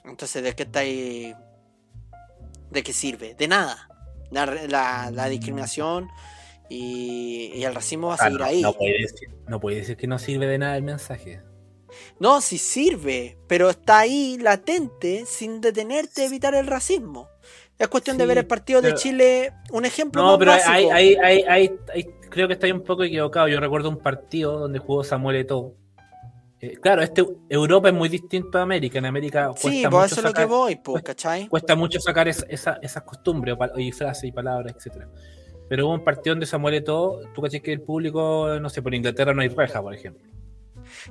Entonces, 0.03 0.41
¿de 0.43 0.53
qué 0.55 0.63
está 0.63 0.79
ahí? 0.79 1.35
¿De 2.71 2.83
qué 2.83 2.91
sirve? 2.91 3.35
De 3.35 3.47
nada. 3.47 3.87
La, 4.31 4.45
la- 4.47 5.11
la 5.11 5.29
discriminación 5.29 6.09
y, 6.69 7.51
y 7.53 7.63
el 7.63 7.75
racismo 7.75 8.07
va 8.07 8.13
a 8.13 8.17
ah, 8.19 8.23
seguir 8.25 8.39
no, 8.39 8.45
ahí. 8.45 8.61
no 8.63 8.73
puede 8.73 8.97
decir, 8.99 9.29
no 9.47 9.59
puede 9.59 9.75
decir 9.77 9.95
que 9.97 10.07
no 10.07 10.17
sirve 10.17 10.47
de 10.47 10.57
nada 10.57 10.75
el 10.75 10.83
mensaje. 10.83 11.43
No, 12.19 12.41
sí 12.41 12.57
sirve, 12.57 13.37
pero 13.47 13.69
está 13.69 13.99
ahí 13.99 14.37
latente 14.39 15.25
sin 15.27 15.61
detenerte 15.61 16.23
a 16.23 16.25
evitar 16.25 16.55
el 16.55 16.67
racismo. 16.67 17.29
Es 17.77 17.87
cuestión 17.89 18.17
de 18.17 18.25
ver 18.25 18.37
el 18.37 18.47
partido 18.47 18.81
de 18.81 18.93
Chile, 18.93 19.51
un 19.71 19.83
ejemplo 19.85 20.21
No, 20.21 20.29
más 20.29 20.37
pero 20.39 20.51
básico. 20.51 20.71
hay, 20.71 20.85
hay, 20.89 21.15
hay, 21.15 21.43
hay- 21.47 21.71
hay- 21.93 22.05
creo 22.29 22.47
que 22.47 22.53
estoy 22.53 22.71
un 22.71 22.81
poco 22.83 23.03
equivocado. 23.03 23.47
Yo 23.49 23.59
recuerdo 23.59 23.89
un 23.89 23.97
partido 23.97 24.59
donde 24.59 24.79
jugó 24.79 25.03
Samuel 25.03 25.37
Eto'o. 25.37 25.73
Eh, 26.61 26.77
claro, 26.81 27.01
este 27.01 27.25
Europa 27.49 27.89
es 27.89 27.93
muy 27.93 28.07
distinto 28.07 28.57
a 28.57 28.61
América. 28.61 28.97
En 28.97 29.05
América 29.05 29.47
cuesta 29.49 29.69
Sí, 29.69 29.77
mucho 29.79 29.89
pues 29.89 30.11
eso 30.11 30.21
es 30.21 30.23
lo 30.23 30.29
que 30.33 30.41
sacar- 30.41 30.47
voy, 30.47 30.75
pues, 30.77 31.03
¿cachai? 31.03 31.47
cuesta 31.49 31.75
mucho 31.75 31.99
sacar 31.99 32.27
esa- 32.29 32.45
esa- 32.47 32.79
esas 32.81 33.03
costumbres 33.03 33.55
y 33.77 33.91
frases 33.91 34.23
y 34.23 34.31
palabras, 34.31 34.73
etcétera. 34.75 35.09
Pero 35.67 35.87
hubo 35.87 35.93
un 35.95 36.03
partido 36.03 36.33
donde 36.33 36.45
Samuel 36.45 36.75
Eto'o, 36.75 37.19
tú 37.33 37.41
caché 37.41 37.61
que 37.61 37.73
el 37.73 37.81
público, 37.81 38.57
no 38.61 38.69
sé, 38.69 38.81
por 38.81 38.93
Inglaterra 38.95 39.33
no 39.33 39.41
hay 39.41 39.49
reja, 39.49 39.81
por 39.81 39.93
ejemplo. 39.93 40.23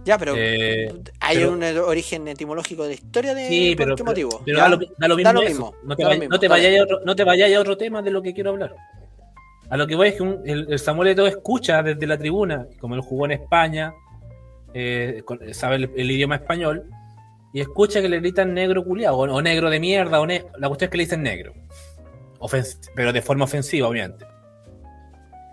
Ya, 0.04 0.18
pero 0.18 0.34
Eh, 0.36 0.92
hay 1.20 1.36
pero- 1.36 1.52
un 1.52 1.62
origen 1.62 2.26
etimológico 2.28 2.82
de 2.84 2.88
la 2.90 2.94
historia 2.94 3.34
de 3.34 3.48
Sí, 3.48 3.76
por 3.76 3.84
pero, 3.84 3.96
qué 3.96 4.02
pero- 4.04 4.10
motivo. 4.10 4.42
da, 4.46 4.68
lo, 4.68 4.76
da 4.98 5.08
lo 5.08 5.16
mismo. 5.16 5.28
Da 5.28 5.32
lo 5.32 5.42
eso. 5.42 5.48
mismo, 5.50 5.74
No 5.84 5.96
te, 5.96 6.02
da 6.02 6.08
lo 6.08 6.10
vay- 6.14 6.18
mismo, 6.20 6.32
no 6.34 6.40
te 6.40 6.48
dale. 6.48 6.60
vayáis 6.62 6.80
a 6.80 6.82
otro, 6.84 7.00
no 7.04 7.16
te 7.16 7.24
vayáis 7.24 7.56
a 7.56 7.60
otro 7.60 7.76
tema 7.76 8.02
de 8.02 8.10
lo 8.10 8.22
que 8.22 8.34
quiero 8.34 8.50
hablar. 8.50 8.74
A 9.70 9.76
lo 9.76 9.86
que 9.86 9.94
voy 9.96 10.08
es 10.08 10.14
que 10.14 10.22
un- 10.22 10.42
el, 10.44 10.66
el 10.70 10.78
Samuel 10.78 11.08
Eto'o 11.08 11.26
escucha 11.26 11.82
desde 11.82 12.06
la 12.06 12.18
tribuna, 12.18 12.66
como 12.80 12.94
él 12.96 13.00
jugó 13.00 13.24
en 13.26 13.32
España, 13.32 13.92
eh, 14.74 15.22
sabe 15.52 15.76
el, 15.76 15.90
el 15.96 16.10
idioma 16.10 16.36
español, 16.36 16.84
y 17.52 17.60
escucha 17.60 18.02
que 18.02 18.08
le 18.08 18.18
gritan 18.18 18.52
negro 18.52 18.84
culiado, 18.84 19.16
o, 19.16 19.20
o 19.32 19.40
negro 19.42 19.70
de 19.70 19.78
mierda, 19.80 20.20
o 20.20 20.26
ne- 20.26 20.44
la 20.58 20.66
cuestión 20.68 20.88
es 20.88 20.90
que 20.90 20.96
le 20.98 21.04
dicen 21.04 21.22
negro. 21.22 21.54
Ofens- 22.40 22.90
pero 22.96 23.12
de 23.12 23.22
forma 23.22 23.44
ofensiva, 23.44 23.88
obviamente. 23.88 24.26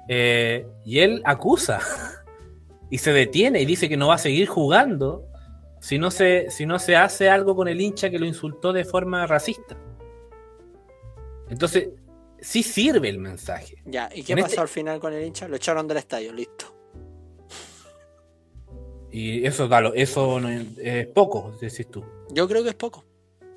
Eh, 0.10 0.66
y 0.84 1.00
él 1.00 1.22
acusa 1.24 1.80
y 2.92 3.00
se 3.00 3.12
detiene 3.14 3.62
y 3.62 3.66
dice 3.66 3.90
que 3.90 3.98
no 3.98 4.10
va 4.10 4.16
a 4.16 4.20
seguir 4.20 4.48
jugando 4.48 5.26
si 5.80 5.98
no 5.98 6.12
se, 6.12 6.52
si 6.52 6.68
no 6.68 6.78
se 6.78 6.96
hace 6.96 7.30
algo 7.30 7.56
con 7.56 7.68
el 7.68 7.82
hincha 7.82 8.12
que 8.12 8.20
lo 8.20 8.26
insultó 8.28 8.72
de 8.74 8.86
forma 8.86 9.26
racista. 9.26 9.76
Entonces, 11.50 11.90
sí 12.40 12.62
sirve 12.62 13.10
el 13.10 13.18
mensaje. 13.18 13.82
Ya, 13.86 14.10
¿y 14.14 14.24
qué 14.24 14.34
en 14.34 14.40
pasó 14.40 14.50
este- 14.52 14.62
al 14.62 14.68
final 14.68 15.00
con 15.00 15.14
el 15.14 15.24
hincha? 15.26 15.48
Lo 15.48 15.56
echaron 15.56 15.88
del 15.88 15.98
estadio, 15.98 16.32
listo. 16.32 16.66
Y 19.10 19.46
eso, 19.46 19.68
dalo, 19.68 19.94
eso 19.94 20.40
no 20.40 20.50
es, 20.50 20.66
es 20.78 21.08
poco, 21.08 21.54
decís 21.60 21.88
tú. 21.90 22.04
Yo 22.30 22.48
creo 22.48 22.64
que 22.64 22.70
es 22.70 22.76
poco. 22.76 23.04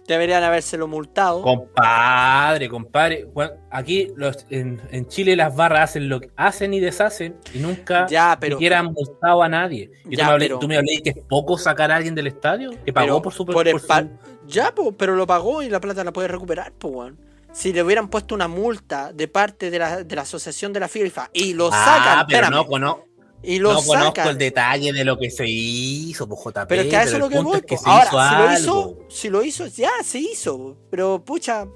Deberían 0.07 0.43
habérselo 0.45 0.87
multado. 0.87 1.41
Compadre, 1.43 2.69
compadre. 2.69 3.27
Aquí 3.71 4.09
los, 4.17 4.47
en, 4.51 4.81
en 4.91 5.07
Chile 5.09 5.35
las 5.37 5.55
barras 5.57 5.91
hacen 5.91 6.09
lo 6.09 6.21
que 6.21 6.31
hacen 6.37 6.75
y 6.75 6.81
deshacen 6.81 7.37
y 7.55 7.59
nunca 7.59 8.07
Ya, 8.07 8.37
pero- 8.41 8.57
siquiera 8.57 8.81
han 8.81 8.93
multado 8.93 9.43
a 9.43 9.49
nadie. 9.49 9.91
Y 10.09 10.17
Ya, 10.17 10.25
tú, 10.25 10.29
me 10.29 10.33
hablé, 10.33 10.47
pero- 10.47 10.59
tú 10.59 10.69
me 10.69 10.77
hablé 10.77 11.01
que 11.03 11.11
es 11.11 11.17
poco 11.29 11.57
sacar 11.57 11.91
a 11.91 11.97
alguien 11.97 12.15
del 12.15 12.27
estadio, 12.27 12.71
que 12.85 12.93
pagó 12.93 13.07
Pero 13.07 13.23
por 13.23 13.33
su, 13.33 13.47
por 13.47 13.55
por 13.71 13.81
su- 13.81 14.09
Ya, 14.47 14.75
po, 14.75 14.93
pero 14.93 15.17
lo 15.17 15.27
pagó 15.27 15.63
y 15.63 15.71
la 15.71 15.81
plata 15.81 16.05
la 16.05 16.13
puede 16.13 16.29
recuperar, 16.29 16.73
pues. 16.79 17.13
Si 17.53 17.73
le 17.73 17.83
hubieran 17.83 18.09
puesto 18.09 18.35
una 18.35 18.49
multa 18.49 19.13
de 19.13 19.29
parte 19.29 19.71
de 19.71 19.79
la, 19.79 20.03
de 20.05 20.17
la 20.17 20.23
asociación 20.23 20.73
de 20.73 20.81
la 20.81 20.89
FIFA 20.89 21.31
y 21.33 21.55
lo 21.55 21.71
Ah, 21.73 21.85
sacan, 21.85 22.27
pero 22.27 22.41
espérame, 22.47 22.51
no, 22.63 22.67
cono- 22.67 23.05
y 23.45 23.59
lo 23.59 23.73
no 23.75 23.83
conozco 23.83 24.29
el 24.31 24.39
detalle 24.39 24.93
de 24.93 25.05
lo 25.05 25.19
que 25.19 25.31
se 25.31 25.47
hizo, 25.47 26.27
pues 26.27 26.41
JP. 26.41 26.69
Pero 26.69 26.83
es 26.83 26.89
que 26.89 26.97
a 26.97 27.03
eso 27.03 27.15
es 27.15 27.19
lo 27.19 27.29
que 27.29 27.39
voy. 27.41 27.57
es 27.59 27.63
que 27.63 27.77
Ahora, 27.85 28.07
si 28.09 28.37
lo 28.37 28.53
hizo, 28.53 28.99
si 29.09 29.29
lo 29.31 29.43
hizo, 29.43 29.67
ya 29.67 29.91
se 30.03 30.19
hizo. 30.19 30.77
Pero 30.91 31.25
pucha, 31.25 31.67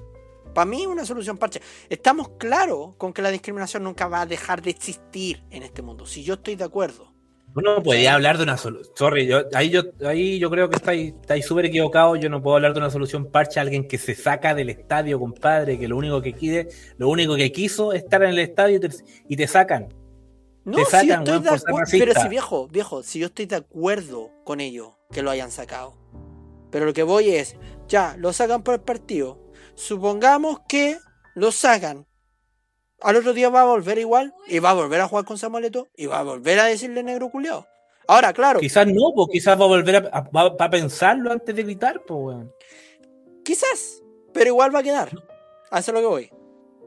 Para 0.53 0.65
mí 0.65 0.85
una 0.85 1.05
solución 1.05 1.37
parche. 1.37 1.61
Estamos 1.89 2.29
claros 2.37 2.95
con 2.97 3.13
que 3.13 3.21
la 3.21 3.31
discriminación 3.31 3.83
nunca 3.83 4.07
va 4.07 4.21
a 4.21 4.25
dejar 4.25 4.61
de 4.61 4.71
existir 4.71 5.43
en 5.51 5.63
este 5.63 5.81
mundo. 5.81 6.05
Si 6.05 6.23
yo 6.23 6.35
estoy 6.35 6.55
de 6.55 6.63
acuerdo. 6.63 7.13
Uno 7.55 7.81
podía 7.81 8.13
hablar 8.13 8.37
de 8.37 8.43
una 8.43 8.57
solución. 8.57 8.93
Sorry, 8.95 9.25
yo, 9.25 9.41
ahí, 9.53 9.69
yo, 9.69 9.81
ahí 10.05 10.37
yo 10.37 10.51
creo 10.51 10.69
que 10.69 10.75
estáis 10.75 11.45
súper 11.45 11.65
equivocados. 11.65 12.19
Yo 12.19 12.29
no 12.29 12.41
puedo 12.41 12.55
hablar 12.55 12.73
de 12.73 12.79
una 12.79 12.91
solución 12.91 13.31
parche 13.31 13.59
a 13.59 13.63
alguien 13.63 13.87
que 13.87 13.97
se 13.97 14.13
saca 14.13 14.53
del 14.53 14.69
estadio, 14.69 15.19
compadre, 15.19 15.79
que 15.79 15.87
lo 15.87 15.97
único 15.97 16.21
que 16.21 16.33
quiere, 16.33 16.69
lo 16.97 17.09
único 17.09 17.35
que 17.35 17.51
quiso 17.51 17.91
es 17.91 18.03
estar 18.03 18.21
en 18.23 18.29
el 18.29 18.39
estadio 18.39 18.77
y 18.77 18.79
te, 18.79 18.89
y 19.27 19.35
te 19.35 19.47
sacan. 19.47 19.89
No, 20.69 20.77
Te 20.77 20.85
si 20.85 21.07
yo 21.07 21.13
estoy 21.15 21.31
weón, 21.33 21.43
de 21.43 21.49
acuerdo. 21.49 21.87
Pero 21.91 22.13
si 22.21 22.27
viejo, 22.27 22.67
viejo, 22.67 23.03
si 23.03 23.19
yo 23.19 23.27
estoy 23.27 23.45
de 23.45 23.55
acuerdo 23.57 24.31
con 24.43 24.59
ello, 24.61 24.97
que 25.11 25.21
lo 25.21 25.31
hayan 25.31 25.51
sacado. 25.51 25.95
Pero 26.71 26.85
lo 26.85 26.93
que 26.93 27.03
voy 27.03 27.31
es, 27.31 27.55
ya, 27.87 28.15
lo 28.17 28.31
sacan 28.33 28.63
por 28.63 28.75
el 28.75 28.81
partido. 28.81 29.39
Supongamos 29.75 30.59
que 30.67 30.97
lo 31.35 31.51
sacan. 31.51 32.05
Al 33.01 33.15
otro 33.15 33.33
día 33.33 33.49
va 33.49 33.61
a 33.61 33.65
volver 33.65 33.97
igual 33.97 34.33
y 34.47 34.59
va 34.59 34.71
a 34.71 34.73
volver 34.73 34.99
a 35.01 35.07
jugar 35.07 35.25
con 35.25 35.37
Samuel 35.37 35.65
Eto'o 35.65 35.87
y 35.95 36.05
va 36.05 36.19
a 36.19 36.23
volver 36.23 36.59
a 36.59 36.65
decirle 36.65 37.01
negro 37.01 37.29
culiao. 37.29 37.65
Ahora, 38.07 38.33
claro, 38.33 38.59
Quizás 38.59 38.87
no, 38.87 39.13
pues 39.15 39.29
quizás 39.31 39.59
va 39.59 39.65
a 39.65 39.67
volver 39.67 39.95
a, 39.95 39.99
a- 40.17 40.29
va- 40.29 40.55
a 40.59 40.69
pensarlo 40.69 41.31
antes 41.31 41.55
de 41.55 41.63
gritar, 41.63 42.01
pues, 42.05 42.19
weón. 42.19 42.51
quizás, 43.43 44.01
pero 44.33 44.47
igual 44.49 44.73
va 44.75 44.79
a 44.79 44.83
quedar. 44.83 45.09
Es 45.71 45.87
lo 45.87 45.99
que 45.99 46.05
voy. 46.05 46.31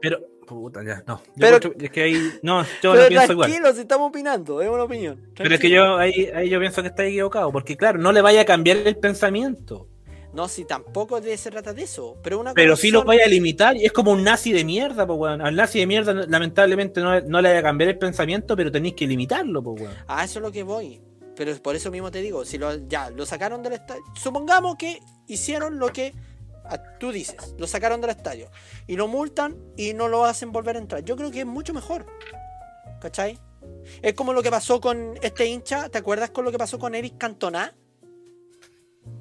Pero, 0.01 0.19
puta, 0.45 0.83
ya, 0.83 1.03
no. 1.07 1.17
Yo 1.17 1.31
Pero- 1.39 1.57
encuentro- 1.57 1.85
es 1.85 1.91
que 1.91 2.01
ahí, 2.03 2.31
no, 2.41 2.63
yo 2.81 2.95
no 2.95 3.07
pienso 3.07 3.31
igual. 3.33 3.49
tranquilo, 3.49 3.73
si 3.73 3.81
estamos 3.81 4.09
opinando, 4.09 4.61
es 4.61 4.69
una 4.69 4.83
opinión. 4.83 5.19
Pero 5.35 5.55
es 5.55 5.59
que 5.61 5.69
yo 5.69 5.97
ahí, 5.97 6.29
ahí 6.35 6.49
yo 6.49 6.59
pienso 6.59 6.81
que 6.81 6.89
está 6.89 7.05
equivocado, 7.05 7.51
porque 7.51 7.75
claro, 7.77 7.99
no 7.99 8.11
le 8.11 8.21
vaya 8.21 8.41
a 8.41 8.45
cambiar 8.45 8.77
el 8.77 8.97
pensamiento, 8.97 9.87
No, 10.33 10.47
si 10.47 10.65
tampoco 10.65 11.21
se 11.21 11.51
trata 11.51 11.73
de 11.73 11.83
eso. 11.83 12.17
Pero 12.23 12.39
una 12.39 12.55
pero 12.55 12.75
sí 12.75 12.89
lo 12.89 13.03
vaya 13.03 13.23
a 13.25 13.27
limitar, 13.27 13.77
y 13.77 13.85
es 13.85 13.91
como 13.91 14.11
un 14.11 14.23
nazi 14.23 14.51
de 14.51 14.63
mierda, 14.65 15.05
pues 15.05 15.19
weón. 15.19 15.41
Al 15.41 15.55
nazi 15.55 15.77
de 15.77 15.85
mierda 15.85 16.11
lamentablemente 16.27 17.01
no, 17.01 17.21
no 17.21 17.39
le 17.39 17.49
vaya 17.49 17.59
a 17.59 17.63
cambiar 17.63 17.91
el 17.91 17.99
pensamiento, 17.99 18.55
pero 18.55 18.71
tenéis 18.71 18.95
que 18.95 19.05
limitarlo, 19.05 19.61
pues 19.61 19.81
weón. 19.83 19.93
A 20.07 20.23
eso 20.23 20.39
es 20.39 20.43
lo 20.43 20.51
que 20.51 20.63
voy. 20.63 20.99
Pero 21.35 21.55
por 21.61 21.75
eso 21.75 21.91
mismo 21.91 22.09
te 22.09 22.21
digo, 22.21 22.45
si 22.45 22.57
lo, 22.57 22.75
ya 22.87 23.11
lo 23.11 23.25
sacaron 23.27 23.61
del 23.61 23.73
estadio, 23.73 24.01
supongamos 24.15 24.75
que 24.75 24.99
hicieron 25.27 25.77
lo 25.77 25.89
que 25.89 26.13
tú 26.99 27.11
dices, 27.11 27.55
lo 27.57 27.67
sacaron 27.67 28.01
del 28.01 28.09
estadio 28.11 28.49
y 28.87 28.95
lo 28.95 29.07
multan 29.07 29.57
y 29.77 29.93
no 29.93 30.07
lo 30.07 30.25
hacen 30.25 30.51
volver 30.51 30.75
a 30.75 30.79
entrar. 30.79 31.03
Yo 31.03 31.15
creo 31.15 31.31
que 31.31 31.41
es 31.41 31.45
mucho 31.45 31.73
mejor. 31.73 32.05
¿Cachai? 33.01 33.39
Es 34.01 34.13
como 34.13 34.33
lo 34.33 34.41
que 34.43 34.49
pasó 34.51 34.79
con 34.79 35.15
este 35.21 35.45
hincha, 35.45 35.89
¿te 35.89 35.97
acuerdas 35.97 36.29
con 36.31 36.45
lo 36.45 36.51
que 36.51 36.57
pasó 36.57 36.79
con 36.79 36.95
Eric 36.95 37.17
Cantona? 37.17 37.75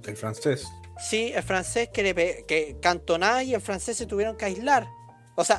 El 0.07 0.17
francés. 0.17 0.67
Sí, 0.99 1.33
el 1.35 1.43
francés 1.43 1.89
que, 1.93 2.03
le 2.03 2.45
que 2.47 2.77
Cantona 2.81 3.43
y 3.43 3.55
el 3.55 3.61
francés 3.61 3.97
se 3.97 4.07
tuvieron 4.07 4.37
que 4.37 4.45
aislar. 4.45 4.87
O 5.37 5.45
sea, 5.45 5.59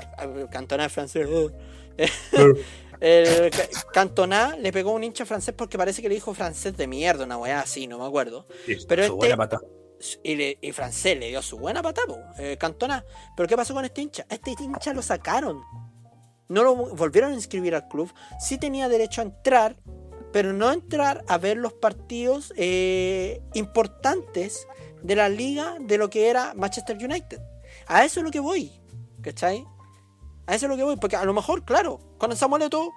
Cantona 0.52 0.86
es 0.86 0.92
francés. 0.94 1.28
uh. 1.28 1.52
El 3.00 3.50
Ca- 3.52 3.68
Cantona 3.92 4.56
le 4.56 4.72
pegó 4.72 4.92
a 4.92 4.94
un 4.94 5.04
hincha 5.04 5.26
francés 5.26 5.54
porque 5.58 5.78
parece 5.78 6.02
que 6.02 6.08
le 6.08 6.16
dijo 6.16 6.34
francés 6.34 6.78
de 6.78 6.88
mierda, 6.88 7.26
una 7.26 7.38
weá 7.38 7.60
así, 7.60 7.86
no 7.86 7.98
me 8.00 8.06
acuerdo. 8.06 8.48
Pero 8.88 9.02
este- 9.04 9.10
buena 9.14 9.36
pata. 9.36 9.60
Y, 10.24 10.72
francés 10.72 11.18
le 11.18 11.30
dio 11.30 11.42
su 11.42 11.58
buena 11.58 11.82
patada, 11.82 12.08
po, 12.08 12.20
eh, 12.38 12.58
Cantona. 12.58 13.06
Pero 13.36 13.48
¿qué 13.48 13.56
pasó 13.56 13.74
con 13.74 13.86
este 13.86 14.02
hincha? 14.02 14.26
Este 14.30 14.52
hincha 14.52 14.94
lo 14.94 15.02
sacaron. 15.02 15.62
No 16.50 16.64
lo 16.64 16.76
volvieron 16.76 17.32
a 17.32 17.36
inscribir 17.36 17.74
al 17.76 17.88
club. 17.88 18.14
Sí 18.40 18.58
tenía 18.58 18.90
derecho 18.90 19.22
a 19.22 19.26
entrar, 19.26 19.78
pero 20.32 20.54
no 20.54 20.72
entrar 20.72 21.24
a 21.28 21.38
ver 21.38 21.58
los 21.58 21.74
partidos 21.74 22.54
eh, 22.58 23.42
importantes 23.54 24.68
de 25.02 25.16
la 25.16 25.30
liga 25.30 25.76
de 25.80 25.98
lo 25.98 26.10
que 26.10 26.30
era 26.30 26.54
Manchester 26.54 26.98
United. 26.98 27.42
A 27.88 28.04
eso 28.04 28.20
es 28.20 28.24
lo 28.24 28.32
que 28.32 28.40
voy. 28.40 28.72
¿Cachai? 29.22 29.66
A 30.48 30.56
eso 30.56 30.66
es 30.66 30.70
lo 30.70 30.78
que 30.78 30.84
voy. 30.84 30.98
Porque 30.98 31.16
a 31.16 31.24
lo 31.24 31.34
mejor, 31.34 31.64
claro, 31.64 32.00
con 32.18 32.32
el 32.32 32.38
Samuel 32.38 32.64
Eto'o, 32.64 32.92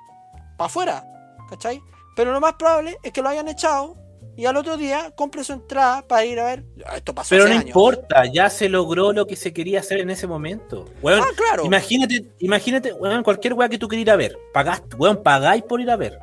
para 0.57 0.67
afuera. 0.67 1.05
¿Cachai? 1.49 1.81
Pero 2.17 2.33
lo 2.33 2.41
más 2.41 2.55
probable 2.55 2.99
es 3.03 3.13
que 3.13 3.23
lo 3.23 3.29
hayan 3.29 3.47
echado 3.47 4.06
y 4.37 4.45
al 4.47 4.57
otro 4.57 4.77
día 4.77 5.13
compre 5.17 5.43
su 5.45 5.53
entrada 5.55 6.07
para 6.07 6.25
ir 6.25 6.39
a 6.39 6.45
ver. 6.45 6.65
Esto 6.95 7.15
pasó 7.15 7.31
Pero 7.31 7.45
hace 7.45 7.55
no 7.55 7.59
años. 7.61 7.69
importa, 7.69 8.25
ya 8.33 8.51
se 8.51 8.69
logró 8.69 9.13
lo 9.13 9.27
que 9.27 9.37
se 9.37 9.53
quería 9.53 9.81
hacer 9.81 9.99
en 10.01 10.11
ese 10.11 10.27
momento. 10.27 10.85
Weón, 11.03 11.21
Ah, 11.23 11.31
claro. 11.37 11.65
Imagínate, 11.65 12.25
imagínate, 12.41 12.93
weón, 12.93 13.23
cualquier 13.23 13.55
weá 13.55 13.69
que 13.69 13.79
tú 13.79 13.89
quieras 13.89 14.03
ir 14.03 14.11
a 14.11 14.17
ver. 14.17 14.39
Pagaste, 14.53 14.97
weón, 14.97 15.23
pagáis 15.23 15.63
por 15.63 15.81
ir 15.81 15.91
a 15.91 15.97
ver. 15.97 16.19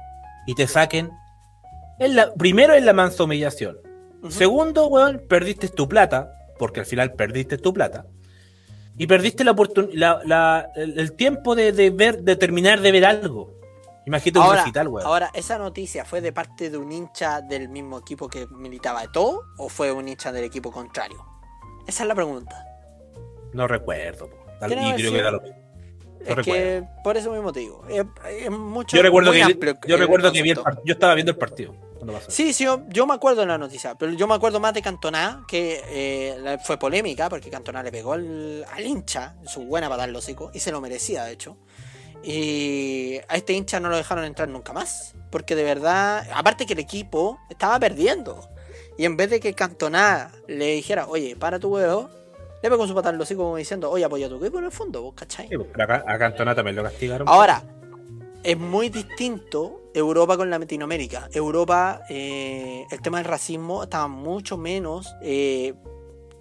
Y 0.46 0.54
te 0.56 0.68
saquen. 0.68 1.10
La, 2.00 2.34
primero 2.34 2.74
es 2.74 2.84
la 2.84 2.94
mansa 2.94 3.24
humillación. 3.24 3.78
Segundo, 4.30 4.88
weón, 4.88 5.22
perdiste 5.28 5.68
tu 5.70 5.88
plata, 5.90 6.32
porque 6.60 6.82
al 6.82 6.86
final 6.86 7.14
perdiste 7.14 7.58
tu 7.58 7.74
plata. 7.74 8.06
Y 8.98 9.08
perdiste 9.08 9.44
la 9.44 9.52
oportunidad, 9.52 10.22
el, 10.76 11.00
el 11.00 11.14
tiempo 11.14 11.56
de, 11.56 11.72
de 11.72 11.90
ver, 11.90 12.22
de 12.22 12.36
terminar 12.36 12.80
de 12.82 12.92
ver 12.92 13.06
algo. 13.06 13.54
Imagínate 14.06 14.40
un 14.40 14.46
Ahora, 14.46 14.60
recital, 14.62 14.88
weón. 14.90 15.08
ahora, 15.08 15.32
¿esa 15.34 15.58
noticia 15.58 16.04
fue 16.06 16.20
de 16.22 16.34
parte 16.34 16.70
de 16.70 16.78
un 16.78 16.92
hincha 16.92 17.42
del 17.42 17.70
mismo 17.70 18.00
equipo 18.00 18.28
que 18.28 18.48
militaba 18.48 19.10
todo 19.12 19.46
o 19.58 19.70
fue 19.70 19.92
un 19.92 20.08
hincha 20.08 20.32
del 20.32 20.44
equipo 20.44 20.72
contrario? 20.72 21.26
Esa 21.88 22.04
es 22.04 22.08
la 22.08 22.16
pregunta. 22.16 22.66
No 23.54 23.68
recuerdo. 23.68 24.30
Tal- 24.60 24.70
¿Qué 24.70 24.76
no 24.76 24.90
y 24.90 24.94
creo 24.94 25.12
que 25.12 25.22
da 25.22 25.32
lo- 25.32 25.42
es 25.44 26.36
recuerdo. 26.36 26.44
que 26.46 26.84
por 27.04 27.18
eso 27.18 27.32
mismo 27.32 27.52
te 27.52 27.60
digo. 27.62 27.84
Es, 27.90 28.04
es 28.30 28.50
mucho, 28.50 28.96
Yo 28.96 29.04
recuerdo 29.04 29.32
que, 29.32 29.44
amplio 29.44 29.74
yo 29.86 29.96
el 29.96 30.02
recuerdo 30.02 30.32
que 30.32 30.42
vi 30.42 30.52
el 30.52 30.60
yo 30.86 30.94
estaba 30.94 31.14
viendo 31.16 31.32
el 31.32 31.38
partido. 31.38 31.74
pasó. 32.06 32.32
Sí, 32.32 32.54
sí, 32.54 32.64
yo, 32.66 32.82
yo 32.90 33.06
me 33.06 33.14
acuerdo 33.14 33.42
de 33.42 33.48
la 33.48 33.58
noticia, 33.58 33.96
pero 33.96 34.12
yo 34.14 34.26
me 34.28 34.34
acuerdo 34.36 34.60
más 34.60 34.74
de 34.74 34.82
Cantona, 34.82 35.44
que 35.48 35.82
eh, 35.86 36.58
fue 36.64 36.78
polémica, 36.78 37.30
porque 37.30 37.50
Cantona 37.50 37.84
le 37.84 37.92
pegó 37.92 38.14
al, 38.14 38.66
al 38.72 38.86
hincha, 38.86 39.36
su 39.46 39.66
buena 39.66 39.88
patada 39.90 40.06
al 40.06 40.16
hocico, 40.16 40.50
y 40.54 40.60
se 40.60 40.72
lo 40.72 40.80
merecía, 40.82 41.24
de 41.26 41.34
hecho. 41.34 41.58
Y 42.24 43.20
a 43.28 43.36
este 43.36 43.54
hincha 43.54 43.80
no 43.80 43.90
lo 43.90 43.98
dejaron 43.98 44.24
entrar 44.24 44.48
nunca 44.48 44.72
más, 44.72 45.14
porque 45.30 45.56
de 45.56 45.64
verdad, 45.64 46.26
aparte 46.34 46.66
que 46.66 46.74
el 46.74 46.80
equipo 46.80 47.38
estaba 47.50 47.78
perdiendo. 47.80 48.50
Y 48.98 49.06
en 49.06 49.18
vez 49.18 49.30
de 49.30 49.40
que 49.40 49.54
Cantona 49.54 50.32
le 50.48 50.76
dijera, 50.76 51.08
oye, 51.08 51.36
para 51.36 51.60
tu 51.60 51.70
huevo, 51.70 52.10
le 52.62 52.70
pegó 52.70 52.88
su 52.88 52.96
patada 52.96 53.14
al 53.16 53.22
hocico 53.22 53.44
como 53.44 53.58
diciendo, 53.58 53.92
oye, 53.92 54.06
apoya 54.06 54.30
tu 54.30 54.38
equipo 54.38 54.60
en 54.60 54.66
el 54.66 54.72
fondo, 54.72 55.02
¿vos 55.02 55.14
cachai? 55.16 55.50
Sí, 55.50 55.58
pues, 55.58 55.70
a 55.78 56.18
Cantona 56.18 56.56
también 56.56 56.78
lo 56.78 56.84
castigaron. 56.84 57.28
Ahora, 57.28 57.62
es 58.44 58.58
muy 58.58 58.90
distinto 58.90 59.82
Europa 59.94 60.38
con 60.38 60.50
Latinoamérica. 60.50 61.30
Europa, 61.34 62.02
eh, 62.10 62.86
el 62.90 63.02
tema 63.02 63.18
del 63.18 63.26
racismo 63.26 63.84
estaba 63.84 64.08
mucho 64.08 64.58
menos 64.58 65.14
eh, 65.22 65.74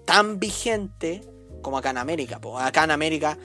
tan 0.05 0.39
vigente 0.39 1.23
como 1.61 1.79
acá 1.79 1.91
en 1.91 1.99
América. 1.99 2.41
po. 2.41 2.59
Acá 2.59 2.85
en 2.85 2.91
América 2.91 3.39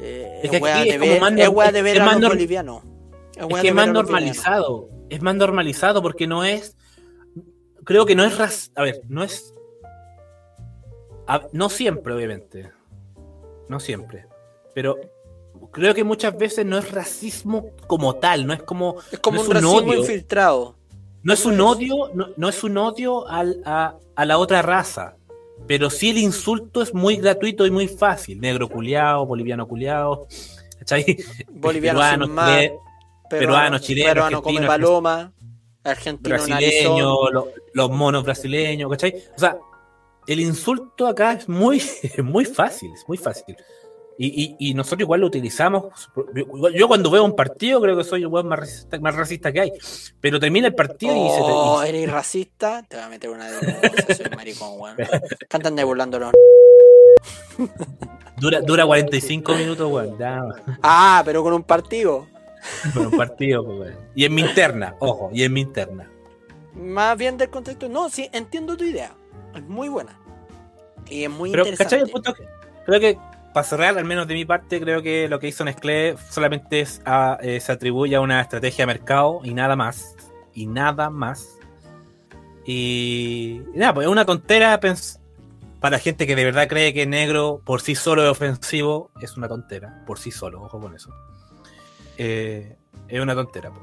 eh, 0.00 0.40
Es 0.44 0.50
que 0.50 0.56
es 0.56 0.62
aquí 0.64 0.88
de 0.88 0.94
es 0.94 0.98
como 0.98 1.10
ver, 1.12 1.20
más 1.20 1.32
es 1.38 1.48
wea 1.48 1.72
de 1.72 1.82
ver 1.82 1.96
es 1.96 2.02
a 2.02 2.04
más 2.06 2.14
los 2.14 2.22
nor- 2.24 2.28
bolivianos. 2.34 2.82
es 2.82 2.86
que 2.86 3.40
de 3.40 3.44
es 3.44 3.48
más 3.48 3.56
bolivianos. 3.86 3.92
normalizado. 3.94 4.88
Es 5.10 5.22
más 5.22 5.34
normalizado 5.34 6.02
porque 6.02 6.26
no 6.26 6.44
es. 6.44 6.76
Creo 7.84 8.06
que 8.06 8.14
no 8.14 8.24
es. 8.24 8.36
ras- 8.38 8.70
A 8.74 8.82
ver, 8.82 9.02
no 9.08 9.22
es. 9.22 9.54
a- 11.26 11.46
no 11.52 11.68
siempre, 11.68 12.14
obviamente. 12.14 12.70
No 13.68 13.80
siempre. 13.80 14.26
Pero 14.74 14.96
creo 15.70 15.94
que 15.94 16.04
muchas 16.04 16.36
veces 16.36 16.64
no 16.66 16.78
es 16.78 16.90
racismo 16.90 17.70
como 17.86 18.16
tal. 18.16 18.46
No 18.46 18.52
es 18.52 18.62
como. 18.62 18.96
Es 19.10 19.18
como 19.20 19.38
no 19.42 19.48
un 19.48 19.50
racismo 19.54 19.76
odio. 19.90 20.00
infiltrado. 20.00 20.76
No 21.22 21.32
es 21.32 21.46
un 21.46 21.60
odio, 21.60 22.10
no, 22.14 22.28
no 22.36 22.48
es 22.48 22.64
un 22.64 22.76
odio 22.78 23.28
al- 23.28 23.62
a, 23.64 23.96
a 24.16 24.24
la 24.24 24.38
otra 24.38 24.60
raza. 24.62 25.16
Pero 25.66 25.90
sí 25.90 26.10
el 26.10 26.18
insulto 26.18 26.82
es 26.82 26.92
muy 26.94 27.16
gratuito 27.16 27.66
y 27.66 27.70
muy 27.70 27.88
fácil. 27.88 28.40
Negro 28.40 28.68
culiao, 28.68 29.24
boliviano 29.26 29.66
culiao. 29.66 30.26
¿Cachai? 30.78 31.16
Boliviano 31.50 31.98
Peruano, 32.00 32.26
sin 32.26 32.34
chile- 32.56 32.78
peruano, 33.30 33.78
chileno, 33.78 34.08
peruano 34.10 34.42
come 34.42 34.66
paloma, 34.66 35.32
argentino 35.84 36.36
brasileño, 36.36 37.30
lo- 37.30 37.48
los 37.72 37.90
monos 37.90 38.24
brasileños, 38.24 38.90
¿cachai? 38.90 39.14
O 39.36 39.38
sea, 39.38 39.56
el 40.26 40.40
insulto 40.40 41.06
acá 41.06 41.32
es 41.34 41.48
muy, 41.48 41.80
muy 42.22 42.44
fácil, 42.44 42.90
es 42.92 43.04
muy 43.08 43.16
fácil. 43.16 43.56
Y, 44.18 44.56
y- 44.58 44.70
y 44.70 44.74
nosotros 44.74 45.00
igual 45.00 45.20
lo 45.22 45.26
utilizamos. 45.26 46.10
Yo, 46.74 46.86
cuando 46.88 47.10
veo 47.10 47.24
un 47.24 47.34
partido 47.34 47.80
creo 47.80 47.96
que 47.96 48.04
soy 48.04 48.20
el 48.22 48.26
weón 48.28 48.46
más 48.48 48.58
racista, 48.60 49.00
más 49.00 49.16
racista 49.16 49.52
que 49.52 49.60
hay. 49.60 49.72
Pero 50.20 50.38
termina 50.38 50.66
el 50.68 50.74
partido 50.74 51.14
y 51.16 51.30
se 51.30 51.36
te- 51.36 51.42
Oh, 51.44 51.82
eres 51.82 52.10
racista, 52.10 52.82
te 52.88 52.96
voy 52.96 53.04
a 53.04 53.08
meter 53.08 53.30
una 53.30 53.50
denuncia, 53.50 54.14
soy 54.14 54.26
maricón, 54.36 54.78
weón. 54.80 54.96
Cantan 55.48 55.74
de 55.76 55.84
burlándolo. 55.84 56.30
dura, 58.38 58.60
dura 58.60 58.86
45 58.86 59.54
minutos, 59.54 59.90
weón. 59.90 60.16
Ah, 60.82 61.22
pero 61.24 61.42
con 61.42 61.52
un 61.52 61.62
partido. 61.62 62.26
con 62.94 63.06
un 63.06 63.12
partido, 63.16 63.64
pues, 63.64 63.78
weón. 63.80 63.96
Y 64.14 64.24
en 64.24 64.34
mi 64.34 64.42
interna, 64.42 64.94
ojo, 65.00 65.30
y 65.32 65.42
en 65.44 65.52
mi 65.52 65.60
interna. 65.62 66.08
Más 66.74 67.16
bien 67.18 67.36
del 67.38 67.50
contexto. 67.50 67.88
No, 67.88 68.08
sí, 68.08 68.28
entiendo 68.32 68.76
tu 68.76 68.84
idea. 68.84 69.12
Es 69.54 69.62
muy 69.62 69.88
buena. 69.88 70.18
Y 71.08 71.24
es 71.24 71.30
muy 71.30 71.50
Pero, 71.50 71.64
¿cachai? 71.64 71.72
interesante. 72.00 72.04
El 72.06 72.10
punto 72.10 72.34
que- 72.34 72.46
creo 72.86 73.00
que, 73.00 73.18
para 73.52 73.64
cerrar, 73.64 73.98
al 73.98 74.04
menos 74.04 74.26
de 74.26 74.34
mi 74.34 74.44
parte, 74.44 74.80
creo 74.80 75.02
que 75.02 75.28
lo 75.28 75.38
que 75.38 75.48
hizo 75.48 75.64
Nestlé 75.64 76.16
solamente 76.30 76.80
es 76.80 77.00
a- 77.04 77.38
eh, 77.42 77.60
se 77.60 77.72
atribuye 77.72 78.16
a 78.16 78.20
una 78.20 78.40
estrategia 78.40 78.82
de 78.82 78.86
mercado 78.86 79.40
y 79.44 79.54
nada 79.54 79.76
más. 79.76 80.16
Y 80.54 80.66
nada 80.66 81.10
más. 81.10 81.58
Y, 82.64 83.60
nada, 83.74 83.94
pues 83.94 84.06
es 84.06 84.12
una 84.12 84.24
tontera 84.24 84.78
para 85.80 85.98
gente 85.98 86.26
que 86.26 86.36
de 86.36 86.44
verdad 86.44 86.68
cree 86.68 86.94
que 86.94 87.06
negro 87.06 87.60
por 87.64 87.80
sí 87.80 87.94
solo 87.94 88.22
es 88.24 88.30
ofensivo, 88.30 89.10
es 89.20 89.36
una 89.36 89.48
tontera. 89.48 90.04
Por 90.06 90.18
sí 90.18 90.30
solo, 90.30 90.62
ojo 90.62 90.78
con 90.80 90.94
eso. 90.94 91.10
Eh, 92.18 92.76
es 93.08 93.20
una 93.20 93.34
tontera. 93.34 93.70
po. 93.72 93.80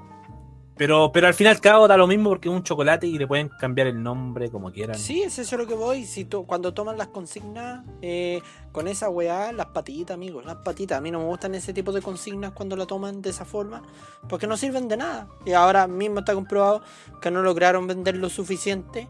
Pero, 0.80 1.12
pero 1.12 1.28
al 1.28 1.34
fin 1.34 1.46
y 1.48 1.50
al 1.50 1.60
cabo 1.60 1.90
da 1.90 1.98
lo 1.98 2.08
mismo 2.08 2.30
porque 2.30 2.48
es 2.48 2.56
un 2.56 2.64
chocolate 2.64 3.06
y 3.06 3.18
le 3.18 3.28
pueden 3.28 3.50
cambiar 3.50 3.88
el 3.88 4.02
nombre 4.02 4.50
como 4.50 4.72
quieran. 4.72 4.98
Sí, 4.98 5.22
es 5.22 5.38
eso 5.38 5.58
lo 5.58 5.68
que 5.68 5.74
voy. 5.74 6.06
Si 6.06 6.24
tú- 6.24 6.46
cuando 6.48 6.74
toman 6.74 6.98
las 6.98 7.10
consignas 7.10 7.86
eh, 8.02 8.42
con 8.72 8.88
esa 8.88 9.10
weá, 9.10 9.52
las 9.52 9.66
patitas, 9.68 10.14
amigos, 10.16 10.46
las 10.46 10.56
patitas. 10.56 10.98
A 10.98 11.02
mí 11.02 11.12
no 11.12 11.20
me 11.20 11.26
gustan 11.26 11.54
ese 11.54 11.74
tipo 11.74 11.92
de 11.92 12.02
consignas 12.02 12.54
cuando 12.54 12.78
la 12.78 12.86
toman 12.86 13.22
de 13.22 13.30
esa 13.30 13.44
forma, 13.44 13.82
porque 14.30 14.48
no 14.48 14.56
sirven 14.56 14.88
de 14.88 14.96
nada. 14.96 15.28
Y 15.46 15.52
ahora 15.52 15.86
mismo 15.86 16.20
está 16.20 16.34
comprobado 16.34 16.82
que 17.22 17.30
no 17.30 17.42
lograron 17.42 17.86
vender 17.86 18.16
lo 18.16 18.30
suficiente. 18.30 19.10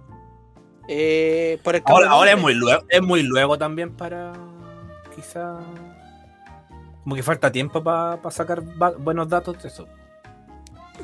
eh, 0.88 1.60
por 1.64 1.76
el 1.76 1.84
Ahora, 1.86 2.32
es 2.32 2.42
muy 2.42 2.56
luego, 2.56 2.82
es 2.90 3.02
muy 3.04 3.22
luego 3.22 3.60
también 3.60 3.92
para 3.96 4.34
quizá 5.16 5.60
como 7.04 7.16
que 7.16 7.22
falta 7.22 7.52
tiempo 7.52 7.84
para 7.84 8.20
sacar 8.32 8.64
va- 8.82 8.96
buenos 8.98 9.30
datos 9.30 9.62
de 9.62 9.68
eso. 9.70 9.88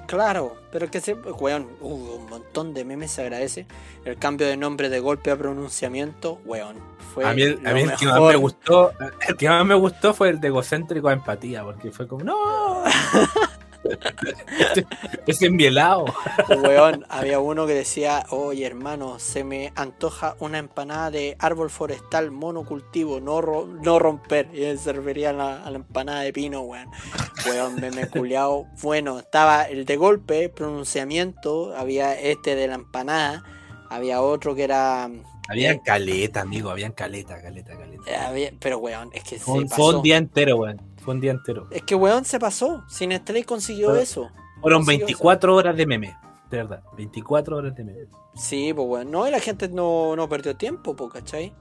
Claro, 0.08 0.56
pero 0.72 0.90
que 0.90 1.02
se. 1.02 1.14
Weón, 1.14 1.70
hubo 1.82 2.16
un 2.16 2.30
montón 2.30 2.74
de 2.74 2.86
memes, 2.86 3.12
se 3.12 3.22
agradece. 3.22 3.66
El 4.04 4.18
cambio 4.18 4.48
de 4.48 4.58
nombre 4.58 4.90
de 4.90 5.00
golpe 5.00 5.32
a 5.32 5.38
pronunciamiento, 5.38 6.40
weón. 6.46 6.78
Fue 7.14 7.26
a 7.26 7.34
mí, 7.34 7.44
el, 7.44 7.66
a 7.66 7.74
mí 7.74 7.82
el 7.82 7.96
que 7.96 8.06
más 8.06 8.22
me 8.22 8.36
gustó, 8.36 8.92
el 9.28 9.38
que 9.38 9.50
más 9.50 9.66
me 9.66 9.76
gustó 9.76 10.14
fue 10.14 10.30
el 10.30 10.40
de 10.40 10.48
egocéntrico 10.48 11.08
a 11.08 11.14
empatía, 11.14 11.64
porque 11.64 11.92
fue 11.92 12.08
como 12.08 12.24
no 12.24 12.84
Ese- 14.72 14.86
ese 15.28 15.46
envielado. 15.48 16.06
Weón, 16.64 17.06
había 17.10 17.40
uno 17.40 17.66
que 17.68 17.74
decía, 17.74 18.26
oye 18.30 18.66
hermano, 18.66 19.20
se 19.20 19.44
me 19.44 19.72
antoja 19.76 20.36
una 20.40 20.58
empanada 20.60 21.12
de 21.12 21.36
árbol 21.40 21.70
forestal 21.70 22.32
monocultivo, 22.32 23.20
no, 23.20 23.42
ro- 23.42 23.68
no 23.68 24.00
romper. 24.00 24.50
Y 24.54 24.64
él 24.64 24.80
se 24.80 24.94
refería 24.94 25.32
a 25.32 25.34
la, 25.34 25.64
a 25.64 25.70
la 25.72 25.78
empanada 25.78 26.22
de 26.22 26.34
pino, 26.34 26.62
weón. 26.62 26.90
Weón, 27.48 27.76
meme 27.76 28.08
culiao. 28.10 28.68
Bueno, 28.82 29.20
estaba 29.20 29.64
el 29.64 29.86
de 29.86 29.96
golpe, 29.98 30.50
pronunciamiento, 30.50 31.76
había 31.76 32.20
este 32.20 32.56
de 32.56 32.68
la 32.68 32.76
empanada, 32.76 33.44
había 33.90 34.22
otro 34.22 34.56
que 34.56 34.64
era... 34.64 35.10
Habían 35.48 35.76
eh, 35.76 35.82
caleta, 35.86 36.42
amigo, 36.42 36.72
habían 36.72 36.92
caleta, 36.94 37.40
caleta, 37.40 37.78
caleta. 37.78 38.04
eh, 38.08 38.16
había- 38.16 38.52
pero 38.60 38.80
weón, 38.80 39.12
es 39.14 39.24
que 39.24 39.38
Fue 39.38 39.56
se 39.58 39.62
un, 39.62 39.70
fue 39.70 39.96
un 39.96 40.02
día 40.02 40.18
entero, 40.18 40.58
weón. 40.58 40.82
Fue 41.06 41.14
un 41.14 41.22
día 41.22 41.32
entero. 41.32 41.68
Es 41.70 41.84
que 41.84 41.94
weón 41.94 42.26
se 42.26 42.40
pasó. 42.40 42.84
Sin 42.90 43.12
Estrella 43.12 43.46
consiguió 43.46 43.96
eso. 43.96 44.32
Fueron 44.60 44.80
consiguió 44.80 45.06
24 45.06 45.56
horas 45.56 45.78
de 45.78 45.86
meme, 45.86 46.18
de 46.50 46.58
verdad. 46.58 46.84
24 46.98 47.58
horas 47.58 47.76
de 47.76 47.84
meme. 47.84 48.08
Sí, 48.34 48.74
pues 48.74 48.88
bueno, 48.88 49.12
no, 49.12 49.28
y 49.28 49.32
la 49.32 49.40
gente 49.40 49.70
no, 49.70 50.16
no 50.16 50.28
perdió 50.28 50.56
tiempo, 50.56 50.96
pues, 50.96 51.14
¿cachai? 51.14 51.54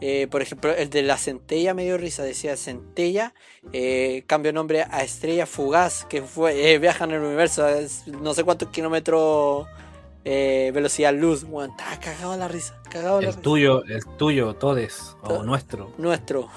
Eh, 0.00 0.28
por 0.30 0.40
ejemplo, 0.40 0.72
el 0.74 0.88
de 0.88 1.02
la 1.02 1.18
centella 1.18 1.74
me 1.74 1.84
dio 1.84 1.98
risa, 1.98 2.22
decía 2.22 2.56
centella, 2.56 3.34
eh, 3.72 4.24
cambio 4.26 4.52
nombre 4.52 4.82
a 4.82 5.02
estrella 5.02 5.46
fugaz, 5.46 6.06
que 6.06 6.22
fue, 6.22 6.72
eh, 6.72 6.78
viaja 6.78 7.04
en 7.04 7.12
el 7.12 7.20
universo, 7.20 7.68
es 7.68 8.06
no 8.08 8.34
sé 8.34 8.44
cuántos 8.44 8.70
kilómetros 8.70 9.66
eh, 10.24 10.70
velocidad 10.74 11.14
luz, 11.14 11.44
weón, 11.44 11.70
estaba 11.70 11.98
cagado 11.98 12.36
la 12.36 12.48
risa, 12.48 12.80
cagado 12.90 13.20
la 13.20 13.28
El 13.28 13.34
risa. 13.34 13.42
tuyo, 13.42 13.84
el 13.84 14.04
tuyo, 14.16 14.54
todes, 14.54 15.16
o 15.22 15.42
nuestro. 15.42 15.92
Nuestro. 15.98 16.48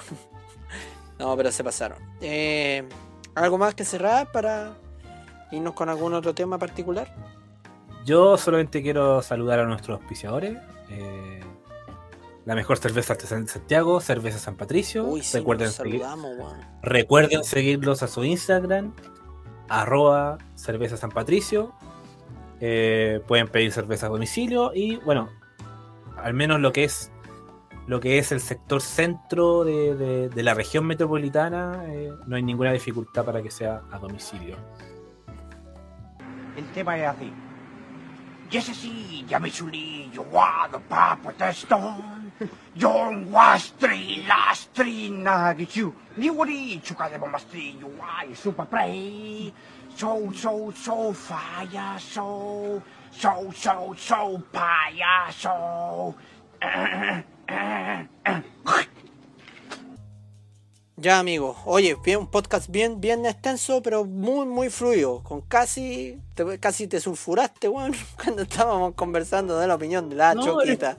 No, 1.18 1.36
pero 1.36 1.50
se 1.52 1.62
pasaron. 1.64 1.98
Eh, 2.20 2.88
¿Algo 3.34 3.58
más 3.58 3.74
que 3.74 3.84
cerrar 3.84 4.30
para 4.32 4.74
irnos 5.50 5.74
con 5.74 5.88
algún 5.88 6.14
otro 6.14 6.34
tema 6.34 6.58
particular? 6.58 7.14
Yo 8.04 8.36
solamente 8.36 8.82
quiero 8.82 9.22
saludar 9.22 9.60
a 9.60 9.64
nuestros 9.66 9.98
auspiciadores. 10.00 10.58
eh, 10.90 11.40
la 12.44 12.54
mejor 12.54 12.76
cerveza 12.76 13.14
artesanal 13.14 13.46
de 13.46 13.52
Santiago, 13.52 14.00
Cerveza 14.02 14.38
San 14.38 14.56
Patricio. 14.56 15.04
Uy, 15.04 15.22
sí, 15.22 15.38
recuerden, 15.38 15.70
seguir- 15.72 16.02
recuerden 16.82 17.42
seguirlos 17.42 18.02
a 18.02 18.06
su 18.06 18.22
Instagram, 18.22 18.92
arroba 19.70 20.36
Cerveza 20.54 20.98
San 20.98 21.10
Patricio. 21.10 21.72
Eh, 22.60 23.22
pueden 23.26 23.48
pedir 23.48 23.72
cerveza 23.72 24.06
a 24.06 24.08
domicilio 24.10 24.72
y 24.74 24.96
bueno, 24.96 25.30
al 26.22 26.34
menos 26.34 26.60
lo 26.60 26.70
que 26.72 26.84
es 26.84 27.10
lo 27.86 28.00
que 28.00 28.18
es 28.18 28.32
el 28.32 28.40
sector 28.40 28.80
centro 28.80 29.64
de, 29.64 29.94
de- 29.94 30.28
de 30.28 30.42
la 30.42 30.54
región 30.54 30.86
metropolitana, 30.86 31.84
eh, 31.88 32.12
no 32.26 32.36
hay 32.36 32.42
ninguna 32.42 32.72
dificultad 32.72 33.24
para 33.24 33.42
que 33.42 33.50
sea 33.50 33.82
a 33.92 33.98
domicilio. 33.98 34.56
El 36.56 36.64
tema 36.72 36.96
es 36.96 37.06
así. 37.08 37.32
Y 38.50 38.56
ese 38.56 38.72
sí, 38.74 39.24
ya 39.28 39.38
me 39.40 39.50
chulí, 39.50 40.10
yo 40.12 40.22
guado 40.24 40.78
papo 40.80 41.32
testón. 41.32 42.32
Yo 42.74 43.10
guastri, 43.26 44.24
lastri, 44.26 45.10
nagichu. 45.10 45.92
Ni 46.16 46.30
wari, 46.30 46.80
chuka 46.80 47.08
de 47.08 47.18
bombastri, 47.18 47.76
yo 47.80 47.88
guay, 47.88 48.34
super 48.34 48.66
play. 48.66 49.52
So, 49.96 50.30
so, 50.32 50.72
so, 50.72 51.12
fire, 51.12 51.98
so. 51.98 52.80
So, 53.10 53.50
so, 53.52 53.94
so, 53.96 54.42
payaso. 54.52 56.14
Ya, 60.96 61.18
amigo. 61.18 61.56
Oye, 61.66 61.96
bien, 62.02 62.20
un 62.20 62.30
podcast 62.30 62.70
bien, 62.70 62.98
bien 63.00 63.26
extenso, 63.26 63.82
pero 63.82 64.04
muy, 64.04 64.46
muy 64.46 64.70
fluido. 64.70 65.22
Con 65.22 65.42
casi, 65.42 66.18
te, 66.34 66.58
casi 66.58 66.86
te 66.86 66.98
sulfuraste, 66.98 67.68
weón, 67.68 67.92
cuando 68.22 68.42
estábamos 68.42 68.94
conversando 68.94 69.58
de 69.58 69.66
la 69.66 69.74
opinión 69.74 70.08
de 70.08 70.16
la 70.16 70.34
No, 70.34 70.42
choquita. 70.42 70.96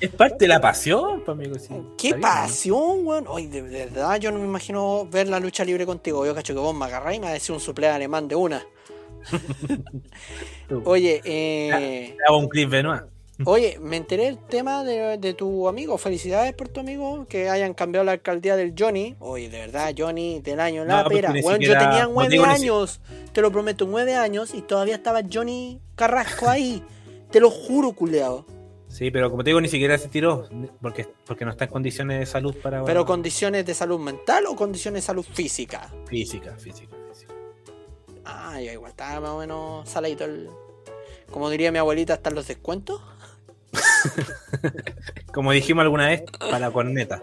Es 0.00 0.10
parte 0.10 0.44
de 0.44 0.48
la 0.48 0.60
pasión, 0.60 1.22
pues, 1.24 1.28
amigo. 1.34 1.58
sí. 1.58 1.74
Qué 1.96 2.08
bien, 2.08 2.20
¿no? 2.20 2.22
pasión, 2.22 3.06
weón. 3.06 3.24
Oye, 3.28 3.48
de, 3.48 3.62
de 3.62 3.86
verdad, 3.86 4.16
yo 4.20 4.30
no 4.30 4.38
me 4.40 4.44
imagino 4.44 5.06
ver 5.06 5.28
la 5.28 5.40
lucha 5.40 5.64
libre 5.64 5.86
contigo. 5.86 6.26
Yo 6.26 6.34
cacho 6.34 6.52
que 6.52 6.60
vos 6.60 6.74
me 6.74 6.84
agarráis 6.84 7.18
y 7.18 7.20
me 7.20 7.32
decís 7.32 7.48
un 7.48 7.60
suple 7.60 7.88
alemán 7.88 8.28
de 8.28 8.34
una. 8.34 8.66
Oye, 10.84 11.22
eh, 11.24 12.16
Hago 12.28 12.38
un 12.38 12.48
clip 12.48 12.68
Benoit. 12.68 13.02
Oye, 13.44 13.78
me 13.82 13.96
enteré 13.98 14.24
del 14.24 14.38
tema 14.38 14.82
de, 14.82 15.18
de 15.18 15.34
tu 15.34 15.68
amigo. 15.68 15.98
Felicidades 15.98 16.54
por 16.54 16.68
tu 16.68 16.80
amigo 16.80 17.26
que 17.28 17.50
hayan 17.50 17.74
cambiado 17.74 18.04
la 18.04 18.12
alcaldía 18.12 18.56
del 18.56 18.74
Johnny. 18.78 19.14
Oye, 19.18 19.50
de 19.50 19.58
verdad, 19.58 19.92
Johnny 19.96 20.40
del 20.40 20.58
año 20.58 20.84
No, 20.86 20.96
la 20.96 21.02
porque 21.04 21.16
pera. 21.18 21.32
ni 21.32 21.42
Bueno, 21.42 21.58
yo 21.60 21.72
tenía 21.78 22.04
no 22.04 22.12
nueve 22.14 22.36
si- 22.38 22.42
años. 22.42 23.00
Te 23.32 23.42
lo 23.42 23.52
prometo, 23.52 23.86
nueve 23.86 24.14
años 24.16 24.54
y 24.54 24.62
todavía 24.62 24.94
estaba 24.94 25.20
Johnny 25.30 25.80
Carrasco 25.96 26.48
ahí. 26.48 26.82
Te 27.30 27.40
lo 27.40 27.50
juro, 27.50 27.92
culeado. 27.92 28.46
Sí, 28.88 29.10
pero 29.10 29.30
como 29.30 29.44
te 29.44 29.50
digo, 29.50 29.60
ni 29.60 29.68
siquiera 29.68 29.98
se 29.98 30.08
tiró 30.08 30.48
porque, 30.80 31.06
porque 31.26 31.44
no 31.44 31.50
está 31.50 31.64
en 31.64 31.70
condiciones 31.70 32.18
de 32.20 32.24
salud 32.26 32.54
para. 32.62 32.84
Pero 32.84 33.04
condiciones 33.04 33.66
de 33.66 33.74
salud 33.74 33.98
mental 34.00 34.46
o 34.46 34.56
condiciones 34.56 35.02
de 35.02 35.06
salud 35.06 35.26
física. 35.30 35.92
Física, 36.06 36.56
física, 36.56 36.96
física. 37.12 37.34
Ah, 38.24 38.62
igual 38.62 38.90
estaba 38.92 39.20
más 39.20 39.30
o 39.32 39.38
menos 39.40 39.86
saladito 39.88 40.24
el. 40.24 40.48
Como 41.30 41.50
diría 41.50 41.72
mi 41.72 41.78
abuelita, 41.78 42.14
¿están 42.14 42.34
los 42.36 42.46
descuentos? 42.46 43.02
Como 45.32 45.52
dijimos 45.52 45.82
alguna 45.82 46.08
vez, 46.08 46.22
para 46.50 46.70
corneta. 46.70 47.22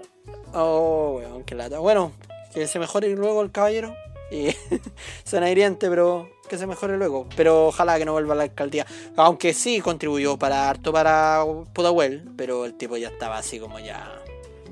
Oh, 0.53 1.15
weón, 1.17 1.43
qué 1.43 1.55
lata. 1.55 1.79
Bueno, 1.79 2.11
que 2.53 2.67
se 2.67 2.79
mejore 2.79 3.09
luego 3.15 3.41
el 3.41 3.51
caballero. 3.51 3.95
Y 4.31 4.55
suena 5.23 5.49
hiriente, 5.49 5.89
pero 5.89 6.29
que 6.49 6.57
se 6.57 6.67
mejore 6.67 6.97
luego. 6.97 7.27
Pero 7.35 7.67
ojalá 7.67 7.97
que 7.97 8.05
no 8.05 8.13
vuelva 8.13 8.33
a 8.33 8.37
la 8.37 8.43
alcaldía. 8.43 8.85
Aunque 9.15 9.53
sí 9.53 9.79
contribuyó 9.81 10.37
para 10.37 10.69
harto 10.69 10.91
para 10.91 11.43
Pudahuel, 11.73 12.29
pero 12.37 12.65
el 12.65 12.75
tipo 12.75 12.97
ya 12.97 13.09
estaba 13.09 13.37
así 13.37 13.59
como 13.59 13.79
ya. 13.79 14.19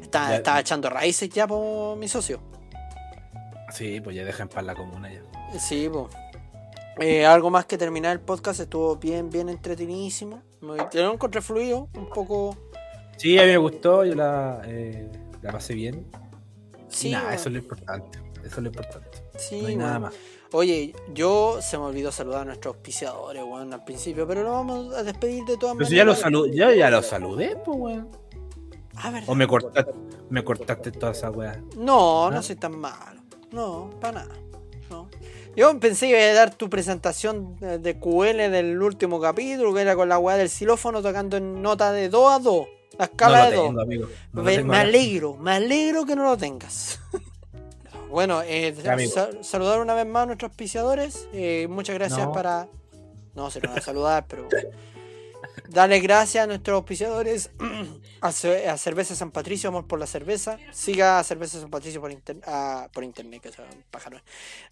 Estaba, 0.01 0.29
Ya- 0.29 0.35
estaba 0.37 0.59
echando 0.59 0.89
raíces 0.89 1.29
ya 1.29 1.47
por 1.47 1.97
mi 1.97 2.07
socio. 2.07 2.39
Sí, 3.71 4.01
pues 4.01 4.15
ya 4.15 4.25
deja 4.25 4.43
en 4.43 4.49
paz 4.49 4.63
la 4.65 4.75
comuna 4.75 5.11
ya. 5.11 5.21
Sí, 5.59 5.89
pues. 5.89 7.25
algo 7.25 7.49
más 7.49 7.65
que 7.65 7.77
terminar 7.77 8.11
el 8.13 8.19
podcast, 8.19 8.59
estuvo 8.59 8.95
bien, 8.97 9.29
bien 9.29 9.47
entretenidísimo. 9.49 10.41
Muy- 10.61 10.77
Yo 10.93 11.03
lo 11.03 11.13
encontré 11.13 11.41
fluido, 11.41 11.89
un 11.95 12.07
poco. 12.09 12.55
Sí, 13.17 13.37
a 13.37 13.43
mí 13.43 13.49
me 13.49 13.57
gustó, 13.57 14.05
yo 14.05 14.15
la, 14.15 14.61
eh, 14.65 15.09
la 15.41 15.51
pasé 15.51 15.73
bien. 15.73 16.05
Sí, 16.87 17.09
y 17.09 17.11
nada, 17.11 17.33
eso 17.33 17.49
es 17.49 17.53
lo 17.53 17.59
importante. 17.59 18.19
Eso 18.43 18.47
es 18.47 18.57
lo 18.57 18.67
importante. 18.67 19.23
Sí, 19.37 19.61
no 19.61 19.67
hay 19.67 19.75
nada 19.75 19.99
más. 19.99 20.13
Oye, 20.53 20.93
yo 21.13 21.59
se 21.61 21.77
me 21.77 21.85
olvidó 21.85 22.11
saludar 22.11 22.41
a 22.41 22.45
nuestros 22.45 22.75
auspiciadores, 22.75 23.41
weón, 23.43 23.73
al 23.73 23.83
principio, 23.85 24.27
pero 24.27 24.43
lo 24.43 24.51
vamos 24.51 24.93
a 24.93 25.03
despedir 25.03 25.45
de 25.45 25.55
todas 25.57 25.77
Pero 25.77 25.89
si 25.89 25.95
ya 25.95 26.03
lo 26.03 26.13
maneras. 26.13 26.51
yo 26.53 26.71
ya 26.73 26.89
lo 26.89 27.01
saludé, 27.01 27.55
pues 27.63 27.77
weón. 27.79 28.09
Ah, 28.95 29.11
¿verdad? 29.11 29.29
O 29.29 29.35
me 29.35 29.47
cortaste, 29.47 29.93
me 30.29 30.43
cortaste 30.43 30.91
toda 30.91 31.13
esa 31.13 31.31
weá. 31.31 31.63
No, 31.77 32.29
no 32.29 32.37
¿Ah? 32.39 32.43
soy 32.43 32.57
tan 32.57 32.77
malo. 32.77 33.21
No, 33.51 33.89
para 34.01 34.25
nada. 34.25 34.35
Yo 35.55 35.77
pensé 35.79 36.07
que 36.07 36.11
iba 36.21 36.31
a 36.31 36.33
dar 36.33 36.53
tu 36.55 36.69
presentación 36.69 37.57
de 37.59 37.77
de 37.77 37.99
QL 37.99 38.49
del 38.51 38.81
último 38.81 39.19
capítulo, 39.19 39.73
que 39.73 39.81
era 39.81 39.95
con 39.95 40.07
la 40.09 40.17
weá 40.17 40.37
del 40.37 40.49
xilófono 40.49 41.01
tocando 41.01 41.37
en 41.37 41.61
nota 41.61 41.91
de 41.91 42.09
2 42.09 42.31
a 42.33 42.39
2. 42.39 42.67
La 42.97 42.97
No 42.97 43.03
escala 43.05 43.45
lo 43.45 43.49
de 43.51 43.55
2. 43.57 43.65
tengo, 43.67 43.81
amigo. 43.81 44.07
No 44.33 44.41
lo 44.41 44.43
Me, 44.43 44.55
tengo 44.55 44.67
me 44.69 44.77
acá. 44.77 44.87
alegro, 44.87 45.37
me 45.37 45.51
alegro 45.51 46.05
que 46.05 46.15
no 46.15 46.23
lo 46.23 46.37
tengas. 46.37 46.99
bueno, 48.09 48.41
eh, 48.45 48.73
saludar 49.41 49.79
una 49.81 49.93
vez 49.93 50.05
más 50.05 50.23
a 50.23 50.25
nuestros 50.27 50.49
auspiciadores. 50.51 51.27
eh, 51.33 51.67
muchas 51.69 51.95
gracias 51.95 52.25
No. 52.27 52.31
para. 52.31 52.67
No, 53.35 53.49
se 53.49 53.59
lo 53.61 53.69
van 53.69 53.77
a 53.77 53.81
saludar, 53.81 54.25
pero. 54.27 54.47
Darle 55.71 55.99
gracias 55.99 56.43
a 56.43 56.47
nuestros 56.47 56.75
auspiciadores, 56.75 57.49
a, 58.21 58.31
Ce- 58.31 58.67
a 58.69 58.77
Cerveza 58.77 59.15
San 59.15 59.31
Patricio, 59.31 59.69
amor 59.69 59.87
por 59.87 59.99
la 59.99 60.05
cerveza. 60.07 60.57
Siga 60.71 61.19
a 61.19 61.23
Cerveza 61.23 61.59
San 61.59 61.69
Patricio 61.69 62.01
por, 62.01 62.11
inter- 62.11 62.41
por 62.93 63.03
internet, 63.03 63.41
que 63.41 63.49
es 63.49 63.57
un 63.59 63.83
pájaro. 63.89 64.17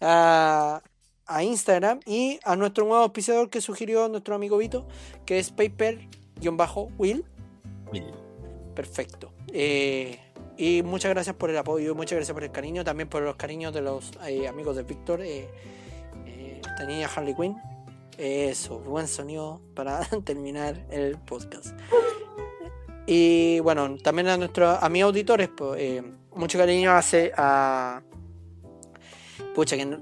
Ah, 0.00 0.82
a 1.26 1.44
Instagram 1.44 2.00
y 2.06 2.40
a 2.44 2.56
nuestro 2.56 2.84
nuevo 2.84 3.02
auspiciador 3.04 3.50
que 3.50 3.60
sugirió 3.60 4.08
nuestro 4.08 4.34
amigo 4.34 4.56
Vito, 4.58 4.86
que 5.24 5.38
es 5.38 5.50
Paper-Will. 5.50 7.24
Perfecto. 8.74 9.32
Eh, 9.52 10.18
y 10.56 10.82
muchas 10.82 11.10
gracias 11.10 11.36
por 11.36 11.50
el 11.50 11.56
apoyo, 11.58 11.94
muchas 11.94 12.16
gracias 12.16 12.34
por 12.34 12.44
el 12.44 12.50
cariño, 12.52 12.84
también 12.84 13.08
por 13.08 13.22
los 13.22 13.36
cariños 13.36 13.72
de 13.72 13.80
los 13.80 14.10
eh, 14.26 14.46
amigos 14.48 14.76
de 14.76 14.82
Víctor, 14.82 15.22
eh, 15.22 15.48
eh, 16.26 16.60
esta 16.64 16.84
niña 16.84 17.08
Harley 17.14 17.34
Quinn. 17.34 17.56
Eso, 18.22 18.78
buen 18.80 19.08
sonido 19.08 19.62
para 19.74 20.00
terminar 20.24 20.84
el 20.90 21.16
podcast. 21.18 21.68
Y 23.06 23.60
bueno, 23.60 23.96
también 23.96 24.28
a 24.28 24.36
nuestros 24.36 24.76
a 24.80 24.88
mis 24.90 25.02
auditores, 25.02 25.48
pues, 25.48 25.80
eh, 25.80 26.02
mucho 26.34 26.58
cariño 26.58 26.92
hace 26.92 27.32
a. 27.36 28.02
Pucha, 29.54 29.76
que 29.76 29.86
no- 29.86 30.00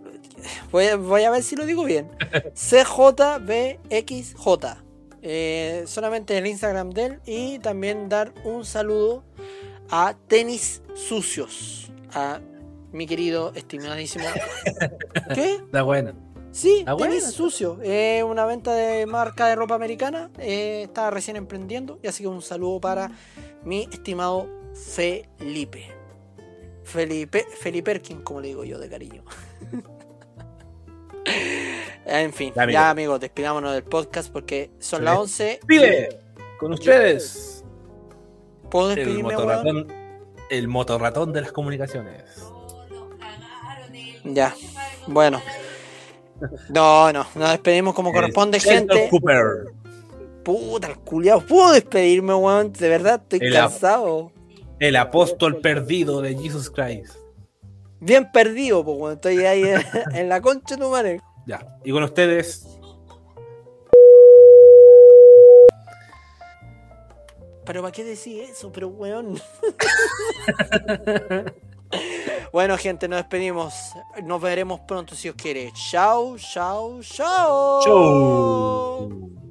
voy, 0.73 0.87
a- 0.87 0.97
voy 0.97 1.23
a 1.23 1.31
ver 1.31 1.43
si 1.45 1.55
lo 1.57 1.65
digo 1.65 1.85
bien. 1.85 2.11
CJBXJ. 2.55 4.39
Eh, 5.23 5.85
solamente 5.87 6.37
el 6.37 6.47
Instagram 6.47 6.91
de 6.91 7.05
él. 7.05 7.21
Y 7.25 7.59
también 7.61 8.09
dar 8.09 8.33
un 8.45 8.65
saludo 8.65 9.25
a 9.91 10.15
Tenis 10.27 10.83
Sucios. 10.95 11.91
A 12.15 12.41
mi 12.93 13.07
querido, 13.07 13.53
estimadísimo. 13.55 14.25
¿Qué? 15.35 15.55
Está 15.55 15.83
bueno. 15.83 16.13
Sí, 16.51 16.83
Ah, 16.87 16.97
tenis 16.97 17.21
bueno. 17.23 17.31
sucio. 17.33 17.79
Es 17.83 18.23
una 18.25 18.45
venta 18.47 18.75
de 18.75 19.07
marca 19.07 19.47
de 19.47 19.55
ropa 19.57 19.75
americana. 19.75 20.31
eh, 20.39 20.83
está 20.85 21.11
recién 21.11 21.37
emprendiendo. 21.37 21.99
Y 22.03 22.09
así 22.09 22.23
que 22.25 22.29
un 22.29 22.43
saludo 22.43 22.81
para 22.81 23.11
mi 23.65 23.89
estimado 23.93 24.49
Felipe. 24.75 25.93
Felipe, 26.85 27.45
Feliperkin, 27.61 28.23
como 28.23 28.41
le 28.41 28.49
digo 28.49 28.65
yo 28.65 28.79
de 28.79 28.89
cariño. 28.89 29.23
en 32.07 32.33
fin, 32.33 32.53
Ya, 32.57 32.63
amigo. 32.63 32.73
ya 32.75 32.91
amigos, 32.91 33.21
despidámonos 33.21 33.75
del 33.75 33.85
podcast 33.85 34.33
porque 34.33 34.71
son 34.79 35.05
las 35.05 35.15
les 35.15 35.21
11. 35.23 35.61
Pide 35.67 36.21
con 36.59 36.73
ustedes 36.73 37.65
¿Puedo 38.71 38.91
el 38.91 38.97
despedirme, 38.97 39.33
motorratón, 39.35 39.87
el 40.51 40.69
motorratón 40.69 41.33
de 41.33 41.41
las 41.43 41.53
comunicaciones. 41.53 42.25
Ya, 44.25 44.55
bueno. 45.07 45.41
No, 46.71 47.13
no, 47.13 47.27
nos 47.35 47.51
despedimos 47.51 47.95
como 47.95 48.13
corresponde, 48.13 48.59
El 48.59 48.63
Sheldon 48.65 48.97
gente. 48.97 49.11
Cooper. 49.11 49.45
Puta, 50.45 50.87
el 50.89 50.99
culiao. 50.99 51.41
¿Puedo 51.41 51.73
despedirme, 51.73 52.35
weón? 52.35 52.73
De 52.73 52.89
verdad, 52.89 53.21
estoy 53.23 53.41
El- 53.47 53.53
cansado. 53.53 54.33
El 54.79 54.97
apóstol 54.97 55.61
perdido 55.61 56.23
de 56.23 56.37
Jesus 56.37 56.71
Christ. 56.71 57.17
Bien 58.01 58.31
perdido, 58.31 58.85
pues, 58.85 58.97
weón. 58.99 59.15
Estoy 59.15 59.39
ahí 59.45 59.65
en, 59.65 59.83
en 60.15 60.29
la 60.29 60.41
concha 60.41 60.77
de 60.77 60.83
tu 60.83 60.91
madre. 60.91 61.21
Ya. 61.47 61.67
Y 61.85 61.93
con 61.93 62.03
ustedes, 62.03 62.65
Pero 67.65 67.83
¿para 67.83 67.93
qué 67.93 68.03
decir 68.03 68.45
eso? 68.45 68.73
Pero, 68.73 68.89
weón. 68.89 69.35
Bueno, 72.53 72.77
gente, 72.79 73.09
nos 73.09 73.19
despedimos. 73.19 73.75
Nos 74.25 74.41
veremos 74.41 74.81
pronto 74.81 75.15
si 75.15 75.29
os 75.29 75.35
quiere. 75.35 75.73
Chao, 75.73 76.37
chao, 76.39 77.01
chao. 77.03 77.81
Chao. 77.83 79.48